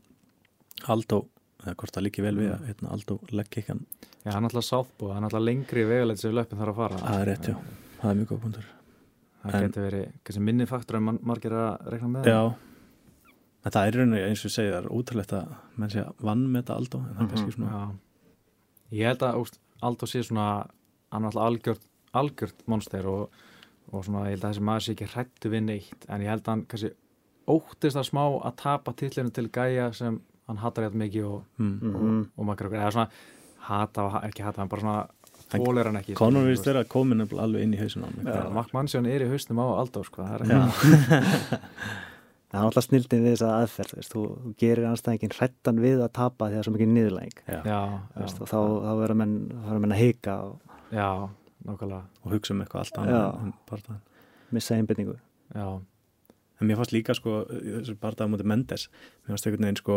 Aldo, 0.89 1.19
eða 1.61 1.75
hvort 1.77 1.93
það 1.93 2.05
líki 2.07 2.23
vel 2.25 2.35
við 2.39 2.51
að 2.55 2.65
hérna, 2.71 2.91
Aldo 2.95 3.19
legg 3.31 3.51
ekki 3.51 3.67
hann. 3.69 3.83
Já, 4.25 4.31
hann 4.33 4.45
er 4.47 4.49
alltaf 4.49 4.65
sáttbúð, 4.71 5.11
hann 5.13 5.23
er 5.23 5.29
alltaf 5.29 5.43
lengri 5.45 5.83
vegalegt 5.85 6.19
sem 6.23 6.33
löpin 6.33 6.57
þarf 6.57 6.73
að 6.73 6.79
fara. 6.81 7.01
Það 7.05 7.19
er 7.21 7.29
rétt, 7.29 7.49
já, 7.51 7.57
það 8.01 8.09
er 8.13 8.19
mjög 8.21 8.31
góð 8.33 8.41
punktur 8.47 8.69
Það 9.41 9.55
En- 9.57 9.63
getur 9.65 9.85
verið, 9.89 10.11
kannski 10.23 10.41
minni 10.45 10.65
faktur 10.69 10.95
en 10.99 11.03
man, 11.03 11.19
margir 11.25 11.51
að 11.57 11.87
rekna 11.89 12.07
með 12.13 12.25
já, 12.29 12.41
en 13.65 13.71
það 13.71 13.87
er 13.87 13.91
í 13.93 13.97
rauninni 13.97 14.21
eins 14.27 14.45
og 14.45 14.51
segi, 14.53 14.71
það 14.71 14.83
er 14.83 14.89
ótrúlegt 14.93 15.33
að 15.33 15.55
menn 15.81 15.89
sé 15.93 16.03
að 16.05 16.13
vann 16.27 16.43
með 16.53 16.61
þetta 16.63 16.75
Aldo 16.77 16.97
en 16.99 17.05
það 17.05 17.21
er 17.21 17.23
Mhm, 17.25 17.31
kannski 17.31 17.55
svona 17.55 17.71
Já. 17.71 17.95
Ég 18.91 19.07
held 19.07 19.19
að 19.19 19.51
Aldo 19.81 20.05
sé 20.05 20.21
svona 20.23 20.47
hann 21.11 21.23
er 21.23 21.27
alltaf 21.31 21.45
algjört, 21.47 21.85
algjört 22.13 22.67
monster 22.67 23.05
og, 23.07 23.29
og 23.91 24.03
svona 24.05 24.25
ég 24.27 24.35
held 24.35 24.43
að 24.45 24.51
þessi 24.53 24.65
maður 24.69 24.85
sé 24.85 24.91
ekki 24.95 25.07
hrættu 25.15 25.49
við 25.49 25.63
neitt 25.65 26.05
en 26.09 26.21
ég 26.21 26.29
held 26.29 26.41
að 26.45 26.51
hann 26.53 26.65
kannski 26.65 26.91
óttist 27.47 27.97
að 27.97 28.09
smá 28.11 28.23
að 28.45 28.55
tapa 28.61 28.93
tillinu 28.93 29.31
til 29.33 29.47
gæja 29.49 29.93
sem 29.93 30.21
hann 30.47 30.57
hatar 30.57 30.85
rétt 30.89 30.93
mikið 31.01 31.25
og, 31.25 31.43
mm. 31.57 31.79
Mhm. 31.81 32.29
og 32.37 32.45
maður 32.45 32.69
eða 32.77 32.91
svona 32.93 33.09
hata 33.59 34.03
og 34.05 34.11
ha- 34.11 34.21
ekki 34.27 34.43
hata 34.43 34.61
hann 34.61 34.69
bara 34.69 34.81
svona 34.81 35.07
þólir 35.51 35.85
hann 35.89 35.99
ekki 36.01 36.15
Conor 36.19 36.43
veist. 36.47 36.67
vera 36.67 36.83
komin 36.87 37.19
alveg 37.25 37.61
inn 37.65 37.75
í 37.75 37.79
hausin 37.81 38.05
á 38.05 38.07
hann 38.07 38.55
Mark 38.55 38.71
Mansson 38.75 39.05
er 39.09 39.21
í 39.25 39.27
hausnum 39.31 39.61
á 39.63 39.65
Aldo 39.81 39.99
sko, 40.07 40.19
það 40.27 40.35
er 40.35 40.41
er 42.59 42.65
alltaf 42.67 42.85
snildin 42.87 43.23
við 43.25 43.31
þessa 43.35 43.49
aðferð 43.61 43.91
þú, 43.91 43.95
veist, 44.01 44.13
þú, 44.15 44.21
þú 44.43 44.49
gerir 44.63 44.85
anstæðingin 44.89 45.35
hrættan 45.37 45.77
við 45.83 45.97
að 46.03 46.11
tapa 46.17 46.41
því 46.49 46.53
það 46.57 46.61
er 46.61 46.65
svo 46.67 46.75
mikið 46.75 46.91
og 48.41 48.47
þá, 48.51 48.59
þá 48.59 48.91
verður 49.01 49.17
menn, 49.21 49.35
menn 49.85 49.95
að 49.95 50.03
hika 50.03 50.33
og 50.49 50.55
já, 50.91 51.07
og 51.71 51.77
hugsa 52.33 52.51
um 52.55 52.61
eitthvað 52.65 52.83
allt 52.83 52.97
annað 53.03 53.23
en 53.45 53.53
bara 53.69 53.87
það 53.87 53.97
missa 54.51 54.75
einbyrningu 54.75 55.15
Já, 55.51 55.67
En 56.61 56.69
mér 56.69 56.77
fannst 56.77 56.93
líka 56.93 57.15
sko, 57.17 57.39
þessu 57.49 57.95
bardaða 57.97 58.29
mútið 58.35 58.47
Mendes, 58.51 58.83
mér 59.23 59.33
fannst 59.33 59.47
einhvern 59.49 59.65
veginn 59.65 59.79
sko, 59.79 59.95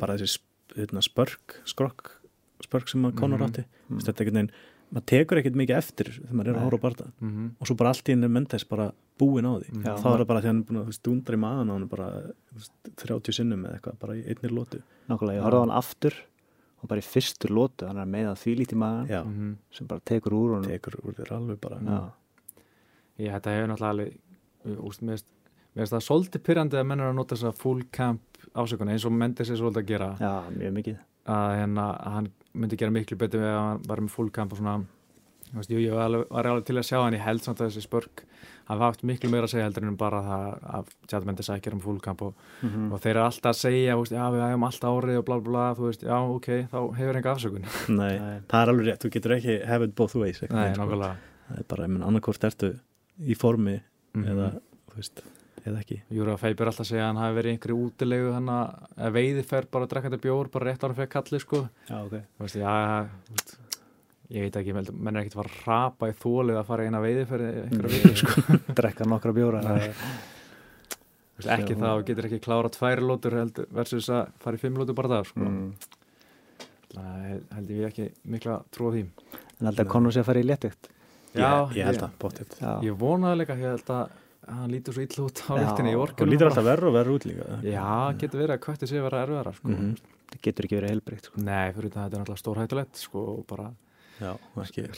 bara 0.00 0.16
þessi 0.20 0.42
hérna, 0.76 1.02
spörk, 1.04 1.56
skrokk, 1.68 2.10
spörk 2.66 2.88
sem 2.88 3.02
að 3.04 3.14
Conor 3.16 3.38
Mhm. 3.38 3.46
átti. 3.48 3.64
Mm. 3.90 3.98
Þetta 4.00 4.20
er 4.20 4.26
einhvern 4.26 4.34
veginn, 4.40 4.50
maður 4.92 5.06
tekur 5.06 5.38
ekkert 5.40 5.56
mikið 5.60 5.76
eftir 5.76 6.06
þegar 6.10 6.32
maður 6.34 6.48
er 6.48 6.54
að 6.54 6.64
hóra 6.66 6.78
á 6.78 6.84
bardaða. 6.84 7.12
mm 7.20 7.50
Og 7.60 7.66
svo 7.66 7.76
bara 7.76 7.88
allt 7.90 8.04
í 8.08 8.12
henni 8.12 8.24
er 8.24 8.28
Mendes 8.34 8.64
bara 8.68 8.92
búin 9.18 9.44
á 9.46 9.52
því. 9.60 9.82
Já. 9.84 9.94
Þá 9.96 10.06
er 10.14 10.18
það 10.18 10.26
bara 10.26 10.40
því 10.40 10.44
að 10.44 10.50
hann 10.50 10.58
er 10.60 10.66
búin 10.70 10.80
að 10.86 11.02
dundra 11.02 11.36
í 11.36 11.40
maðan 11.40 11.70
og 11.70 11.74
hann 11.76 11.82
er 11.82 11.86
bara 11.86 12.08
þú 12.50 12.56
veist, 12.56 12.72
30 12.96 13.32
sinnum 13.32 13.64
eða 13.64 13.74
eitthvað, 13.80 13.98
bara 14.00 14.12
í 14.14 14.22
einni 14.26 14.48
lótu. 14.50 14.82
nákvæmlega, 15.08 15.36
ég 15.38 15.42
horfði 15.44 15.60
á 15.60 15.64
hann 15.66 15.78
aftur 15.78 16.14
og 16.82 16.88
bara 16.88 17.00
í 17.00 17.04
fyrstu 17.04 17.48
lótu, 17.52 17.86
hann 17.86 17.98
er 17.98 18.06
með 18.06 18.26
að 18.32 18.38
því 18.40 18.56
lítið 18.58 18.76
magan 18.80 19.06
Já, 19.08 19.22
-hmm. 19.24 19.56
sem 19.70 19.86
bara 19.86 20.00
tekur 20.00 20.32
úr 20.32 20.54
honum 20.56 20.64
tekur 20.70 20.94
úr 21.04 21.14
þér 21.14 21.32
alveg 21.36 21.60
bara. 21.60 21.76
Já. 21.80 22.12
Ég, 23.18 23.30
þetta 23.32 23.50
hefur 23.52 23.68
náttúrulega 23.68 23.90
alveg 23.90 24.18
úst, 24.80 25.02
mér 25.02 25.18
finnst- 25.76 25.92
það 25.94 26.02
svolítið 26.08 26.42
pyrrandi 26.42 26.76
að 26.80 26.86
menn 26.86 27.00
er 27.00 27.10
að 27.12 27.14
nota 27.14 27.34
þess 27.36 27.44
að 27.52 27.56
full 27.58 27.82
camp 27.92 28.20
ásökun 28.56 28.88
eins 28.90 29.04
og 29.06 29.12
Mendes 29.12 29.50
er 29.50 29.56
svolítið 29.56 29.82
að 29.82 29.86
gera 29.86 30.16
já, 30.18 30.50
mjög 30.50 30.72
mikið 30.72 30.98
að, 31.26 31.50
hérna, 31.60 31.84
að 32.00 32.12
hann 32.12 32.28
myndi 32.54 32.76
gera 32.80 32.90
miklu 32.94 33.16
betur 33.20 33.40
við 33.44 33.50
að 33.52 33.60
hann 33.60 33.84
var 33.88 34.00
með 34.06 34.14
full 34.16 34.30
camp 34.34 34.52
og 34.52 34.58
svona 34.58 34.78
þú 35.50 35.56
veist, 35.58 35.70
jú, 35.74 35.78
ég 35.82 35.94
var 35.94 36.04
alveg, 36.08 36.26
var 36.30 36.46
alveg 36.46 36.64
til 36.68 36.76
að 36.78 36.86
sjá 36.86 36.98
hann 37.02 37.14
ég 37.16 37.24
held 37.26 37.42
samt 37.42 37.60
að 37.60 37.70
þessi 37.72 37.82
spörk 37.86 38.24
hafa 38.70 38.84
haft 38.86 39.00
miklu 39.02 39.30
meira 39.32 39.48
að 39.48 39.52
segja 39.54 39.64
heldur 39.66 39.86
en 39.88 39.96
bara 39.98 40.20
það 40.22 40.66
að 40.78 40.90
Chad 41.10 41.24
Mendes 41.26 41.48
að 41.50 41.62
gera 41.64 41.74
um 41.78 41.82
full 41.82 41.98
camp 42.04 42.22
og, 42.22 42.34
mm 42.62 42.92
og 42.94 43.00
þeir 43.02 43.10
eru 43.16 43.24
alltaf 43.24 43.50
að 43.50 43.58
segja 43.58 43.96
þú 43.96 44.04
veist, 44.04 44.14
já 44.14 44.24
við 44.30 44.44
hefum 44.46 44.66
alltaf 44.68 44.98
árið 45.00 45.18
og 45.18 45.24
bla 45.26 45.38
bla 45.40 45.50
bla 45.50 45.64
þú 45.78 45.88
veist, 45.88 46.04
já 46.06 46.14
ok, 46.36 46.48
þá 46.70 46.78
hefur 47.00 47.18
enga 47.20 47.32
afsökun 47.34 47.66
Nei, 48.00 48.14
það 48.50 48.60
er 48.62 48.72
alveg 48.74 48.86
rétt, 48.92 49.02
þú 49.02 49.10
getur 49.16 49.34
ekki 49.40 49.56
have 49.66 49.88
it 49.88 49.96
both 49.98 50.14
ways. 50.22 50.38
Nei, 50.46 50.70
sko. 50.74 50.84
nákvæmlega 50.84 51.16
Það 51.50 51.58
er 51.58 51.66
bara, 51.74 51.86
ég 51.88 51.90
menn, 51.96 52.06
annarkvort 52.06 52.46
ertu 52.50 52.72
í 53.26 53.34
formi 53.38 53.80
Mhm. 54.14 54.24
eða, 54.26 54.46
þú 54.90 54.96
veist, 54.98 55.20
eða 55.64 55.80
ekki. 55.82 55.98
Júra 56.14 56.36
Feib 56.40 56.60
er 56.60 56.70
alltaf 56.70 56.84
að 56.84 56.90
segja 56.90 57.04
að 57.04 57.10
hann 57.10 57.20
hafi 57.20 57.36
verið 57.38 57.54
einhverju 57.54 57.86
útilegu 57.86 58.32
hann 58.34 58.50
að 58.52 59.16
veiði 59.16 59.44
fer 59.46 59.66
bara 59.70 59.86
að 59.86 59.92
drekka 59.92 60.10
þetta 60.10 60.24
bjór 60.26 60.50
bara 60.54 60.68
rétt 60.68 60.84
ára 60.86 60.96
fyrir 60.98 61.10
kalli 61.14 61.40
sko. 61.42 61.60
Já, 61.88 61.96
ok. 62.00 62.14
Þú 62.38 62.46
veist, 62.46 62.58
já, 62.60 62.74
ég 64.30 64.46
veit 64.46 64.58
ekki, 64.60 64.76
menn 64.76 65.14
er 65.14 65.22
ekkert 65.22 65.36
að 65.36 65.40
fara 65.40 65.52
að 65.54 65.64
rapa 65.70 66.10
í 66.10 66.16
þólið 66.20 66.60
að 66.60 66.68
fara 66.70 66.86
eina 66.88 67.02
veiði 67.04 67.24
fyrir 67.30 67.58
einhverju 67.64 67.96
viku 67.96 68.20
sko. 68.22 68.58
Drekka 68.80 69.08
nokkra 69.10 69.34
bjóra 69.36 69.64
veist, 69.66 71.50
ekki 71.56 71.78
og 71.80 72.06
getur 72.08 72.30
ekki 72.30 72.44
klára 72.44 72.70
tvær 72.72 73.04
lótur 73.04 73.40
versus 73.74 74.10
að 74.12 74.30
fara 74.44 74.60
í 74.60 74.62
fimm 74.62 74.80
lótur 74.80 74.98
bara 74.98 75.16
það 75.16 75.28
sko. 75.32 75.50
Mm. 75.50 75.74
held 77.56 77.76
ég 77.76 77.90
ekki 77.92 78.08
mikla 78.28 78.62
trú 78.72 78.88
á 78.88 78.94
því. 78.96 79.04
En 79.60 79.68
alltaf 79.70 79.92
konur 79.92 80.14
sé 80.14 80.22
að 80.24 80.30
fara 80.32 80.40
í 80.40 80.48
léttugt 80.48 80.96
ég, 81.34 81.76
ég 81.78 81.86
held 81.86 82.02
að, 82.04 82.16
bóttið. 82.20 82.54
já, 82.58 82.70
ég 82.86 82.98
vonaði 82.98 83.40
líka, 83.42 83.56
ég 83.60 83.74
held 83.76 83.92
að 83.94 84.14
hann 84.48 84.70
lítur 84.72 84.94
svo 84.96 85.02
illa 85.04 85.24
út 85.26 85.42
á 85.46 85.52
Já, 85.52 85.60
lyktinni 85.64 85.90
í 85.92 85.96
Og 85.98 86.02
orkunum 86.08 86.30
lítur 86.32 86.48
bara. 86.48 86.54
alltaf 86.54 86.64
verður 86.70 86.88
og 86.90 86.94
verður 86.96 87.14
út 87.18 87.26
líka. 87.28 87.60
Já, 87.62 87.90
getur 88.18 88.40
verið 88.40 88.54
að 88.56 88.64
kötti 88.66 88.88
sé 88.90 88.96
að 88.98 89.04
vera 89.10 89.22
erfiðara 89.26 89.52
sko. 89.54 89.68
Mhm. 89.68 89.92
það 90.30 90.40
getur 90.46 90.64
ekki 90.64 90.76
verið 90.80 90.90
heilbreykt 90.94 91.24
sko. 91.30 91.42
Nei, 91.42 91.72
fyrir 91.72 91.90
þetta 91.90 92.06
er 92.14 92.20
náttúrulega 92.22 92.42
stórhættulegt 92.44 92.96
sko, 92.96 93.24
og 93.38 93.46
bara 93.46 93.70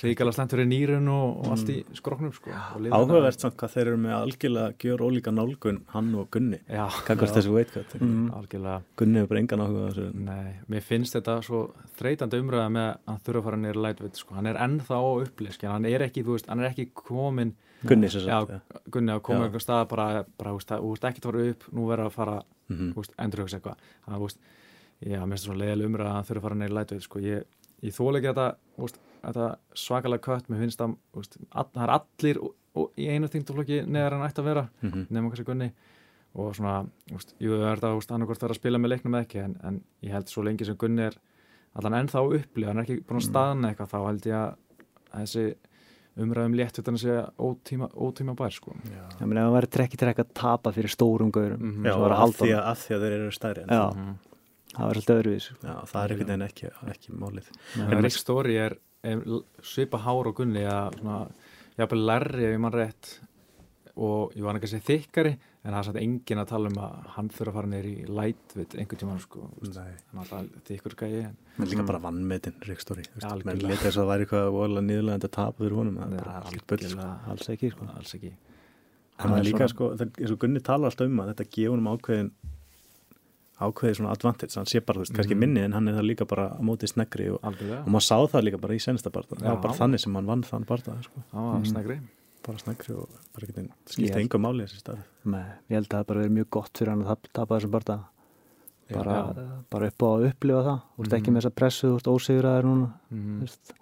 Ríkala 0.02 0.32
slendur 0.34 0.62
í 0.62 0.66
nýrun 0.66 1.08
og, 1.12 1.38
og 1.44 1.50
allt 1.54 1.68
í 1.70 1.76
skroknum 1.94 2.32
sko, 2.34 2.50
Áhugavert 2.96 3.40
samt 3.40 3.56
hvað 3.60 3.74
þeir 3.76 3.86
eru 3.92 3.96
með 4.02 4.14
algjörlega 4.18 4.74
gjör 4.82 5.04
ólíka 5.06 5.32
nálgun 5.34 5.80
hann 5.94 6.14
og 6.18 6.28
Gunni. 6.34 6.58
þetta- 6.58 6.74
já, 6.74 6.86
þessu 7.38 7.54
veitkvæmt. 7.56 7.94
Mm. 8.00 8.30
Gunni 8.96 9.18
hefur 9.20 9.28
bara 9.28 9.40
engan 9.40 9.60
áhuga. 9.66 10.12
Nei, 10.14 10.54
mér 10.68 10.82
finnst 10.82 11.14
þetta 11.14 11.38
svo 11.42 11.60
þreytandi 11.98 12.40
umræða 12.42 12.68
með 12.72 12.88
að 12.88 12.98
hann 13.06 13.20
þurfa 13.26 13.38
að 13.38 13.44
fara 13.44 13.56
niður 13.62 13.82
lætveit 13.86 14.16
sko. 14.16 14.34
hann 14.34 14.46
er 14.46 14.56
ennþá 14.56 14.96
á 14.98 15.04
upplýsk 15.26 15.62
hann 15.68 15.84
er 15.86 16.00
ekki, 16.08 16.24
veist, 16.24 16.46
hann 16.48 16.60
er 16.60 16.70
ekki 16.70 16.88
komin 16.94 17.54
Gunni 17.86 18.08
sem 18.08 18.20
sagt. 18.22 18.52
Gunni 18.90 19.10
að 19.12 19.22
koma 19.22 19.46
einhver 19.48 19.60
stað 19.62 19.88
bara, 19.88 20.24
bara 20.38 20.52
veist, 20.54 20.68
að- 20.70 20.82
veist 20.86 21.02
ekki 21.04 21.20
fara 21.22 21.48
upp 21.50 21.64
nú 21.72 21.86
verður 21.88 22.06
að 22.06 22.12
fara, 22.12 22.42
Mhm. 22.70 22.92
þú 22.92 22.94
veist, 22.94 23.14
endurhugsa 23.18 23.58
eitthvað 23.60 23.76
mér 25.26 25.34
finnst 25.34 25.44
það 25.44 25.50
svona 25.50 25.60
leiðileg 25.64 25.86
umræða 25.90 26.12
að 26.14 26.26
þurfa 26.28 26.38
að 26.38 26.42
fara 26.42 26.54
niður 26.54 26.76
lætveit 26.78 27.02
sko. 27.02 27.18
ég, 27.20 27.44
ég 27.82 27.92
þóla 27.96 28.20
ekki 28.20 28.30
þetta, 28.32 28.54
þetta 29.22 29.46
svakalega 29.74 30.20
kött, 30.26 30.48
mér 30.50 30.58
finnst 30.64 30.78
það 30.78 30.96
all, 31.52 31.64
það 31.74 31.82
er 31.86 31.94
allir 31.96 32.38
og, 32.42 32.54
og 32.74 32.92
í 32.98 33.08
einu 33.12 33.28
þingtaflokki 33.28 33.82
neðar 33.86 34.12
en 34.18 34.26
ætti 34.28 34.42
að 34.42 34.48
vera 34.50 34.68
Mhm. 34.82 35.06
nefnum 35.10 35.30
kannski 35.30 35.44
Gunni 35.50 35.72
og 36.34 36.54
svona, 36.56 36.86
veist, 37.12 37.34
jú, 37.38 37.50
það 37.60 37.72
er 37.72 37.84
er 37.84 38.26
hvort 38.26 38.38
það 38.40 38.48
er 38.48 38.54
að 38.54 38.60
spila 38.60 38.78
með 38.78 38.88
leiknum 38.94 39.14
eða 39.14 39.26
ekki, 39.26 39.44
en, 39.44 39.56
en 39.62 39.82
ég 40.02 40.10
held 40.12 40.26
svo 40.32 40.42
lengi 40.42 40.64
sem 40.64 40.76
Gunni 40.76 41.02
er 41.10 41.18
allan 41.76 41.92
ennþá 42.06 42.22
upplið, 42.38 42.66
hann 42.66 42.78
er 42.78 42.84
ekki 42.86 43.02
búin 43.04 43.20
að 43.20 43.28
staðna 43.28 43.68
eitthvað, 43.72 43.92
þá 43.92 44.06
held 44.06 44.26
ég 44.26 44.38
að 44.38 44.56
þessi 45.12 45.54
umræðum 46.22 46.54
létt 46.56 46.76
þetta 46.76 46.92
sé 47.00 47.14
ótíma, 47.40 47.86
ótíma 47.96 48.34
bær, 48.36 48.52
sko. 48.52 48.74
ég 48.84 49.24
meina 49.26 49.46
ef 49.46 49.48
það 49.48 49.54
væri 49.56 49.70
trekk 49.76 49.94
í 49.96 50.00
trekk 50.02 50.18
að 50.24 50.32
tapa 50.34 50.72
fyrir 50.72 50.92
stórum 50.92 51.30
gaurum 51.32 51.60
Mhm. 51.60 51.86
Já, 51.86 51.92
og 51.94 52.00
var 52.00 52.10
að 52.12 52.22
af 52.28 52.36
því 52.36 52.50
að, 52.52 52.64
af 52.72 52.78
því 52.84 52.94
að 52.96 53.00
þeir 53.00 53.12
eru 53.16 53.30
stærri. 53.30 53.62
en 53.62 53.68
Já. 53.68 53.84
þú. 53.92 53.96
Mhm. 53.96 54.18
það 54.72 54.86
var 54.88 54.94
svolítið 54.94 55.20
öðruvís 55.22 55.46
Já, 55.62 55.74
það 55.84 56.04
er 56.04 56.08
einhvern 56.12 56.28
veginn 56.32 56.48
ekki, 56.48 56.70
ekki 56.88 57.10
málið. 57.20 57.48
En 57.92 58.02
Rick 58.02 58.16
Story 58.16 58.56
er 58.56 58.76
svipa 59.02 60.00
hár 60.04 60.30
og 60.30 60.36
Gunni 60.38 60.62
að 60.68 60.98
svona, 61.00 61.20
jafnvel 61.78 62.04
lærri 62.06 62.46
ef 62.46 62.54
ég 62.54 62.62
mann 62.62 62.76
rétt 62.76 63.14
og 63.92 64.36
ég 64.36 64.44
var 64.46 64.56
ekki 64.56 64.68
að 64.68 64.74
segja 64.76 64.86
þykkari 64.88 65.32
en 65.62 65.74
það 65.74 65.78
er 65.78 65.86
satt 65.88 65.98
engin 66.00 66.40
að 66.42 66.48
tala 66.50 66.70
um 66.70 66.78
að 66.82 66.94
hann 67.16 67.28
þurfa 67.30 67.50
að 67.52 67.56
fara 67.58 67.70
neyri 67.70 67.90
í 68.02 68.06
lætvit 68.08 68.76
einhvern 68.78 69.00
tímann 69.02 69.20
sko, 69.22 69.42
veist. 69.60 69.76
Nei. 69.76 69.98
hann 70.10 70.22
er 70.22 70.22
alltaf 70.22 70.70
þykkur 70.70 70.96
gæi 71.02 71.18
en 71.26 71.36
Men 71.58 71.68
líka 71.68 71.84
bara 71.86 72.00
vannmetinn. 72.02 72.56
Ja, 73.20 73.34
Menn 73.44 73.60
leta 73.60 73.82
þess 73.84 73.98
að 73.98 74.00
það 74.00 74.08
væri 74.12 74.24
eitthvað 74.26 74.48
voðalega 74.56 74.86
niðurlega 74.86 75.20
að 75.20 75.34
tapa 75.36 75.58
fyrir 75.60 75.76
honum. 75.76 75.98
Það 76.00 76.16
er 76.16 76.24
bara 76.24 76.38
það 76.38 76.48
allt 76.52 76.66
bull. 76.72 76.80
sko. 76.94 77.10
alls 77.34 77.52
ekki 77.52 77.70
sko. 77.74 77.90
alls 77.92 78.16
ekki 78.16 78.32
En 78.32 79.28
það 79.28 79.38
er 79.38 79.46
líka 79.50 79.68
sko, 79.68 79.90
það 80.00 80.18
eins 80.22 80.32
og 80.32 80.40
Gunni 80.42 80.64
talar 80.64 80.90
alltaf 80.90 81.10
um 81.10 81.22
að 81.22 81.32
þetta 81.34 81.48
gefa 81.52 81.74
honum 81.74 81.90
ákveðin 81.92 82.32
ákveðið 83.68 83.96
svona 83.98 84.12
advantage, 84.12 84.54
hann 84.56 84.66
sé 84.66 84.80
bara, 84.84 84.98
þú 84.98 85.02
veist, 85.04 85.12
kannski 85.16 85.34
Mhm. 85.34 85.38
minni 85.40 85.60
en 85.60 85.72
hann 85.72 85.88
er 85.88 85.94
það 85.94 86.06
líka 86.10 86.26
bara 86.28 86.48
á 86.56 86.60
móti 86.60 86.86
snegri 86.88 87.28
og, 87.32 87.38
og 87.44 87.86
maður 87.88 88.06
sá 88.08 88.16
það 88.32 88.42
líka 88.48 88.60
bara 88.60 88.74
í 88.74 88.80
sensta 88.82 89.10
barða 89.10 89.36
það 89.38 89.48
var 89.54 89.62
bara 89.62 89.74
þannig 89.74 90.00
sem 90.00 90.14
hann 90.14 90.26
vann 90.26 90.42
þann 90.42 90.64
barða 90.66 91.02
sko. 91.02 91.22
það 91.32 91.54
Mhm. 91.54 91.66
snegri 91.72 92.00
bara 92.42 92.58
snegri 92.58 92.90
og 92.98 93.08
bara 93.32 93.46
skipta 93.46 94.14
held- 94.14 94.22
enga 94.22 94.38
máli 94.38 94.62
þessi 94.66 94.80
stað 94.82 94.98
Nei, 95.24 95.44
ég 95.70 95.74
held 95.78 95.88
að 95.88 95.98
það 96.02 96.06
bara 96.06 96.20
verið 96.20 96.32
mjög 96.38 96.50
gott 96.50 96.72
fyrir 96.74 96.88
hann 96.90 97.02
að 97.04 97.06
tap- 97.06 97.32
tapa 97.32 97.58
þessum 97.58 97.70
barða 97.70 97.98
bara, 98.92 99.62
bara 99.70 99.86
upp 99.86 99.98
á 100.02 100.08
að 100.12 100.26
upplifa 100.32 100.62
það 100.66 100.80
þú 100.98 101.04
ert 101.04 101.12
ekki 101.12 101.28
Mhm. 101.30 101.34
með 101.36 101.40
þessa 101.42 101.54
pressu, 101.54 101.86
þú 101.88 101.96
ert 101.96 102.10
ósiguraður 102.12 102.64
núna 102.64 102.92
mm 103.12 103.38
þú 103.38 103.40
veist. 103.40 103.72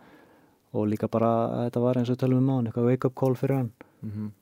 og 0.72 0.86
líka 0.88 1.10
bara 1.10 1.26
að 1.48 1.70
þetta 1.70 1.80
var 1.82 1.94
eins 1.96 2.10
og 2.10 2.18
tölum 2.18 2.38
um 2.38 2.48
á 2.50 2.54
hann 2.56 2.66
eitthvað 2.68 2.86
wake 2.90 3.04
up 3.06 3.14
call 3.14 3.34
fyrir 3.34 3.56
hann 3.56 3.72
þannig 4.04 4.32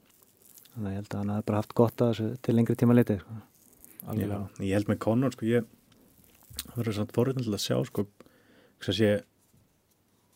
að 0.79 0.93
ég 0.93 0.95
held 0.95 1.09
að 1.09 1.19
hann 1.19 1.29
hafi 1.29 1.47
bara 1.47 1.59
haft 1.59 1.75
gott 1.75 1.97
að 1.97 2.11
þessu 2.15 2.37
til 2.43 2.55
lengri 2.55 2.77
tíma 2.77 2.95
litið 2.95 3.21
sko. 3.21 3.31
Algjörlega. 4.13 4.65
Ég 4.67 4.79
held 4.79 4.91
með 4.91 5.01
Conor 5.05 5.35
sko, 5.35 5.49
ég 5.49 5.67
það 6.59 6.79
verður 6.81 6.97
svona 6.99 7.17
forröndin 7.17 7.47
til 7.47 7.57
að 7.57 7.65
sjá 7.65 7.77
sko, 7.89 8.07
þess 8.79 8.93
að 8.93 8.99
sé 9.01 9.11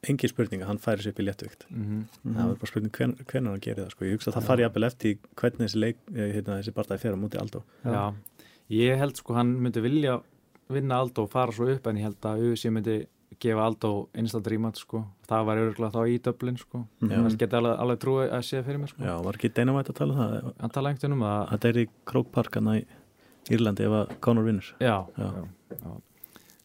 engi 0.02 0.28
spurning 0.30 0.64
að 0.64 0.72
hann 0.72 0.82
færi 0.82 1.04
sér 1.04 1.14
upp 1.14 1.20
í 1.22 1.26
léttvikt. 1.28 1.66
Mm 1.70 1.84
-hmm. 1.86 2.34
það 2.34 2.48
var 2.48 2.56
bara 2.62 2.70
spurning 2.70 2.96
hven, 2.96 3.14
hvernig 3.22 3.50
hann 3.52 3.60
gerir 3.62 3.84
það 3.84 3.94
sko. 3.94 4.04
ég 4.04 4.16
hugsa 4.16 4.30
að 4.30 4.36
það 4.36 4.48
fari 4.50 4.62
jafnvel 4.62 4.88
eftir 4.88 5.18
hvernig 5.36 5.66
þessi, 5.66 5.78
leik, 5.78 5.98
hérna, 6.10 6.58
þessi 6.58 6.74
barndagi 6.74 7.02
fer 7.02 7.14
á 7.14 7.22
múti 7.22 7.38
Aldó 7.38 7.62
Já, 7.84 8.14
ég 8.68 8.98
held 8.98 9.16
sko 9.16 9.34
hann 9.34 9.54
myndi 9.62 9.80
vilja 9.80 10.22
vinna 10.68 10.98
Aldó 10.98 11.22
og 11.22 11.30
fara 11.30 11.52
svo 11.52 11.70
upp 11.70 11.86
en 11.86 11.96
ég 11.96 12.02
held 12.02 12.26
að 12.26 12.42
UC 12.50 12.70
myndi 12.70 13.06
gefa 13.42 13.64
Aldó 13.66 14.08
einstaklega 14.14 14.48
drímat 14.48 14.78
sko. 14.80 15.02
Það 15.28 15.46
var 15.48 15.60
öruglega 15.62 15.94
þá 15.94 16.02
í 16.10 16.18
döblin 16.22 16.58
sko. 16.60 16.82
Það 17.00 17.36
geti 17.40 17.58
alveg, 17.58 17.76
alveg 17.84 18.00
trúið 18.02 18.34
að 18.36 18.42
sé 18.48 18.62
fyrir 18.62 18.82
mér 18.82 18.92
sko. 18.92 19.02
Já, 19.02 19.14
var 19.24 19.38
ekki 19.38 19.52
Dynamite 19.56 19.92
að 19.92 19.98
tala 19.98 20.12
um 20.12 20.20
það? 20.20 20.50
Hann 20.60 20.74
tala 20.76 20.92
einhvern 20.92 21.16
um 21.16 21.24
að 21.28 21.40
Þetta 21.52 21.70
er 21.70 21.80
í 21.82 21.86
Krókparkana 22.10 22.76
í 22.78 22.84
Írlandi 23.52 23.84
ef 23.88 23.94
að 24.00 24.16
Conor 24.24 24.44
vinnur. 24.48 24.72
Já, 24.80 24.96
já. 25.18 25.28
já, 25.70 25.92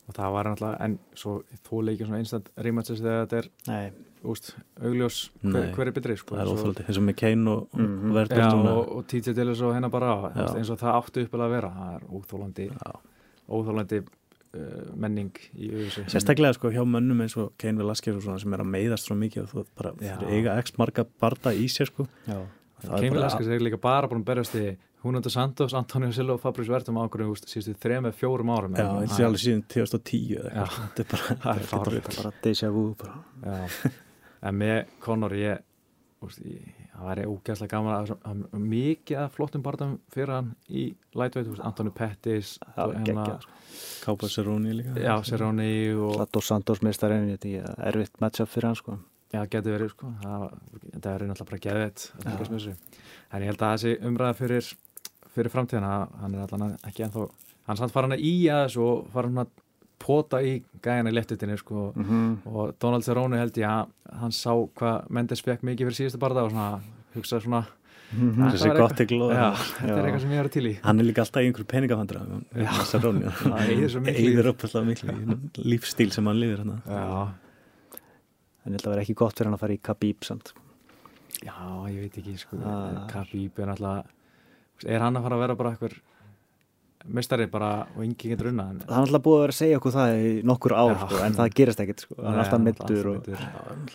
og 0.07 0.15
það 0.15 0.31
var 0.38 0.47
náttúrulega, 0.47 0.77
en 0.88 0.99
svo 1.19 1.31
þú 1.67 1.79
leikir 1.83 2.07
svona 2.07 2.19
einstaklega 2.23 2.63
rímatsins 2.67 3.01
þegar 3.03 3.25
þetta 3.25 3.39
er 3.41 3.49
Nei, 3.67 3.91
úst, 4.31 4.53
augljós. 4.81 5.17
Hver, 5.43 5.65
hver 5.75 5.88
er 5.91 5.95
betri 5.97 6.15
sko? 6.17 6.35
Það 6.38 6.43
er 6.45 6.51
óþáldi, 6.53 6.85
eins 6.88 6.99
og 7.01 7.03
með 7.09 7.17
Kane 7.19 7.51
og, 7.51 7.65
og 7.73 7.81
Mhm. 7.81 8.13
Verður 8.15 8.39
Já, 8.39 8.49
svona 8.53 8.75
og, 8.77 8.93
og 8.97 9.07
TJ 9.11 9.33
Dillis 9.35 9.61
og 9.67 9.73
hennar 9.75 9.91
bara 9.91 10.13
eins 10.55 10.69
og 10.71 10.79
það 10.79 10.95
áttu 11.01 11.25
uppilega 11.27 11.49
að 11.49 11.55
vera. 11.57 11.73
Það 11.75 11.97
er 11.97 12.71
Já. 12.71 12.93
óþólandi 13.49 13.99
uh, 14.57 14.95
menning 14.95 15.31
í 15.59 15.67
auðvitað 15.73 16.07
Sérstaklega 16.15 16.55
sko 16.57 16.71
hjá 16.71 16.83
mönnum 16.88 17.21
eins 17.25 17.35
og 17.38 17.51
Kane 17.59 17.77
Velasquez 17.83 18.15
og 18.15 18.23
svona 18.23 18.39
sem 18.41 18.53
er 18.55 18.63
að 18.63 18.71
meiðast 18.73 19.07
svo 19.09 19.15
mikið 19.19 19.43
og 19.43 19.51
þú 19.51 19.65
bara 19.77 19.91
eiga 20.31 20.55
x 20.63 20.73
marga 20.79 21.03
barda 21.19 21.51
í 21.53 21.67
sér 21.67 21.91
sko. 21.91 22.07
Bara- 22.27 23.27
Eskars 23.27 23.47
er 23.49 23.59
líka 23.59 23.79
bara 23.81 24.07
búin 24.07 24.21
að 24.23 24.27
berjast 24.31 24.55
í 24.55 24.77
Húnundur 25.04 25.32
Santos, 25.32 25.74
Antonio 25.78 26.10
Silva 26.12 26.34
og 26.34 26.41
Fabrice 26.41 26.72
Vertum 26.74 26.98
ákveðum 26.98 27.36
síðustu 27.38 27.76
þrejum 27.84 28.08
eða 28.10 28.18
fjórum 28.18 28.50
árum 28.50 28.78
Já, 28.78 28.88
eins 29.04 29.14
og 29.20 29.28
alveg 29.28 29.43
síðan 29.43 29.64
2010 29.70 30.32
eða 30.39 30.50
Já. 30.50 30.64
eitthvað. 30.64 30.88
Þetta 30.98 31.04
er 31.04 31.12
bara, 31.12 31.38
Það 31.43 31.62
er 31.62 31.68
þetta 31.68 32.12
er 32.14 32.18
bara 32.18 32.34
déjà 32.48 32.72
vu 32.74 32.86
en 34.48 34.58
með 34.58 34.80
Conor 35.06 35.36
ég, 35.38 35.62
það 36.22 37.06
væri 37.12 37.26
ógæðslega 37.30 37.72
gaman 37.76 38.41
mikið 38.74 39.20
af 39.22 39.36
flottum 39.38 39.64
barðum 39.66 39.93
fyrir 40.14 40.34
hann 40.34 40.50
í 40.70 40.88
lightweight, 41.14 41.60
Antoni 41.62 41.93
Pettis 41.93 42.56
og 42.76 42.95
hérna- 42.98 43.38
Kápa 44.02 44.30
Seróni 44.32 44.74
líka. 44.80 44.95
Já, 44.98 45.14
Alltaf 45.14 46.32
Dos 46.34 46.48
Santos 46.50 46.82
meistarinn, 46.82 47.30
þetta 47.38 47.54
er 47.78 47.93
erfitt 47.93 48.18
matchup 48.22 48.50
fyrir 48.50 48.72
hann 48.72 48.76
sko. 48.80 48.98
Já, 49.34 49.43
getur 49.45 49.76
verið 49.78 49.89
sko. 49.91 50.10
Það, 50.24 50.43
það 51.04 51.14
er 51.14 51.26
náttúrulega 51.28 51.50
bara 51.52 51.64
geðveitt 51.68 52.12
en 53.28 53.41
ég 53.43 53.50
held 53.52 53.62
að 53.62 53.74
þessi 53.76 53.95
umræða 54.08 54.36
fyrir 54.39 54.70
fyrir 55.38 55.53
framtíðana, 55.53 55.93
hann 56.21 56.35
er 56.35 56.43
allan 56.47 56.75
ekki 56.89 57.05
ennþá, 57.07 57.29
hann 57.67 57.77
er 57.77 57.81
samt 57.83 57.95
farin 57.95 58.17
að 58.17 58.25
í 58.27 58.35
að 58.51 58.65
þessu 58.67 58.83
og 58.89 59.07
farin 59.15 59.41
að 59.45 59.55
pota 60.01 60.41
í 60.45 60.59
gæjana 60.85 61.09
í 61.09 61.15
lettutinni 61.17 61.57
sko. 61.57 61.88
Mm 61.95 62.05
-hmm. 62.05 62.35
og 62.53 62.75
Donald 62.79 63.03
Cerrone 63.03 63.38
held 63.39 63.57
ég 63.57 63.65
að 63.65 63.88
hann 64.19 64.31
sá 64.31 64.51
hvað 64.53 65.09
Mendes 65.09 65.41
fekk 65.41 65.63
mikið 65.63 65.88
fyrir 65.89 65.99
síðustu 66.01 66.19
barða 66.21 66.43
og 66.45 66.51
svona 66.51 66.79
hugsa 67.15 67.39
svona 67.41 67.65
Mhm. 68.07 68.38
Það 68.39 68.53
Þessi 68.53 68.69
gott 68.77 69.01
glóð 69.09 69.31
já, 69.35 69.51
þetta 69.51 69.97
er 69.97 70.05
eitthvað 70.05 70.21
sem 70.21 70.31
ég 70.31 70.39
er 70.39 70.47
til 70.47 70.63
í. 70.69 70.79
Hann 70.81 70.99
er 71.01 71.03
líka 71.03 71.19
alltaf 71.25 71.41
í 71.43 71.47
einhverju 71.49 71.67
peningafandra 71.67 72.21
eyðir 73.67 73.89
svo 73.91 73.99
miklu 73.99 75.11
alltaf 75.11 75.65
lífstíl 75.65 76.11
sem 76.15 76.25
hann 76.25 76.39
lifir 76.39 76.57
hann 76.63 76.81
Já, 76.88 77.27
En 78.65 78.71
ég 78.73 78.79
held 78.79 78.88
að 78.88 78.93
vera 78.95 79.01
ekki 79.03 79.13
gott 79.15 79.35
fyrir 79.35 79.49
hann 79.49 79.57
að 79.57 79.59
fara 79.59 79.73
í 79.75 79.81
Khabib 79.83 80.23
samt. 80.23 80.53
já, 81.43 81.51
ég 81.91 81.99
veit 82.05 82.17
ekki 82.17 82.38
sko, 82.39 82.57
Ah. 82.63 83.07
Khabib 83.11 83.59
er 83.59 83.65
náttúrulega 83.67 84.03
er 84.86 85.03
hann 85.03 85.17
að 85.17 85.28
fara 85.28 85.38
að 85.38 85.43
vera 85.45 85.57
bara 85.57 85.73
eitthvað 85.73 85.97
mestari 87.17 87.47
bara 87.49 87.71
og 87.95 88.03
yngi 88.03 88.32
getur 88.34 88.49
unna 88.51 88.69
en 88.73 88.80
Það 88.84 88.95
er 88.97 89.03
alltaf 89.05 89.25
búið 89.25 89.38
að 89.38 89.43
vera 89.45 89.55
að 89.55 89.59
segja 89.61 89.82
okkur 89.82 89.93
það 89.95 90.15
í 90.19 90.32
nokkur 90.51 90.75
ár 90.75 90.93
Já. 90.93 91.03
sko, 91.03 91.19
en 91.25 91.38
það 91.38 91.53
gerist 91.59 91.84
ekkert 91.84 92.03
sko. 92.03 92.17
hann 92.21 92.34
er 92.34 92.41
alltaf 92.43 92.63
mittur 92.65 93.11
og... 93.13 93.30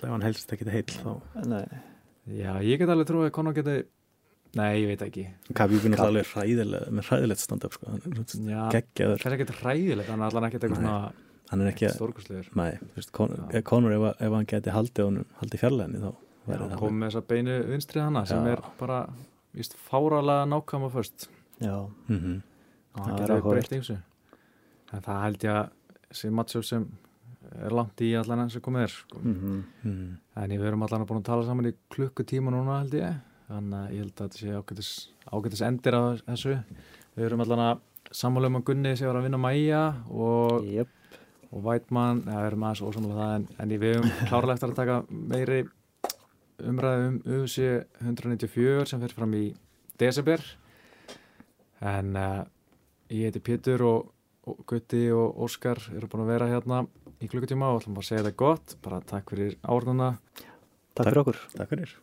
hann 0.02 0.24
helst 0.28 0.54
ekki 0.56 0.68
heill 0.72 0.94
þá 0.94 1.10
Nei, 1.50 1.66
Já, 2.38 2.52
ég 2.62 2.78
get 2.80 2.92
alveg 2.94 3.10
trúið 3.10 3.28
að 3.28 3.34
Conor 3.36 3.58
geti 3.58 3.82
Nei, 4.52 4.82
ég 4.82 4.90
veit 4.90 5.00
ekki. 5.00 5.22
Khabib 5.56 5.84
er 5.88 6.00
alveg 6.04 6.26
hræðilega 6.28 6.90
með 6.92 7.06
hræðilegt 7.08 7.40
stand-up 7.40 7.72
sko. 7.72 7.88
er 7.88 8.74
geggjaður. 8.74 9.22
Það 9.22 9.28
er 9.30 9.36
ekkert 9.38 9.52
hræðilegt 9.62 10.10
hann 10.12 10.20
er 10.20 10.26
allan 10.28 10.46
ekkert 10.50 10.66
eitthvað 10.66 10.82
svona 10.82 10.96
hann 11.52 11.62
er 11.66 11.72
ekki 11.72 11.88
að 11.90 12.80
veist, 12.96 13.12
Conor, 13.12 13.92
ef, 13.92 14.06
ef, 14.16 14.32
hann 14.32 14.48
geti 14.48 14.72
haldið 14.72 15.08
honum, 15.08 15.26
haldið 15.40 15.62
fjarlæðinni 15.62 16.00
þá 16.00 16.08
væri 16.46 16.56
Já, 16.56 16.68
það 16.70 16.78
kom 16.80 16.96
með 16.96 17.10
þessa 17.10 17.24
beinu 17.32 17.58
vinstri 17.68 18.02
hana 18.02 18.22
sem 18.28 18.48
er 18.48 18.62
bara 18.80 19.00
víst 19.54 19.76
fáralega 19.76 20.46
nákvæma 20.48 20.90
först 20.90 21.28
já, 21.60 21.90
mm 22.08 22.18
-hmm. 22.18 22.40
Það 22.92 23.20
er 23.20 23.26
getur 23.26 23.50
breytt 23.50 23.70
þessu. 23.72 23.96
En 24.92 25.00
það 25.00 25.22
held 25.22 25.44
ég 25.44 25.52
að 25.56 25.68
sé 26.12 26.30
mattsjóð 26.30 26.64
sem 26.64 26.86
er 27.64 27.70
langt 27.70 28.00
í 28.00 28.12
allan 28.18 28.44
enn 28.44 28.50
sem 28.50 28.62
komið 28.64 28.82
er 28.82 28.88
sko. 28.88 29.18
mm 29.18 29.64
Mm. 29.84 30.18
en 30.36 30.50
við 30.50 30.66
erum 30.66 30.82
allan 30.82 31.06
búin 31.06 31.20
að 31.20 31.24
tala 31.24 31.44
saman 31.44 31.66
í 31.66 31.74
klukkutíma 31.90 32.50
núna 32.50 32.80
held 32.80 32.94
ég. 32.94 33.14
Þannig 33.48 33.78
að 33.78 33.92
ég 33.92 33.98
held 33.98 34.12
að 34.12 34.28
þetta 34.28 34.38
sé 34.38 34.48
ágætis, 34.48 35.08
ágætis 35.32 35.62
endir 35.62 35.94
á 35.94 36.02
þessu. 36.26 36.64
Við 37.16 37.24
erum 37.24 37.40
allan 37.40 37.58
að 37.58 37.78
sammála 38.12 38.46
um 38.46 38.56
að 38.56 38.64
Gunni 38.64 38.96
sé 38.96 39.04
að 39.04 39.12
vera 39.12 39.20
að 39.20 39.26
vinna 39.28 39.38
Mæja 39.38 39.82
og, 40.10 40.64
Jöp, 40.64 40.88
og 41.52 41.64
Vætmann, 41.66 42.24
ja, 42.26 42.38
við 42.40 42.46
erum 42.46 42.64
aðeins 42.64 42.82
ósamlega 42.82 43.20
það 43.20 43.34
en, 43.36 43.46
en 43.58 43.68
við 43.68 43.96
höfum 43.96 44.10
klárlega 44.28 44.54
eftir 44.54 44.68
að 44.68 44.80
taka 44.80 44.96
meiri 45.10 45.60
umræðu 46.68 47.08
um 47.08 47.18
UFC 47.38 47.68
194 48.02 48.90
sem 48.90 49.02
fer 49.02 49.14
fram 49.16 49.34
í 49.38 49.44
desember. 50.00 50.44
En 51.82 52.14
uh, 52.18 52.42
ég 53.10 53.30
heiti 53.30 53.42
Pétur 53.42 53.84
og, 53.88 54.12
og 54.46 54.62
Gutti 54.68 55.04
og 55.14 55.42
Óskar 55.46 55.80
eru 55.94 56.10
búin 56.10 56.24
að 56.26 56.32
vera 56.36 56.52
hérna 56.52 56.84
í 57.22 57.28
klukkutíma 57.30 57.72
og 57.72 57.82
ætlum 57.82 57.98
bara 57.98 58.06
að 58.06 58.12
segja 58.12 58.24
þetta 58.24 58.40
gott. 58.44 58.78
Bara 58.84 59.02
takk 59.14 59.34
fyrir 59.34 59.58
árnuna 59.62 60.14
takk 60.94 61.06
fyrir 61.06 61.22
okkur. 61.26 61.44
Takk 61.58 61.76
fyrir 61.76 62.01